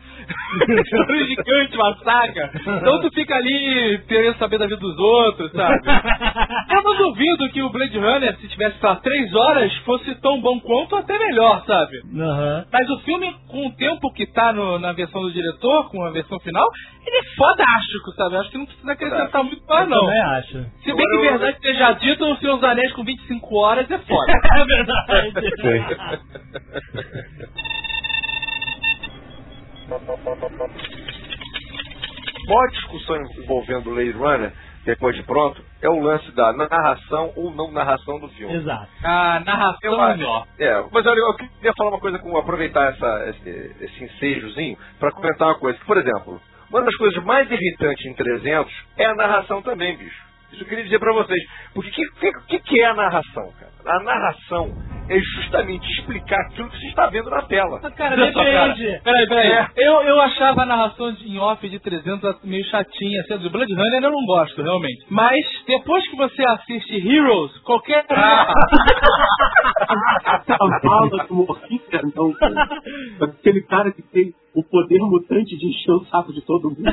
História 0.81 1.25
gigante, 1.25 1.75
uma 1.77 1.95
saga. 2.03 2.51
Então 2.55 3.01
tu 3.01 3.09
fica 3.13 3.35
ali 3.35 4.01
querendo 4.07 4.37
saber 4.37 4.57
da 4.57 4.65
vida 4.65 4.77
dos 4.79 4.97
outros, 4.97 5.51
sabe? 5.51 5.79
Eu 6.71 6.83
não 6.83 6.97
duvido 6.97 7.49
que 7.49 7.61
o 7.61 7.69
Blade 7.69 7.97
Runner, 7.97 8.35
se 8.37 8.47
tivesse, 8.47 8.79
sei 8.79 8.89
lá, 8.89 8.95
três 8.97 9.33
horas, 9.33 9.75
fosse 9.85 10.13
tão 10.21 10.39
bom 10.41 10.59
quanto, 10.59 10.95
até 10.95 11.17
melhor, 11.17 11.63
sabe? 11.65 11.97
Aham. 12.19 12.65
Mas 12.71 12.89
o 12.89 12.99
filme, 13.01 13.33
com 13.47 13.67
o 13.67 13.75
tempo 13.75 14.11
que 14.13 14.25
tá 14.27 14.51
no- 14.53 14.79
na 14.79 14.91
versão 14.93 15.21
do 15.21 15.31
diretor, 15.31 15.89
com 15.89 16.03
a 16.05 16.11
versão 16.11 16.39
final, 16.39 16.67
ele 17.05 17.17
é 17.17 17.23
fodástico, 17.35 18.11
sabe? 18.15 18.37
Acho 18.37 18.49
que 18.51 18.57
não 18.57 18.65
precisa 18.65 18.91
acrescentar 18.91 19.43
muito 19.43 19.63
mais, 19.67 19.83
Eu 19.83 19.89
não. 19.89 19.99
também 20.05 20.21
acho. 20.21 20.65
Se 20.83 20.93
bem 20.93 21.05
que 21.05 21.17
verdade 21.17 21.57
seja 21.61 21.91
dito, 21.93 22.25
o 22.25 22.37
Senhor 22.37 22.55
dos 22.55 22.63
Anéis 22.63 22.91
com 22.93 23.03
25 23.03 23.55
horas 23.57 23.89
é 23.89 23.97
foda. 23.99 24.33
É 24.53 24.65
verdade. 24.65 25.33
maior 32.47 32.69
discussão 32.71 33.15
envolvendo 33.37 33.89
o 33.89 33.93
Blade 33.93 34.11
Runner, 34.11 34.53
depois 34.85 35.15
de 35.15 35.23
pronto, 35.23 35.63
é 35.81 35.89
o 35.89 36.01
lance 36.01 36.29
da 36.33 36.51
narração 36.53 37.31
ou 37.35 37.51
não 37.51 37.71
narração 37.71 38.19
do 38.19 38.27
filme. 38.29 38.55
Exato. 38.55 38.87
A 39.03 39.39
narração 39.39 40.09
é 40.09 40.17
melhor. 40.17 40.45
É, 40.59 40.83
mas 40.91 41.05
olha, 41.05 41.19
eu 41.19 41.35
queria 41.35 41.73
falar 41.77 41.91
uma 41.91 41.99
coisa 41.99 42.19
com 42.19 42.35
aproveitar 42.37 42.91
essa, 42.91 43.29
esse, 43.29 43.75
esse 43.81 44.03
ensejozinho 44.03 44.77
para 44.99 45.11
comentar 45.11 45.47
uma 45.47 45.59
coisa. 45.59 45.79
Por 45.85 45.97
exemplo, 45.97 46.41
uma 46.69 46.81
das 46.81 46.95
coisas 46.95 47.23
mais 47.23 47.49
irritantes 47.49 48.05
em 48.05 48.13
300 48.13 48.73
é 48.97 49.05
a 49.05 49.15
narração 49.15 49.61
também, 49.61 49.95
bicho. 49.97 50.32
Isso 50.53 50.63
eu 50.63 50.67
queria 50.67 50.83
dizer 50.83 50.99
para 50.99 51.13
vocês. 51.13 51.39
Porque 51.73 52.01
o 52.07 52.13
que, 52.19 52.31
que, 52.47 52.59
que 52.59 52.81
é 52.81 52.85
a 52.85 52.93
narração, 52.93 53.51
cara? 53.59 53.73
A 53.85 53.99
narração 54.01 54.71
é 55.09 55.19
justamente 55.19 55.85
explicar 55.99 56.39
aquilo 56.41 56.69
que 56.69 56.77
você 56.79 56.87
está 56.87 57.07
vendo 57.07 57.29
na 57.29 57.41
tela. 57.41 57.81
Cara, 57.91 58.13
Olha 58.15 58.31
só, 58.31 58.43
cara. 58.43 58.67
depende. 58.73 59.01
Peraí, 59.03 59.27
peraí. 59.27 59.51
É. 59.51 59.67
Eu, 59.75 60.01
eu 60.03 60.21
achava 60.21 60.61
a 60.61 60.65
narração 60.65 61.11
de- 61.11 61.27
em 61.27 61.37
off 61.37 61.67
de 61.67 61.79
300 61.79 62.41
meio 62.45 62.63
chatinha. 62.67 63.19
Assim, 63.21 63.37
do 63.39 63.49
Blood 63.49 63.73
Runner 63.73 64.03
eu 64.03 64.11
não 64.11 64.25
gosto, 64.25 64.61
realmente. 64.61 65.05
Mas, 65.09 65.45
depois 65.67 66.07
que 66.09 66.15
você 66.15 66.41
assiste 66.47 66.95
Heroes, 67.05 67.57
qualquer... 67.63 68.05
Fala 70.47 71.25
do 71.27 71.33
morfina, 71.35 72.01
não, 72.15 72.33
cara. 72.33 72.67
Aquele 73.21 73.61
cara 73.63 73.91
que 73.91 74.01
tem 74.01 74.33
o 74.55 74.63
poder 74.63 74.99
mutante 74.99 75.57
de 75.57 75.67
encher 75.67 75.91
o 75.91 76.05
saco 76.05 76.31
de 76.33 76.41
todo 76.45 76.69
mundo. 76.69 76.83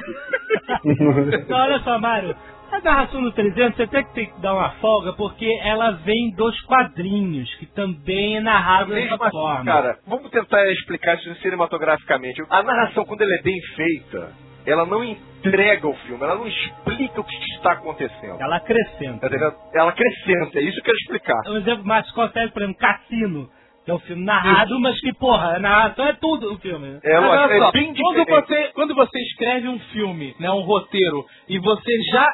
Não, 1.49 1.59
olha 1.59 1.79
só, 1.81 1.99
Mário. 1.99 2.35
A 2.73 2.81
narração 2.81 3.23
do 3.23 3.33
300 3.33 3.77
você 3.77 3.83
até 3.83 4.03
que 4.03 4.14
tem 4.14 4.27
que 4.27 4.41
dar 4.41 4.55
uma 4.55 4.71
folga, 4.81 5.12
porque 5.14 5.47
ela 5.64 5.91
vem 5.93 6.31
dos 6.37 6.59
quadrinhos, 6.62 7.53
que 7.57 7.66
também 7.66 8.37
é 8.37 8.41
narrado 8.41 8.93
dessa 8.95 9.14
assim, 9.14 9.31
forma. 9.31 9.64
cara, 9.64 9.99
vamos 10.07 10.31
tentar 10.31 10.71
explicar 10.71 11.16
isso 11.16 11.35
cinematograficamente. 11.37 12.43
A 12.49 12.62
narração, 12.62 13.05
quando 13.05 13.23
ela 13.23 13.35
é 13.35 13.43
bem 13.43 13.61
feita, 13.75 14.33
ela 14.66 14.87
não 14.87 15.03
entrega 15.03 15.89
o 15.89 15.95
filme, 15.95 16.23
ela 16.23 16.37
não 16.37 16.47
explica 16.47 17.21
o 17.21 17.25
que 17.25 17.37
está 17.57 17.73
acontecendo. 17.73 18.41
Ela 18.41 18.57
acrescenta. 18.57 19.27
Entendendo? 19.27 19.55
Ela 19.75 19.91
acrescenta, 19.91 20.59
é 20.59 20.62
isso 20.62 20.81
que 20.83 20.91
eu 20.91 20.95
quero 20.95 20.97
explicar. 20.99 21.51
Um 21.51 21.57
exemplo 21.57 21.85
mais 21.85 22.11
consegue, 22.12 22.53
por 22.53 22.62
exemplo, 22.62 22.79
Cassino. 22.81 23.51
É 23.87 23.95
um 23.95 23.99
filme 24.01 24.25
narrado, 24.25 24.79
mas 24.79 25.01
que, 25.01 25.12
porra, 25.14 25.57
a 25.57 25.59
narração 25.59 26.07
é 26.07 26.12
tudo 26.12 26.53
o 26.53 26.59
filme. 26.59 27.01
É, 27.03 27.18
Mas 27.18 27.31
olha 27.31 27.59
só, 27.59 27.68
é 27.68 27.73
bem 27.73 27.95
quando 27.95 28.18
diferente. 28.18 28.47
você, 28.47 28.73
quando 28.75 28.95
você 28.95 29.18
escreve 29.21 29.68
um 29.68 29.79
filme, 29.93 30.37
né, 30.39 30.51
um 30.51 30.61
roteiro, 30.61 31.25
e 31.49 31.59
você 31.59 32.03
já 32.12 32.27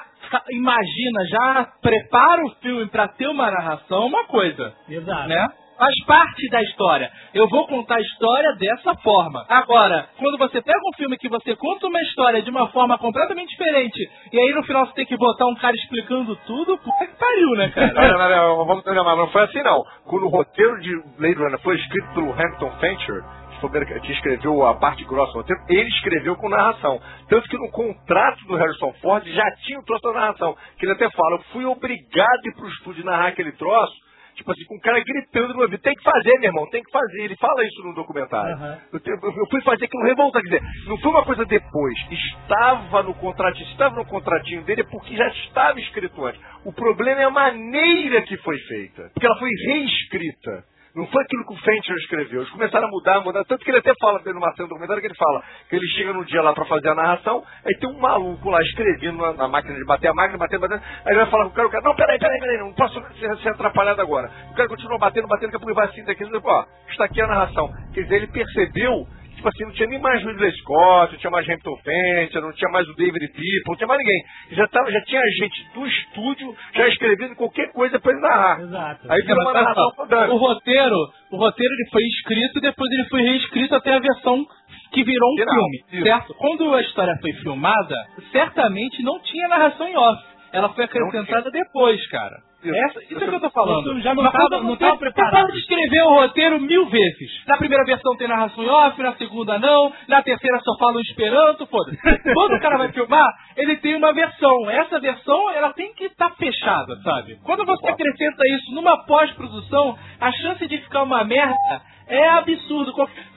imagina, 0.50 1.26
já 1.28 1.68
prepara 1.80 2.44
o 2.44 2.50
filme 2.62 2.86
pra 2.86 3.08
ter 3.08 3.28
uma 3.28 3.50
narração, 3.50 4.02
é 4.02 4.06
uma 4.06 4.24
coisa, 4.26 4.74
Exato. 4.88 5.28
né? 5.28 5.48
Faz 5.78 5.94
parte 6.06 6.48
da 6.48 6.62
história. 6.62 7.10
Eu 7.34 7.46
vou 7.48 7.66
contar 7.66 7.96
a 7.96 8.00
história 8.00 8.54
dessa 8.56 8.94
forma. 9.02 9.44
Agora, 9.46 10.08
quando 10.18 10.38
você 10.38 10.62
pega 10.62 10.78
um 10.78 10.96
filme 10.96 11.18
que 11.18 11.28
você 11.28 11.54
conta 11.54 11.86
uma 11.86 12.00
história 12.00 12.40
de 12.40 12.48
uma 12.48 12.68
forma 12.68 12.96
completamente 12.96 13.50
diferente, 13.50 14.10
e 14.32 14.40
aí 14.40 14.54
no 14.54 14.64
final 14.64 14.86
você 14.86 14.94
tem 14.94 15.04
que 15.04 15.18
botar 15.18 15.46
um 15.46 15.54
cara 15.56 15.76
explicando 15.76 16.34
tudo, 16.46 16.78
puta 16.78 17.06
que 17.06 17.18
pariu, 17.18 17.50
né, 17.56 17.68
cara? 17.68 17.92
Não, 17.92 18.18
não, 18.18 18.56
não, 18.56 18.64
vamos 18.64 18.84
não, 18.86 19.04
mas 19.04 19.18
não 19.18 19.28
foi 19.28 19.42
assim 19.42 19.62
não. 19.62 19.84
Quando 20.06 20.24
o 20.24 20.30
roteiro 20.30 20.80
de 20.80 20.90
Blade 21.18 21.34
Runner 21.34 21.60
foi 21.60 21.76
escrito 21.76 22.08
pelo 22.14 22.32
Hampton 22.32 22.70
Fancher, 22.80 23.22
o 23.64 23.70
cara 23.70 24.00
que 24.00 24.12
escreveu 24.12 24.66
a 24.66 24.74
parte 24.74 25.04
grossa 25.04 25.32
do 25.32 25.38
roteiro, 25.38 25.62
ele 25.68 25.88
escreveu 25.88 26.36
com 26.36 26.48
narração. 26.48 27.00
Tanto 27.28 27.48
que 27.48 27.56
no 27.56 27.70
contrato 27.70 28.44
do 28.46 28.56
Harrison 28.56 28.92
Ford 29.00 29.26
já 29.26 29.50
tinha 29.64 29.78
o 29.78 29.84
troço 29.84 30.02
da 30.02 30.12
narração. 30.12 30.56
Que 30.78 30.84
ele 30.84 30.92
até 30.92 31.08
fala, 31.10 31.36
eu 31.36 31.42
fui 31.52 31.64
obrigado 31.64 32.44
a 32.44 32.48
ir 32.48 32.54
pro 32.54 32.68
estúdio 32.68 33.04
narrar 33.04 33.28
aquele 33.28 33.52
troço, 33.52 33.94
tipo 34.34 34.52
assim, 34.52 34.64
com 34.66 34.76
um 34.76 34.80
cara 34.80 35.02
gritando 35.02 35.48
no 35.48 35.54
meu 35.54 35.62
ouvido, 35.64 35.80
tem 35.80 35.94
que 35.94 36.02
fazer, 36.02 36.32
meu 36.38 36.50
irmão, 36.50 36.68
tem 36.70 36.82
que 36.82 36.90
fazer. 36.90 37.22
Ele 37.22 37.36
fala 37.36 37.64
isso 37.64 37.82
no 37.82 37.94
documentário. 37.94 38.54
Aham. 38.54 38.78
Eu, 38.92 39.00
eu 39.22 39.46
fui 39.50 39.62
fazer 39.62 39.86
aquilo 39.86 40.04
revoltar, 40.04 40.42
quer 40.42 40.48
dizer, 40.48 40.62
não 40.86 40.98
foi 40.98 41.10
uma 41.10 41.24
coisa 41.24 41.44
depois, 41.46 41.94
estava 42.10 43.02
no 43.02 43.14
contratinho, 43.14 43.70
estava 43.70 43.96
no 43.96 44.04
contratinho 44.04 44.62
dele 44.64 44.84
porque 44.84 45.16
já 45.16 45.26
estava 45.28 45.80
escrito 45.80 46.24
antes. 46.24 46.40
O 46.64 46.72
problema 46.72 47.20
é 47.22 47.24
a 47.24 47.30
maneira 47.30 48.22
que 48.22 48.36
foi 48.38 48.58
feita, 48.58 49.10
porque 49.14 49.26
ela 49.26 49.38
foi 49.38 49.50
reescrita. 49.68 50.75
Não 50.96 51.06
foi 51.08 51.22
aquilo 51.22 51.44
que 51.44 51.52
o 51.52 51.56
Fincher 51.58 51.94
escreveu. 51.96 52.40
Eles 52.40 52.50
começaram 52.50 52.88
a 52.88 52.90
mudar, 52.90 53.20
mudar. 53.20 53.44
Tanto 53.44 53.62
que 53.62 53.70
ele 53.70 53.80
até 53.80 53.92
fala 54.00 54.18
no 54.24 54.40
Marcelo 54.40 54.66
documentário 54.66 55.02
que 55.02 55.08
ele 55.08 55.14
fala 55.14 55.42
que 55.68 55.76
ele 55.76 55.86
chega 55.88 56.10
no 56.14 56.24
dia 56.24 56.40
lá 56.40 56.54
pra 56.54 56.64
fazer 56.64 56.88
a 56.88 56.94
narração, 56.94 57.44
aí 57.66 57.76
tem 57.78 57.90
um 57.90 58.00
maluco 58.00 58.48
lá 58.48 58.62
escrevendo 58.62 59.18
na, 59.18 59.34
na 59.34 59.46
máquina 59.46 59.74
de 59.74 59.84
bater, 59.84 60.08
a 60.08 60.14
máquina 60.14 60.38
batendo, 60.38 60.60
batendo. 60.60 60.82
Aí 61.04 61.12
ele 61.12 61.20
vai 61.20 61.30
falar 61.30 61.44
com 61.44 61.50
o 61.50 61.52
cara, 61.52 61.68
o 61.68 61.70
cara, 61.70 61.84
não, 61.84 61.94
peraí, 61.94 62.18
peraí, 62.18 62.40
peraí, 62.40 62.58
não 62.58 62.72
posso 62.72 62.94
ser, 63.20 63.36
ser 63.36 63.48
atrapalhado 63.50 64.00
agora. 64.00 64.30
O 64.50 64.54
cara 64.54 64.68
continua 64.70 64.98
batendo, 64.98 65.28
batendo, 65.28 65.52
daqui 65.52 65.56
a 65.56 65.60
pouco 65.60 65.70
ele 65.70 65.76
vai 65.76 65.86
assim 65.86 66.04
daqui, 66.04 66.24
ó, 66.24 66.64
está 66.88 67.04
aqui 67.04 67.20
a 67.20 67.26
narração. 67.26 67.70
Quer 67.92 68.04
dizer, 68.04 68.16
ele 68.16 68.28
percebeu 68.28 69.06
tipo 69.46 69.48
assim, 69.48 69.64
não 69.64 69.72
tinha 69.72 69.88
nem 69.88 70.00
mais 70.00 70.22
Ridley 70.24 70.52
Scott, 70.58 71.12
não 71.12 71.18
tinha 71.20 71.30
mais 71.30 71.48
Hampton 71.48 71.76
Fancher, 71.76 72.42
não 72.42 72.52
tinha 72.52 72.70
mais 72.70 72.88
o 72.88 72.94
David 72.94 73.28
People, 73.28 73.62
não 73.68 73.76
tinha 73.76 73.86
mais 73.86 74.00
ninguém. 74.00 74.22
Já, 74.52 74.66
tava, 74.68 74.90
já 74.90 75.00
tinha 75.02 75.22
gente 75.38 75.68
do 75.74 75.86
estúdio 75.86 76.56
já 76.74 76.88
escrevendo 76.88 77.36
qualquer 77.36 77.72
coisa 77.72 77.98
pra 78.00 78.12
ele 78.12 78.20
narrar. 78.20 78.60
Exato. 78.60 79.12
Aí 79.12 79.22
virou 79.22 79.42
uma 79.42 79.52
narração 79.52 79.92
fodante. 79.94 80.30
O 80.32 80.36
roteiro, 80.36 80.96
o 81.30 81.36
roteiro 81.36 81.74
ele 81.74 81.90
foi 81.90 82.02
escrito 82.02 82.58
e 82.58 82.62
depois 82.62 82.90
ele 82.92 83.08
foi 83.08 83.22
reescrito 83.22 83.74
até 83.74 83.94
a 83.94 83.98
versão 83.98 84.44
que 84.92 85.04
virou 85.04 85.32
um 85.32 85.36
Final, 85.36 85.54
filme, 85.54 85.84
isso. 85.92 86.02
certo? 86.04 86.34
Quando 86.34 86.74
a 86.74 86.80
história 86.80 87.14
foi 87.20 87.32
filmada, 87.34 87.94
certamente 88.32 89.02
não 89.02 89.20
tinha 89.20 89.48
narração 89.48 89.86
em 89.86 89.96
off. 89.96 90.22
Ela 90.52 90.68
foi 90.70 90.84
acrescentada 90.84 91.50
depois, 91.50 92.04
cara. 92.08 92.36
Isso. 92.70 92.84
Essa, 92.98 93.02
isso 93.04 93.24
é 93.24 93.28
que 93.28 93.34
eu 93.34 93.40
tô 93.40 93.50
falando. 93.50 93.84
Filme 93.84 94.00
já 94.02 94.14
não 94.14 94.22
Mas 94.22 94.32
tava- 94.32 94.48
quando 94.48 94.64
não 94.64 94.76
tava 94.76 94.96
preparado. 94.98 95.46
pode 95.46 95.58
escrever 95.58 96.02
o 96.02 96.14
roteiro 96.20 96.60
mil 96.60 96.86
vezes. 96.86 97.46
Na 97.46 97.56
primeira 97.56 97.84
versão 97.84 98.16
tem 98.16 98.28
narração 98.28 98.62
em 98.64 98.68
off, 98.68 99.02
na 99.02 99.12
segunda 99.16 99.58
não, 99.58 99.92
na 100.08 100.22
terceira 100.22 100.58
só 100.60 100.76
fala 100.78 100.96
o 100.96 101.00
esperanto, 101.00 101.66
foda-se. 101.66 101.96
Quando 102.34 102.54
o 102.56 102.60
cara 102.60 102.78
vai 102.78 102.92
filmar, 102.92 103.26
ele 103.56 103.76
tem 103.76 103.94
uma 103.94 104.12
versão. 104.12 104.70
Essa 104.70 104.98
versão, 105.00 105.50
ela 105.50 105.72
tem 105.72 105.92
que 105.94 106.04
estar 106.04 106.30
fechada, 106.36 106.96
sabe? 107.02 107.38
Quando 107.44 107.64
você 107.64 107.88
acrescenta 107.88 108.42
isso 108.56 108.74
numa 108.74 109.04
pós-produção, 109.06 109.98
a 110.20 110.32
chance 110.32 110.66
de 110.66 110.78
ficar 110.78 111.02
uma 111.02 111.24
merda 111.24 111.82
é 112.08 112.28
absurdo. 112.30 112.92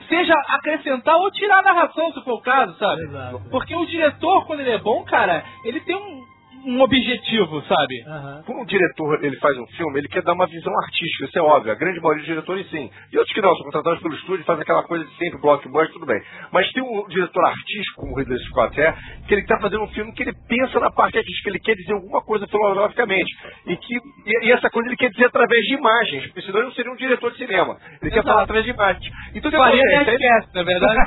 Seja 0.08 0.34
acrescentar 0.48 1.16
ou 1.16 1.30
tirar 1.30 1.58
a 1.58 1.62
narração, 1.62 2.12
se 2.12 2.22
for 2.24 2.34
o 2.34 2.40
caso, 2.42 2.76
sabe? 2.78 3.02
Exato. 3.02 3.40
Porque 3.50 3.74
o 3.76 3.86
diretor, 3.86 4.44
quando 4.46 4.60
ele 4.60 4.70
é 4.72 4.78
bom, 4.78 5.04
cara, 5.04 5.44
ele 5.64 5.80
tem 5.80 5.94
um, 5.94 6.20
um 6.66 6.80
objetivo, 6.80 7.62
sabe? 7.62 8.02
Aham. 8.06 8.42
Quando 8.46 8.60
um 8.60 8.64
diretor 8.64 9.24
ele 9.24 9.36
faz 9.36 9.56
um 9.58 9.66
filme, 9.68 10.00
ele 10.00 10.08
quer 10.08 10.22
dar 10.22 10.32
uma 10.32 10.46
visão 10.46 10.72
artística, 10.84 11.24
isso 11.24 11.38
é 11.38 11.42
óbvio. 11.42 11.72
A 11.72 11.74
grande 11.74 12.00
maioria 12.00 12.22
dos 12.22 12.26
diretores 12.26 12.70
sim. 12.70 12.90
E 13.12 13.18
outros 13.18 13.34
que 13.34 13.40
não, 13.40 13.54
são 13.54 13.64
contratados 13.64 14.00
pelo 14.02 14.14
estúdio, 14.14 14.44
fazem 14.44 14.62
aquela 14.62 14.82
coisa 14.82 15.04
de 15.04 15.16
sempre, 15.16 15.40
blockbuster, 15.40 15.92
tudo 15.92 16.06
bem. 16.06 16.20
Mas 16.52 16.70
tem 16.72 16.82
um 16.82 17.06
diretor 17.08 17.44
artístico, 17.44 18.00
como 18.00 18.12
o 18.12 18.18
Ridley 18.18 18.38
Scott 18.44 18.80
é, 18.80 18.94
que 19.26 19.34
ele 19.34 19.42
está 19.42 19.58
fazendo 19.58 19.82
um 19.82 19.88
filme 19.88 20.12
que 20.12 20.22
ele 20.22 20.34
pensa 20.48 20.80
na 20.80 20.90
parte 20.90 21.18
artística, 21.18 21.50
ele 21.50 21.60
quer 21.60 21.74
dizer 21.74 21.92
alguma 21.92 22.22
coisa 22.22 22.46
filosoficamente. 22.46 23.32
E, 23.66 23.76
que, 23.76 23.94
e, 23.96 24.46
e 24.46 24.52
essa 24.52 24.70
coisa 24.70 24.88
ele 24.88 24.96
quer 24.96 25.10
dizer 25.10 25.26
através 25.26 25.62
de 25.64 25.74
imagens, 25.74 26.26
porque 26.26 26.42
senão 26.42 26.58
ele 26.58 26.68
não 26.68 26.74
seria 26.74 26.92
um 26.92 26.96
diretor 26.96 27.30
de 27.32 27.38
cinema. 27.38 27.76
Ele 28.02 28.10
quer 28.10 28.18
Exato. 28.18 28.28
falar 28.28 28.42
através 28.42 28.64
de 28.64 28.70
imagens. 28.72 29.14
Então, 29.34 29.48
o 29.48 29.52
que 29.52 29.58
Faria 29.58 29.82
acontece? 29.82 30.10
esquece, 30.10 30.48
na 30.54 30.62
verdade. 30.62 31.00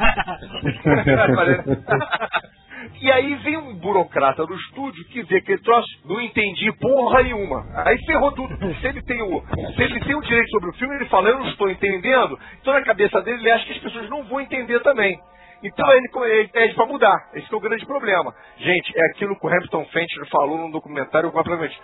E 3.03 3.11
aí 3.11 3.35
vem 3.35 3.57
um 3.57 3.75
burocrata 3.75 4.45
do 4.45 4.55
estúdio 4.55 5.03
que 5.09 5.21
vê 5.23 5.41
que 5.41 5.51
ele 5.51 5.61
troço, 5.61 5.89
não 6.05 6.21
entendi 6.21 6.71
porra 6.79 7.21
nenhuma. 7.21 7.65
Aí 7.85 7.97
ferrou 8.05 8.31
tudo. 8.31 8.55
Se 8.79 8.87
ele 8.87 9.01
tem 9.01 9.21
o, 9.21 9.43
se 9.75 9.83
ele 9.83 9.99
tem 9.99 10.15
o 10.15 10.21
direito 10.21 10.49
sobre 10.51 10.69
o 10.69 10.73
filme, 10.75 10.95
ele 10.95 11.09
fala, 11.09 11.27
eu 11.27 11.39
não 11.39 11.49
estou 11.49 11.69
entendendo. 11.69 12.39
Então 12.61 12.71
na 12.71 12.81
cabeça 12.81 13.21
dele 13.21 13.41
ele 13.41 13.51
acha 13.51 13.65
que 13.65 13.73
as 13.73 13.79
pessoas 13.79 14.09
não 14.09 14.23
vão 14.23 14.39
entender 14.39 14.79
também. 14.83 15.19
Então 15.61 15.85
ele, 15.91 16.07
ele 16.31 16.47
pede 16.47 16.75
pra 16.75 16.85
mudar. 16.85 17.29
Esse 17.33 17.53
é 17.53 17.57
o 17.57 17.59
grande 17.59 17.85
problema. 17.85 18.33
Gente, 18.55 18.97
é 18.97 19.05
aquilo 19.11 19.37
que 19.37 19.45
o 19.45 19.49
Hampton 19.49 19.83
Fancher 19.83 20.25
falou 20.31 20.57
num 20.57 20.71
documentário 20.71 21.29
completamente. 21.29 21.77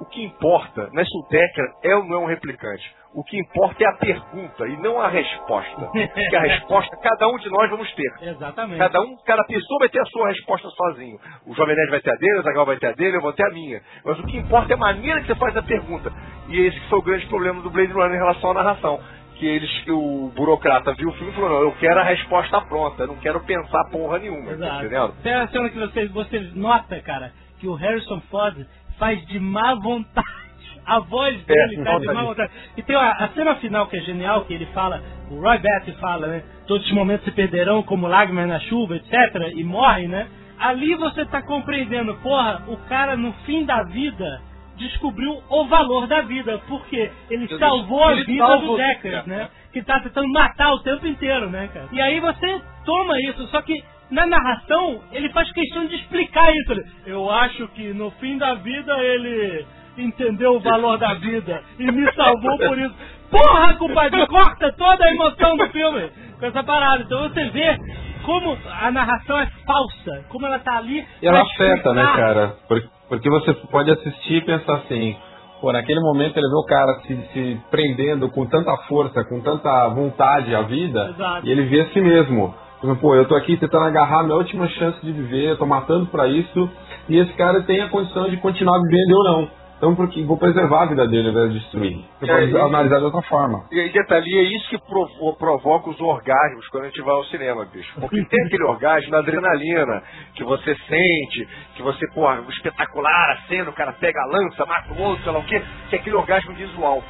O 0.00 0.06
que 0.06 0.24
importa 0.24 0.88
o 0.90 1.28
Decker 1.28 1.66
é 1.84 1.96
ou 1.96 2.04
não 2.04 2.16
é 2.16 2.20
um 2.20 2.26
replicante. 2.26 2.96
O 3.14 3.22
que 3.22 3.38
importa 3.38 3.84
é 3.84 3.86
a 3.86 3.92
pergunta 3.92 4.66
e 4.66 4.76
não 4.78 4.98
a 4.98 5.08
resposta. 5.08 5.86
Porque 5.92 6.36
a 6.36 6.40
resposta, 6.48 6.96
cada 6.96 7.28
um 7.28 7.36
de 7.36 7.50
nós 7.50 7.68
vamos 7.70 7.92
ter. 7.94 8.12
Exatamente. 8.22 8.78
Cada 8.78 9.00
um, 9.02 9.16
cada 9.26 9.44
pessoa 9.44 9.80
vai 9.80 9.88
ter 9.90 10.00
a 10.00 10.06
sua 10.06 10.28
resposta 10.28 10.68
sozinho. 10.70 11.18
O 11.46 11.54
Jovem 11.54 11.76
Nerd 11.76 11.90
vai 11.90 12.00
ter 12.00 12.10
a 12.10 12.16
dele, 12.16 12.38
o 12.38 12.42
Zagal 12.42 12.64
vai 12.64 12.76
ter 12.78 12.86
a 12.86 12.92
dele, 12.92 13.16
eu 13.16 13.20
vou 13.20 13.32
ter 13.34 13.46
a 13.46 13.50
minha. 13.50 13.82
Mas 14.04 14.18
o 14.18 14.22
que 14.24 14.38
importa 14.38 14.72
é 14.72 14.76
a 14.76 14.78
maneira 14.78 15.20
que 15.20 15.26
você 15.26 15.34
faz 15.34 15.54
a 15.56 15.62
pergunta. 15.62 16.10
E 16.48 16.58
esse 16.58 16.80
que 16.80 16.88
foi 16.88 16.98
o 17.00 17.02
grande 17.02 17.26
problema 17.26 17.60
do 17.60 17.70
Blade 17.70 17.92
Runner 17.92 18.14
em 18.14 18.18
relação 18.18 18.50
à 18.50 18.54
narração. 18.54 19.00
Que 19.34 19.46
eles, 19.46 19.70
que 19.82 19.90
o 19.90 20.32
burocrata 20.34 20.94
viu 20.94 21.08
o 21.08 21.12
filme 21.14 21.32
e 21.32 21.34
falou, 21.34 21.50
não, 21.50 21.60
eu 21.62 21.72
quero 21.72 21.98
a 22.00 22.04
resposta 22.04 22.60
pronta, 22.62 23.02
eu 23.02 23.08
não 23.08 23.16
quero 23.16 23.40
pensar 23.40 23.90
porra 23.90 24.20
nenhuma, 24.20 24.46
tá 24.46 24.52
Exato. 24.52 24.76
entendendo? 24.76 25.14
Tem 25.22 25.34
a 25.34 25.48
cena 25.48 25.68
que 25.68 25.78
você, 25.78 26.06
você 26.08 26.40
nota, 26.54 27.00
cara, 27.00 27.32
que 27.58 27.66
o 27.66 27.74
Harrison 27.74 28.20
Ford 28.30 28.64
faz 28.98 29.24
de 29.26 29.40
má 29.40 29.74
vontade. 29.74 30.51
A 30.84 30.98
voz 31.00 31.36
dele 31.44 31.80
É, 31.80 31.84
tá 31.84 31.98
de 31.98 32.06
má 32.06 32.22
vontade. 32.24 32.50
E 32.76 32.82
tem 32.82 32.96
a, 32.96 33.10
a 33.12 33.28
cena 33.28 33.54
final 33.56 33.86
que 33.86 33.96
é 33.96 34.00
genial, 34.00 34.44
que 34.44 34.52
ele 34.54 34.66
fala, 34.66 35.00
o 35.30 35.40
Roy 35.40 35.58
Batty 35.58 35.92
fala, 36.00 36.26
né? 36.26 36.42
Todos 36.66 36.84
os 36.86 36.92
momentos 36.92 37.24
se 37.24 37.30
perderão 37.30 37.82
como 37.82 38.06
lágrimas 38.08 38.48
na 38.48 38.58
chuva, 38.60 38.96
etc. 38.96 39.12
E 39.54 39.62
morre, 39.64 40.08
né? 40.08 40.26
Ali 40.58 40.94
você 40.94 41.24
tá 41.26 41.40
compreendendo, 41.42 42.14
porra, 42.16 42.64
o 42.68 42.76
cara 42.88 43.16
no 43.16 43.32
fim 43.44 43.64
da 43.64 43.82
vida 43.84 44.40
descobriu 44.76 45.40
o 45.48 45.64
valor 45.66 46.06
da 46.06 46.22
vida, 46.22 46.58
porque 46.66 47.10
ele 47.30 47.44
Ele- 47.44 47.58
salvou 47.58 48.04
a 48.04 48.12
ele 48.12 48.24
vida 48.24 48.46
salvou- 48.46 48.76
do 48.76 48.82
Deckard, 48.82 49.28
né? 49.28 49.48
Que 49.72 49.82
tá 49.82 50.00
tentando 50.00 50.28
matar 50.28 50.72
o 50.72 50.80
tempo 50.80 51.06
inteiro, 51.06 51.48
né, 51.50 51.68
cara? 51.72 51.86
E 51.92 52.00
aí 52.00 52.18
você 52.20 52.60
toma 52.84 53.14
isso, 53.22 53.46
só 53.48 53.60
que 53.62 53.82
na 54.10 54.26
narração 54.26 55.00
ele 55.12 55.28
faz 55.30 55.50
questão 55.52 55.86
de 55.86 55.94
explicar 55.96 56.52
isso. 56.54 56.74
Eu 57.06 57.30
acho 57.30 57.68
que 57.68 57.92
no 57.92 58.10
fim 58.12 58.36
da 58.38 58.54
vida 58.54 58.92
ele 58.98 59.64
entendeu 59.98 60.56
o 60.56 60.60
valor 60.60 60.98
da 60.98 61.14
vida 61.14 61.62
e 61.78 61.84
me 61.90 62.12
salvou 62.14 62.56
por 62.58 62.78
isso. 62.78 62.94
Porra, 63.30 63.74
compadre, 63.74 64.26
corta 64.26 64.72
toda 64.72 65.04
a 65.04 65.10
emoção 65.12 65.56
do 65.56 65.66
filme 65.68 66.10
com 66.38 66.46
essa 66.46 66.62
parada. 66.62 67.02
Então 67.02 67.22
você 67.28 67.44
vê 67.50 67.76
como 68.24 68.56
a 68.80 68.90
narração 68.90 69.38
é 69.38 69.46
falsa, 69.66 70.24
como 70.28 70.46
ela 70.46 70.58
tá 70.58 70.76
ali. 70.76 71.04
E 71.22 71.26
ela 71.26 71.40
afeta, 71.42 71.92
né, 71.94 72.02
cara? 72.14 72.56
Por- 72.68 72.82
Porque 73.08 73.28
você 73.30 73.52
pode 73.70 73.90
assistir 73.90 74.36
e 74.36 74.40
pensar 74.42 74.74
assim, 74.76 75.16
pô, 75.60 75.72
naquele 75.72 76.00
momento 76.00 76.36
ele 76.36 76.48
vê 76.48 76.54
o 76.56 76.66
cara 76.66 76.94
se, 77.06 77.16
se 77.32 77.60
prendendo 77.70 78.30
com 78.30 78.46
tanta 78.46 78.74
força, 78.88 79.24
com 79.24 79.40
tanta 79.40 79.88
vontade 79.88 80.54
à 80.54 80.62
vida, 80.62 81.10
Exato. 81.14 81.46
e 81.46 81.50
ele 81.50 81.64
vê 81.66 81.80
a 81.82 81.88
si 81.88 82.00
mesmo. 82.00 82.54
Tipo, 82.80 82.96
Pô, 82.96 83.14
eu 83.14 83.26
tô 83.26 83.34
aqui 83.36 83.56
tentando 83.56 83.84
agarrar 83.84 84.24
minha 84.24 84.36
última 84.36 84.66
chance 84.68 84.98
de 85.04 85.12
viver, 85.12 85.50
eu 85.50 85.56
tô 85.56 85.64
matando 85.66 86.06
pra 86.06 86.26
isso, 86.26 86.70
e 87.08 87.16
esse 87.18 87.32
cara 87.34 87.62
tem 87.62 87.80
a 87.80 87.88
condição 87.88 88.28
de 88.28 88.36
continuar 88.38 88.78
vivendo 88.80 89.12
ou 89.12 89.24
não. 89.24 89.50
Então, 89.82 89.96
porque 89.96 90.22
vou 90.22 90.38
preservar 90.38 90.82
a 90.82 90.86
vida 90.86 91.08
dele 91.08 91.26
ao 91.26 91.32
invés 91.34 91.52
de 91.54 91.58
destruir. 91.58 92.04
Você 92.20 92.30
É, 92.30 92.34
pode 92.38 92.52
e- 92.52 92.56
analisar 92.60 92.98
de 92.98 93.04
outra 93.04 93.20
forma. 93.22 93.64
E 93.72 93.80
aí, 93.80 93.88
detalhe, 93.90 94.38
é 94.38 94.42
isso 94.56 94.68
que 94.70 94.78
provo- 94.78 95.34
provoca 95.36 95.90
os 95.90 96.00
orgasmos 96.00 96.68
quando 96.68 96.84
a 96.84 96.86
gente 96.86 97.02
vai 97.02 97.12
ao 97.16 97.24
cinema, 97.24 97.64
bicho. 97.64 97.92
Porque 98.00 98.24
tem 98.26 98.40
aquele 98.46 98.62
orgasmo 98.62 99.10
da 99.10 99.18
adrenalina 99.18 100.00
que 100.36 100.44
você 100.44 100.76
sente, 100.88 101.48
que 101.74 101.82
você, 101.82 102.06
porra, 102.14 102.44
espetacular, 102.50 103.30
a 103.32 103.48
cena, 103.48 103.70
o 103.70 103.72
cara 103.72 103.92
pega 103.94 104.20
a 104.22 104.26
lança, 104.26 104.64
mata 104.66 104.92
o 104.92 105.02
outro, 105.02 105.24
sei 105.24 105.32
lá 105.32 105.38
o 105.40 105.44
quê, 105.46 105.60
que 105.90 105.96
é 105.96 105.98
aquele 105.98 106.14
orgasmo 106.14 106.54
visual. 106.54 107.02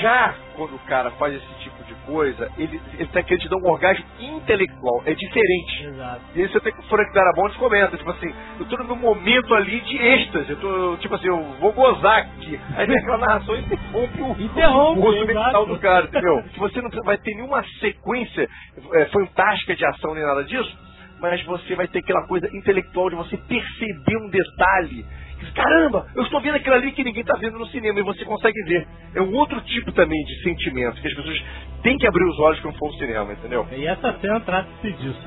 Já 0.00 0.34
quando 0.56 0.76
o 0.76 0.78
cara 0.80 1.10
faz 1.12 1.34
esse 1.34 1.54
tipo 1.60 1.82
de 1.84 1.94
coisa, 2.06 2.50
ele, 2.56 2.80
ele 2.94 3.06
tá 3.06 3.22
querendo 3.22 3.42
te 3.42 3.48
dar 3.48 3.56
um 3.56 3.70
orgasmo 3.70 4.04
intelectual. 4.20 5.02
É 5.04 5.14
diferente. 5.14 5.84
Exato. 5.86 6.20
E 6.34 6.42
isso 6.42 6.56
até 6.56 6.70
que 6.70 6.80
o 6.80 6.82
Frank 6.84 7.12
Darabont 7.12 7.56
comenta, 7.58 7.96
tipo 7.96 8.10
assim, 8.10 8.32
eu 8.58 8.66
tô 8.66 8.76
no 8.84 8.96
momento 8.96 9.54
ali 9.54 9.80
de 9.80 9.96
êxtase, 9.96 10.50
eu 10.50 10.60
tô, 10.60 10.96
tipo 10.98 11.14
assim, 11.14 11.28
eu 11.28 11.42
vou 11.60 11.72
gozar 11.72 12.18
aqui. 12.18 12.60
Aí 12.76 12.86
vem 12.86 12.96
aquela 12.98 13.18
narração 13.18 13.56
e 13.56 13.60
interrompe 13.60 14.22
o, 14.22 14.32
Interrompe, 14.40 15.26
mental 15.26 15.66
do 15.66 15.78
cara, 15.78 16.06
entendeu? 16.06 16.42
Que 16.52 16.60
você 16.60 16.80
não 16.80 16.90
vai 17.04 17.18
ter 17.18 17.34
nenhuma 17.34 17.64
sequência 17.80 18.48
é, 18.92 19.04
fantástica 19.06 19.74
de 19.74 19.84
ação 19.86 20.14
nem 20.14 20.24
nada 20.24 20.44
disso, 20.44 20.78
mas 21.20 21.42
você 21.44 21.74
vai 21.74 21.88
ter 21.88 22.00
aquela 22.00 22.26
coisa 22.26 22.48
intelectual 22.54 23.10
de 23.10 23.16
você 23.16 23.36
perceber 23.36 24.16
um 24.22 24.28
detalhe. 24.28 25.04
Caramba, 25.52 26.06
eu 26.14 26.22
estou 26.22 26.40
vendo 26.40 26.56
aquilo 26.56 26.74
ali 26.74 26.92
que 26.92 27.04
ninguém 27.04 27.22
está 27.22 27.36
vendo 27.38 27.58
no 27.58 27.66
cinema 27.66 27.98
e 27.98 28.02
você 28.02 28.24
consegue 28.24 28.62
ver. 28.64 28.86
É 29.14 29.20
um 29.20 29.34
outro 29.34 29.60
tipo 29.62 29.92
também 29.92 30.22
de 30.24 30.42
sentimento 30.42 31.00
que 31.00 31.08
as 31.08 31.14
pessoas 31.14 31.42
têm 31.82 31.96
que 31.98 32.06
abrir 32.06 32.24
os 32.24 32.38
olhos 32.40 32.60
quando 32.60 32.78
for 32.78 32.86
ao 32.86 32.94
cinema, 32.94 33.32
entendeu? 33.32 33.66
E 33.72 33.86
essa 33.86 34.12
cena 34.20 34.40
trata-se 34.40 34.92
disso. 34.92 35.20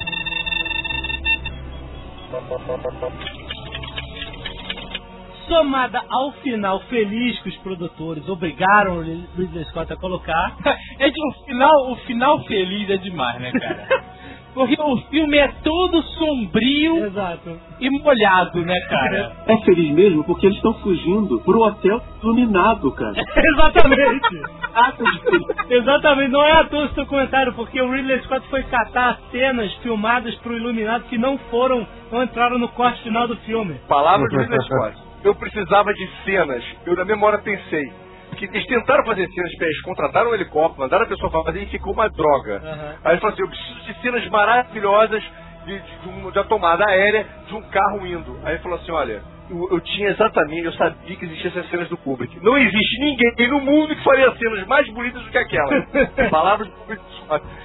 Somada 5.47 6.01
ao 6.09 6.33
final 6.41 6.79
feliz 6.81 7.39
que 7.39 7.49
os 7.49 7.57
produtores 7.57 8.27
obrigaram 8.27 8.97
o 8.97 9.01
Ridley 9.01 9.63
Scott 9.65 9.91
a 9.91 9.95
colocar. 9.95 10.57
É 10.99 11.11
que 11.11 11.21
o 11.21 11.45
final, 11.45 11.91
o 11.91 11.95
final 12.07 12.43
feliz 12.45 12.89
é 12.89 12.97
demais, 12.97 13.39
né, 13.39 13.51
cara? 13.51 13.87
Porque 14.57 14.81
o 14.81 14.97
filme 15.11 15.37
é 15.37 15.49
todo 15.63 16.01
sombrio 16.01 17.05
Exato. 17.05 17.59
e 17.79 17.89
molhado, 18.01 18.65
né, 18.65 18.73
cara? 18.89 19.31
É 19.45 19.57
feliz 19.57 19.91
mesmo 19.91 20.23
porque 20.23 20.47
eles 20.47 20.57
estão 20.57 20.73
fugindo 20.79 21.39
pro 21.41 21.61
hotel 21.61 22.01
iluminado, 22.23 22.91
cara. 22.93 23.13
Exatamente. 23.53 24.27
Felicidade. 24.97 25.73
Exatamente, 25.73 26.31
não 26.31 26.43
é 26.43 26.51
à 26.53 26.63
toa 26.63 26.85
o 26.85 26.89
seu 26.89 27.05
comentário, 27.05 27.53
porque 27.53 27.79
o 27.79 27.91
Ridley 27.91 28.19
Scott 28.23 28.47
foi 28.49 28.63
catar 28.63 29.19
cenas 29.31 29.71
filmadas 29.75 30.33
pro 30.35 30.55
Iluminado 30.57 31.03
que 31.05 31.17
não 31.17 31.37
foram, 31.49 31.85
não 32.11 32.23
entraram 32.23 32.57
no 32.57 32.67
corte 32.69 33.01
final 33.03 33.27
do 33.27 33.35
filme. 33.37 33.75
Palavra 33.87 34.27
de 34.27 34.37
Ridley 34.37 34.61
Scott. 34.63 34.97
Eu 35.23 35.35
precisava 35.35 35.93
de 35.93 36.09
cenas. 36.25 36.63
Eu 36.85 36.95
na 36.95 37.05
mesma 37.05 37.27
hora 37.27 37.37
pensei. 37.39 38.06
Que 38.37 38.45
eles 38.45 38.65
tentaram 38.67 39.03
fazer 39.05 39.27
cenas, 39.31 39.51
eles 39.59 39.81
contrataram 39.81 40.29
um 40.31 40.33
helicóptero, 40.35 40.79
mandaram 40.81 41.03
a 41.05 41.07
pessoa 41.07 41.31
fazer 41.43 41.63
e 41.63 41.65
ficou 41.67 41.91
uma 41.93 42.07
droga. 42.09 42.57
Aham. 42.63 42.95
Aí 43.03 43.13
ele 43.13 43.21
falou 43.21 43.33
assim, 43.33 43.41
eu 43.41 43.47
preciso 43.49 43.79
de 43.85 44.01
cenas 44.01 44.29
maravilhosas 44.29 45.23
de, 45.65 45.79
de, 45.79 45.97
de 46.01 46.09
um- 46.09 46.31
da 46.31 46.43
tomada 46.43 46.85
aérea 46.87 47.25
de 47.47 47.55
um 47.55 47.61
carro 47.63 48.05
indo. 48.05 48.39
Aí 48.43 48.53
ele 48.53 48.63
falou 48.63 48.77
assim, 48.77 48.91
olha, 48.91 49.21
eu, 49.49 49.67
eu 49.71 49.79
tinha 49.81 50.09
exatamente, 50.09 50.65
eu 50.65 50.73
sabia 50.73 51.15
que 51.15 51.25
existiam 51.25 51.49
essas 51.51 51.69
cenas 51.69 51.87
do 51.89 51.97
Kubrick. 51.97 52.37
Não 52.43 52.57
existe 52.57 52.99
ninguém 52.99 53.47
no 53.49 53.61
mundo 53.61 53.95
que 53.95 54.03
faria 54.03 54.31
cenas 54.35 54.67
mais 54.67 54.87
bonitas 54.89 55.21
do 55.23 55.29
que 55.29 55.37
aquela. 55.37 55.69
Palavras. 56.29 56.69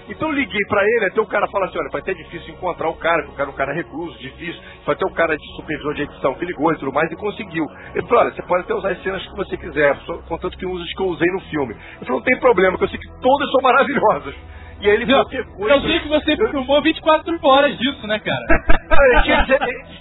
Então 0.08 0.28
eu 0.28 0.34
liguei 0.34 0.60
pra 0.68 0.82
ele, 0.84 1.06
até 1.06 1.20
o 1.20 1.26
cara 1.26 1.46
fala 1.48 1.66
assim, 1.66 1.78
olha, 1.78 1.88
vai 1.90 2.02
ser 2.02 2.14
difícil 2.14 2.54
encontrar 2.54 2.88
o 2.88 2.94
cara, 2.94 3.22
porque 3.22 3.32
o 3.34 3.36
cara 3.36 3.50
é 3.50 3.52
um 3.52 3.56
cara 3.56 3.72
recluso, 3.72 4.18
difícil. 4.18 4.60
Foi 4.84 4.94
até 4.94 5.06
o 5.06 5.10
cara 5.14 5.36
de 5.36 5.56
supervisor 5.56 5.94
de 5.94 6.02
edição 6.02 6.34
que 6.34 6.44
ligou 6.44 6.72
e 6.72 6.78
tudo 6.78 6.92
mais 6.92 7.10
e 7.10 7.16
conseguiu. 7.16 7.64
Ele 7.94 8.06
falou, 8.06 8.24
olha, 8.24 8.32
você 8.34 8.42
pode 8.42 8.62
até 8.64 8.74
usar 8.74 8.90
as 8.90 9.02
cenas 9.02 9.26
que 9.26 9.36
você 9.36 9.56
quiser, 9.56 9.96
só- 10.06 10.18
contanto 10.28 10.56
que 10.58 10.66
use 10.66 10.82
as 10.82 10.92
que 10.94 11.00
eu 11.02 11.06
usei 11.06 11.30
no 11.32 11.40
filme. 11.42 11.74
Ele 11.74 12.04
falou, 12.06 12.20
não 12.20 12.24
tem 12.26 12.38
problema, 12.40 12.76
que 12.78 12.84
eu 12.84 12.88
sei 12.88 12.98
que 12.98 13.08
todas 13.20 13.50
são 13.50 13.60
maravilhosas. 13.62 14.34
E 14.82 14.90
aí 14.90 14.94
ele 14.96 15.12
Eu, 15.12 15.24
pegou 15.26 15.68
eu 15.68 15.80
sei 15.80 16.00
que 16.00 16.08
você 16.08 16.36
filmou 16.36 16.82
24 16.82 17.38
horas 17.40 17.78
disso, 17.78 18.04
né, 18.04 18.18
cara? 18.18 18.74
ele 19.12 19.22
tinha, 19.22 19.44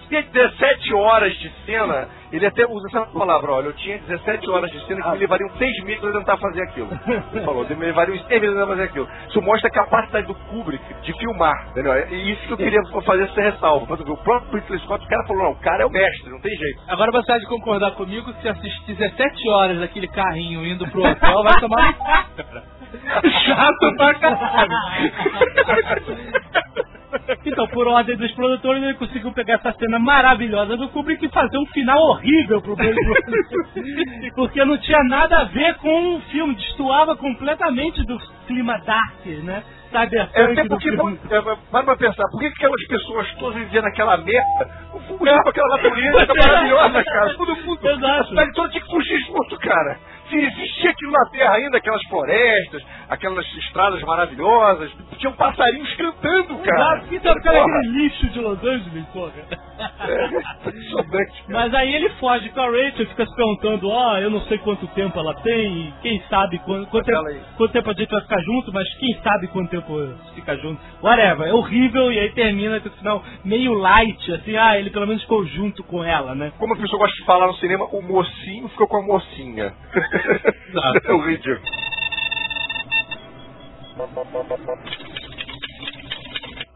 tinha 0.10 0.22
17 0.24 0.94
horas 0.96 1.34
de 1.36 1.52
cena. 1.68 2.08
Ele 2.32 2.46
até 2.46 2.66
usa 2.66 2.88
essa 2.88 3.06
palavra, 3.08 3.52
olha, 3.52 3.66
eu 3.68 3.74
tinha 3.74 4.00
17 4.00 4.50
horas 4.50 4.72
de 4.72 4.80
cena 4.88 5.04
que 5.04 5.10
me 5.12 5.18
levariam 5.20 5.50
6 5.58 5.84
meses 5.84 6.02
pra 6.02 6.12
tentar 6.14 6.38
fazer 6.38 6.64
aquilo. 6.64 6.90
Ele 7.34 7.46
falou, 7.46 7.64
me 7.70 7.76
levariam 7.76 8.18
6 8.18 8.42
meses 8.42 8.56
pra 8.56 8.68
fazer 8.68 8.84
aquilo. 8.84 9.08
Isso 9.30 9.42
mostra 9.42 9.68
a 9.70 9.72
capacidade 9.72 10.28
do 10.28 10.34
Kubrick 10.34 10.84
de 11.04 11.14
filmar, 11.14 11.68
entendeu? 11.70 11.94
É 11.94 12.10
isso 12.14 12.42
que 12.48 12.54
eu 12.54 12.58
queria 12.58 12.80
fazer 13.06 13.24
essa 13.24 13.42
ressalva. 13.42 13.86
Mas 13.88 14.00
O 14.00 14.18
próprio 14.18 14.60
Ridley 14.60 14.80
Scott, 14.80 15.06
o 15.06 15.10
cara 15.10 15.28
falou, 15.28 15.44
não, 15.44 15.52
o 15.52 15.60
cara 15.62 15.84
é 15.84 15.86
o 15.86 15.92
mestre, 15.92 16.30
não 16.32 16.40
tem 16.42 16.56
jeito. 16.56 16.82
Agora 16.88 17.12
você 17.12 17.38
de 17.38 17.46
concordar 17.48 17.92
comigo 17.92 18.34
que 18.34 18.42
se 18.42 18.50
assistir 18.50 18.94
17 18.96 19.50
horas 19.50 19.80
daquele 19.80 20.08
carrinho 20.08 20.66
indo 20.66 20.88
pro 20.90 21.04
hotel, 21.04 21.44
vai 21.44 21.60
tomar 21.60 21.88
no 21.88 21.94
cu, 21.94 22.04
cara. 22.06 22.81
Chato 23.46 23.96
pra 23.98 24.14
caralho. 24.16 25.12
Então, 27.46 27.68
por 27.68 27.88
ordem 27.88 28.16
dos 28.16 28.32
produtores, 28.32 28.82
ele 28.82 28.94
conseguiu 28.94 29.34
pegar 29.34 29.56
essa 29.56 29.74
cena 29.74 30.00
maravilhosa 30.00 30.78
do 30.78 30.88
Kubrick 30.90 31.26
e 31.26 31.30
fazer 31.30 31.58
um 31.58 31.66
final 31.68 31.98
horrível 31.98 32.62
pro 32.62 32.76
Blade 32.76 32.96
Runner. 32.96 34.32
Porque 34.36 34.64
não 34.64 34.78
tinha 34.78 35.04
nada 35.04 35.40
a 35.40 35.44
ver 35.46 35.76
com 35.76 36.16
o 36.16 36.22
filme, 36.22 36.56
destoava 36.56 37.16
completamente 37.18 38.06
do 38.06 38.18
clima 38.48 38.78
dark, 38.86 39.26
né? 39.44 39.64
É, 40.34 40.44
até 40.44 40.64
porque, 40.70 40.90
é, 40.90 41.42
para 41.70 41.84
pra 41.84 41.98
pensar, 41.98 42.24
por 42.32 42.40
que 42.40 42.50
que 42.50 42.56
aquelas 42.64 42.88
pessoas 42.88 43.30
todas 43.36 43.58
vivendo 43.60 43.86
aquela 43.88 44.16
merda 44.16 44.70
fugiam 45.06 45.38
pra 45.42 45.50
aquela 45.50 45.68
natureza 45.76 46.28
maravilhosa, 46.34 47.04
cara? 47.04 47.34
Todo 47.36 47.56
mundo, 47.58 47.80
a 47.90 48.24
cidade 48.24 48.54
toda 48.54 48.70
tinha 48.70 48.84
que 48.84 48.90
fugir 48.90 49.20
junto, 49.26 49.60
cara. 49.60 50.00
Se 50.32 50.38
existia 50.38 50.92
aquilo 50.92 51.12
na 51.12 51.30
Terra 51.30 51.56
ainda, 51.56 51.78
aquelas 51.78 52.02
florestas, 52.04 52.82
aquelas 53.10 53.46
estradas 53.58 54.02
maravilhosas, 54.04 54.90
tinham 55.18 55.34
passarinhos 55.34 55.94
cantando, 55.96 56.58
cara. 56.60 56.98
Exato, 56.98 57.16
então 57.16 57.36
cara 57.42 57.62
aquele 57.62 57.88
lixo 57.90 58.30
de 58.30 58.40
Los 58.40 58.64
Angeles, 58.64 59.06
porra. 59.08 59.34
É. 60.08 60.32
Mas 61.50 61.74
aí 61.74 61.94
ele 61.96 62.10
foge 62.12 62.50
com 62.50 62.62
a 62.62 62.66
Rachel, 62.66 63.08
fica 63.08 63.26
se 63.26 63.36
perguntando, 63.36 63.90
ó, 63.90 64.18
eu 64.20 64.30
não 64.30 64.40
sei 64.42 64.58
quanto 64.60 64.88
tempo 64.88 65.20
ela 65.20 65.34
tem, 65.42 65.88
e 65.88 65.94
quem 66.02 66.22
sabe 66.30 66.60
quanto, 66.60 66.88
quanto, 66.90 67.06
tempo, 67.06 67.28
aí. 67.28 67.42
quanto 67.58 67.72
tempo 67.72 67.90
a 67.90 67.94
gente 67.94 68.10
vai 68.10 68.22
ficar 68.22 68.42
junto, 68.42 68.72
mas 68.72 68.88
quem 68.96 69.14
sabe 69.22 69.48
quanto 69.48 69.70
tempo 69.70 70.14
fica 70.34 70.56
junto. 70.58 70.80
Whatever, 71.04 71.48
é 71.48 71.54
horrível, 71.54 72.12
e 72.12 72.20
aí 72.20 72.30
termina 72.32 72.80
com 72.80 72.90
o 72.90 72.92
final 72.94 73.24
meio 73.44 73.74
light, 73.74 74.32
assim, 74.34 74.56
ah, 74.56 74.80
ele 74.80 74.92
pelo 74.92 75.08
menos 75.08 75.22
ficou 75.24 75.46
junto 75.46 75.84
com 75.84 76.04
ela, 76.04 76.34
né? 76.36 76.54
Como 76.58 76.74
a 76.74 76.78
pessoa 76.78 77.00
gosta 77.00 77.16
de 77.18 77.26
falar 77.26 77.48
no 77.48 77.56
cinema, 77.56 77.86
o 77.92 78.02
mocinho 78.02 78.70
ficou 78.70 78.88
com 78.88 78.98
a 78.98 79.02
mocinha. 79.02 79.74
é 81.06 81.14
horrível. 81.14 81.60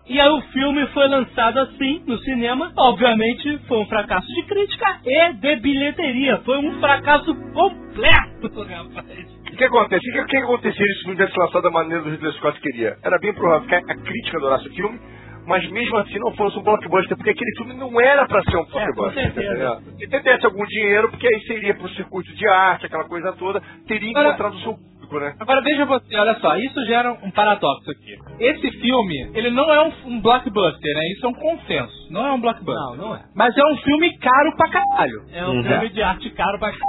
E 0.07 0.19
aí 0.19 0.29
o 0.29 0.41
filme 0.53 0.85
foi 0.87 1.07
lançado 1.07 1.59
assim 1.59 2.03
no 2.05 2.17
cinema. 2.19 2.71
Obviamente 2.77 3.57
foi 3.67 3.79
um 3.79 3.87
fracasso 3.87 4.27
de 4.27 4.43
crítica 4.43 4.99
e 5.03 5.33
de 5.33 5.55
bilheteria. 5.57 6.41
Foi 6.45 6.57
um 6.59 6.79
fracasso 6.79 7.33
completo, 7.53 8.63
rapaz. 8.63 9.35
O 9.51 9.57
que 9.57 9.63
acontece? 9.63 10.09
O 10.09 10.13
que, 10.13 10.25
que 10.25 10.37
aconteceria 10.37 10.93
se 10.93 10.99
o 10.99 11.03
filme 11.03 11.15
tivesse 11.15 11.39
lançado 11.39 11.63
da 11.63 11.71
maneira 11.71 12.03
do 12.03 12.09
Ridley 12.09 12.33
Scott 12.33 12.59
queria? 12.59 12.97
Era 13.03 13.17
bem 13.19 13.33
provável 13.33 13.67
que 13.67 13.75
a 13.75 13.81
crítica 13.81 14.37
adorasse 14.37 14.67
o 14.67 14.73
filme, 14.73 14.99
mas 15.45 15.69
mesmo 15.69 15.97
assim 15.97 16.19
não 16.19 16.33
fosse 16.35 16.57
um 16.57 16.63
blockbuster, 16.63 17.15
porque 17.17 17.31
aquele 17.31 17.51
filme 17.57 17.73
não 17.73 17.99
era 17.99 18.27
pra 18.27 18.41
ser 18.43 18.57
um 18.57 18.65
blockbuster. 18.65 19.23
É, 19.25 19.31
certeza. 19.31 19.53
entendeu? 19.53 19.81
Se 19.97 20.23
desse 20.23 20.45
algum 20.45 20.65
dinheiro, 20.65 21.09
porque 21.09 21.27
aí 21.27 21.41
seria 21.41 21.75
pro 21.75 21.89
circuito 21.89 22.33
de 22.35 22.47
arte, 22.47 22.85
aquela 22.85 23.05
coisa 23.05 23.33
toda, 23.33 23.61
teria 23.87 24.09
encontrado 24.09 24.53
o 24.55 24.59
seu 24.59 24.77
público, 25.05 25.25
né? 25.25 25.35
Agora 25.39 25.61
veja 25.61 25.85
você, 25.85 26.17
olha 26.17 26.35
só, 26.39 26.55
isso 26.57 26.85
gera 26.85 27.13
um 27.23 27.31
paradoxo 27.31 27.89
aqui. 27.91 28.15
Esse 28.39 28.71
filme, 28.79 29.31
ele 29.33 29.49
não 29.51 29.71
é 29.73 29.81
um, 29.87 29.91
um 30.07 30.21
blockbuster, 30.21 30.93
né? 30.95 31.01
Isso 31.15 31.25
é 31.25 31.29
um 31.29 31.33
consenso. 31.33 32.11
Não 32.11 32.25
é 32.25 32.31
um 32.33 32.41
blockbuster. 32.41 32.75
Não, 32.75 32.95
não 33.09 33.15
é. 33.15 33.21
Mas 33.35 33.55
é 33.57 33.63
um 33.71 33.77
filme 33.77 34.17
caro 34.17 34.55
pra 34.55 34.69
caralho. 34.69 35.21
É 35.33 35.45
um 35.47 35.55
Uhum. 35.57 35.63
filme 35.63 35.89
de 35.89 36.01
arte 36.01 36.29
caro 36.31 36.59
pra 36.59 36.71
c****. 36.75 36.79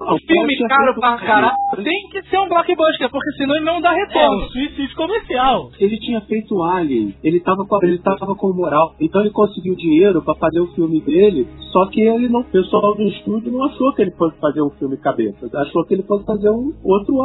Um 0.00 0.18
filme 0.26 0.56
caro 0.68 0.94
pra 0.98 1.16
caralho 1.18 1.56
tem 1.84 2.08
que 2.10 2.22
ser 2.28 2.38
um 2.38 2.48
blockbuster, 2.48 3.08
porque 3.10 3.30
senão 3.36 3.54
ele 3.56 3.64
não 3.64 3.80
dá 3.80 3.90
É 3.90 3.94
um 3.94 4.06
retorno. 4.06 4.48
suicídio 4.50 4.96
comercial. 4.96 5.70
Ele 5.78 5.96
tinha 5.98 6.20
feito 6.22 6.60
Alien, 6.62 7.14
ele 7.22 7.40
tava 7.40 7.64
com, 7.64 7.78
ele 7.84 7.98
tava 7.98 8.34
com 8.34 8.52
moral, 8.52 8.94
então 9.00 9.20
ele 9.20 9.30
conseguiu 9.30 9.74
dinheiro 9.76 10.22
pra 10.22 10.34
fazer 10.34 10.60
o 10.60 10.66
filme 10.74 11.00
dele, 11.02 11.46
só 11.72 11.86
que 11.86 12.00
ele 12.00 12.28
não, 12.28 12.40
o 12.40 12.44
pessoal 12.44 12.94
do 12.96 13.02
estúdio 13.04 13.52
não 13.52 13.64
achou 13.66 13.94
que 13.94 14.02
ele 14.02 14.10
fosse 14.12 14.38
fazer 14.40 14.60
um 14.62 14.70
filme 14.70 14.96
cabeça, 14.96 15.48
achou 15.54 15.84
que 15.86 15.94
ele 15.94 16.02
fosse 16.02 16.24
fazer 16.26 16.50
um 16.50 16.72
outro 16.84 17.20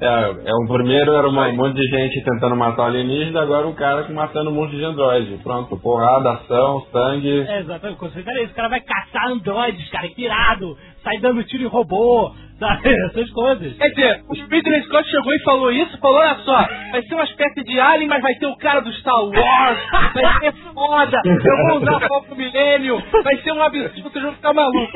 É, 0.00 0.50
é 0.50 0.54
um 0.62 0.66
primeiro 0.66 1.12
era 1.14 1.28
uma- 1.28 1.48
um 1.48 1.56
monte 1.56 1.74
de 1.76 1.86
gente 1.88 2.22
tentando 2.24 2.56
matar 2.56 2.82
o 2.82 2.86
alienígena, 2.86 3.42
agora 3.42 3.66
um 3.66 3.74
cara 3.74 4.08
matando 4.12 4.50
um 4.50 4.54
monte 4.54 4.76
de 4.76 4.84
androide. 4.84 5.38
Pronto, 5.42 5.76
porrada, 5.78 6.32
ação, 6.32 6.86
sangue. 6.92 7.40
É, 7.48 7.60
exatamente. 7.60 7.98
Fala 7.98 8.42
isso, 8.42 8.52
o 8.52 8.56
cara 8.56 8.68
vai 8.68 8.80
caçar 8.80 9.28
androides, 9.30 9.88
cara, 9.90 10.08
que 10.08 10.22
irado. 10.24 10.76
Sai 11.02 11.18
dando 11.20 11.42
tiro 11.44 11.62
em 11.64 11.66
robô, 11.68 12.32
sabe? 12.58 12.88
Essas 13.06 13.30
coisas. 13.30 13.76
Quer 13.76 13.88
dizer, 13.90 14.22
o 14.28 14.34
Ridley 14.34 14.82
Scott 14.82 15.08
chegou 15.08 15.32
e 15.32 15.42
falou 15.42 15.70
isso, 15.70 15.98
falou, 15.98 16.18
olha 16.18 16.36
só, 16.44 16.66
vai 16.92 17.02
ser 17.02 17.14
uma 17.14 17.24
espécie 17.24 17.64
de 17.64 17.80
Alien, 17.80 18.08
mas 18.08 18.22
vai 18.22 18.34
ter 18.34 18.46
o 18.46 18.56
cara 18.56 18.80
do 18.80 18.92
Star 18.94 19.24
Wars, 19.24 19.78
vai 20.14 20.40
ser 20.40 20.52
foda, 20.74 21.22
eu 21.24 21.68
vou 21.68 21.82
usar 21.82 21.96
a 21.96 22.08
Falco 22.08 22.34
Milênio, 22.34 23.02
vai 23.22 23.36
ser 23.38 23.52
um 23.52 23.62
absurdo, 23.62 24.02
vocês 24.02 24.24
vão 24.24 24.34
ficar 24.34 24.52
malucos. 24.52 24.88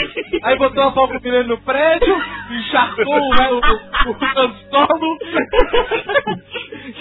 Aí 0.43 0.59
botou 0.59 0.83
a 0.83 0.93
Falco 0.93 1.21
Milênio 1.23 1.49
no 1.49 1.59
prédio, 1.63 2.17
encharcou 2.51 3.15
o, 3.15 3.19
o, 3.19 3.59
o, 3.59 4.11
o 4.11 4.17
Han 4.37 4.53
Solo. 4.71 5.19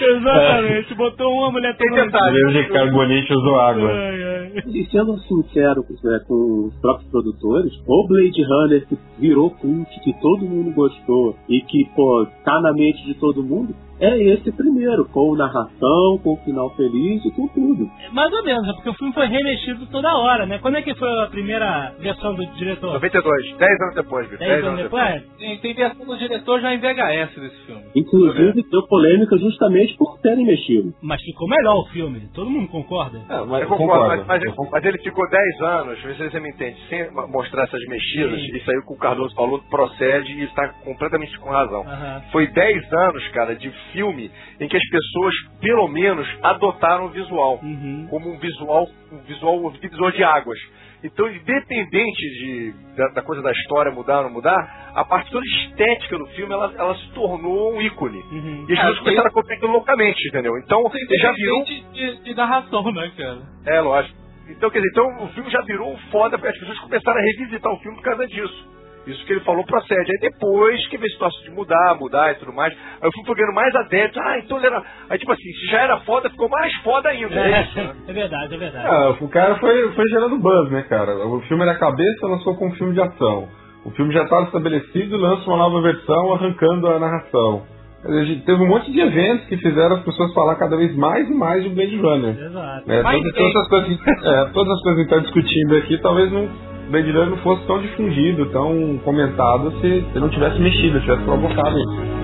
Exatamente. 0.02 0.94
Botou 0.94 1.32
uma 1.32 1.50
mulher. 1.50 1.76
Em 1.80 1.90
vez 1.90 2.66
de 2.66 2.72
carbonite 2.72 3.32
usou 3.32 3.60
água. 3.60 3.90
Ai, 3.90 4.22
ai. 4.22 4.52
E 4.66 4.86
sendo 4.90 5.18
sincero 5.20 5.82
é, 5.82 6.18
com 6.26 6.68
os 6.68 6.80
próprios 6.80 7.10
produtores, 7.10 7.72
o 7.86 8.06
Blade 8.06 8.42
Runner 8.42 8.86
que 8.86 8.98
virou 9.18 9.50
cult, 9.50 9.88
que 10.00 10.12
todo 10.20 10.44
mundo 10.52 10.74
gostou 10.74 11.36
e 11.48 11.60
que, 11.62 11.84
pô, 11.94 12.26
tá 12.44 12.60
na 12.60 12.72
mente 12.72 13.04
de 13.04 13.14
todo 13.14 13.42
mundo, 13.42 13.74
é 14.02 14.18
esse 14.34 14.50
primeiro, 14.52 15.04
com 15.06 15.36
narração, 15.36 16.18
com 16.24 16.36
final 16.44 16.70
feliz 16.70 17.24
e 17.24 17.30
com 17.30 17.46
tudo. 17.48 17.88
Mais 18.12 18.32
ou 18.32 18.42
menos, 18.42 18.68
é 18.68 18.72
porque 18.72 18.90
o 18.90 18.94
filme 18.94 19.14
foi 19.14 19.26
remexido 19.28 19.86
toda 19.86 20.12
hora, 20.16 20.44
né? 20.44 20.58
Quando 20.58 20.76
é 20.76 20.82
que 20.82 20.92
foi 20.96 21.08
a 21.22 21.28
primeira 21.28 21.94
versão 22.00 22.34
do 22.34 22.44
diretor? 22.56 22.94
92, 22.94 23.56
10 23.56 23.80
anos 23.80 23.94
depois, 23.94 24.28
Vitor. 24.28 24.46
10 24.46 24.64
anos 24.64 24.82
depois? 24.82 25.22
Tem, 25.38 25.58
tem 25.58 25.74
versão 25.74 26.04
do 26.04 26.18
diretor 26.18 26.60
já 26.60 26.74
em 26.74 26.78
VHS 26.78 27.34
desse 27.36 27.66
filme. 27.66 27.82
Inclusive, 27.94 28.62
deu 28.70 28.82
polêmica 28.88 29.38
justamente 29.38 29.96
por 29.96 30.18
terem 30.20 30.44
mexido. 30.44 30.92
Mas 31.00 31.22
ficou 31.22 31.48
melhor 31.48 31.76
o 31.76 31.84
filme, 31.86 32.28
todo 32.34 32.50
mundo 32.50 32.68
concorda? 32.68 33.20
É, 33.28 33.44
mas 33.44 33.62
Eu 33.62 33.68
concordo, 33.68 34.08
mas, 34.08 34.26
mas, 34.26 34.42
eu 34.42 34.50
concordo. 34.50 34.72
mas 34.72 34.84
ele 34.84 34.98
ficou 34.98 35.28
10 35.30 35.60
anos, 35.60 36.02
vê 36.02 36.14
se 36.14 36.30
você 36.30 36.40
me 36.40 36.50
entende, 36.50 36.76
sem 36.88 37.08
mostrar 37.28 37.64
essas 37.64 37.80
mexidas, 37.86 38.40
Sim. 38.40 38.56
isso 38.56 38.70
aí 38.70 38.78
o 38.78 38.86
que 38.86 38.92
o 38.94 38.98
Cardoso 38.98 39.34
falou 39.36 39.60
procede 39.70 40.32
e 40.32 40.42
está 40.44 40.68
completamente 40.84 41.38
com 41.38 41.50
razão. 41.50 41.84
Foi 42.32 42.46
10 42.48 42.92
anos, 42.92 43.28
cara, 43.28 43.54
de 43.54 43.70
filme 43.92 44.30
em 44.60 44.68
que 44.68 44.76
as 44.76 44.88
pessoas, 44.88 45.34
pelo 45.60 45.88
menos, 45.88 46.26
adotaram 46.42 47.06
o 47.06 47.08
visual. 47.10 47.60
Uhum. 47.62 48.06
Como 48.10 48.32
um 48.32 48.38
visual, 48.38 48.88
um 49.12 49.18
visual, 49.18 49.64
um 49.64 49.70
divisor 49.72 50.12
de 50.12 50.24
águas. 50.24 50.58
Então, 51.04 51.28
independente 51.28 52.22
de, 52.38 52.74
da, 52.96 53.08
da 53.08 53.22
coisa 53.22 53.42
da 53.42 53.50
história 53.50 53.90
mudar 53.90 54.18
ou 54.18 54.24
não 54.24 54.30
mudar, 54.30 54.92
a 54.94 55.04
parte 55.04 55.30
toda 55.32 55.44
estética 55.44 56.16
do 56.16 56.26
filme, 56.28 56.52
ela, 56.52 56.72
ela 56.76 56.94
se 56.96 57.10
tornou 57.12 57.74
um 57.74 57.82
ícone. 57.82 58.18
Uhum. 58.18 58.66
E 58.68 58.72
as 58.72 58.78
É, 58.78 58.82
pessoas 58.82 58.98
começaram 59.00 59.28
a 59.28 59.32
competir 59.32 59.66
loucamente, 59.66 60.28
entendeu? 60.28 60.52
Então, 60.58 60.80
já 61.20 61.32
virou 61.32 61.64
de, 61.64 61.80
de, 61.92 62.22
de 62.22 62.34
narração, 62.34 62.92
né, 62.92 63.10
cara? 63.16 63.38
é, 63.66 63.80
lógico. 63.80 64.16
Então, 64.48 64.70
quer 64.70 64.78
dizer, 64.80 64.90
então 64.92 65.24
o 65.24 65.28
filme 65.28 65.50
já 65.50 65.60
virou 65.62 65.96
foda, 66.10 66.36
as 66.36 66.58
pessoas 66.58 66.78
começaram 66.80 67.18
a 67.18 67.22
revisitar 67.22 67.72
o 67.72 67.78
filme 67.78 67.96
por 67.96 68.04
causa 68.04 68.26
disso. 68.26 68.68
Isso 69.06 69.24
que 69.26 69.32
ele 69.32 69.40
falou 69.40 69.64
procede. 69.64 70.12
Aí 70.12 70.30
depois 70.30 70.86
que 70.88 70.96
veio 70.96 71.10
a 71.10 71.12
situação 71.14 71.42
de 71.42 71.50
mudar, 71.50 71.96
mudar 71.98 72.32
e 72.32 72.34
tudo 72.36 72.52
mais, 72.52 72.72
aí 72.72 73.08
o 73.08 73.12
filme 73.12 73.26
foi 73.26 73.36
ganhando 73.36 73.54
mais 73.54 73.74
adeptos. 73.74 74.22
Ah, 74.22 74.38
então 74.38 74.56
ele 74.58 74.66
era. 74.66 74.82
Aí 75.10 75.18
tipo 75.18 75.32
assim, 75.32 75.52
se 75.52 75.66
já 75.70 75.80
era 75.80 76.00
foda, 76.00 76.30
ficou 76.30 76.48
mais 76.48 76.72
foda 76.82 77.08
ainda. 77.08 77.34
É 77.34 77.62
isso, 77.62 77.76
né? 77.82 77.92
É, 78.06 78.10
é 78.10 78.14
verdade, 78.14 78.54
é 78.54 78.58
verdade. 78.58 78.86
Ah, 78.86 79.16
o 79.20 79.28
cara 79.28 79.56
foi, 79.56 79.92
foi 79.92 80.08
gerando 80.08 80.38
buzz, 80.38 80.70
né, 80.70 80.82
cara? 80.88 81.26
O 81.26 81.40
filme 81.42 81.62
era 81.64 81.78
cabeça, 81.78 82.26
lançou 82.26 82.54
com 82.56 82.68
um 82.68 82.72
filme 82.72 82.94
de 82.94 83.00
ação. 83.00 83.48
O 83.84 83.90
filme 83.90 84.14
já 84.14 84.22
estava 84.22 84.44
estabelecido 84.44 85.16
e 85.16 85.18
lança 85.18 85.44
uma 85.48 85.56
nova 85.56 85.82
versão 85.82 86.34
arrancando 86.34 86.86
a 86.86 86.98
narração. 87.00 87.62
A 88.04 88.24
gente 88.24 88.44
teve 88.44 88.60
um 88.62 88.66
monte 88.66 88.90
de 88.90 89.00
eventos 89.00 89.46
que 89.46 89.56
fizeram 89.58 89.96
as 89.96 90.02
pessoas 90.02 90.32
falar 90.34 90.56
cada 90.56 90.76
vez 90.76 90.94
mais 90.96 91.28
e 91.28 91.34
mais 91.34 91.62
de 91.62 91.68
Blade 91.68 91.96
Runner. 91.96 92.36
Exato. 92.36 92.90
É, 92.90 93.02
todas, 93.02 93.32
todas 93.32 93.56
as 93.56 93.68
coisas, 93.68 93.98
é, 94.24 94.44
todas 94.52 94.72
as 94.72 94.82
coisas 94.82 94.82
que 94.82 94.88
a 94.88 94.94
gente 94.94 95.02
está 95.02 95.18
discutindo 95.18 95.76
aqui, 95.76 95.98
talvez 95.98 96.32
não 96.32 96.71
Blade 96.90 97.10
Runner 97.10 97.30
não 97.30 97.38
fosse 97.38 97.66
tão 97.66 97.80
difundido, 97.80 98.50
tão 98.52 98.98
comentado 98.98 99.70
se, 99.80 100.04
se 100.12 100.20
não 100.20 100.28
tivesse 100.28 100.58
mexido, 100.60 101.00
tivesse 101.00 101.24
provocado 101.24 101.78
isso. 101.78 102.22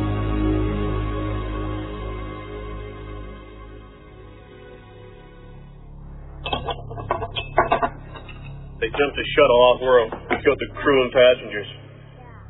They 8.81 8.91
jumped 8.91 9.17
the 9.17 9.27
shuttle 9.35 9.61
off 9.69 9.83
world 9.83 10.13
and 10.31 10.43
killed 10.45 10.59
the 10.59 10.71
crew 10.81 11.03
and 11.03 11.13
passengers. 11.13 11.67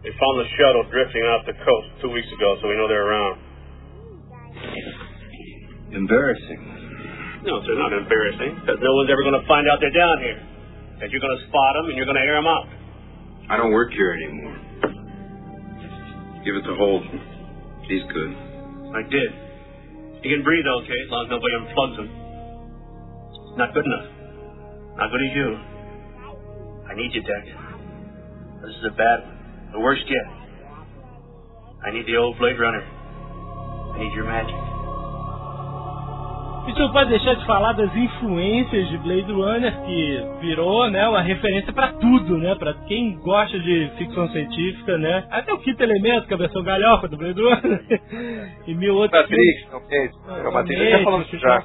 They 0.03 0.11
found 0.11 0.39
the 0.39 0.49
shuttle 0.59 0.85
drifting 0.91 1.23
off 1.23 1.47
the 1.47 1.55
coast 1.55 1.89
two 2.03 2.11
weeks 2.11 2.29
ago, 2.33 2.57
so 2.61 2.69
we 2.69 2.77
know 2.77 2.87
they're 2.87 3.07
around. 3.07 3.39
Embarrassing. 5.93 6.61
No, 7.45 7.57
it's 7.59 7.69
not 7.71 7.93
embarrassing, 7.93 8.61
because 8.61 8.79
no 8.83 8.93
one's 8.95 9.11
ever 9.11 9.23
going 9.23 9.41
to 9.41 9.47
find 9.47 9.67
out 9.71 9.79
they're 9.81 9.95
down 9.95 10.19
here. 10.21 10.58
That 11.01 11.11
you're 11.11 11.23
going 11.23 11.39
to 11.39 11.47
spot 11.47 11.75
them 11.79 11.87
and 11.87 11.97
you're 11.97 12.07
going 12.07 12.19
to 12.19 12.27
air 12.27 12.35
them 12.35 12.47
out. 12.47 12.67
I 13.51 13.57
don't 13.57 13.73
work 13.73 13.93
here 13.93 14.13
anymore. 14.13 14.57
Give 16.45 16.55
it 16.55 16.63
to 16.67 16.75
Holden. 16.75 17.21
He's 17.87 18.03
good. 18.13 18.33
I 18.95 19.03
did. 19.09 19.31
He 20.23 20.29
can 20.29 20.43
breathe 20.43 20.67
okay 20.83 20.99
as 21.05 21.11
long 21.11 21.27
as 21.27 21.31
nobody 21.31 21.55
unplugs 21.55 21.97
him. 22.03 22.11
Not 23.57 23.75
good 23.75 23.87
enough. 23.87 24.09
Not 24.97 25.11
good 25.11 25.23
as 25.23 25.33
you. 25.35 25.49
I 26.91 26.95
need 26.95 27.15
you, 27.15 27.23
Deck. 27.23 27.45
This 28.63 28.75
is 28.75 28.85
a 28.91 28.97
bad 28.97 29.23
one. 29.23 29.39
The 29.73 29.81
worst 29.81 30.03
yet. 30.07 30.27
I 31.85 31.91
need 31.93 32.07
the 32.07 32.17
old 32.17 32.39
Blade 32.39 32.59
Runner. 32.59 32.83
I 32.83 33.99
need 33.99 34.13
your 34.15 34.25
magic. 34.25 34.78
A 36.69 36.71
gente 36.71 36.81
não 36.81 36.93
pode 36.93 37.09
deixar 37.09 37.33
de 37.33 37.47
falar 37.47 37.73
das 37.73 37.97
influências 37.97 38.89
de 38.91 38.99
Blade 38.99 39.33
Runner, 39.33 39.75
que 39.87 40.23
virou, 40.43 40.91
né, 40.91 41.09
uma 41.09 41.23
referência 41.23 41.73
pra 41.73 41.95
tudo, 41.95 42.37
né, 42.37 42.55
pra 42.57 42.75
quem 42.87 43.17
gosta 43.21 43.59
de 43.59 43.91
ficção 43.97 44.29
científica, 44.29 44.99
né. 44.99 45.25
Até 45.31 45.51
o 45.51 45.59
quinto 45.61 45.83
elemento, 45.83 46.27
que 46.27 46.35
é 46.35 46.37
a 46.37 46.39
versão 46.39 46.63
galhofa 46.63 47.09
do 47.09 47.17
Blade 47.17 47.41
Runner, 47.41 47.81
e 48.69 48.75
mil 48.75 48.97
outros. 48.97 49.19
Matrix, 49.19 49.73
não 49.73 49.81
tem. 49.81 50.11
É, 50.29 50.51
Matrix, 50.51 50.91
já 50.91 51.05
falamos 51.05 51.31
já. 51.31 51.65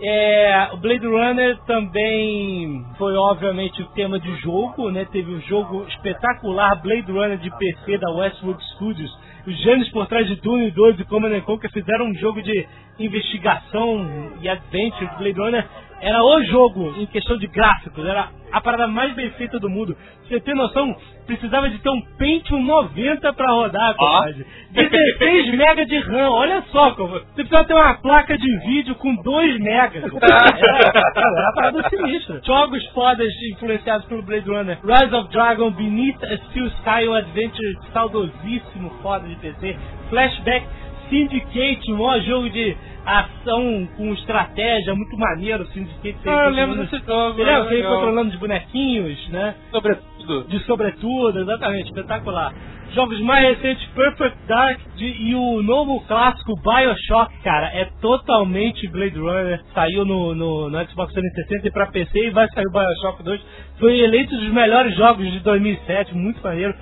É, 0.00 0.68
o 0.72 0.76
Blade 0.76 1.06
Runner 1.06 1.58
também 1.66 2.84
foi 2.96 3.16
obviamente 3.16 3.82
o 3.82 3.86
tema 3.86 4.20
de 4.20 4.36
jogo, 4.36 4.88
né? 4.92 5.04
Teve 5.10 5.32
o 5.32 5.40
jogo 5.40 5.84
espetacular 5.88 6.80
Blade 6.80 7.10
Runner 7.10 7.38
de 7.38 7.50
PC 7.50 7.98
da 7.98 8.08
Westwood 8.12 8.62
Studios. 8.74 9.10
Os 9.46 9.54
gênios 9.62 9.90
por 9.90 10.06
trás 10.06 10.26
de 10.26 10.36
Dune 10.36 10.70
2 10.70 11.00
e 11.00 11.04
Command 11.04 11.34
and 11.36 11.42
Conquer 11.42 11.70
fizeram 11.70 12.06
um 12.06 12.14
jogo 12.14 12.40
de 12.42 12.66
investigação 12.98 14.32
e 14.40 14.48
adventure. 14.48 15.10
Blade 15.18 15.38
Runner 15.38 15.68
era 16.04 16.22
o 16.22 16.42
jogo 16.44 16.94
em 16.98 17.06
questão 17.06 17.38
de 17.38 17.46
gráficos, 17.46 18.04
era 18.04 18.28
a 18.52 18.60
parada 18.60 18.86
mais 18.86 19.14
bem 19.14 19.30
feita 19.30 19.58
do 19.58 19.70
mundo. 19.70 19.96
Você 20.28 20.38
tem 20.38 20.54
noção? 20.54 20.94
Precisava 21.26 21.70
de 21.70 21.78
ter 21.78 21.88
um 21.88 22.02
Pentium 22.18 22.62
90 22.62 23.32
pra 23.32 23.50
rodar, 23.50 23.94
compadre. 23.96 24.44
16 24.72 25.54
MB 25.54 25.86
de 25.86 25.98
RAM, 26.00 26.30
olha 26.30 26.62
só, 26.70 26.90
compadre. 26.90 27.24
Você 27.34 27.44
precisava 27.44 27.64
ter 27.64 27.72
uma 27.72 27.94
placa 27.94 28.36
de 28.36 28.58
vídeo 28.66 28.94
com 28.96 29.16
2 29.16 29.56
MB. 29.60 30.02
Era, 30.20 30.92
era 31.16 31.28
uma 31.30 31.54
parada 31.54 31.88
sinistra. 31.88 32.38
Jogos 32.44 32.84
fodas 32.88 33.32
influenciados 33.54 34.06
pelo 34.06 34.22
Blade 34.22 34.46
Runner. 34.46 34.78
Rise 34.84 35.14
of 35.14 35.30
Dragon, 35.30 35.70
Beneath 35.70 36.22
a 36.22 36.36
Steel 36.48 36.66
Sky, 36.66 37.08
um 37.08 37.14
adventure 37.14 37.78
saudosíssimo, 37.94 38.90
foda 39.02 39.26
de 39.26 39.36
PC. 39.36 39.74
Flashback, 40.10 40.66
Syndicate, 41.08 41.90
um 41.92 42.20
jogo 42.20 42.50
de 42.50 42.76
ação 43.04 43.88
com 43.96 44.12
estratégia, 44.14 44.94
muito 44.94 45.16
maneiro. 45.18 45.66
Syndicate 45.68 46.16
tem 46.22 46.32
Ah, 46.32 46.44
eu 46.44 46.50
lembro 46.50 46.76
desse 46.76 46.98
jogo. 46.98 47.40
É 47.42 47.44
que 47.44 47.50
ele 47.68 47.76
legal. 47.76 47.94
controlando 47.94 48.30
os 48.30 48.36
bonequinhos, 48.38 49.28
né? 49.28 49.54
Sobretudo. 49.70 50.44
De 50.48 50.58
sobretudo, 50.60 51.40
exatamente, 51.40 51.86
espetacular. 51.86 52.52
Jogos 52.94 53.20
mais 53.22 53.48
recentes, 53.48 53.84
Perfect 53.88 54.38
Dark 54.46 54.78
de- 54.96 55.04
e 55.28 55.34
o 55.34 55.62
novo 55.62 56.00
clássico 56.06 56.52
Bioshock, 56.62 57.36
cara, 57.42 57.66
é 57.74 57.86
totalmente 58.00 58.86
Blade 58.88 59.18
Runner. 59.18 59.60
Saiu 59.74 60.04
no, 60.04 60.34
no, 60.34 60.70
no 60.70 60.88
Xbox 60.88 61.12
360 61.12 61.68
e 61.68 61.70
pra 61.72 61.86
PC 61.86 62.26
e 62.28 62.30
vai 62.30 62.46
sair 62.50 62.66
o 62.66 62.70
Bioshock 62.70 63.22
2. 63.22 63.40
Foi 63.80 63.98
eleito 63.98 64.36
dos 64.36 64.48
melhores 64.52 64.96
jogos 64.96 65.30
de 65.30 65.40
2007, 65.40 66.14
muito 66.14 66.40
maneiro. 66.42 66.72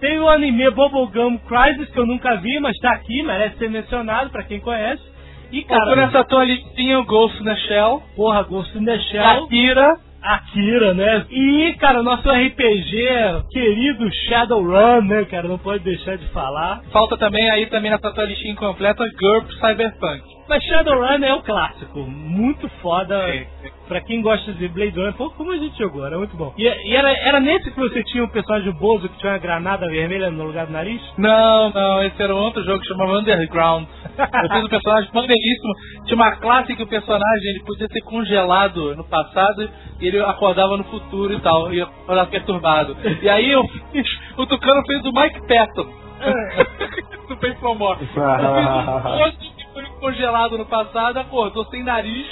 Tem 0.00 0.16
o 0.20 0.28
anime 0.28 0.70
Bubblegum 0.70 1.38
Crisis, 1.38 1.90
que 1.90 1.98
eu 1.98 2.06
nunca 2.06 2.36
vi, 2.36 2.60
mas 2.60 2.76
tá 2.78 2.92
aqui, 2.92 3.20
merece 3.24 3.58
ser 3.58 3.68
mencionado 3.68 4.30
pra 4.30 4.44
quem 4.44 4.60
conhece. 4.60 5.02
E, 5.50 5.62
Cara, 5.64 5.84
cara, 5.84 5.96
nessa 5.96 6.24
tua 6.24 6.44
listinha 6.44 6.98
o 7.00 7.04
Ghost 7.04 7.40
in 7.40 7.44
the 7.44 7.56
Shell, 7.56 8.02
porra, 8.14 8.42
Ghost 8.42 8.76
in 8.76 8.84
the 8.84 8.98
Shell. 8.98 9.44
Akira, 9.44 9.96
Akira, 10.22 10.94
né? 10.94 11.26
E, 11.30 11.74
cara, 11.78 12.02
nosso 12.02 12.28
RPG 12.28 13.08
querido 13.50 14.12
Shadowrun, 14.28 15.02
né, 15.02 15.24
cara? 15.24 15.48
Não 15.48 15.58
pode 15.58 15.84
deixar 15.84 16.16
de 16.16 16.26
falar. 16.28 16.82
falta 16.92 17.16
também 17.16 17.50
aí 17.50 17.66
também 17.66 17.90
nessa 17.90 18.12
tua 18.12 18.24
listinha 18.24 18.52
incompleta 18.52 19.04
GURP 19.18 19.52
Cyberpunk. 19.54 20.37
Mas 20.48 20.64
Shadowrun 20.64 21.22
é 21.24 21.34
o 21.34 21.42
clássico, 21.42 22.00
muito 22.00 22.68
foda. 22.80 23.32
Sim, 23.32 23.46
sim. 23.62 23.70
Pra 23.86 24.00
quem 24.00 24.22
gosta 24.22 24.52
de 24.52 24.68
Blade 24.68 24.96
Runner, 24.96 25.12
pô, 25.14 25.30
como 25.30 25.52
a 25.52 25.56
gente 25.56 25.78
jogou, 25.78 26.06
era 26.06 26.16
muito 26.16 26.36
bom. 26.36 26.54
E, 26.56 26.64
e 26.64 26.96
era, 26.96 27.10
era 27.10 27.40
nesse 27.40 27.70
que 27.70 27.78
você 27.78 28.02
tinha 28.04 28.24
o 28.24 28.28
personagem 28.28 28.72
Bozo 28.72 29.08
que 29.08 29.18
tinha 29.18 29.32
uma 29.32 29.38
granada 29.38 29.86
vermelha 29.88 30.30
no 30.30 30.44
lugar 30.44 30.66
do 30.66 30.72
nariz? 30.72 31.00
Não, 31.18 31.70
não, 31.70 32.02
esse 32.02 32.22
era 32.22 32.34
um 32.34 32.38
outro 32.38 32.64
jogo 32.64 32.80
que 32.80 32.88
chamava 32.88 33.18
Underground. 33.18 33.86
Eu 34.18 34.48
fiz 34.50 34.64
um 34.64 34.68
personagem 34.68 35.10
maneiríssimo. 35.12 35.72
Tinha 36.04 36.16
uma 36.16 36.36
classe 36.36 36.74
que 36.74 36.82
o 36.82 36.86
personagem 36.86 37.50
ele 37.50 37.64
podia 37.64 37.86
ser 37.88 38.00
congelado 38.02 38.94
no 38.96 39.04
passado 39.04 39.68
e 40.00 40.06
ele 40.06 40.20
acordava 40.20 40.76
no 40.76 40.84
futuro 40.84 41.32
e 41.32 41.40
tal, 41.40 41.72
e 41.72 41.80
acordava 41.80 42.30
perturbado. 42.30 42.96
E 43.22 43.28
aí 43.28 43.50
eu 43.50 43.62
fiz, 43.92 44.06
o 44.36 44.46
Tucano 44.46 44.82
fez 44.86 45.04
o 45.04 45.12
Mike 45.12 45.46
Patton. 45.46 46.08
do 47.28 47.36
Bem 47.36 47.54
From 47.56 47.74
More. 47.74 47.98
Eu 48.00 48.06
fiz 48.06 48.16
um 48.16 49.57
congelado 49.98 50.58
no 50.58 50.66
passado, 50.66 51.18
acordou 51.18 51.64
sem 51.66 51.82
nariz. 51.82 52.26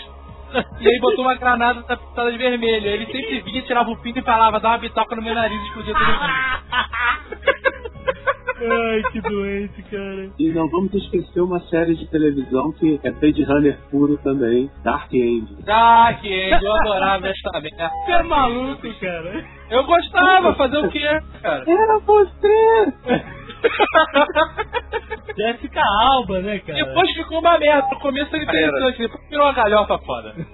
E 0.80 0.88
aí 0.88 1.00
botou 1.00 1.24
uma 1.24 1.34
granada 1.34 1.82
da 1.82 1.96
pintada 1.96 2.30
de 2.30 2.38
vermelho. 2.38 2.86
Ele 2.86 3.06
sempre 3.06 3.40
vinha, 3.40 3.62
tirava 3.62 3.90
o 3.90 3.96
pinto 3.96 4.20
e 4.20 4.22
falava, 4.22 4.60
dá 4.60 4.68
uma 4.68 4.78
bitoca 4.78 5.16
no 5.16 5.22
meu 5.22 5.34
nariz 5.34 5.60
e 5.60 5.66
explodia 5.66 5.92
todo 5.92 6.06
mundo. 6.06 6.20
Ai, 8.58 9.02
que 9.12 9.20
doente, 9.20 9.82
cara. 9.82 10.30
E 10.38 10.48
não 10.50 10.68
vamos 10.68 10.94
esquecer 10.94 11.40
uma 11.40 11.60
série 11.68 11.94
de 11.94 12.06
televisão 12.06 12.72
que 12.72 12.98
é 13.02 13.10
Blade 13.10 13.44
Runner 13.44 13.78
puro 13.90 14.16
também, 14.18 14.70
Dark 14.82 15.12
Angel. 15.12 15.58
Dark 15.64 16.24
Angel, 16.24 16.58
eu 16.62 16.72
adorava 16.72 17.28
esta 17.28 17.60
merda. 17.60 17.90
Você 18.04 18.12
é 18.12 18.22
maluco, 18.22 19.00
cara. 19.00 19.44
Eu 19.70 19.84
gostava, 19.84 20.54
fazer 20.54 20.78
o 20.78 20.88
quê, 20.88 21.06
cara? 21.42 21.64
Era 21.66 21.98
você! 21.98 22.94
Jessica 25.36 25.82
Alba, 26.02 26.40
né, 26.40 26.58
cara? 26.60 26.84
Depois 26.84 27.10
ficou 27.12 27.40
uma 27.40 27.58
merda. 27.58 27.88
No 27.90 28.00
começo 28.00 28.34
ele 28.34 28.44
interessante, 28.44 28.98
depois 28.98 29.28
virou 29.28 29.46
uma 29.46 29.52
galhofa 29.52 29.98
foda. 29.98 30.34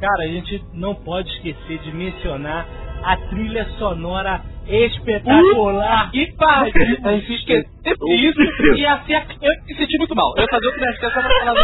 Cara, 0.00 0.22
a 0.24 0.28
gente 0.28 0.64
não 0.72 0.94
pode 0.94 1.28
esquecer 1.30 1.78
de 1.78 1.92
mencionar 1.92 2.66
a 3.02 3.16
trilha 3.28 3.64
sonora 3.78 4.40
espetacular. 4.66 6.10
E 6.14 6.32
pariu, 6.36 6.72
a 7.04 7.12
gente 7.12 7.34
esqueceu 7.34 7.66
isso 7.84 8.42
e 8.76 8.80
ia 8.80 8.98
ser 9.04 9.14
a... 9.16 9.26
Eu 9.40 9.64
me 9.66 9.74
senti 9.74 9.98
muito 9.98 10.14
mal. 10.14 10.32
Eu 10.36 10.42
ia 10.42 10.48
fazer 10.48 10.68
o 10.68 10.72
Kinect 10.74 11.00
só 11.00 11.10
pra 11.10 11.22
falar 11.22 11.54
do 11.54 11.60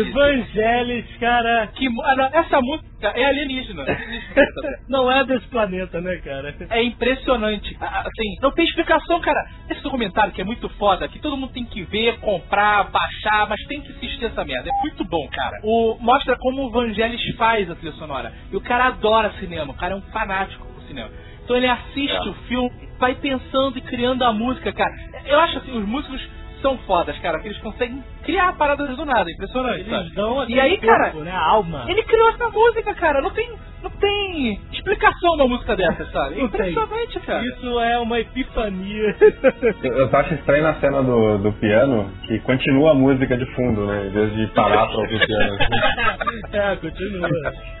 Evangelho. 0.00 0.08
Evangelis, 0.08 1.16
cara. 1.18 1.66
Que, 1.68 1.86
ah, 1.86 2.30
essa 2.32 2.60
música 2.60 2.89
é 3.02 3.24
alienígena. 3.24 3.84
Não 4.88 5.10
é 5.10 5.24
desse 5.24 5.46
planeta, 5.48 6.00
né, 6.00 6.16
cara? 6.16 6.54
É 6.70 6.82
impressionante. 6.82 7.76
Assim, 7.80 8.36
não 8.42 8.50
tem 8.52 8.64
explicação, 8.64 9.20
cara. 9.20 9.38
Esse 9.68 9.82
documentário 9.82 10.32
que 10.32 10.40
é 10.40 10.44
muito 10.44 10.68
foda, 10.70 11.08
que 11.08 11.18
todo 11.18 11.36
mundo 11.36 11.52
tem 11.52 11.64
que 11.64 11.82
ver, 11.84 12.18
comprar, 12.20 12.90
baixar, 12.90 13.48
mas 13.48 13.60
tem 13.66 13.80
que 13.80 13.92
assistir 13.92 14.24
essa 14.26 14.44
merda. 14.44 14.68
É 14.68 14.80
muito 14.82 15.04
bom, 15.04 15.28
cara. 15.28 15.60
O, 15.62 15.96
mostra 16.00 16.36
como 16.38 16.64
o 16.64 16.70
Vangelis 16.70 17.20
faz 17.36 17.70
a 17.70 17.74
trilha 17.74 17.92
sonora. 17.92 18.32
E 18.50 18.56
o 18.56 18.60
cara 18.60 18.86
adora 18.86 19.32
cinema. 19.38 19.72
O 19.72 19.76
cara 19.76 19.94
é 19.94 19.96
um 19.96 20.02
fanático 20.02 20.66
por 20.66 20.82
cinema. 20.84 21.10
Então 21.44 21.56
ele 21.56 21.66
assiste 21.68 22.16
É. 22.16 22.30
o 22.30 22.34
filme, 22.48 22.70
vai 22.98 23.14
pensando 23.16 23.76
e 23.78 23.80
criando 23.80 24.24
a 24.24 24.32
música, 24.32 24.72
cara. 24.72 24.92
Eu 25.26 25.40
acho 25.40 25.58
assim, 25.58 25.76
os 25.76 25.84
músicos 25.86 26.20
são 26.60 26.76
fodas, 26.78 27.16
cara, 27.18 27.34
porque 27.38 27.48
eles 27.48 27.60
conseguem 27.60 28.02
criar 28.24 28.52
paradas 28.56 28.96
do 28.96 29.04
nada, 29.04 29.30
impressionante. 29.30 29.84
sabe? 29.88 30.02
Eles 30.02 30.14
dão 30.14 30.48
E 30.48 30.60
aí, 30.60 30.74
aquele 30.74 30.90
cara, 30.92 31.10
corpo, 31.10 31.24
né, 31.24 31.32
a 31.32 31.46
alma. 31.50 31.84
Ele 31.88 32.02
criou 32.04 32.28
essa 32.28 32.48
música, 32.50 32.94
cara. 32.94 33.20
Não 33.22 33.30
tem, 33.30 33.50
não 33.82 33.90
tem 33.90 34.60
explicação 34.72 35.34
uma 35.34 35.48
música 35.48 35.74
dessa, 35.76 36.04
sabe? 36.06 36.40
Impressionante, 36.42 37.20
cara. 37.20 37.42
Isso 37.44 37.80
é 37.80 37.98
uma 37.98 38.20
epifania. 38.20 39.16
Eu 39.82 40.00
eu 40.00 40.08
só 40.10 40.18
acho 40.18 40.34
estranho 40.34 40.62
na 40.64 40.74
cena 40.74 41.02
do, 41.02 41.38
do 41.38 41.52
piano 41.54 42.10
que 42.26 42.38
continua 42.40 42.92
a 42.92 42.94
música 42.94 43.36
de 43.36 43.46
fundo, 43.54 43.86
né? 43.86 44.06
Em 44.06 44.10
vez 44.10 44.34
de 44.34 44.46
parar 44.48 44.86
pra 44.86 44.96
ouvir 44.96 45.16
o 45.16 45.26
piano. 45.26 45.54
assim. 45.54 46.56
é, 46.56 46.76
continua. 46.76 47.28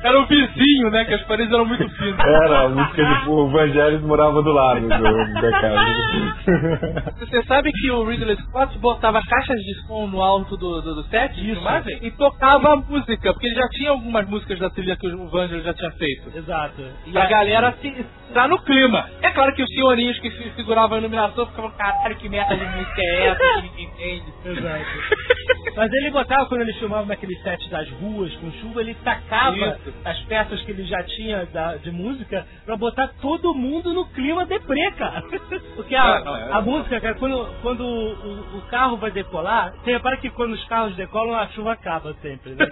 Era 0.02 0.20
o 0.20 0.26
vizinho, 0.26 0.90
né? 0.90 1.04
Que 1.04 1.14
as 1.14 1.22
paredes 1.24 1.52
eram 1.52 1.64
muito 1.66 1.88
finas. 1.96 2.18
Era, 2.18 2.60
a 2.64 2.68
música 2.68 3.04
de 3.04 3.28
o 3.30 3.48
Vangelis 3.48 4.02
morava 4.02 4.42
do 4.42 4.52
lado 4.52 4.80
do, 4.80 4.88
da 4.88 5.50
casa. 5.60 7.14
Você 7.20 7.42
sabe 7.44 7.70
que 7.72 7.90
o 7.90 8.04
Ridley 8.04 8.36
Scott 8.36 8.69
botava 8.78 9.20
caixas 9.28 9.56
de 9.60 9.74
som 9.86 10.06
no 10.06 10.22
alto 10.22 10.56
do, 10.56 10.80
do, 10.82 10.94
do 10.96 11.02
set 11.04 11.34
de 11.34 11.54
filmagem 11.54 11.98
e 12.02 12.10
tocava 12.12 12.72
a 12.72 12.76
música, 12.76 13.32
porque 13.32 13.46
ele 13.46 13.54
já 13.56 13.68
tinha 13.70 13.90
algumas 13.90 14.26
músicas 14.28 14.58
da 14.58 14.70
trilha 14.70 14.96
que 14.96 15.06
o 15.06 15.28
Vangelis 15.28 15.64
já 15.64 15.74
tinha 15.74 15.90
feito. 15.92 16.36
Exato. 16.36 16.82
E 17.06 17.16
a 17.18 17.26
galera 17.26 17.74
se, 17.80 18.06
tá 18.32 18.46
no 18.48 18.58
clima. 18.62 19.08
É 19.22 19.30
claro 19.30 19.54
que 19.54 19.62
os 19.62 19.68
senhorinhos 19.68 20.18
que 20.20 20.30
seguravam 20.56 20.96
a 20.96 21.00
iluminação 21.00 21.46
ficavam, 21.46 21.70
caralho, 21.72 22.16
que 22.16 22.28
merda 22.28 22.56
de 22.56 22.64
música 22.64 23.00
é 23.02 23.26
essa 23.28 23.38
que 23.38 23.62
ninguém 23.62 23.84
entende? 23.86 24.32
Exato. 24.60 25.74
Mas 25.76 25.92
ele 25.92 26.10
botava, 26.10 26.46
quando 26.46 26.62
ele 26.62 26.72
filmava 26.74 27.06
naquele 27.06 27.34
set 27.42 27.68
das 27.70 27.88
ruas 27.92 28.34
com 28.36 28.50
chuva, 28.52 28.80
ele 28.80 28.94
tacava 29.04 29.56
Isso. 29.56 29.94
as 30.04 30.18
peças 30.22 30.60
que 30.62 30.70
ele 30.72 30.84
já 30.84 31.02
tinha 31.04 31.46
da- 31.46 31.76
de 31.76 31.90
música 31.90 32.46
pra 32.64 32.76
botar 32.76 33.08
todo 33.20 33.54
mundo 33.54 33.92
no 33.92 34.06
clima 34.06 34.44
deprê, 34.46 34.90
cara. 34.92 35.22
Porque 35.76 35.94
a, 35.94 36.02
Ah, 36.02 36.20
não, 36.24 36.36
é- 36.36 36.52
a 36.52 36.60
música, 36.60 37.00
cara, 37.00 37.14
quando, 37.14 37.46
quando 37.62 37.80
o, 37.84 38.58
o 38.58 38.59
carro 38.62 38.96
vai 38.96 39.10
decolar, 39.10 39.72
você 39.72 39.92
repara 39.92 40.16
que 40.16 40.30
quando 40.30 40.52
os 40.52 40.64
carros 40.64 40.94
decolam, 40.96 41.34
a 41.34 41.46
chuva 41.48 41.72
acaba 41.72 42.14
sempre, 42.22 42.52
né? 42.52 42.66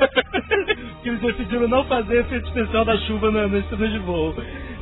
que 1.02 1.08
eles 1.10 1.20
decidiram 1.20 1.68
não 1.68 1.84
fazer 1.84 2.20
efeito 2.20 2.48
especial 2.48 2.84
da 2.84 2.96
chuva 2.98 3.30
na 3.30 3.48
cena 3.62 3.88
de 3.88 3.98
voo. 3.98 4.34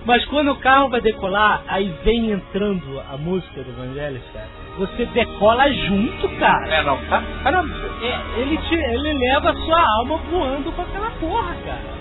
Mas 0.04 0.24
quando 0.26 0.52
o 0.52 0.56
carro 0.60 0.88
vai 0.88 1.00
decolar, 1.00 1.64
aí 1.66 1.92
vem 2.04 2.30
entrando 2.30 3.02
a 3.12 3.16
música 3.16 3.62
do 3.62 3.70
Evangelis, 3.70 4.22
cara. 4.32 4.48
Você 4.78 5.04
decola 5.06 5.68
junto, 5.72 6.28
cara. 6.38 6.68
É, 6.68 6.82
não, 6.84 6.96
tá? 7.06 7.22
Caramba. 7.42 7.74
É, 8.02 8.40
ele, 8.40 8.56
te, 8.58 8.74
ele 8.74 9.12
leva 9.14 9.50
a 9.50 9.54
sua 9.56 9.84
alma 9.98 10.16
voando 10.30 10.70
com 10.70 10.82
aquela 10.82 11.10
porra, 11.12 11.56
cara. 11.64 11.95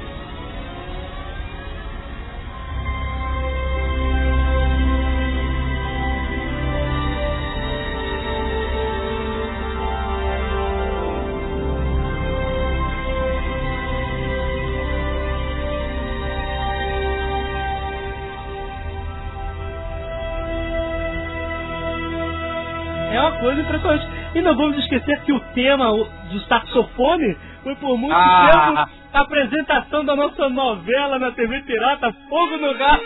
E 24.35 24.41
não 24.41 24.55
vamos 24.55 24.77
esquecer 24.79 25.21
que 25.21 25.31
o 25.33 25.39
tema 25.53 25.85
do 26.29 26.39
saxofone 26.41 27.37
foi 27.63 27.75
por 27.77 27.97
muito 27.97 28.13
Ah. 28.13 28.51
tempo 28.51 28.89
a 29.13 29.21
apresentação 29.21 30.03
da 30.05 30.15
nossa 30.15 30.49
novela 30.49 31.17
na 31.17 31.31
TV 31.31 31.61
Pirata, 31.61 32.13
Fogo 32.29 32.57
no 32.57 32.73
Gato. 32.77 33.03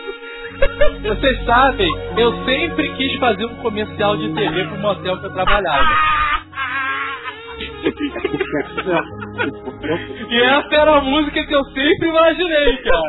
Vocês 1.03 1.45
sabem, 1.45 1.87
eu 2.17 2.43
sempre 2.45 2.89
quis 2.95 3.15
fazer 3.19 3.45
um 3.45 3.55
comercial 3.57 4.17
de 4.17 4.33
TV 4.33 4.65
pro 4.65 4.79
motel 4.79 5.19
que 5.19 5.25
eu 5.27 5.33
trabalhava. 5.33 5.87
E 10.29 10.41
essa 10.41 10.75
era 10.75 10.97
a 10.97 11.01
música 11.01 11.45
que 11.45 11.53
eu 11.53 11.63
sempre 11.65 12.07
imaginei, 12.07 12.77
cara. 12.77 13.01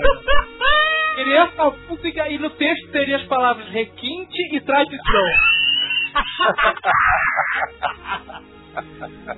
Queria 1.15 1.41
essa 1.43 1.71
música 1.89 2.29
e 2.29 2.39
no 2.39 2.51
texto 2.51 2.91
teria 2.93 3.17
as 3.17 3.25
palavras 3.25 3.67
requinte 3.69 4.57
e 4.57 4.61
tradição. 4.61 5.25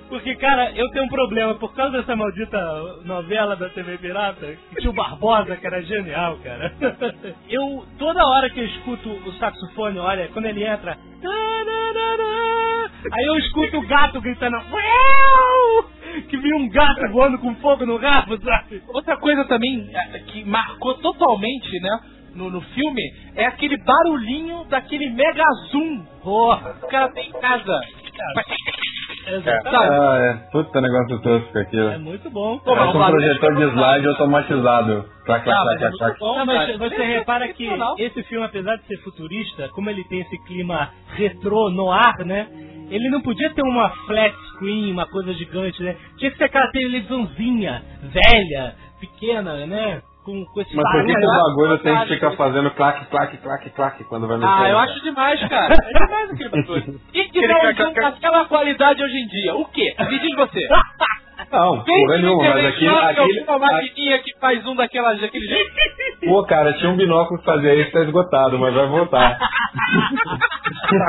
Porque, 0.08 0.34
cara, 0.36 0.70
eu 0.72 0.88
tenho 0.90 1.06
um 1.06 1.08
problema. 1.08 1.54
Por 1.54 1.74
causa 1.74 1.98
dessa 1.98 2.14
maldita 2.14 2.58
novela 3.04 3.56
da 3.56 3.68
TV 3.70 3.98
Pirata, 3.98 4.46
que 4.70 4.76
tinha 4.76 4.90
o 4.90 4.94
Barbosa, 4.94 5.56
que 5.56 5.66
era 5.66 5.82
genial, 5.82 6.38
cara. 6.42 6.72
Eu, 7.48 7.86
toda 7.98 8.26
hora 8.26 8.50
que 8.50 8.60
eu 8.60 8.66
escuto 8.66 9.08
o 9.08 9.32
saxofone, 9.34 9.98
olha, 9.98 10.28
quando 10.28 10.46
ele 10.46 10.64
entra... 10.64 10.96
Aí 13.12 13.24
eu 13.26 13.36
escuto 13.36 13.78
o 13.78 13.86
gato 13.86 14.20
gritando... 14.20 14.56
Que 16.28 16.36
vi 16.36 16.54
um 16.54 16.68
gato 16.68 17.08
voando 17.10 17.38
com 17.38 17.54
fogo 17.56 17.86
no 17.86 17.96
rabo, 17.96 18.38
sabe? 18.42 18.82
Outra 18.88 19.16
coisa 19.16 19.44
também 19.46 19.90
é, 19.94 20.18
que 20.20 20.44
marcou 20.44 20.94
totalmente, 20.98 21.70
né? 21.80 22.00
No, 22.34 22.50
no 22.50 22.60
filme 22.60 23.02
é 23.36 23.46
aquele 23.46 23.76
barulhinho 23.78 24.64
daquele 24.64 25.10
mega 25.10 25.44
zoom. 25.70 26.04
Porra. 26.22 26.76
O 26.82 26.88
cara 26.88 27.08
tem 27.10 27.28
em 27.28 27.32
casa. 27.32 27.80
Exatamente. 29.26 29.94
Ah, 29.94 30.18
é. 30.18 30.50
Puta 30.50 30.80
negócio 30.80 31.20
tosco 31.22 31.58
aquilo. 31.58 31.88
É 31.90 31.98
muito 31.98 32.28
bom. 32.30 32.58
Parece 32.58 32.96
um 32.96 33.06
projetor 33.06 33.56
de 33.56 33.62
slide 33.70 34.08
automatizado. 34.08 35.04
Clac, 35.24 35.44
clac, 35.44 35.78
clac, 35.78 35.98
clac. 35.98 36.20
Não, 36.20 36.46
mas 36.46 36.76
você 36.78 37.04
repara 37.04 37.52
que 37.52 37.68
esse 37.98 38.22
filme, 38.24 38.44
apesar 38.44 38.76
de 38.76 38.86
ser 38.86 38.96
futurista, 38.98 39.68
como 39.68 39.90
ele 39.90 40.02
tem 40.04 40.20
esse 40.20 40.36
clima 40.44 40.90
retrô 41.14 41.70
no 41.70 41.90
ar, 41.90 42.18
né? 42.24 42.48
Ele 42.90 43.08
não 43.08 43.22
podia 43.22 43.48
ter 43.54 43.62
uma 43.62 43.88
flat 44.06 44.34
screen, 44.54 44.92
uma 44.92 45.06
coisa 45.06 45.32
gigante, 45.34 45.82
né? 45.82 45.96
Tinha 46.18 46.30
que 46.30 46.36
ser 46.36 46.44
aquela 46.44 46.70
televisãozinha, 46.72 47.82
velha, 48.02 48.74
pequena, 49.00 49.66
né? 49.66 50.02
Com, 50.24 50.44
com 50.46 50.60
esse 50.60 50.76
Mas 50.76 50.92
por 50.92 51.04
que, 51.04 51.14
que 51.14 51.26
o 51.26 51.30
bagulho 51.30 51.78
tem 51.78 51.98
que 51.98 52.14
ficar 52.14 52.30
fazendo 52.32 52.70
clac, 52.72 53.04
clac, 53.06 53.36
clac, 53.38 53.70
clac 53.70 54.04
quando 54.04 54.28
vai 54.28 54.38
mexer? 54.38 54.52
Ah, 54.52 54.70
eu 54.70 54.78
acho 54.78 55.02
demais, 55.02 55.48
cara. 55.48 55.74
É 55.74 55.98
demais 55.98 56.30
aquele 56.30 56.48
bagulho. 56.48 57.00
E 57.12 57.24
que 57.24 57.46
não 57.46 57.70
usam 57.70 57.92
aquela 58.06 58.44
qualidade 58.44 59.02
hoje 59.02 59.16
em 59.16 59.26
dia? 59.26 59.54
O 59.56 59.64
quê? 59.66 59.94
Me 59.98 60.18
diz 60.20 60.36
você. 60.36 60.60
Não, 61.52 61.84
porra 61.84 62.16
nenhuma, 62.18 62.42
mas 62.44 62.66
aquele... 62.66 62.88
aquele 62.88 63.40
alguma 63.40 63.58
maquininha 63.58 64.18
que 64.22 64.32
faz 64.40 64.66
um 64.66 64.74
daquelas, 64.74 65.20
daquele 65.20 65.46
jeito. 65.46 65.70
Pô, 66.26 66.44
cara, 66.44 66.72
tinha 66.74 66.90
um 66.90 66.96
binóculo 66.96 67.38
que 67.40 67.44
fazia 67.44 67.74
isso, 67.74 67.92
tá 67.92 68.00
esgotado, 68.00 68.58
mas 68.58 68.72
vai 68.74 68.86
voltar. 68.86 69.38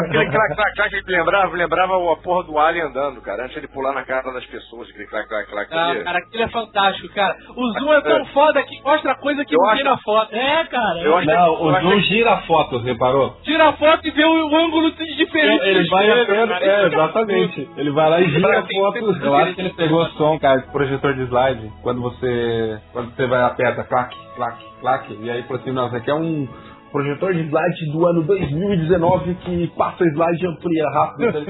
Aquele 0.05 0.29
clac, 0.31 0.55
clac, 0.55 0.75
clac 0.75 0.89
que 0.89 1.11
me 1.11 1.17
lembrava, 1.17 1.55
lembrava 1.55 1.93
a 2.13 2.15
porra 2.17 2.43
do 2.43 2.57
Alien 2.59 2.85
andando, 2.87 3.21
cara, 3.21 3.45
antes 3.45 3.61
de 3.61 3.67
pular 3.67 3.93
na 3.93 4.03
cara 4.03 4.31
das 4.33 4.45
pessoas, 4.45 4.89
aquele 4.89 5.07
clac, 5.07 5.27
clac, 5.29 5.49
clac. 5.49 5.67
Ah, 5.71 6.03
cara, 6.03 6.19
aquilo 6.19 6.43
é 6.43 6.47
fantástico, 6.49 7.13
cara. 7.13 7.35
O 7.55 7.71
zoom 7.79 7.93
é 7.93 8.01
tão 8.01 8.25
foda 8.27 8.61
que 8.63 8.81
mostra 8.83 9.15
coisa 9.15 9.45
que 9.45 9.55
Eu 9.55 9.59
não 9.59 9.69
acho- 9.69 9.83
na 9.83 9.97
foto. 9.97 10.35
É, 10.35 10.63
cara. 10.65 10.99
Eu 11.01 11.17
acho 11.17 11.27
que- 11.27 11.33
Não, 11.33 11.45
eu 11.45 11.53
o 11.61 11.81
Zoom 11.81 11.91
que- 11.91 12.01
gira 12.01 12.33
a 12.33 12.37
foto, 12.41 12.77
reparou? 12.79 13.37
Tira 13.43 13.69
a 13.69 13.73
foto 13.73 14.07
e 14.07 14.11
vê 14.11 14.25
o, 14.25 14.55
ângulo 14.55 14.91
diferente. 14.91 15.63
Ele 15.65 15.83
do 15.83 15.89
vai 15.89 16.07
cara. 16.25 16.65
é, 16.65 16.85
exatamente. 16.87 17.69
Ele 17.77 17.91
vai 17.91 18.09
lá 18.09 18.21
e 18.21 18.29
gira 18.29 18.59
a 18.59 18.61
foto. 18.63 18.97
Eu 19.23 19.35
acho 19.35 19.55
que 19.55 19.61
ele 19.61 19.73
pegou 19.73 20.01
o 20.01 20.05
cara, 20.39 20.61
do 20.61 20.71
projetor 20.71 21.13
de 21.15 21.23
slide, 21.23 21.71
quando 21.81 22.01
você. 22.01 22.79
Quando 22.91 23.15
você 23.15 23.27
vai 23.27 23.41
aperta, 23.43 23.83
clac, 23.83 24.15
clac, 24.35 24.63
clac, 24.81 25.13
e 25.13 25.29
aí 25.29 25.43
falou 25.43 25.61
assim, 25.61 25.71
não, 25.71 25.87
isso 25.87 25.95
aqui 25.95 26.09
é 26.09 26.15
um 26.15 26.47
projetor 26.93 27.33
de 27.33 27.41
slide 27.49 27.91
do 27.91 28.05
ano 28.05 28.23
2019 28.23 29.33
que 29.35 29.67
passa 29.75 30.03
o 30.03 30.07
slide 30.07 30.45
e 30.45 30.47
amplia 30.47 30.89
rápido. 30.91 31.33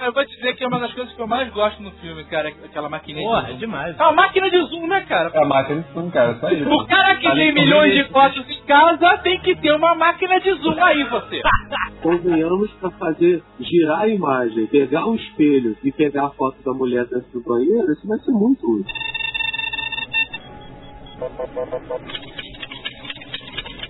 Eu 0.00 0.12
vou 0.14 0.24
te 0.24 0.34
dizer 0.36 0.56
que 0.56 0.64
é 0.64 0.68
uma 0.68 0.80
das 0.80 0.94
coisas 0.94 1.12
que 1.14 1.20
eu 1.20 1.26
mais 1.26 1.52
gosto 1.52 1.82
no 1.82 1.90
filme, 1.92 2.24
cara, 2.24 2.48
é 2.48 2.52
aquela 2.64 2.88
maquininha 2.88 3.28
Porra, 3.28 3.42
de 3.42 3.48
é 3.48 3.52
zoom. 3.52 3.58
demais. 3.58 3.98
É 3.98 4.02
uma 4.02 4.12
máquina 4.12 4.48
de 4.48 4.58
zoom, 4.66 4.86
né, 4.86 5.00
cara? 5.02 5.30
É 5.34 5.42
a 5.42 5.46
máquina 5.46 5.82
de 5.82 5.92
zoom, 5.92 6.10
cara, 6.10 6.38
só 6.40 6.48
isso. 6.50 6.70
O 6.70 6.86
cara 6.86 7.16
que 7.16 7.30
tem 7.30 7.52
milhões 7.52 7.92
de 7.92 8.04
fotos 8.10 8.48
em 8.48 8.62
casa 8.62 9.18
tem 9.18 9.38
que 9.40 9.54
ter 9.56 9.72
uma 9.72 9.94
máquina 9.94 10.40
de 10.40 10.54
zoom 10.54 10.82
aí, 10.82 11.04
você. 11.04 11.42
Convenhamos 12.02 12.72
pra 12.74 12.90
fazer 12.92 13.42
girar 13.60 14.00
a 14.00 14.08
imagem, 14.08 14.66
pegar 14.68 15.06
um 15.06 15.16
espelho 15.16 15.76
e 15.84 15.92
pegar 15.92 16.26
a 16.26 16.30
foto 16.30 16.56
da 16.64 16.72
mulher 16.72 17.04
dentro 17.06 17.30
do 17.32 17.42
banheiro, 17.42 17.92
isso 17.92 18.08
vai 18.08 18.18
ser 18.20 18.32
muito 18.32 18.64
útil. 18.64 18.94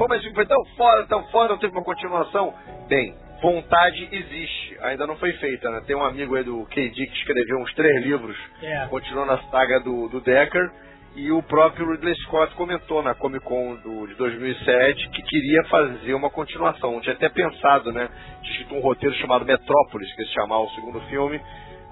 Pô, 0.01 0.07
mas 0.09 0.25
foi 0.33 0.47
tão 0.47 0.65
foda, 0.79 1.07
tão 1.09 1.23
foda, 1.25 1.51
não 1.51 1.59
teve 1.59 1.75
uma 1.75 1.85
continuação. 1.85 2.55
Bem, 2.89 3.15
vontade 3.43 4.09
existe, 4.11 4.79
ainda 4.81 5.07
não 5.07 5.15
foi 5.17 5.31
feita, 5.35 5.71
né? 5.71 5.83
Tem 5.87 5.95
um 5.95 6.03
amigo 6.03 6.37
aí 6.37 6.43
do 6.43 6.65
KD 6.71 7.07
que 7.07 7.19
escreveu 7.19 7.59
uns 7.59 7.75
três 7.75 8.03
livros, 8.07 8.35
É. 8.63 8.87
continuou 8.87 9.27
na 9.27 9.37
saga 9.51 9.79
do, 9.81 10.09
do 10.09 10.23
Decker, 10.23 10.71
e 11.17 11.31
o 11.31 11.43
próprio 11.43 11.91
Ridley 11.91 12.15
Scott 12.23 12.55
comentou 12.55 13.03
na 13.03 13.15
Comic 13.15 13.45
Con 13.45 13.75
do, 13.75 14.07
de 14.07 14.15
2007 14.15 15.11
que 15.11 15.21
queria 15.21 15.65
fazer 15.65 16.15
uma 16.15 16.31
continuação. 16.31 16.99
Tinha 17.03 17.15
até 17.15 17.29
pensado, 17.29 17.93
né? 17.93 18.09
Tinha 18.41 18.53
escrito 18.53 18.75
um 18.77 18.81
roteiro 18.81 19.15
chamado 19.17 19.45
Metrópolis, 19.45 20.11
que 20.17 20.25
se 20.25 20.33
chamar 20.33 20.61
o 20.61 20.71
segundo 20.71 20.99
filme, 21.11 21.39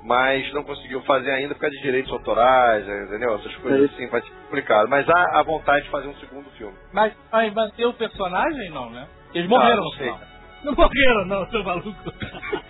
mas 0.08 0.50
não 0.54 0.64
conseguiu 0.64 1.02
fazer 1.02 1.30
ainda 1.30 1.54
por 1.54 1.60
causa 1.60 1.76
de 1.76 1.82
direitos 1.82 2.10
autorais, 2.10 2.88
entendeu? 2.88 3.34
Essas 3.36 3.54
coisas 3.56 3.92
assim, 3.92 4.08
vai 4.08 4.22
ser 4.22 4.30
complicado. 4.30 4.88
Mas 4.88 5.08
há 5.08 5.38
a 5.38 5.42
vontade 5.42 5.84
de 5.84 5.90
fazer 5.90 6.08
um 6.08 6.14
segundo 6.16 6.48
filme. 6.56 6.74
Mas 6.92 7.12
vai 7.30 7.50
manter 7.50 7.84
o 7.84 7.92
personagem, 7.92 8.70
não, 8.70 8.90
né? 8.90 9.06
Eles 9.34 9.48
morreram 9.48 9.74
Ah, 9.74 9.76
no 9.76 9.82
não 9.84 9.90
sei. 9.92 10.06
final. 10.06 10.20
Não 10.64 10.72
morreram, 10.74 11.24
não, 11.26 11.46
seu 11.50 11.62
maluco. 11.62 12.12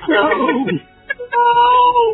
Não! 0.09 0.67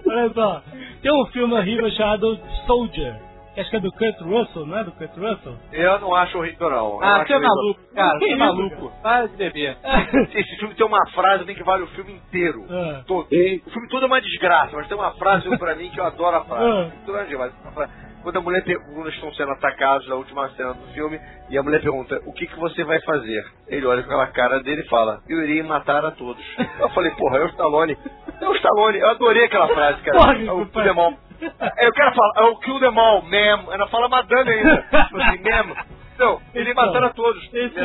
Olha 0.07 0.31
só, 0.35 0.63
tem 1.03 1.13
um 1.13 1.27
filme 1.33 1.55
horrível 1.55 1.91
chamado 1.91 2.39
Soldier. 2.67 3.17
Acho 3.57 3.71
que 3.71 3.77
é 3.77 3.81
do 3.81 3.93
Kurt 3.93 4.21
Russell, 4.21 4.67
não 4.67 4.79
é 4.79 4.85
do 4.85 4.93
Kurt 4.93 5.17
Russell? 5.17 5.57
Eu 5.73 6.01
não 6.01 6.15
acho 6.15 6.37
horrível, 6.39 6.71
não. 6.71 6.77
Eu 6.95 7.03
Ah, 7.03 7.25
você 7.25 7.33
é 7.33 7.37
horrível. 7.37 7.41
maluco, 7.55 7.81
cara, 7.95 8.19
você 8.19 8.31
é 8.33 8.37
maluco. 8.37 8.93
Para 9.03 9.27
de 9.29 9.37
beber. 9.37 9.77
Esse 10.35 10.57
filme 10.59 10.75
tem 10.75 10.87
uma 10.87 11.07
frase 11.13 11.45
nem 11.45 11.55
que 11.55 11.63
vale 11.63 11.85
o 11.85 11.89
filme 11.89 12.15
inteiro. 12.15 12.65
Ah. 12.69 13.03
Todo. 13.07 13.27
O 13.27 13.71
filme 13.71 13.89
todo 13.89 14.03
é 14.03 14.07
uma 14.07 14.21
desgraça, 14.21 14.75
mas 14.77 14.89
tem 14.89 14.97
uma 14.97 15.13
frase 15.13 15.57
pra 15.59 15.75
mim 15.77 15.91
que 15.91 16.01
eu 16.01 16.05
adoro 16.05 16.37
a 16.37 16.45
frase. 16.47 16.93
Ah. 17.09 17.69
A 17.69 17.71
frase- 17.73 17.93
Quando 18.25 18.39
a 18.39 18.41
mulher 18.41 18.65
pergunta, 18.65 19.09
estão 19.11 19.33
sendo 19.35 19.53
atacados 19.53 20.09
na 20.09 20.15
última 20.15 20.49
cena 20.51 20.73
do 20.73 20.87
filme, 20.95 21.21
e 21.51 21.59
a 21.59 21.63
mulher 21.63 21.83
pergunta, 21.83 22.21
o 22.25 22.33
que, 22.33 22.47
que 22.47 22.59
você 22.59 22.83
vai 22.83 22.99
fazer? 23.03 23.45
Ele 23.69 23.85
olha 23.87 24.03
com 24.03 24.09
aquela 24.09 24.27
cara 24.29 24.61
dele 24.63 24.81
e 24.81 24.89
fala, 24.89 25.21
eu 25.29 25.43
irei 25.43 25.63
matar 25.63 26.03
a 26.07 26.11
todos. 26.11 26.43
Eu 26.81 26.89
falei, 26.91 27.11
porra, 27.13 27.37
é 27.39 27.45
o 27.45 27.49
Stallone. 27.49 27.97
É 28.41 28.49
o 28.49 28.55
Stallone, 28.55 28.99
eu 28.99 29.11
adorei 29.11 29.45
aquela 29.45 29.69
frase, 29.69 30.01
cara. 30.03 30.19
Porra, 30.19 30.39
é 30.43 30.53
o 30.53 30.67
É, 31.61 31.87
Eu 31.87 31.93
quero 31.93 32.15
falar, 32.15 32.33
é 32.37 32.43
o 32.45 32.57
kill 32.59 32.81
them 32.81 32.99
all, 32.99 33.23
ma'am. 33.23 33.67
Ela 33.73 33.89
fala 33.89 34.09
madame 34.09 34.51
ainda. 34.51 34.83
Tipo 35.05 35.23
assim, 35.23 35.43
ma'am. 35.43 35.75
Não, 36.19 36.41
ele 36.55 36.71
Então, 36.71 37.05
a 37.05 37.09
todos. 37.11 37.43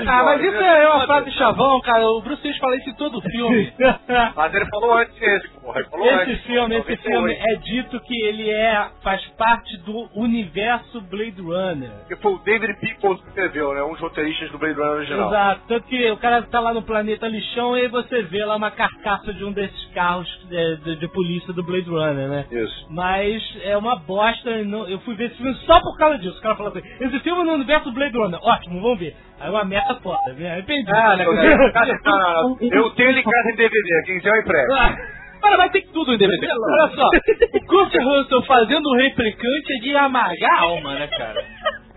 Ah, 0.07 0.23
mas 0.23 0.41
isso 0.43 0.55
é 0.55 0.87
uma 0.89 1.05
frase 1.05 1.31
chavão, 1.31 1.81
cara. 1.81 2.05
O 2.05 2.21
Bruce 2.21 2.41
Willis 2.43 2.59
fala 2.59 2.75
isso 2.77 2.89
em 2.89 2.95
todo 2.95 3.21
filme. 3.21 3.73
Mas 4.35 4.53
ele 4.53 4.65
falou 4.67 4.93
antes 4.93 5.21
esse, 5.21 5.47
porra. 5.59 5.79
Ele 5.79 5.89
falou 5.89 6.05
Esse 6.05 6.15
antes. 6.31 6.41
filme, 6.45 6.75
esse 6.75 6.89
98. 6.89 7.01
filme 7.01 7.33
é 7.33 7.55
dito 7.55 7.99
que 8.01 8.21
ele 8.25 8.49
é 8.49 8.87
faz 9.03 9.25
parte 9.37 9.77
do 9.77 10.09
universo 10.15 11.01
Blade 11.01 11.41
Runner. 11.41 11.91
Que 12.07 12.15
foi 12.17 12.33
o 12.33 12.37
David 12.39 12.79
Pickles 12.79 13.21
que 13.21 13.27
escreveu, 13.29 13.73
né? 13.73 13.83
Um 13.83 13.91
dos 13.91 13.99
roteiristas 14.01 14.51
do 14.51 14.57
Blade 14.57 14.75
Runner 14.75 14.91
original. 14.97 15.29
Exato, 15.29 15.61
tanto 15.67 15.87
que 15.87 16.11
o 16.11 16.17
cara 16.17 16.41
tá 16.43 16.59
lá 16.59 16.73
no 16.73 16.81
planeta 16.83 17.27
lixão 17.27 17.77
e 17.77 17.81
aí 17.81 17.87
você 17.87 18.21
vê 18.23 18.43
lá 18.45 18.55
uma 18.55 18.71
carcaça 18.71 19.33
de 19.33 19.43
um 19.43 19.51
desses 19.51 19.85
carros 19.93 20.27
de, 20.49 20.77
de- 20.77 20.95
de 20.97 21.07
polícia 21.09 21.53
do 21.53 21.63
Blade 21.63 21.89
Runner, 21.89 22.27
né? 22.27 22.45
Isso. 22.51 22.87
Mas 22.89 23.41
é 23.63 23.75
uma 23.77 23.95
bosta, 23.95 24.49
eu 24.49 24.99
fui 25.01 25.15
ver 25.15 25.25
esse 25.27 25.35
filme 25.35 25.53
só 25.65 25.79
por 25.79 25.97
causa 25.97 26.17
disso. 26.19 26.37
O 26.37 26.41
cara 26.41 26.55
falou 26.55 26.71
assim, 26.71 26.87
esse 27.01 27.19
filme 27.21 27.41
é 27.41 27.43
no 27.45 27.53
universo 27.53 27.91
Blade 27.91 28.13
Runner, 28.13 28.18
ótimo, 28.23 28.81
vamos 28.81 28.99
ver. 28.99 29.15
Aí 29.39 29.49
uma 29.49 29.63
merda 29.63 29.95
foda, 30.01 30.33
me 30.33 30.47
arrependi. 30.47 30.91
Ah, 30.91 31.15
Não, 31.15 31.33
não. 31.33 32.57
Eu 32.71 32.89
tenho 32.91 33.09
ele 33.09 33.19
em 33.19 33.23
casa 33.23 33.51
em 33.51 33.55
DVD, 33.55 34.03
quem 34.05 34.17
quiser 34.17 34.29
eu 34.35 34.41
emprego. 34.41 34.73
Cara, 35.41 35.55
vai 35.55 35.69
ter 35.69 35.81
tudo 35.93 36.13
em 36.13 36.17
DVD. 36.17 36.47
Olha 36.51 36.91
só, 36.93 37.07
o 37.07 37.65
Kurt 37.65 37.93
Russell 37.95 38.41
fazendo 38.43 38.85
o 38.85 38.95
replicante 38.97 39.73
é 39.73 39.81
de 39.81 39.95
amargar 39.95 40.51
a 40.51 40.61
alma, 40.63 40.95
né, 40.95 41.07
cara? 41.07 41.41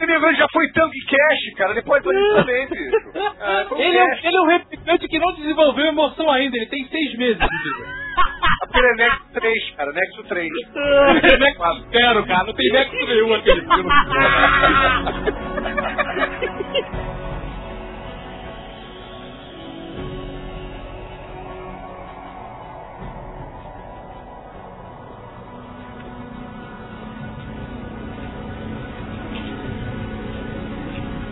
Ele 0.01 0.37
já 0.37 0.47
foi 0.53 0.71
tanque 0.73 0.99
cash, 1.07 1.55
cara. 1.57 1.73
Ele 1.73 1.83
pode 1.83 2.05
fazer 2.05 2.21
isso 2.21 2.35
também, 2.37 2.69
bicho. 2.69 3.03
Ah, 3.45 3.67
um 3.73 3.77
Ele 3.77 3.99
é, 3.99 4.27
ele 4.27 4.37
é 4.37 4.41
um 4.41 4.47
replicante 4.47 5.09
que 5.09 5.19
não 5.19 5.35
desenvolveu 5.35 5.87
emoção 5.87 6.31
ainda, 6.31 6.57
ele 6.57 6.67
tem 6.67 6.87
seis 6.87 7.17
meses 7.19 7.43
de. 8.13 8.43
Aquele 8.63 8.87
é 8.87 8.95
Nexo 8.95 9.23
3, 9.35 9.71
cara. 9.77 9.93
Nexo 9.93 10.23
3. 10.25 10.53
Nexo 11.39 11.87
zero, 11.93 12.27
cara, 12.27 12.45
não 12.45 12.55
tem 12.55 12.73
nexo 12.73 12.95
nenhum 13.07 13.35
aquele 13.35 13.61
filme. 13.63 13.91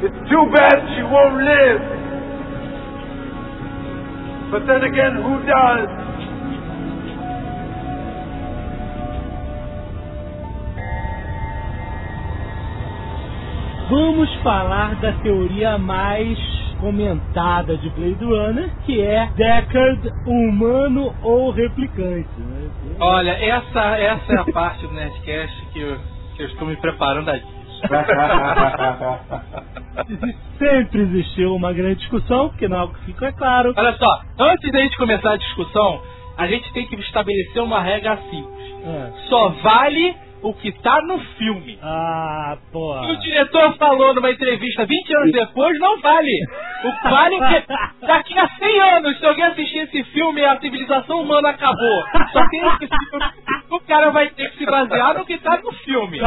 It's 0.02 0.30
too 0.30 0.46
bad 0.50 0.80
she 0.96 1.02
won't 1.02 1.44
live. 1.44 1.82
But 4.50 4.66
then 4.66 4.82
again, 4.82 5.22
who 5.22 5.44
does? 5.46 5.99
Vamos 13.90 14.32
falar 14.36 14.94
da 15.00 15.12
teoria 15.14 15.76
mais 15.76 16.38
comentada 16.78 17.76
de 17.76 17.90
Blade 17.90 18.24
Runner, 18.24 18.70
que 18.86 19.00
é 19.00 19.28
Deckard, 19.34 20.08
humano 20.24 21.12
ou 21.24 21.50
replicante. 21.50 22.28
Né? 22.38 22.70
Olha, 23.00 23.32
essa, 23.32 23.80
essa 23.98 24.32
é 24.32 24.38
a 24.38 24.44
parte 24.44 24.86
do 24.86 24.94
Nerdcast 24.94 25.66
que 25.72 25.80
eu, 25.80 25.98
que 26.36 26.42
eu 26.44 26.46
estou 26.46 26.68
me 26.68 26.76
preparando 26.76 27.30
a. 27.30 27.40
Sempre 30.56 31.00
existiu 31.00 31.56
uma 31.56 31.72
grande 31.72 31.96
discussão, 31.96 32.50
porque 32.50 32.68
não 32.68 32.76
é 32.76 32.80
algo 32.82 32.94
que 32.94 33.06
fica 33.06 33.32
claro. 33.32 33.74
Olha 33.76 33.94
só, 33.94 34.20
antes 34.38 34.70
da 34.70 34.78
gente 34.78 34.96
começar 34.98 35.32
a 35.32 35.36
discussão, 35.36 36.00
a 36.38 36.46
gente 36.46 36.72
tem 36.72 36.86
que 36.86 36.94
estabelecer 36.94 37.60
uma 37.60 37.80
regra 37.80 38.16
simples. 38.30 38.72
É. 38.84 39.10
Só 39.28 39.48
vale 39.64 40.14
o 40.42 40.54
que 40.54 40.72
tá 40.80 41.00
no 41.02 41.18
filme. 41.36 41.78
Ah, 41.82 42.56
porra. 42.72 43.06
E 43.06 43.12
o 43.12 43.20
diretor 43.20 43.76
falou 43.76 44.14
numa 44.14 44.30
entrevista 44.30 44.86
20 44.86 45.16
anos 45.16 45.32
depois, 45.32 45.78
não 45.78 46.00
vale. 46.00 46.32
O 46.84 46.92
que 46.92 47.08
vale 47.08 47.34
é 47.36 47.60
que 47.60 48.06
daqui 48.06 48.38
a 48.38 48.48
100 48.48 48.80
anos, 48.80 49.18
se 49.18 49.26
alguém 49.26 49.44
assistir 49.44 49.78
esse 49.78 50.04
filme, 50.04 50.44
a 50.44 50.58
civilização 50.58 51.20
humana 51.20 51.50
acabou. 51.50 52.04
Só 52.32 52.48
tem 52.48 52.60
esse 52.60 52.88
filme. 52.88 53.24
O 53.70 53.80
cara 53.80 54.10
vai 54.10 54.28
ter 54.30 54.50
que 54.50 54.58
se 54.58 54.66
basear 54.66 55.18
no 55.18 55.26
que 55.26 55.38
tá 55.38 55.58
no 55.62 55.72
filme. 55.72 56.20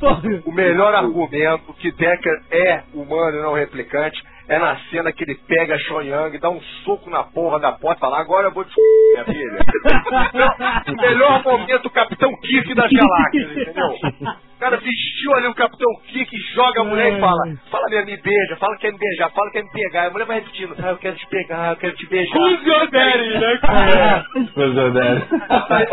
Tá. 0.00 0.18
O 0.46 0.52
melhor 0.52 0.94
argumento 0.94 1.74
que 1.74 1.92
Decker 1.92 2.42
é 2.50 2.82
humano 2.94 3.36
e 3.36 3.42
não 3.42 3.52
replicante 3.52 4.18
é 4.50 4.58
na 4.58 4.76
cena 4.90 5.12
que 5.12 5.22
ele 5.22 5.36
pega 5.46 5.76
a 5.76 5.78
Shoyang, 5.78 6.36
dá 6.38 6.50
um 6.50 6.60
soco 6.84 7.08
na 7.08 7.22
porra 7.22 7.60
da 7.60 7.70
porta 7.70 7.98
e 7.98 8.00
fala, 8.00 8.18
agora 8.18 8.48
eu 8.48 8.52
vou 8.52 8.64
te 8.64 8.72
f***, 8.72 8.80
minha 9.12 9.24
filha. 9.24 9.60
O 10.88 10.96
melhor 11.00 11.44
momento, 11.44 11.88
Capitão 11.90 12.36
Kirk 12.40 12.74
das 12.74 12.90
galáxias, 12.90 13.50
entendeu? 13.52 13.96
O 14.60 14.62
cara 14.62 14.76
vestiu 14.76 15.34
ali 15.36 15.46
o 15.46 15.54
Capitão 15.54 15.90
Kirk, 16.06 16.36
joga 16.54 16.82
a 16.82 16.84
mulher 16.84 17.16
e 17.16 17.18
fala, 17.18 17.56
fala 17.70 17.86
minha, 17.88 18.04
me 18.04 18.14
beija, 18.18 18.56
fala 18.56 18.74
que 18.74 18.82
quer 18.82 18.92
me 18.92 18.98
beijar, 18.98 19.30
fala 19.30 19.46
que 19.46 19.52
quer 19.54 19.64
me 19.64 19.70
pegar. 19.70 20.06
A 20.06 20.10
mulher 20.10 20.26
vai 20.26 20.38
repetindo, 20.40 20.74
ah, 20.78 20.88
eu 20.90 20.98
quero 20.98 21.16
te 21.16 21.26
pegar, 21.28 21.70
eu 21.70 21.76
quero 21.76 21.96
te 21.96 22.06
beijar. 22.06 22.38
Who's 22.38 22.66
your 22.66 22.90
daddy, 22.90 23.38
né, 23.38 23.58
cara? 23.62 24.26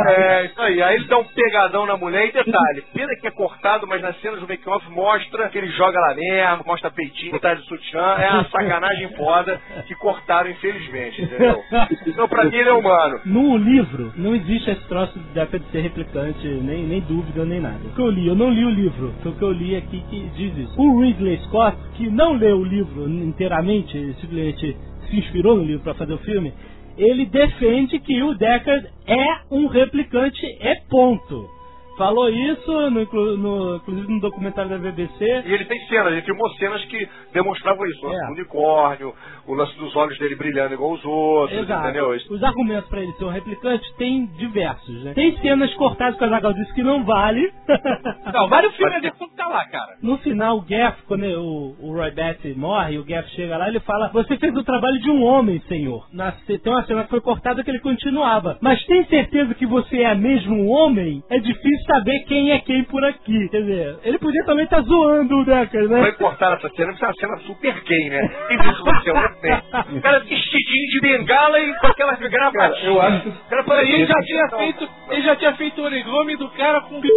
É, 0.06 0.46
isso 0.48 0.62
aí. 0.62 0.84
Aí 0.84 0.96
ele 0.98 1.06
dá 1.06 1.18
um 1.18 1.24
pegadão 1.24 1.86
na 1.86 1.96
mulher 1.96 2.28
e 2.28 2.32
detalhe, 2.34 2.84
pena 2.94 3.16
que 3.22 3.28
é 3.28 3.32
cortado, 3.32 3.88
mas 3.88 4.02
nas 4.02 4.20
cenas 4.20 4.42
do 4.42 4.48
make-off 4.48 4.86
mostra 4.92 5.48
que 5.48 5.58
ele 5.58 5.70
joga 5.70 5.98
lá 5.98 6.14
mesmo, 6.14 6.66
mostra 6.66 6.92
peitinho, 6.92 7.40
tá 7.40 7.54
de 7.54 7.64
sutiã, 7.68 8.18
é 8.20 8.30
uma 8.32 8.50
sacanagem 8.50 9.16
foda 9.16 9.62
que 9.88 9.96
cortaram, 9.96 10.50
infelizmente, 10.50 11.22
entendeu? 11.22 11.64
Então 12.06 12.28
pra 12.28 12.44
mim 12.44 12.58
ele 12.58 12.68
é 12.68 12.74
humano. 12.74 13.22
No 13.24 13.56
livro, 13.56 14.12
não 14.18 14.36
existe 14.36 14.72
esse 14.72 14.86
troço 14.90 15.18
de 15.18 15.72
ser 15.72 15.80
replicante, 15.80 16.46
nem, 16.46 16.84
nem 16.84 17.00
dúvida, 17.00 17.46
nem 17.46 17.62
nada. 17.62 17.80
O 17.86 17.96
que 17.96 18.02
eu 18.02 18.10
li, 18.10 18.28
eu 18.28 18.36
não 18.36 18.50
li 18.50 18.57
o 18.66 18.70
livro, 18.70 19.14
foi 19.22 19.32
o 19.32 19.36
que 19.36 19.44
eu 19.44 19.52
li 19.52 19.76
aqui 19.76 20.02
que 20.10 20.30
diz 20.36 20.58
isso. 20.58 20.82
O 20.82 21.02
Ridley 21.02 21.38
Scott, 21.46 21.78
que 21.96 22.10
não 22.10 22.34
leu 22.34 22.60
o 22.60 22.64
livro 22.64 23.10
inteiramente, 23.10 24.16
simplesmente 24.22 24.76
se 25.10 25.18
inspirou 25.18 25.58
no 25.58 25.64
livro 25.64 25.84
para 25.84 25.94
fazer 25.94 26.14
o 26.14 26.20
filme, 26.20 26.54
ele 26.98 27.26
defende 27.26 28.00
que 28.00 28.22
o 28.24 28.34
Deckard 28.34 28.88
é 29.06 29.26
um 29.52 29.68
replicante, 29.68 30.46
é 30.60 30.76
ponto. 30.90 31.57
Falou 31.98 32.30
isso, 32.30 32.72
no, 32.92 33.38
no- 33.38 33.76
inclusive 33.78 34.14
no 34.14 34.20
documentário 34.20 34.70
da 34.70 34.78
BBC. 34.78 35.44
E 35.46 35.54
ele 35.54 35.66
tem 35.66 35.80
cenas, 35.88 36.14
ele 36.14 36.22
filmou 36.22 36.50
cenas 36.52 36.84
que 36.86 37.08
demonstravam 37.34 37.86
isso. 37.88 38.06
O 38.06 38.10
lance 38.10 38.24
É. 38.24 38.28
do 38.28 38.34
unicórnio, 38.34 39.14
o 39.48 39.54
lance 39.54 39.78
dos 39.78 39.96
olhos 39.96 40.18
dele 40.20 40.36
brilhando 40.36 40.74
igual 40.76 40.94
os 40.94 41.04
outros, 41.06 41.58
Exato. 41.60 41.84
entendeu? 41.88 42.10
Os 42.30 42.44
argumentos 42.44 42.90
para 42.90 43.02
ele 43.02 43.12
ser 43.14 43.26
um 43.26 43.30
replicante 43.30 43.84
tem 43.98 44.26
diversos, 44.38 45.04
né? 45.04 45.14
Tem 45.14 45.36
cenas 45.40 45.74
cortadas 45.76 46.18
que 46.18 46.24
a 46.24 46.30
Zagal 46.30 46.54
disse 46.54 46.74
que 46.74 46.84
não 46.84 47.04
vale. 47.04 47.52
Não, 48.34 48.48
vale 48.48 48.68
o 48.68 48.72
filme 48.74 48.96
a 48.96 49.02
que 49.02 49.12
tá 49.36 49.48
lá, 49.48 49.66
cara. 49.66 49.98
No 50.02 50.18
final, 50.18 50.58
o 50.58 50.62
Gaff, 50.62 51.02
quando 51.08 51.24
o, 51.26 51.76
o 51.80 51.94
Roy 51.94 52.12
Batty 52.12 52.54
morre, 52.56 52.98
o 53.00 53.06
Gaff 53.06 53.30
chega 53.32 53.58
lá 53.58 53.66
e 53.68 53.72
ele 53.72 53.80
fala: 53.82 54.10
Você 54.10 54.38
fez 54.38 54.56
o 54.56 54.64
trabalho 54.64 55.00
de 55.00 55.10
um 55.10 55.24
homem, 55.24 55.60
senhor. 55.68 56.06
Na, 56.14 56.32
tem 56.46 56.60
uma 56.66 56.84
cena 56.86 57.04
que 57.04 57.10
foi 57.10 57.22
cortada 57.22 57.64
que 57.64 57.70
ele 57.72 57.80
continuava. 57.80 58.58
Mas 58.62 58.84
tem 58.86 59.06
certeza 59.06 59.54
que 59.56 59.66
você 59.66 60.02
é 60.04 60.14
mesmo 60.16 60.56
um 60.56 60.70
homem? 60.70 61.24
É 61.30 61.40
difícil 61.40 61.87
saber 61.88 62.20
quem 62.28 62.52
é 62.52 62.60
quem 62.60 62.84
por 62.84 63.04
aqui. 63.04 63.50
Quer 63.50 63.62
dizer, 63.62 64.00
ele 64.04 64.20
podia 64.20 64.44
também 64.46 64.66
estar 64.66 64.82
zoando 64.82 65.36
o 65.36 65.46
Decker, 65.46 65.90
né? 65.90 66.02
Vai 66.02 66.12
cortar 66.14 66.54
essa 66.54 66.70
cena, 66.70 66.92
porque 66.92 67.06
é 67.06 67.08
uma 67.08 67.14
cena 67.16 67.38
super 67.48 67.84
gay, 67.84 68.10
né? 68.10 68.28
Quem 68.48 68.58
disse 68.58 68.82
você 68.82 69.10
é 69.10 69.14
homem? 69.14 69.98
O 69.98 70.02
cara 70.02 70.20
vestidinho 70.20 70.90
de 70.92 71.00
bengala 71.02 71.60
e 71.60 71.74
com 71.80 71.88
aquela 71.88 72.16
gravatinha. 72.16 72.90
Eu 72.90 73.02
acho 73.02 73.32
cara 73.50 73.84
Ele 73.84 74.06
já 74.06 74.22
tinha 74.22 74.50
feito, 74.50 74.90
ele 75.10 75.22
já 75.22 75.36
tinha 75.36 75.54
feito 75.56 75.82
o 75.82 75.86
origami 75.86 76.36
do 76.36 76.50
cara 76.50 76.82
com 76.82 77.02
p... 77.02 77.08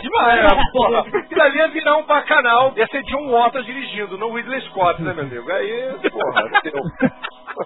demais. 0.00 0.44
É, 0.44 0.72
porra. 0.72 1.00
Aquilo 1.00 1.42
ali 1.42 1.58
ia 1.58 1.68
virar 1.68 1.96
um 1.96 2.06
bacanal. 2.06 2.72
Ia 2.76 2.86
ser 2.86 3.02
John 3.04 3.30
Waters 3.30 3.66
dirigindo, 3.66 4.16
não 4.18 4.32
Ridley 4.32 4.60
Scott, 4.62 5.02
né, 5.02 5.12
meu 5.12 5.24
amigo? 5.24 5.50
Aí, 5.52 5.94
porra, 6.10 6.42
deu. 6.62 6.82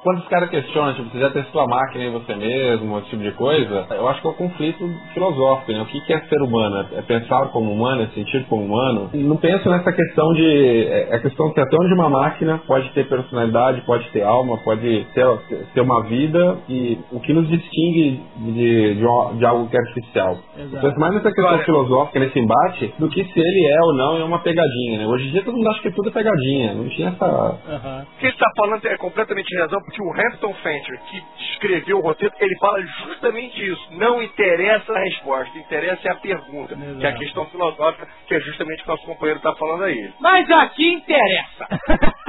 Quando 0.02 0.18
os 0.18 0.28
caras 0.28 0.48
questionam, 0.50 0.94
tipo, 0.94 1.10
você 1.10 1.18
já 1.18 1.30
testou 1.30 1.60
a 1.62 1.66
máquina 1.66 2.04
em 2.04 2.10
você 2.12 2.34
mesmo, 2.34 2.98
esse 2.98 3.10
tipo 3.10 3.22
de 3.22 3.32
coisa, 3.32 3.86
eu 3.90 4.08
acho 4.08 4.20
que 4.20 4.26
é 4.26 4.30
um 4.30 4.34
conflito 4.34 4.90
filosófico, 5.12 5.72
né? 5.72 5.82
O 5.82 5.86
que 5.86 6.12
é 6.12 6.20
ser 6.20 6.40
humano? 6.42 6.86
É 6.92 7.02
pensar 7.02 7.48
como 7.48 7.70
humano, 7.70 8.02
é 8.02 8.06
sentir 8.08 8.44
como 8.46 8.64
humano? 8.64 9.10
Não 9.12 9.36
penso 9.36 9.68
nessa 9.68 9.92
questão 9.92 10.32
de... 10.32 10.86
É 10.88 11.16
a 11.16 11.20
questão 11.20 11.52
que 11.52 11.60
até 11.60 11.76
onde 11.76 11.94
uma 11.94 12.08
máquina 12.08 12.60
pode 12.66 12.88
ter 12.90 13.06
personalidade, 13.08 13.82
pode 13.82 14.08
ter 14.10 14.22
alma, 14.22 14.56
pode 14.58 15.06
ter, 15.14 15.26
ter 15.74 15.80
uma 15.80 16.02
vida 16.04 16.58
e 16.68 16.98
o 17.12 17.20
que 17.20 17.32
nos 17.32 17.48
distingue 17.48 18.20
de, 18.38 18.94
de, 18.94 19.38
de 19.38 19.44
algo 19.46 19.68
que 19.68 19.76
é 19.76 19.80
artificial. 19.80 20.38
Exato. 20.56 20.76
Eu 20.76 20.80
penso 20.80 21.00
mais 21.00 21.14
nessa 21.14 21.30
questão 21.32 21.54
Olha- 21.54 21.64
filosófica, 21.64 22.18
nesse 22.20 22.38
embate, 22.38 22.94
do 22.98 23.08
que 23.08 23.22
se 23.24 23.40
ele 23.40 23.66
é 23.72 23.80
ou 23.84 23.94
não 23.94 24.16
é 24.20 24.24
uma 24.24 24.38
pegadinha, 24.38 24.98
né? 24.98 25.06
Hoje 25.06 25.28
em 25.28 25.30
dia 25.32 25.44
todo 25.44 25.56
mundo 25.56 25.68
acha 25.70 25.82
que 25.82 25.90
tudo 25.92 26.08
é 26.08 26.12
pegadinha, 26.12 26.74
não 26.74 26.88
tinha 26.88 27.08
essa... 27.08 27.24
Aham. 27.26 28.06
O 28.16 28.18
que 28.20 28.26
ele 28.26 28.32
está 28.32 28.46
falando 28.56 28.84
é 28.86 28.96
completamente 28.96 29.56
razão, 29.58 29.80
porque 29.84 30.02
o 30.02 30.12
Hampton 30.12 30.54
Fancher, 30.54 31.00
que 31.10 31.22
escreveu 31.52 31.98
o 31.98 32.02
roteiro, 32.02 32.34
ele 32.40 32.56
fala 32.58 32.80
justamente 33.04 33.64
isso. 33.70 33.88
Não 33.92 34.22
interessa 34.22 34.92
a 34.92 34.98
resposta, 35.00 35.58
interessa 35.58 36.08
é 36.08 36.12
a 36.12 36.16
pergunta, 36.16 36.74
Exato. 36.74 36.98
que 36.98 37.06
é 37.06 37.08
a 37.08 37.12
questão 37.18 37.46
filosófica, 37.46 38.08
que 38.26 38.34
é 38.34 38.40
justamente 38.40 38.80
o 38.80 38.82
que 38.84 38.88
nosso 38.90 39.04
companheiro 39.06 39.38
está 39.38 39.54
falando 39.54 39.84
aí. 39.84 40.12
Mas 40.20 40.50
aqui 40.50 40.92
interessa. 40.92 41.66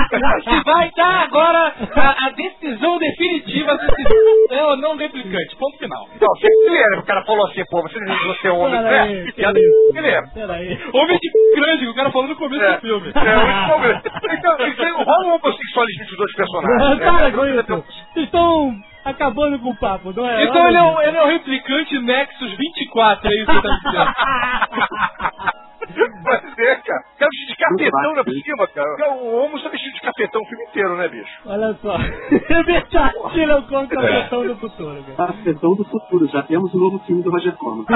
Se 0.43 0.63
vai 0.63 0.91
dar 0.95 1.23
agora 1.23 1.73
a, 1.95 2.27
a 2.27 2.29
decisão 2.31 2.99
definitiva 2.99 3.77
se 3.79 4.53
é 4.55 4.63
ou 4.63 4.77
não 4.77 4.95
replicante. 4.95 5.55
Ponto 5.57 5.77
final. 5.79 6.07
Então, 6.15 6.27
você 6.35 6.47
Guilherme, 6.67 6.97
o 6.99 7.03
cara 7.03 7.23
falou 7.25 7.47
assim, 7.47 7.63
pô, 7.69 7.81
você 7.81 7.95
que 7.97 8.27
você 8.27 8.47
é 8.47 8.51
homem, 8.51 8.79
Pera 8.83 8.95
é? 8.95 8.99
aí, 9.01 9.25
Que 9.25 9.31
piada 9.33 9.57
é 9.57 9.61
Guilherme. 9.61 9.73
essa, 9.73 9.93
Guilherme? 9.93 10.29
Peraí. 10.33 10.79
Homem 10.93 11.17
de 11.19 11.59
grande, 11.59 11.79
que 11.85 11.89
o 11.89 11.95
cara 11.95 12.11
falou 12.11 12.27
no 12.27 12.35
começo 12.35 12.63
É, 12.63 12.73
do 12.75 12.81
filme. 12.81 13.11
é, 13.15 13.37
o 13.37 13.75
homem- 13.75 14.01
então, 14.33 14.67
então, 14.67 15.03
rola 15.03 15.25
um 15.27 15.33
homossexualismo 15.35 16.03
entre 16.03 16.11
os 16.11 16.17
dois 16.17 16.35
personagens. 16.35 16.99
né? 16.99 17.05
Vocês 18.13 18.25
estão 18.25 18.75
acabando 19.05 19.59
com 19.59 19.69
o 19.69 19.75
papo, 19.77 20.11
não 20.13 20.27
é? 20.27 20.43
Então 20.43 20.67
ele 20.67 20.77
é, 20.77 20.81
um, 20.81 21.01
ele 21.01 21.17
é 21.17 21.23
um 21.23 21.27
replicante 21.27 21.99
Nexus 21.99 22.57
24, 22.57 23.27
é 23.27 23.31
isso 23.35 23.45
que 23.45 23.53
você 23.53 23.61
tá 23.61 23.79
dizendo. 23.83 24.13
Pode 26.23 26.55
ser, 26.55 26.81
cara. 26.81 27.03
Quero 27.17 27.29
vestido 27.29 27.49
de 27.49 27.55
capetão 27.57 28.15
na 28.15 28.23
cima, 28.23 28.67
cara. 28.67 29.13
O 29.15 29.35
homo 29.35 29.59
só 29.59 29.67
vestido 29.69 29.93
de 29.93 29.99
capetão 30.01 30.41
o 30.41 30.45
filme 30.45 30.63
inteiro, 30.65 30.95
né, 30.95 31.09
bicho? 31.09 31.41
Olha 31.45 31.73
só. 31.81 31.97
Ele 33.35 33.51
é 33.51 33.55
o 33.55 33.63
contratação 33.63 34.47
do 34.47 34.55
futuro, 34.57 35.03
cara. 35.03 35.33
Cafetão 35.33 35.75
do 35.75 35.83
futuro, 35.83 36.25
já 36.27 36.41
temos 36.43 36.73
o 36.73 36.77
novo 36.77 36.99
filme 36.99 37.21
do 37.21 37.31
Roger 37.31 37.51
Corman. 37.57 37.85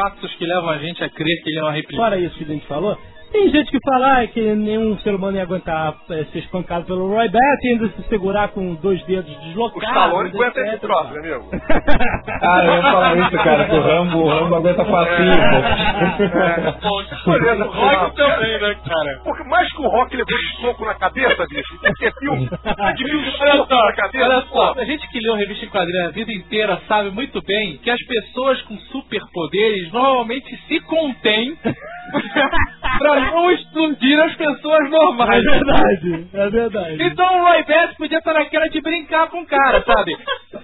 Fatos 0.00 0.34
que 0.36 0.46
levam 0.46 0.70
a 0.70 0.78
gente 0.78 1.04
a 1.04 1.10
crer 1.10 1.42
que 1.42 1.50
ele 1.50 1.58
é 1.58 1.64
um 1.64 1.70
replicante. 1.70 1.96
Fora 1.96 2.18
isso 2.18 2.34
que 2.36 2.44
a 2.44 2.46
gente 2.46 2.66
falou, 2.66 2.98
tem 3.32 3.48
gente 3.50 3.70
que 3.70 3.78
fala 3.84 4.26
que 4.26 4.40
nenhum 4.54 4.98
ser 4.98 5.14
humano 5.14 5.36
ia 5.36 5.42
aguentar 5.44 5.94
eh, 6.10 6.24
ser 6.32 6.38
espancado 6.40 6.84
pelo 6.86 7.08
Roy 7.08 7.28
Batty 7.28 7.66
e 7.66 7.68
ainda 7.72 7.88
se 7.90 8.02
segurar 8.08 8.48
com 8.48 8.74
dois 8.76 9.02
dedos 9.06 9.34
O 9.36 9.40
deslocados. 9.40 9.88
Stallone 9.88 10.28
aguenta 10.30 10.60
esse 10.60 10.78
troço, 10.78 11.12
né, 11.14 11.18
amigo? 11.20 11.50
Ah, 12.42 12.64
eu 12.64 12.74
ia 12.74 12.82
falar 12.82 13.18
isso, 13.18 13.36
cara, 13.44 13.64
que 13.68 13.74
o 13.74 13.80
Rambo, 13.80 14.18
o 14.18 14.28
Rambo 14.28 14.54
aguenta 14.56 14.84
facinho, 14.84 15.36
pô. 16.80 17.30
Beleza, 17.32 17.64
O 17.66 17.70
Rock 17.70 18.16
também, 18.16 18.60
né, 18.60 18.76
cara? 18.86 19.20
Porque 19.24 19.44
mais 19.44 19.70
que 19.72 19.82
o 19.82 19.88
Rock 19.88 20.16
levou 20.16 20.38
de 20.38 20.56
soco 20.60 20.84
na 20.86 20.94
cabeça, 20.94 21.46
bicho, 21.48 21.78
que 21.78 21.92
ter 21.98 22.12
filme. 22.18 22.48
De 22.96 23.04
mil 23.04 23.20
Olha 23.20 23.30
socos 23.56 23.68
só, 23.68 23.84
na 23.86 23.92
cabeça. 23.92 24.24
olha 24.24 24.40
só, 24.50 24.74
a 24.78 24.84
gente 24.84 25.06
que 25.10 25.20
leu 25.20 25.34
revista 25.34 25.64
em 25.66 25.68
quadrinhos 25.68 26.08
a 26.08 26.10
vida 26.10 26.32
inteira 26.32 26.80
sabe 26.88 27.10
muito 27.10 27.42
bem 27.42 27.76
que 27.78 27.90
as 27.90 28.00
pessoas 28.06 28.60
com 28.62 28.76
superpoderes 28.90 29.92
normalmente 29.92 30.56
se 30.66 30.80
contêm 30.80 31.56
pra 32.98 33.20
não 33.20 33.50
explodir 33.50 34.20
as 34.20 34.34
pessoas 34.34 34.80
É 34.86 34.88
normais. 34.88 35.42
verdade, 35.44 36.28
é 36.34 36.50
verdade. 36.50 37.02
Então 37.02 37.38
o 37.40 37.42
Roy 37.44 37.64
Batty 37.64 37.96
podia 37.96 38.18
estar 38.18 38.34
naquela 38.34 38.68
de 38.68 38.80
brincar 38.80 39.28
com 39.28 39.40
o 39.40 39.46
cara, 39.46 39.82
sabe? 39.84 40.16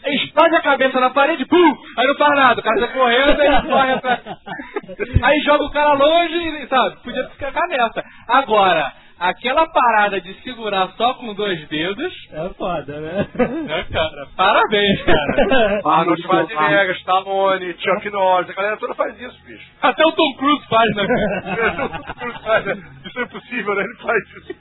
Explode 0.06 0.56
a 0.56 0.62
cabeça 0.62 1.00
na 1.00 1.10
parede, 1.10 1.44
pum! 1.46 1.76
Aí 1.98 2.06
não 2.06 2.16
faz 2.16 2.36
nada, 2.36 2.60
o 2.60 2.64
cara 2.64 2.80
tá 2.80 2.88
correndo, 2.88 3.40
aí 3.40 3.46
ele 3.48 3.62
corre 3.68 3.92
atrás. 3.92 4.20
Aí 5.22 5.40
joga 5.40 5.64
o 5.64 5.70
cara 5.72 5.92
longe, 5.94 6.36
e, 6.36 6.66
sabe? 6.68 7.02
Podia 7.02 7.28
ficar 7.30 7.66
nessa. 7.68 8.04
Agora, 8.28 8.92
aquela 9.18 9.66
parada 9.68 10.20
de 10.20 10.34
segurar 10.42 10.92
só 10.96 11.14
com 11.14 11.34
dois 11.34 11.66
dedos. 11.68 12.12
É 12.32 12.48
foda, 12.50 13.00
né? 13.00 13.26
É, 13.68 13.84
cara. 13.92 14.28
Parabéns, 14.36 15.02
cara. 15.02 15.80
Arnold 15.84 16.22
Schwarzenegger, 16.22 16.96
Stallone, 16.96 17.74
Chuck 17.80 18.10
Norris, 18.10 18.50
a 18.50 18.52
galera 18.54 18.76
toda 18.76 18.94
faz 18.94 19.20
isso, 19.20 19.38
bicho. 19.44 19.70
Até 19.82 20.04
o 20.04 20.12
Tom 20.12 20.34
Cruise 20.36 20.66
faz, 20.68 20.94
né? 20.94 21.06
O 21.86 21.88
Tom 21.88 22.14
Cruise 22.14 22.42
faz, 22.42 22.64
né? 22.64 22.74
Isso 23.04 23.18
é 23.18 23.22
impossível, 23.22 23.74
né? 23.74 23.82
Ele 23.82 23.96
faz 23.96 24.22
isso. 24.36 24.56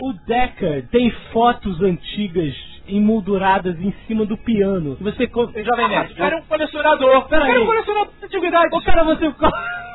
O 0.00 0.12
Decker 0.26 0.88
tem 0.88 1.10
fotos 1.32 1.80
antigas 1.82 2.67
emolduradas 2.88 3.80
em 3.80 3.92
cima 4.06 4.24
do 4.24 4.36
piano. 4.36 4.96
Você 5.00 5.26
co- 5.26 5.46
Jovem 5.54 5.88
Nerd, 5.88 6.12
o 6.12 6.16
cara 6.16 6.36
é 6.36 6.38
um 6.38 6.42
colecionador. 6.42 7.16
O 7.18 7.22
Pera 7.28 7.42
cara 7.42 7.52
é 7.52 7.56
aí. 7.56 7.62
um 7.62 7.66
colecionador 7.66 8.12
de 8.20 8.24
antiguidade. 8.26 8.74
Ô, 8.76 8.80
cara, 8.82 9.04
você. 9.04 9.26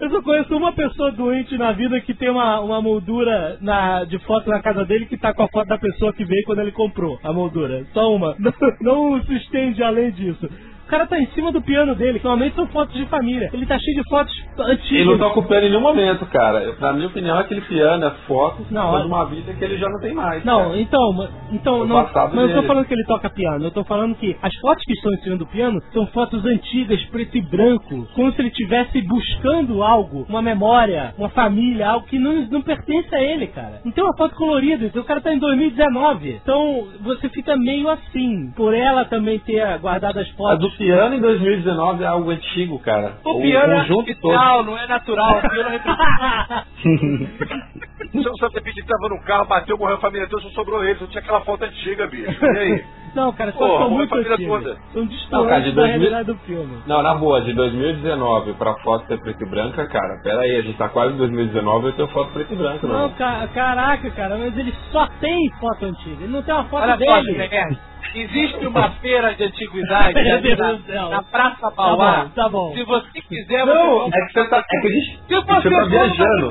Eu 0.00 0.10
só 0.10 0.22
conheço 0.22 0.56
uma 0.56 0.72
pessoa 0.72 1.10
doente 1.10 1.56
na 1.58 1.72
vida 1.72 2.00
que 2.00 2.14
tem 2.14 2.28
uma, 2.30 2.60
uma 2.60 2.80
moldura 2.80 3.58
na, 3.60 4.04
de 4.04 4.16
foto 4.20 4.48
na 4.48 4.60
casa 4.62 4.84
dele 4.84 5.06
que 5.06 5.16
tá 5.16 5.34
com 5.34 5.42
a 5.42 5.48
foto 5.48 5.66
da 5.66 5.78
pessoa 5.78 6.12
que 6.12 6.24
veio 6.24 6.44
quando 6.46 6.60
ele 6.60 6.70
comprou 6.70 7.18
a 7.22 7.32
moldura. 7.32 7.84
Só 7.92 8.14
uma. 8.14 8.36
Não, 8.80 9.12
não 9.16 9.22
se 9.24 9.34
estende 9.34 9.82
além 9.82 10.12
disso. 10.12 10.48
O 10.88 10.90
cara 10.90 11.06
tá 11.06 11.18
em 11.20 11.26
cima 11.32 11.52
do 11.52 11.60
piano 11.60 11.94
dele, 11.94 12.18
que 12.18 12.24
normalmente 12.24 12.56
são 12.56 12.66
fotos 12.68 12.94
de 12.94 13.04
família. 13.06 13.50
Ele 13.52 13.66
tá 13.66 13.78
cheio 13.78 14.02
de 14.02 14.08
fotos 14.08 14.32
antigas. 14.58 14.90
Ele 14.90 15.04
não 15.04 15.18
toca 15.18 15.40
o 15.40 15.42
piano 15.46 15.66
em 15.66 15.68
nenhum 15.68 15.82
momento, 15.82 16.24
cara. 16.24 16.74
Na 16.80 16.94
minha 16.94 17.08
opinião, 17.08 17.38
aquele 17.38 17.60
piano, 17.60 18.06
as 18.06 18.16
fotos, 18.20 18.70
Não, 18.70 18.96
é- 18.96 19.02
de 19.02 19.06
uma 19.06 19.26
vida 19.26 19.52
que 19.52 19.62
ele 19.62 19.76
já 19.76 19.86
não 19.86 20.00
tem 20.00 20.14
mais. 20.14 20.42
Não, 20.46 20.68
cara. 20.70 20.80
então, 20.80 21.28
então 21.52 21.86
não, 21.86 22.04
passado 22.04 22.34
não 22.34 22.42
eu 22.44 22.48
tô 22.48 22.54
dele. 22.54 22.66
falando 22.66 22.86
que 22.86 22.94
ele 22.94 23.04
toca 23.04 23.28
piano, 23.28 23.64
eu 23.66 23.70
tô 23.70 23.84
falando 23.84 24.14
que 24.14 24.34
as 24.40 24.54
fotos 24.56 24.82
que 24.84 24.92
estão 24.94 25.12
em 25.12 25.18
cima 25.18 25.36
do 25.36 25.46
piano 25.46 25.78
são 25.92 26.06
fotos 26.06 26.42
antigas, 26.46 27.04
preto 27.10 27.36
e 27.36 27.42
branco, 27.42 28.08
como 28.14 28.32
se 28.32 28.40
ele 28.40 28.48
estivesse 28.48 29.02
buscando 29.02 29.82
algo, 29.82 30.24
uma 30.26 30.40
memória, 30.40 31.12
uma 31.18 31.28
família, 31.28 31.86
algo 31.86 32.06
que 32.06 32.18
não, 32.18 32.46
não 32.50 32.62
pertence 32.62 33.14
a 33.14 33.22
ele, 33.22 33.46
cara. 33.48 33.82
Não 33.84 33.92
tem 33.92 34.02
uma 34.02 34.16
foto 34.16 34.34
colorida, 34.34 34.86
então 34.86 35.02
o 35.02 35.04
cara 35.04 35.20
tá 35.20 35.34
em 35.34 35.38
2019. 35.38 36.30
Então 36.42 36.88
você 37.02 37.28
fica 37.28 37.54
meio 37.58 37.90
assim, 37.90 38.50
por 38.56 38.72
ela 38.72 39.04
também 39.04 39.38
ter 39.40 39.78
guardado 39.80 40.18
as 40.18 40.28
A 40.30 40.32
fotos. 40.34 40.58
do 40.70 40.77
piano 40.78 41.16
em 41.16 41.20
2019 41.20 42.04
é 42.04 42.06
algo 42.06 42.30
antigo, 42.30 42.78
cara. 42.78 43.18
O 43.24 43.40
piano 43.40 43.74
é 43.74 43.80
conjunto 43.80 44.08
artificial, 44.08 44.62
não 44.64 44.78
é 44.78 44.86
natural. 44.86 45.38
O 45.38 45.50
piano 45.50 45.68
é 45.70 45.80
O 48.14 48.22
seu 48.22 48.36
Santa 48.38 48.62
Pete 48.62 48.86
tava 48.86 49.08
no 49.14 49.20
carro, 49.22 49.46
bateu, 49.46 49.76
morreu 49.76 49.96
a 49.96 50.00
família 50.00 50.28
toda, 50.28 50.42
só 50.44 50.50
sobrou 50.50 50.82
ele, 50.84 50.98
só 50.98 51.06
tinha 51.06 51.20
aquela 51.20 51.40
foto 51.42 51.64
antiga, 51.64 52.06
bicho. 52.06 52.44
E 52.44 52.58
aí? 52.58 52.84
Não, 53.14 53.32
cara, 53.32 53.50
as 53.50 53.56
Pô, 53.56 53.78
são 53.78 53.90
muito 53.90 54.10
toda. 54.10 54.36
São 54.92 55.02
Não, 55.02 55.06
distantes 55.06 55.28
da 55.30 55.38
2000 55.82 55.84
realidade 55.86 56.26
do 56.26 56.34
filme. 56.38 56.78
Não, 56.86 57.02
na 57.02 57.14
boa, 57.14 57.40
de 57.42 57.52
2019 57.52 58.52
pra 58.54 58.74
foto 58.76 59.06
ser 59.06 59.18
preto 59.20 59.42
e 59.44 59.48
branca, 59.50 59.86
cara, 59.86 60.20
pera 60.22 60.40
aí, 60.40 60.56
a 60.56 60.62
gente 60.62 60.76
tá 60.78 60.88
quase 60.88 61.14
em 61.14 61.18
2019 61.18 61.86
e 61.86 61.88
eu 61.88 61.92
tenho 61.94 62.08
foto 62.08 62.32
preto 62.32 62.52
e 62.52 62.56
branco, 62.56 62.86
Não, 62.86 63.02
não. 63.02 63.10
ca- 63.10 63.48
caraca, 63.54 64.10
cara, 64.10 64.36
mas 64.36 64.56
ele 64.56 64.72
só 64.90 65.06
tem 65.20 65.50
foto 65.60 65.84
antiga. 65.86 66.22
Ele 66.24 66.32
não 66.32 66.42
tem 66.42 66.54
uma 66.54 66.64
foto 66.64 66.82
Olha 66.82 66.92
só, 66.92 66.98
dele. 66.98 67.32
Jovem 67.32 67.48
Nerd. 67.50 67.78
Existe 68.14 68.66
uma 68.66 68.90
feira 69.02 69.34
de 69.34 69.44
antiguidade 69.44 70.14
na, 70.94 71.08
na 71.10 71.22
Praça 71.22 71.60
Tá 71.60 71.72
Mauá. 71.76 72.22
bom, 72.24 72.28
tá 72.34 72.48
bom. 72.48 72.72
Se 72.72 72.82
você 72.84 73.20
quiser, 73.20 73.66
Não, 73.66 73.98
você 74.08 74.18
é 74.18 74.26
que 74.26 74.32
você 74.32 74.48
tá. 74.48 74.58
É 74.58 74.80
que 74.80 74.88
gente. 74.88 75.18
Se 75.28 75.34
você 75.34 75.70
tá 75.70 75.84
viajando. 75.84 76.48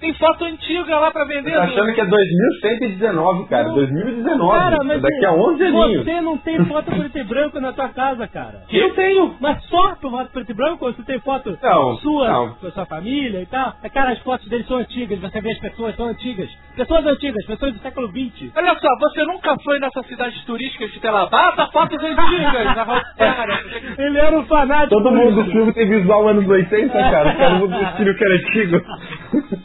tem 0.00 0.12
foto 0.14 0.44
antiga 0.44 0.98
lá 0.98 1.10
pra 1.10 1.24
vender. 1.24 1.50
Você 1.50 1.56
tá 1.56 1.62
achando 1.64 1.94
que 1.94 2.00
é 2.00 2.04
2119, 2.04 3.48
cara. 3.48 3.68
2019. 3.70 4.58
Cara, 4.58 4.76
mas 4.84 5.00
daqui 5.00 5.24
a 5.26 5.32
11 5.32 5.64
você 5.88 6.20
não 6.20 6.38
tem 6.38 6.64
foto 6.66 6.90
preto 6.96 7.18
e 7.18 7.24
branco 7.24 7.60
na 7.60 7.72
tua 7.72 7.88
casa, 7.90 8.26
cara. 8.28 8.62
Eu 8.70 8.94
tenho. 8.94 9.34
Mas 9.40 9.62
só 9.64 9.94
por 9.96 10.10
foto 10.10 10.30
preto 10.32 10.50
e 10.50 10.54
branco 10.54 10.84
você 10.92 11.02
tem 11.02 11.18
foto 11.20 11.58
Não, 11.62 11.96
sua, 11.98 12.28
não. 12.28 12.54
com 12.54 12.66
a 12.66 12.70
sua 12.70 12.86
família 12.86 13.40
e 13.40 13.46
tal? 13.46 13.74
É, 13.82 13.88
cara, 13.88 14.12
as 14.12 14.18
fotos 14.20 14.48
deles 14.48 14.66
são 14.66 14.78
antigas, 14.78 15.18
você 15.18 15.40
vê 15.40 15.52
as 15.52 15.58
pessoas 15.58 15.94
são 15.96 16.06
antigas. 16.06 16.48
Pessoas 16.76 17.06
antigas, 17.06 17.44
pessoas 17.46 17.72
do 17.74 17.80
século 17.80 18.08
XX. 18.08 18.50
Olha 18.56 18.74
só, 18.78 18.88
você 18.98 19.24
nunca 19.24 19.54
foi 19.62 19.78
nessas 19.78 20.06
cidades 20.06 20.42
turísticas 20.44 20.90
de 20.92 21.00
Tel 21.00 21.16
Aviv? 21.16 21.32
fotos 21.72 21.98
antigas 22.02 22.64
na 22.76 22.82
rodoviária. 22.82 23.94
Ele 23.98 24.18
era 24.18 24.38
um 24.38 24.44
fanático. 24.46 24.90
Todo 25.02 25.10
mundo 25.10 25.42
do 25.44 25.50
filme 25.50 25.72
tem 25.72 25.88
visual 25.88 26.28
anos 26.28 26.48
80, 26.48 26.92
cara. 26.92 27.34
Todo 27.34 27.54
mundo 27.60 27.78
do 27.78 27.96
filme 27.96 28.14
que 28.14 28.24
era 28.24 28.34
antigo. 28.34 28.80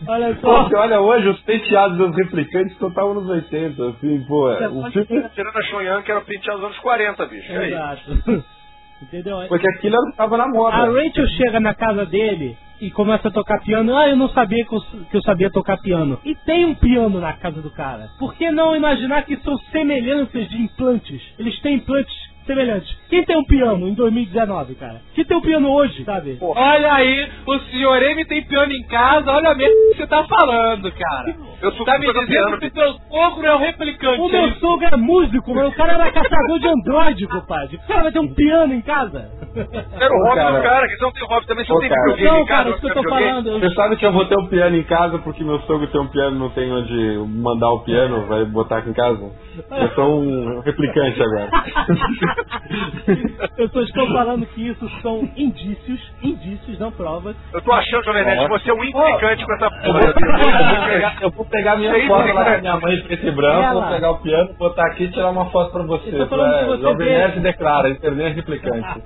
Olha 0.07 0.35
só. 0.41 0.63
você 0.63 0.75
olha 0.75 0.99
hoje 1.01 1.27
os 1.29 1.39
penteados 1.41 1.97
dos 1.97 2.15
replicantes 2.15 2.77
total 2.77 3.11
anos 3.11 3.27
80, 3.27 3.83
assim, 3.89 4.25
pô. 4.27 4.47
Você 4.53 4.67
O 4.67 5.05
filme. 5.05 5.29
Tirando 5.35 5.57
a 5.57 5.63
Chonyan, 5.63 6.01
que 6.07 6.11
era 6.11 6.21
penteado 6.21 6.59
dos 6.59 6.67
anos 6.67 6.79
40, 6.79 7.25
bicho. 7.25 7.51
E 7.51 7.57
aí? 7.57 7.71
Exato. 7.73 8.23
Entendeu? 9.03 9.37
Porque 9.47 9.67
aquilo 9.75 9.95
era 9.95 10.03
o 10.03 10.11
que 10.11 10.17
tava 10.17 10.37
na 10.37 10.47
moda. 10.47 10.75
A 10.75 10.85
Rachel 10.85 11.27
chega 11.37 11.59
na 11.59 11.75
casa 11.75 12.05
dele 12.05 12.57
e 12.81 12.89
começa 12.89 13.27
a 13.27 13.31
tocar 13.31 13.61
piano. 13.61 13.95
Ah, 13.95 14.07
eu 14.07 14.15
não 14.15 14.29
sabia 14.29 14.65
que 14.65 14.73
eu, 14.73 14.81
que 15.11 15.17
eu 15.17 15.21
sabia 15.21 15.51
tocar 15.51 15.77
piano. 15.77 16.19
E 16.25 16.33
tem 16.33 16.65
um 16.65 16.73
piano 16.73 17.19
na 17.19 17.33
casa 17.33 17.61
do 17.61 17.69
cara. 17.69 18.07
Por 18.17 18.33
que 18.33 18.49
não 18.49 18.75
imaginar 18.75 19.23
que 19.23 19.35
são 19.37 19.55
semelhanças 19.71 20.49
de 20.49 20.57
implantes? 20.57 21.21
Eles 21.37 21.59
têm 21.59 21.75
implantes 21.75 22.15
semelhantes. 22.47 22.97
Quem 23.09 23.23
tem 23.23 23.37
um 23.37 23.45
piano 23.45 23.87
em 23.87 23.93
2019, 23.93 24.75
cara? 24.75 25.01
Quem 25.13 25.23
tem 25.25 25.37
um 25.37 25.41
piano 25.41 25.71
hoje, 25.71 26.03
sabe? 26.03 26.37
Olha 26.41 26.93
aí, 26.93 27.29
o 27.45 27.59
senhor 27.59 28.01
M 28.01 28.25
tem 28.25 28.43
piano 28.45 28.71
em 28.71 28.83
casa, 28.87 29.31
olha 29.31 29.53
mesmo 29.53 29.75
o 29.75 29.91
que 29.91 29.97
você 29.97 30.07
tá 30.07 30.23
falando, 30.23 30.91
cara. 30.91 31.35
Eu 31.61 31.71
sou 31.73 31.85
Tá 31.85 31.97
me 31.97 32.05
dizendo 32.05 32.57
que 32.59 32.69
teu 32.69 32.93
sogro 33.09 33.45
é 33.45 33.55
o 33.55 33.57
replicante. 33.57 34.21
O 34.21 34.29
é 34.29 34.31
meu 34.31 34.51
sogro 34.55 34.87
é 34.91 34.97
músico, 34.97 35.53
mas 35.53 35.67
o 35.67 35.71
cara 35.71 35.93
era 35.93 36.11
caçador 36.11 36.59
de 36.59 36.67
androide, 36.67 37.27
compadre. 37.27 37.77
O 37.77 37.87
cara 37.87 38.03
vai 38.03 38.11
ter 38.11 38.19
um 38.19 38.33
piano 38.33 38.73
em 38.73 38.81
casa? 38.81 39.31
Era 39.99 40.13
o 40.13 40.23
hobby 40.23 40.35
cara. 40.35 40.57
do 40.57 40.63
cara, 40.63 40.87
que 40.87 41.01
não 41.01 41.11
tem 41.11 41.27
hobby 41.27 41.47
também, 41.47 41.65
não 41.67 41.79
tem 41.79 41.89
videogame 41.89 42.29
Não, 42.29 42.39
em 42.39 42.45
casa. 42.45 42.63
cara, 42.63 42.69
isso 42.69 42.81
que 42.81 42.87
eu 42.87 42.93
tô 42.93 43.09
falando. 43.09 43.59
Você 43.59 43.73
sabe 43.73 43.95
que 43.97 44.05
eu 44.05 44.11
vou 44.11 44.25
ter 44.25 44.37
um 44.39 44.47
piano 44.47 44.75
em 44.75 44.83
casa 44.83 45.17
porque 45.19 45.43
meu 45.43 45.59
sogro 45.61 45.87
tem 45.87 46.01
um 46.01 46.07
piano 46.07 46.37
não 46.37 46.49
tem 46.49 46.71
onde 46.71 47.17
mandar 47.27 47.71
o 47.71 47.79
piano, 47.79 48.25
vai 48.27 48.45
botar 48.45 48.77
aqui 48.79 48.89
em 48.89 48.93
casa? 48.93 49.31
Eu 49.71 49.89
sou 49.95 50.21
um 50.21 50.59
replicante 50.61 51.21
agora. 51.21 51.49
Pessoas 53.55 53.87
estão 53.87 54.07
falando 54.07 54.45
que 54.47 54.67
isso 54.67 54.89
são 55.01 55.27
indícios, 55.35 55.99
indícios, 56.21 56.77
não 56.79 56.91
provas. 56.91 57.35
Eu 57.53 57.61
tô 57.61 57.71
achando, 57.71 58.03
Jovem 58.03 58.23
Nerd, 58.25 58.41
que 58.43 58.49
você 58.49 58.69
é 58.69 58.73
um 58.73 58.83
implicante 58.83 59.45
com 59.45 59.53
essa 59.53 59.65
Eu 59.65 59.93
vou, 59.93 60.01
porra. 60.01 60.61
eu 60.61 60.75
vou 60.77 60.85
pegar, 60.87 61.17
eu 61.21 61.31
vou 61.31 61.45
pegar 61.45 61.75
minha 61.77 61.91
Sei, 61.93 62.07
foto 62.07 62.23
sei, 62.25 62.33
lá 62.33 62.45
com 62.55 62.61
minha 62.61 62.77
mãe 62.79 63.01
preto 63.01 63.27
e 63.27 63.31
branco, 63.31 63.61
Ela. 63.63 63.81
vou 63.81 63.91
pegar 63.93 64.11
o 64.11 64.17
piano, 64.19 64.53
botar 64.57 64.85
aqui 64.87 65.03
e 65.05 65.11
tirar 65.11 65.29
uma 65.31 65.45
foto 65.49 65.71
pra 65.71 65.83
você. 65.83 66.09
Eu 66.13 66.27
tô 66.27 66.35
Pra- 66.35 66.63
você 66.65 66.81
Jovem 66.81 67.07
vê. 67.07 67.17
Nerd 67.17 67.39
declara, 67.39 67.89
internet 67.89 68.35
replicante. 68.35 69.01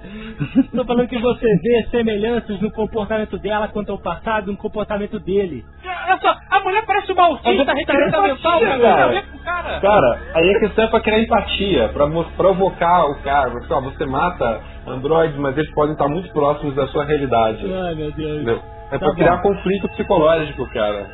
Estou 0.60 0.86
falando 0.86 1.08
que 1.08 1.20
você 1.20 1.46
vê 1.64 1.88
semelhanças 1.90 2.60
no 2.60 2.72
comportamento 2.72 3.38
dela 3.38 3.68
quanto 3.70 3.92
ao 3.92 4.00
passado 4.00 4.50
e 4.50 4.52
no 4.52 4.58
comportamento 4.58 5.20
dele. 5.20 5.64
Olha 5.86 6.18
só, 6.20 6.36
a 6.50 6.51
mulher 6.62 6.86
parece 6.86 7.12
uma 7.12 7.24
autista 7.26 7.74
retardada 7.74 8.22
mental, 8.22 8.60
cara. 8.60 9.24
o 9.34 9.40
cara. 9.44 9.80
Cara, 9.80 10.20
aí 10.36 10.56
a 10.56 10.60
questão 10.60 10.86
é 10.86 10.88
pra 10.88 11.00
criar 11.00 11.20
empatia, 11.20 11.90
pra 11.90 12.08
provocar 12.38 13.06
o 13.06 13.16
cara. 13.22 13.50
Você, 13.52 13.74
ó, 13.74 13.82
você 13.82 14.06
mata 14.06 14.62
androides, 14.88 15.38
mas 15.38 15.58
eles 15.58 15.72
podem 15.74 15.94
estar 15.94 16.08
muito 16.08 16.32
próximos 16.32 16.76
da 16.76 16.88
sua 16.88 17.04
realidade. 17.06 17.66
Ai, 17.74 17.96
meu 17.96 18.12
Deus. 18.12 18.36
Entendeu? 18.42 18.60
É 18.92 18.98
Tá 18.98 19.06
pra 19.06 19.16
criar 19.16 19.38
bom. 19.38 19.44
conflito 19.54 19.88
psicológico, 19.90 20.68
cara. 20.74 21.06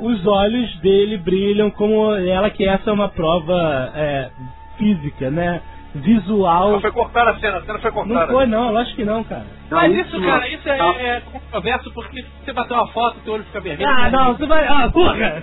Os 0.00 0.26
olhos 0.26 0.76
dele 0.80 1.16
brilham 1.18 1.70
como 1.70 2.14
ela 2.14 2.50
que 2.50 2.66
essa 2.66 2.90
é 2.90 2.92
uma 2.92 3.08
prova 3.08 3.90
é, 3.94 4.30
física, 4.76 5.30
né? 5.30 5.60
Visual. 5.94 6.72
Não 6.72 6.80
foi 6.80 6.92
cortada 6.92 7.30
a 7.30 7.38
cena, 7.38 7.58
a 7.58 7.62
cena 7.62 7.78
foi 7.78 7.90
Não 7.90 7.96
cortada. 8.04 8.32
foi 8.32 8.46
não, 8.46 8.72
lógico 8.72 8.96
que 8.96 9.04
não, 9.04 9.24
cara. 9.24 9.46
Mas 9.70 9.92
isso, 9.94 10.20
cara, 10.20 10.48
isso 10.48 10.68
é, 10.68 10.78
é 11.16 11.20
controverso 11.32 11.90
porque 11.92 12.24
você 12.44 12.52
bater 12.52 12.74
uma 12.74 12.88
foto, 12.88 13.16
teu 13.24 13.34
olho 13.34 13.44
fica 13.44 13.60
vermelho. 13.60 13.88
Ah, 13.88 14.10
não, 14.10 14.34
você 14.36 14.46
vai. 14.46 14.66
Ah, 14.66 14.90
porra! 14.92 15.42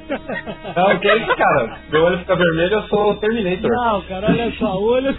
Não, 0.76 1.00
que 1.00 1.14
isso, 1.16 1.36
cara? 1.36 1.78
Meu 1.92 2.04
olho 2.04 2.20
fica 2.20 2.36
vermelho, 2.36 2.74
eu 2.74 2.84
sou 2.84 3.12
o 3.12 3.16
Terminator. 3.16 3.70
Não, 3.72 4.02
cara, 4.04 4.28
olha 4.28 4.52
só, 4.54 4.80
olho. 4.80 5.18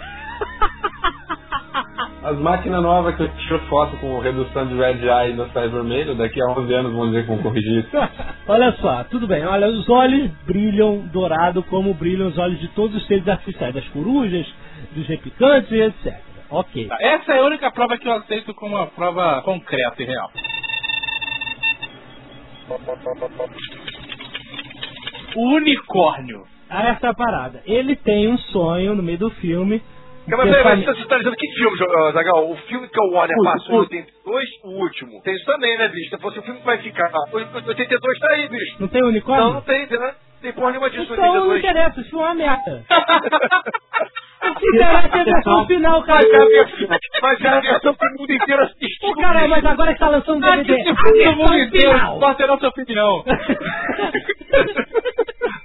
As 2.23 2.37
máquinas 2.39 2.81
novas 2.81 3.15
que 3.15 3.23
eu 3.23 3.29
tiro 3.29 3.59
foto 3.69 3.95
com 3.97 4.19
redução 4.19 4.65
de 4.67 4.75
red 4.75 5.07
eye 5.07 5.33
no 5.33 5.47
sai 5.51 5.69
vermelho, 5.69 6.15
daqui 6.15 6.41
a 6.41 6.51
11 6.59 6.73
anos 6.73 6.93
vão 6.93 7.07
dizer 7.07 7.21
que 7.21 7.27
vão 7.27 7.37
corrigir 7.37 7.79
isso. 7.79 7.89
Olha 8.47 8.71
só, 8.81 9.03
tudo 9.05 9.27
bem. 9.27 9.45
Olha, 9.45 9.67
os 9.67 9.87
olhos 9.89 10.29
brilham 10.45 10.99
dourado 11.13 11.63
como 11.63 11.93
brilham 11.93 12.27
os 12.27 12.37
olhos 12.37 12.59
de 12.59 12.67
todos 12.69 12.95
os 12.97 13.05
seres 13.07 13.27
artificiais, 13.27 13.73
das 13.73 13.87
corujas, 13.89 14.45
dos 14.97 15.07
replicantes 15.07 15.71
e 15.71 15.81
etc. 15.81 16.13
Ok. 16.49 16.89
Essa 16.99 17.33
é 17.33 17.39
a 17.39 17.45
única 17.45 17.69
prova 17.71 17.97
que 17.97 18.07
eu 18.07 18.13
aceito 18.13 18.53
como 18.55 18.75
uma 18.75 18.87
prova 18.87 19.41
concreta 19.43 20.01
e 20.01 20.05
real. 20.05 20.31
O 25.35 25.55
unicórnio. 25.55 26.45
Ah, 26.69 26.89
essa 26.89 27.07
é 27.07 27.09
a 27.09 27.13
parada. 27.13 27.61
Ele 27.65 27.95
tem 27.95 28.27
um 28.27 28.37
sonho 28.37 28.95
no 28.95 29.03
meio 29.03 29.17
do 29.19 29.29
filme. 29.31 29.81
Calma, 30.27 30.45
de 30.45 30.51
peraí, 30.51 30.85
mas 30.85 30.97
você 30.97 31.05
tá 31.05 31.17
dizendo 31.17 31.35
que 31.37 31.47
filme, 31.53 31.77
Zagal? 32.11 32.51
O 32.51 32.57
filme 32.57 32.87
que 32.89 32.99
o 32.99 33.11
Warner 33.13 33.37
O- 33.39 33.43
passou 33.43 33.83
em 33.83 34.01
o- 34.01 34.05
82, 34.27 34.49
o 34.63 34.69
último. 34.83 35.21
Tem 35.23 35.33
isso 35.35 35.45
também, 35.45 35.77
né, 35.77 35.87
bicho? 35.89 36.09
Se 36.09 36.17
fosse 36.21 36.39
o 36.39 36.41
filme 36.43 36.59
que 36.59 36.65
vai 36.65 36.77
ficar. 36.79 37.09
O 37.31 37.35
82 37.35 38.19
tá 38.19 38.27
aí, 38.31 38.47
bicho. 38.49 38.75
Não 38.79 38.87
tem 38.87 39.03
unicórnio? 39.03 39.45
Não, 39.45 39.53
não 39.55 39.61
tem, 39.61 39.87
né? 39.87 40.15
Tem 40.41 40.53
porra 40.53 40.69
nenhuma 40.69 40.89
disso, 40.89 41.11
Então 41.13 41.15
não 41.17 41.49
82. 41.49 41.59
interessa, 41.59 42.01
isso 42.01 42.15
é 42.15 42.19
uma 42.19 42.33
merda. 42.35 42.83
Que 44.59 44.77
é 44.77 44.83
a 44.85 45.23
versão 45.23 45.65
final, 45.67 46.03
cara. 46.03 46.21
Mas 46.21 46.31
é 46.31 46.37
a 46.37 46.45
versão, 46.45 46.87
mas 47.21 47.41
é 47.41 47.47
a 47.47 47.59
versão 47.59 47.93
que 47.95 48.05
o 48.05 48.11
mundo 48.21 48.31
inteiro 48.31 48.63
assistiu. 48.63 49.09
Pô, 49.09 49.15
cara, 49.21 49.47
mas 49.47 49.65
agora 49.65 49.93
que 49.93 49.99
tá 49.99 50.09
lançando 50.09 50.45
Ah, 50.45 50.55
DVD. 50.55 50.83
que 50.83 51.27
o 51.27 51.35
mundo 51.35 51.57
inteiro. 51.57 52.35
ter 52.37 52.43
a 52.43 52.47
nossa 52.47 52.67
opinião. 52.67 53.23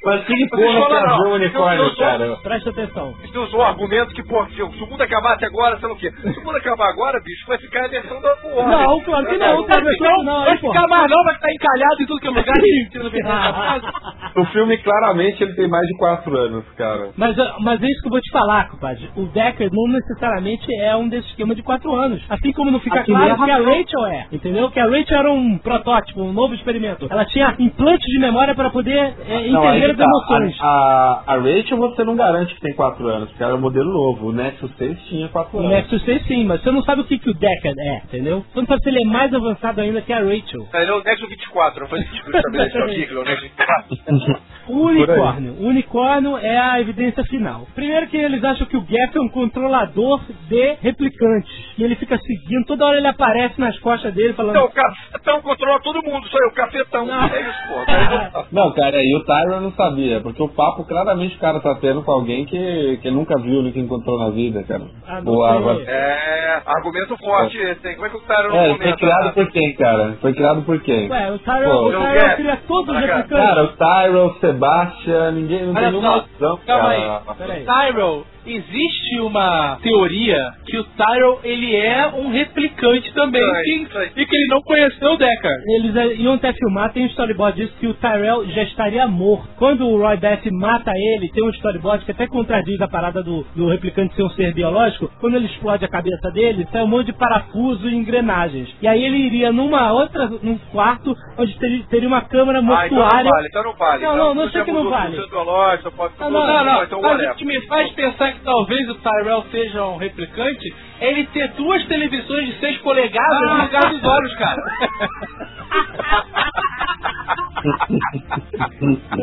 Mas 0.05 0.25
que 0.25 0.33
Mas 0.35 0.51
porra 0.51 0.87
que 0.89 0.95
é 0.95 1.07
não. 1.07 1.17
o 1.19 1.35
unicórnio, 1.35 1.97
cara? 1.97 2.37
Presta 2.43 2.71
atenção. 2.71 3.13
Você 3.23 3.39
usou 3.39 3.61
o 3.61 3.63
argumento 3.63 4.13
que, 4.15 4.23
pô, 4.25 4.45
se, 4.47 4.55
se 4.57 4.63
o 4.63 4.87
mundo 4.89 5.01
acabasse 5.01 5.45
agora, 5.45 5.79
sei 5.79 5.87
lá 5.89 5.95
o 5.95 5.97
quê. 5.97 6.11
Se 6.11 6.41
o 6.41 6.45
mundo 6.45 6.57
acabar 6.57 6.89
agora, 6.89 7.21
bicho, 7.21 7.47
vai 7.47 7.57
ficar 7.59 7.85
a 7.85 7.89
versão 7.89 8.21
da 8.21 8.35
porra. 8.37 8.52
Não, 8.55 9.01
claro 9.01 9.27
que 9.27 9.39
não, 9.39 9.65
cara. 9.65 9.83
Não, 9.83 10.25
não, 10.25 10.89
mais 10.89 11.11
não, 11.11 11.25
vai 11.25 11.35
ficar 11.35 11.53
encalhado 11.53 12.03
em 12.03 12.07
tudo 12.07 12.21
que 12.21 12.27
é 12.27 12.31
lugar 12.31 12.55
O 14.37 14.45
filme, 14.47 14.79
claramente, 14.79 15.43
ele 15.43 15.55
tem 15.55 15.69
mais 15.69 15.87
de 15.87 15.97
4 15.99 16.37
anos, 16.37 16.65
cara. 16.77 17.11
Mas, 17.17 17.37
mas 17.61 17.83
é 17.83 17.87
isso 17.87 18.01
que 18.01 18.09
eu 18.09 18.13
vou 18.13 18.21
te 18.21 18.31
falar, 18.31 18.69
compadre. 18.69 19.11
O 19.17 19.27
Deckard 19.27 19.71
não 19.75 19.93
necessariamente 19.93 20.67
é 20.81 20.97
um 20.97 21.09
desse 21.09 21.29
esquema 21.29 21.55
de 21.55 21.63
quatro 21.63 21.95
anos. 21.95 22.23
Assim 22.29 22.53
como 22.53 22.71
não 22.71 22.81
fica 22.81 23.01
Aqui 23.01 23.13
claro 23.13 23.37
que 23.37 23.51
a. 23.51 23.59
Rachel 23.59 24.07
é. 24.07 24.27
Entendeu? 24.33 24.71
Que 24.71 24.81
a 24.81 24.87
Rachel 24.87 25.19
era 25.19 25.33
um 25.33 25.59
protótipo, 25.59 26.23
um 26.23 26.33
novo 26.33 26.55
experimento. 26.55 27.07
Ela 27.11 27.25
tinha 27.27 27.55
implantes 27.59 28.07
de 28.07 28.19
memória 28.19 28.55
para 28.55 28.71
poder 28.71 29.15
é, 29.27 29.49
Não, 29.51 29.65
entender 29.65 29.91
as 29.91 29.97
tá. 29.97 30.05
emoções. 30.05 30.57
A, 30.61 31.23
a, 31.27 31.35
a 31.35 31.37
Rachel 31.37 31.77
você 31.79 32.05
não 32.05 32.17
garante 32.17 32.55
que 32.55 32.61
tem 32.61 32.75
4 32.75 33.07
anos, 33.07 33.29
porque 33.31 33.43
ela 33.43 33.53
é 33.53 33.57
um 33.57 33.61
modelo 33.61 33.93
novo. 33.93 34.29
O 34.29 34.33
Nexus 34.33 34.71
6 34.77 34.99
tinha 35.09 35.29
4 35.29 35.57
O 35.57 35.61
anos. 35.61 35.73
Nexus 35.73 36.03
6 36.05 36.27
sim, 36.27 36.45
mas 36.45 36.63
você 36.63 36.71
não 36.71 36.83
sabe 36.83 37.03
o 37.03 37.05
que, 37.05 37.19
que 37.19 37.31
o 37.31 37.35
Deckard 37.35 37.81
é, 37.81 37.97
entendeu? 38.05 38.42
Você 38.53 38.61
não 38.61 38.67
sabe 38.67 38.83
se 38.83 38.89
ele 38.89 39.03
é 39.03 39.07
mais 39.07 39.33
avançado 39.33 39.81
ainda 39.81 40.03
que 40.03 40.13
a 40.13 40.19
Rachel. 40.21 40.69
Ele 40.75 40.91
é 40.91 40.95
o 40.95 41.03
Nexo 41.03 41.27
24, 41.29 41.81
não 41.81 41.89
foi 41.89 42.03
sentido 42.03 42.37
estabelecer 42.37 42.83
aqui, 42.83 43.03
ele 43.03 43.15
é 43.15 43.19
o 43.19 43.25
Nexo 43.25 43.43
24. 43.43 44.43
O 44.69 44.87
unicórnio. 44.87 45.53
O 45.61 45.67
unicórnio 45.67 46.37
é 46.39 46.59
a 46.59 46.81
evidência 46.81 47.23
final. 47.25 47.67
Primeiro 47.75 48.07
que 48.09 48.17
eles 48.17 48.43
acham 48.45 48.67
que 48.67 48.77
o 48.77 48.81
Gap 48.83 49.17
é 49.17 49.21
um 49.21 49.29
controlador 49.29 50.21
de 50.49 50.75
replicantes. 50.81 51.51
E 51.79 51.85
ele 51.85 51.97
fica 51.97 52.17
seguindo, 52.19 52.67
toda 52.67 52.85
hora 52.87 52.99
ele 52.99 53.09
aparece 53.09 53.61
nas 53.61 53.79
costas 53.81 54.15
dele 54.15 54.33
falando. 54.35 54.53
Então, 54.57 54.65
o 54.67 54.71
cafetão 54.71 55.43
controla 55.43 55.81
todo 55.81 56.03
mundo, 56.03 56.27
sou 56.29 56.41
eu, 56.43 56.49
o 56.49 56.55
cafetão. 56.55 57.09
É 57.13 57.41
isso, 57.41 57.59
pô. 57.69 58.43
Não, 58.53 58.73
cara, 58.73 58.97
e 59.03 59.17
o 59.17 59.25
Tyron 59.25 59.61
não 59.61 59.73
sabia, 59.73 60.21
porque 60.21 60.43
o 60.43 60.49
papo 60.49 60.85
claramente 60.85 61.37
o 61.37 61.39
cara 61.41 61.61
tá 61.61 61.75
tendo 61.81 62.03
com 62.03 62.13
alguém 62.13 62.45
que, 62.45 62.99
que 63.03 63.11
nunca 63.11 63.39
viu, 63.41 63.63
nunca 63.63 63.79
encontrou 63.79 64.19
na 64.19 64.31
vida, 64.31 64.63
cara. 64.65 64.85
Ah, 65.07 65.17
não 65.17 65.23
Boa, 65.25 65.75
sei. 65.77 65.85
É, 65.87 66.63
argumento 66.67 67.17
forte 67.19 67.57
esse, 67.57 67.89
hein? 67.89 67.95
Como 67.95 68.07
é 68.07 68.11
que 68.11 68.17
o 68.17 68.21
cara 68.23 68.49
não 68.49 68.57
É, 68.57 68.69
foi 68.69 68.79
comenta? 68.79 68.97
criado 68.97 69.33
por 69.35 69.51
quem, 69.51 69.75
cara? 69.75 70.17
Foi 70.21 70.33
criado 70.35 70.63
por 70.63 70.81
quem? 70.83 71.11
Ué, 71.11 71.33
o 71.33 71.39
Tyrell, 71.39 71.71
Pô, 71.71 71.89
o 71.89 71.93
não 71.93 72.03
Tyrell 72.03 72.21
quer? 72.21 72.37
cria 72.37 72.57
todos 72.69 72.95
os 72.95 73.01
replicantes. 73.01 73.29
Cara, 73.47 73.65
o 73.65 73.69
Tyrell, 73.69 74.27
o 74.27 74.35
Sebastian, 74.53 75.31
ninguém 75.33 75.63
não 75.67 75.75
Olha 75.75 75.81
tem 75.81 75.91
nenhuma 75.91 76.25
calma 76.67 76.89
cara. 76.89 77.23
aí. 77.29 77.37
Peraí. 77.37 77.65
Tyrell, 77.65 78.27
existe 78.47 79.21
uma 79.21 79.79
teoria 79.83 80.39
que 80.67 80.79
o 80.79 80.85
Tyrell 80.85 81.41
ele 81.45 81.75
é 81.77 82.07
um 82.09 82.31
replicante 82.31 83.13
também 83.15 83.41
Isso 83.43 83.55
aí, 83.55 83.63
que- 83.65 83.83
isso 83.85 83.99
aí. 83.99 84.11
e 84.17 84.27
que 84.27 84.37
ele 84.37 84.47
não 84.49 84.61
conheceu 84.63 85.13
o 85.13 85.17
Deckard. 85.17 85.63
Eles 85.77 85.97
eh, 85.97 86.15
iam 86.17 86.35
até 86.35 86.53
filmar, 86.53 86.93
tem 86.93 87.05
um 87.05 87.09
storyboard 87.09 87.61
disso 87.61 87.75
que 87.79 87.87
o 87.87 87.95
Tyrell 87.95 88.47
já 88.51 88.63
estaria 88.65 89.07
morto. 89.07 89.49
Quando 89.57 89.87
o 89.89 89.99
Roy 89.99 90.17
Batty 90.17 90.51
mata 90.51 90.93
ele, 90.95 91.29
tem 91.31 91.45
um 91.45 91.51
storyboard 91.51 92.05
que 92.05 92.11
até 92.11 92.27
contradiz 92.27 92.81
a 92.81 92.89
parada 92.89 93.23
do, 93.23 93.45
do 93.55 93.69
replicante 93.69 94.15
ser 94.15 94.23
um 94.23 94.31
ser 94.31 94.53
biológico. 94.55 95.11
Quando 95.21 95.37
ele 95.37 95.47
explode 95.47 95.85
a 95.85 95.89
cabeça 95.89 96.31
dele, 96.33 96.67
sai 96.73 96.83
um 96.83 96.87
monte 96.89 97.07
de 97.07 97.13
parafuso 97.13 97.89
e 97.89 97.95
engrenagens. 97.95 98.75
E 98.83 98.87
aí 98.89 99.05
ele 99.05 99.19
iria 99.19 99.53
numa 99.53 99.93
outra, 99.93 100.27
num 100.43 100.59
quarto, 100.71 101.15
onde 101.39 101.59
teria, 101.59 101.85
teria 101.85 102.09
uma 102.09 102.23
câmara 102.23 102.59
Ah, 102.59 102.63
então 102.63 102.73
não 102.99 103.05
mortuária. 103.05 103.31
vale, 103.31 103.49
então 103.49 103.63
não 103.65 103.73
vale. 103.75 104.03
Não, 104.03 104.15
Então, 104.15 104.17
não, 104.29 104.35
não 104.35 104.43
você 104.45 104.53
sei 104.53 104.65
que 104.65 104.73
não 104.73 104.91
vale. 104.91 105.17
biológico, 105.29 105.91
pode 105.93 106.13
Não, 106.19 106.31
Não, 106.31 106.47
não, 106.47 106.65
não. 106.65 106.83
então 106.85 107.01
Mas 107.03 107.11
whatever. 107.13 107.33
o 107.33 107.37
que 107.37 107.45
me 107.45 107.61
faz 107.67 107.91
pensar 107.93 108.32
que 108.33 108.41
talvez 108.41 108.89
o 108.89 108.95
Tyrell 108.97 109.45
seja 109.51 109.85
um 109.87 109.97
replicante 109.97 110.75
é 111.01 111.11
ele 111.11 111.27
ter 111.27 111.49
duas 111.53 111.85
televisões 111.87 112.47
de 112.47 112.61
6 112.61 112.79
polegadas 112.79 113.41
no 113.41 113.63
lugar 113.65 113.91
dos 113.91 114.05
olhos, 114.05 114.35
cara. 114.37 114.63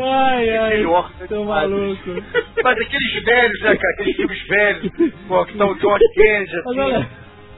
Ai, 0.02 0.57
ai, 0.57 0.84
tô 1.27 1.44
maluco. 1.45 2.10
Mas 2.64 2.77
aqueles 2.80 3.23
velhos, 3.23 3.61
né, 3.61 3.76
cara? 3.76 3.94
Aqueles 3.94 4.15
filmes 4.15 4.48
velhos, 4.48 4.91
pô, 5.27 5.45
que 5.45 5.52
estão 5.52 5.77
George 5.80 6.06
Kennedy, 6.14 6.52
Mas 6.56 6.68
assim. 6.68 6.80
olha, 6.80 7.10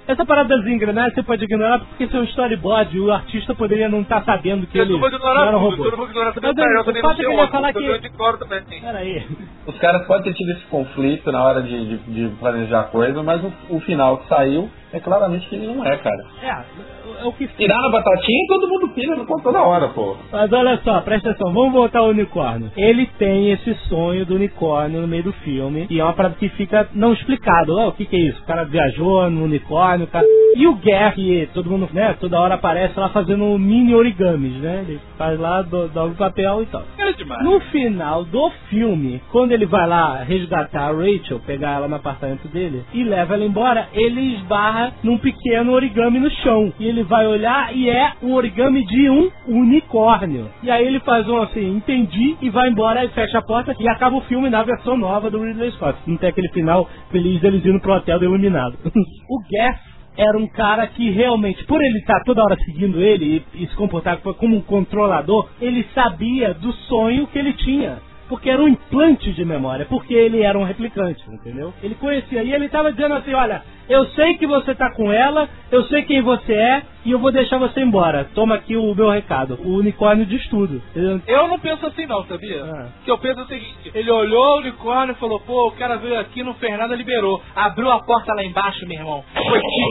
essa 0.07 0.25
parada 0.25 0.49
das 0.57 0.65
engrenagens 0.65 1.13
você 1.13 1.23
pode 1.23 1.43
ignorar 1.43 1.79
porque 1.79 2.05
isso 2.05 2.17
é 2.17 2.23
storyboard. 2.25 2.99
O 2.99 3.11
artista 3.11 3.53
poderia 3.55 3.87
não 3.87 4.01
estar 4.01 4.23
sabendo 4.23 4.65
que 4.67 4.77
Eu 4.77 4.83
ele 4.83 4.93
não 4.93 4.99
vou 4.99 5.09
não 5.09 5.17
ignorar 5.17 5.47
era 5.47 5.57
um 5.57 5.61
robô. 5.61 5.85
eu 5.85 5.91
não 5.91 5.97
vou 5.97 6.07
ignorar 6.07 6.33
também 6.33 6.51
Mas 6.53 6.57
o 6.57 6.61
Tyrell, 6.61 6.81
o 6.81 6.85
também 6.85 7.01
não 7.03 7.15
sei 7.15 7.27
onde, 7.27 7.51
falar 7.51 7.69
eu 7.69 7.99
que... 7.99 8.07
ignoro 8.07 8.37
também. 8.37 8.61
Peraí. 8.81 9.27
Os 9.67 9.77
caras 9.79 10.05
podem 10.07 10.23
ter 10.23 10.33
tido 10.33 10.51
esse 10.51 10.65
conflito 10.67 11.31
na 11.31 11.43
hora 11.43 11.61
de, 11.61 11.97
de, 11.97 12.29
de 12.29 12.35
planejar 12.37 12.81
a 12.81 12.83
coisa, 12.85 13.21
mas 13.23 13.43
o, 13.43 13.53
o 13.69 13.79
final 13.81 14.17
que 14.17 14.27
saiu 14.27 14.69
é 14.93 14.99
claramente 14.99 15.47
que 15.47 15.55
ele 15.55 15.68
não 15.68 15.85
é, 15.85 15.97
cara. 15.97 16.26
É, 16.43 17.22
é 17.22 17.26
o 17.26 17.31
que 17.34 17.47
Tirar 17.47 17.77
a 17.85 17.89
batatinha 17.91 18.45
todo 18.47 18.68
mundo 18.68 18.89
pira 18.89 19.15
no 19.15 19.26
conto 19.26 19.43
toda 19.43 19.61
hora, 19.61 19.89
pô. 19.89 20.15
Mas 20.31 20.51
olha 20.51 20.77
só, 20.84 21.01
presta 21.01 21.30
atenção, 21.31 21.53
vamos 21.53 21.73
voltar 21.73 21.99
ao 21.99 22.09
unicórnio. 22.09 22.72
Ele 22.76 23.05
tem 23.18 23.51
esse 23.51 23.73
sonho 23.89 24.26
do 24.26 24.35
unicórnio 24.35 25.01
no 25.01 25.07
meio 25.07 25.23
do 25.23 25.34
filme, 25.34 25.88
e 25.89 25.99
é 25.99 26.03
uma 26.03 26.13
parada 26.13 26.35
que 26.35 26.49
fica 26.49 26.88
não 26.93 27.13
explicado. 27.13 27.77
Ó, 27.77 27.89
o 27.89 27.91
que, 27.91 28.05
que 28.05 28.15
é 28.15 28.19
isso? 28.19 28.41
O 28.41 28.45
cara 28.45 28.63
viajou 28.65 29.30
no 29.30 29.43
unicórnio, 29.45 30.05
o 30.05 30.09
cara... 30.09 30.26
E 30.55 30.68
o 30.68 30.76
Gary, 30.76 31.15
que 31.15 31.49
todo 31.53 31.69
mundo, 31.69 31.88
né, 31.93 32.15
toda 32.19 32.39
hora 32.39 32.55
aparece 32.55 32.99
lá 32.99 33.09
fazendo 33.09 33.57
mini 33.57 33.93
origamis, 33.95 34.53
né? 34.59 34.84
Ele 34.88 34.99
faz 35.18 35.39
lá, 35.39 35.61
do- 35.61 35.88
dobra 35.88 36.11
o 36.13 36.15
papel 36.15 36.63
e 36.63 36.65
tal. 36.65 36.84
Era 36.97 37.13
demais. 37.13 37.43
No 37.43 37.59
final 37.59 38.23
do 38.26 38.49
filme, 38.69 39.22
quando 39.31 39.51
ele 39.51 39.65
vai 39.65 39.88
lá 39.88 40.23
resgatar 40.23 40.89
a 40.89 40.91
Rachel, 40.91 41.39
pegar 41.45 41.72
ela 41.76 41.88
no 41.88 41.95
apartamento 41.95 42.47
dele 42.49 42.84
e 42.93 43.03
leva 43.03 43.35
ela 43.35 43.45
embora, 43.45 43.88
ele 43.93 44.35
esbarra 44.35 44.80
num 45.03 45.17
pequeno 45.17 45.73
origami 45.73 46.19
no 46.19 46.29
chão. 46.29 46.71
E 46.79 46.87
ele 46.87 47.03
vai 47.03 47.27
olhar 47.27 47.75
e 47.75 47.89
é 47.89 48.13
um 48.21 48.33
origami 48.33 48.85
de 48.85 49.09
um 49.09 49.31
unicórnio. 49.47 50.49
E 50.63 50.69
aí 50.69 50.85
ele 50.85 50.99
faz 51.01 51.27
um 51.27 51.37
assim, 51.37 51.75
entendi, 51.75 52.37
e 52.41 52.49
vai 52.49 52.69
embora 52.69 53.03
e 53.03 53.09
fecha 53.09 53.39
a 53.39 53.41
porta 53.41 53.75
e 53.79 53.87
acaba 53.89 54.15
o 54.15 54.21
filme 54.21 54.49
na 54.49 54.63
versão 54.63 54.97
nova 54.97 55.29
do 55.29 55.43
Ridley 55.43 55.71
Scott. 55.71 55.97
Não 56.07 56.17
tem 56.17 56.29
aquele 56.29 56.49
final 56.49 56.89
feliz 57.11 57.41
deles 57.41 57.65
indo 57.65 57.79
pro 57.79 57.93
hotel 57.93 58.19
do 58.19 58.25
iluminado. 58.25 58.77
o 58.85 59.39
Gaff 59.51 59.91
era 60.17 60.37
um 60.37 60.47
cara 60.47 60.87
que 60.87 61.09
realmente, 61.09 61.63
por 61.65 61.81
ele 61.81 61.99
estar 61.99 62.21
toda 62.23 62.43
hora 62.43 62.57
seguindo 62.65 63.01
ele 63.01 63.43
e, 63.53 63.63
e 63.63 63.67
se 63.67 63.75
comportar 63.75 64.17
como 64.19 64.57
um 64.57 64.61
controlador, 64.61 65.49
ele 65.61 65.85
sabia 65.93 66.53
do 66.53 66.71
sonho 66.73 67.27
que 67.27 67.39
ele 67.39 67.53
tinha. 67.53 67.99
Porque 68.31 68.49
era 68.49 68.63
um 68.63 68.67
implante 68.69 69.29
de 69.33 69.43
memória, 69.43 69.85
porque 69.87 70.13
ele 70.13 70.41
era 70.41 70.57
um 70.57 70.63
replicante, 70.63 71.21
entendeu? 71.29 71.73
Ele 71.83 71.95
conhecia. 71.95 72.41
E 72.41 72.53
ele 72.53 72.67
estava 72.67 72.89
dizendo 72.89 73.13
assim: 73.15 73.33
olha, 73.33 73.61
eu 73.89 74.05
sei 74.11 74.37
que 74.37 74.47
você 74.47 74.73
tá 74.73 74.89
com 74.89 75.11
ela, 75.11 75.49
eu 75.69 75.83
sei 75.87 76.03
quem 76.03 76.21
você 76.21 76.53
é, 76.53 76.83
e 77.03 77.11
eu 77.11 77.19
vou 77.19 77.31
deixar 77.31 77.57
você 77.57 77.81
embora. 77.81 78.29
Toma 78.35 78.55
aqui 78.55 78.75
o 78.75 78.93
meu 78.93 79.09
recado. 79.09 79.59
O 79.63 79.77
unicórnio 79.77 80.25
diz 80.25 80.47
tudo. 80.49 80.81
Eu 81.27 81.47
não 81.47 81.59
penso 81.59 81.85
assim 81.85 82.05
não, 82.05 82.23
sabia? 82.25 82.63
Ah. 82.63 82.87
Que 83.03 83.11
eu 83.11 83.17
penso 83.17 83.41
o 83.41 83.47
seguinte, 83.47 83.91
ele 83.93 84.11
olhou 84.11 84.55
o 84.55 84.59
unicórnio 84.59 85.13
e 85.13 85.19
falou, 85.19 85.39
pô, 85.39 85.67
o 85.67 85.71
cara 85.71 85.97
veio 85.97 86.19
aqui, 86.19 86.43
não 86.43 86.53
fez 86.55 86.77
nada, 86.77 86.95
liberou. 86.95 87.41
Abriu 87.55 87.91
a 87.91 87.99
porta 88.03 88.33
lá 88.33 88.43
embaixo, 88.43 88.87
meu 88.87 88.99
irmão. 88.99 89.23
Foi 89.33 89.59
tipo 89.59 89.81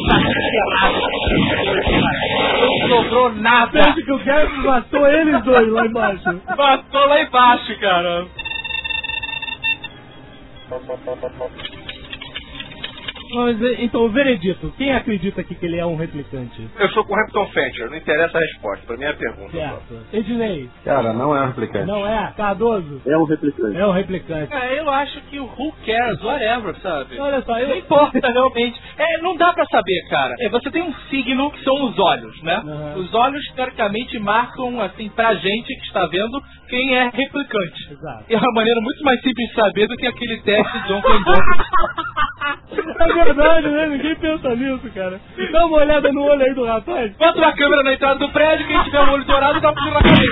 Não 2.88 3.02
sobrou 3.02 3.32
nada. 3.34 3.72
Pensa 3.72 4.02
que 4.02 4.12
o 4.12 4.18
Gaff 4.18 4.52
matou 4.64 5.06
eles 5.06 5.42
dois 5.42 5.68
lá 5.68 5.86
embaixo. 5.86 6.42
Matou 6.56 7.06
lá 7.06 7.22
embaixo, 7.22 7.80
cara. 7.80 8.26
Mas, 13.34 13.60
então, 13.80 14.02
o 14.04 14.08
veredito. 14.10 14.72
Quem 14.76 14.92
acredita 14.92 15.40
aqui 15.40 15.54
que 15.54 15.66
ele 15.66 15.78
é 15.78 15.86
um 15.86 15.96
replicante? 15.96 16.68
Eu 16.78 16.88
sou 16.90 17.04
com 17.04 17.14
o 17.14 17.18
Hampton 17.18 17.46
Fancher, 17.46 17.90
não 17.90 17.96
interessa 17.96 18.36
a 18.36 18.40
resposta, 18.40 18.84
pra 18.86 18.96
mim 18.96 19.04
é 19.04 19.08
a 19.10 19.14
pergunta. 19.14 19.52
Certo. 19.52 20.00
Ednei, 20.12 20.70
Cara, 20.84 21.12
não 21.12 21.36
é 21.36 21.42
um 21.42 21.46
replicante. 21.46 21.86
não 21.86 22.06
é? 22.06 22.32
Cardoso? 22.36 23.00
É 23.06 23.16
um 23.16 23.24
replicante. 23.24 23.76
É 23.76 23.86
um 23.86 23.92
replicante. 23.92 24.52
É, 24.54 24.78
eu 24.80 24.90
acho 24.90 25.20
que 25.22 25.38
o 25.38 25.44
who 25.44 25.72
cares, 25.84 26.22
whatever, 26.22 26.74
sabe? 26.80 27.18
Olha 27.18 27.42
só, 27.42 27.52
Não 27.52 27.60
eu... 27.60 27.76
importa 27.78 28.18
realmente. 28.32 28.80
É, 28.98 29.18
não 29.22 29.36
dá 29.36 29.52
pra 29.52 29.64
saber, 29.66 30.08
cara. 30.08 30.34
É, 30.40 30.48
você 30.48 30.70
tem 30.70 30.82
um 30.82 30.92
signo 31.10 31.50
que 31.50 31.62
são 31.64 31.84
os 31.84 31.98
olhos, 31.98 32.42
né? 32.42 32.60
Uhum. 32.64 32.94
Os 33.00 33.14
olhos, 33.14 33.44
teoricamente, 33.54 34.18
marcam, 34.18 34.80
assim, 34.80 35.08
pra 35.10 35.34
gente 35.34 35.66
que 35.66 35.86
está 35.86 36.06
vendo 36.06 36.42
quem 36.68 36.96
é 36.96 37.04
replicante. 37.12 37.92
Exato. 37.92 38.24
É 38.28 38.36
uma 38.36 38.52
maneira 38.54 38.80
muito 38.80 39.02
mais 39.04 39.20
simples 39.20 39.48
de 39.48 39.54
saber 39.54 39.86
do 39.88 39.96
que 39.96 40.06
aquele 40.06 40.40
teste 40.42 40.78
de 40.82 40.88
John 40.88 41.00
Johnson. 41.00 41.40
É 43.20 43.24
verdade, 43.24 43.68
né? 43.68 43.86
Ninguém 43.86 44.14
pensa 44.16 44.54
nisso, 44.56 44.90
cara. 44.94 45.20
Dá 45.52 45.66
uma 45.66 45.76
olhada 45.78 46.10
no 46.10 46.22
olho 46.22 46.42
aí 46.42 46.54
do 46.54 46.64
rapaz. 46.64 47.14
Bota 47.18 47.38
uma 47.38 47.52
câmera 47.52 47.82
na 47.82 47.92
entrada 47.92 48.18
do 48.18 48.28
prédio, 48.30 48.66
quem 48.66 48.82
tiver 48.84 49.00
o 49.00 49.12
olho 49.12 49.24
dourado 49.24 49.60
dá 49.60 49.70
um 49.70 49.74
tiro 49.74 49.90
na 49.90 50.02
cabeça. 50.02 50.30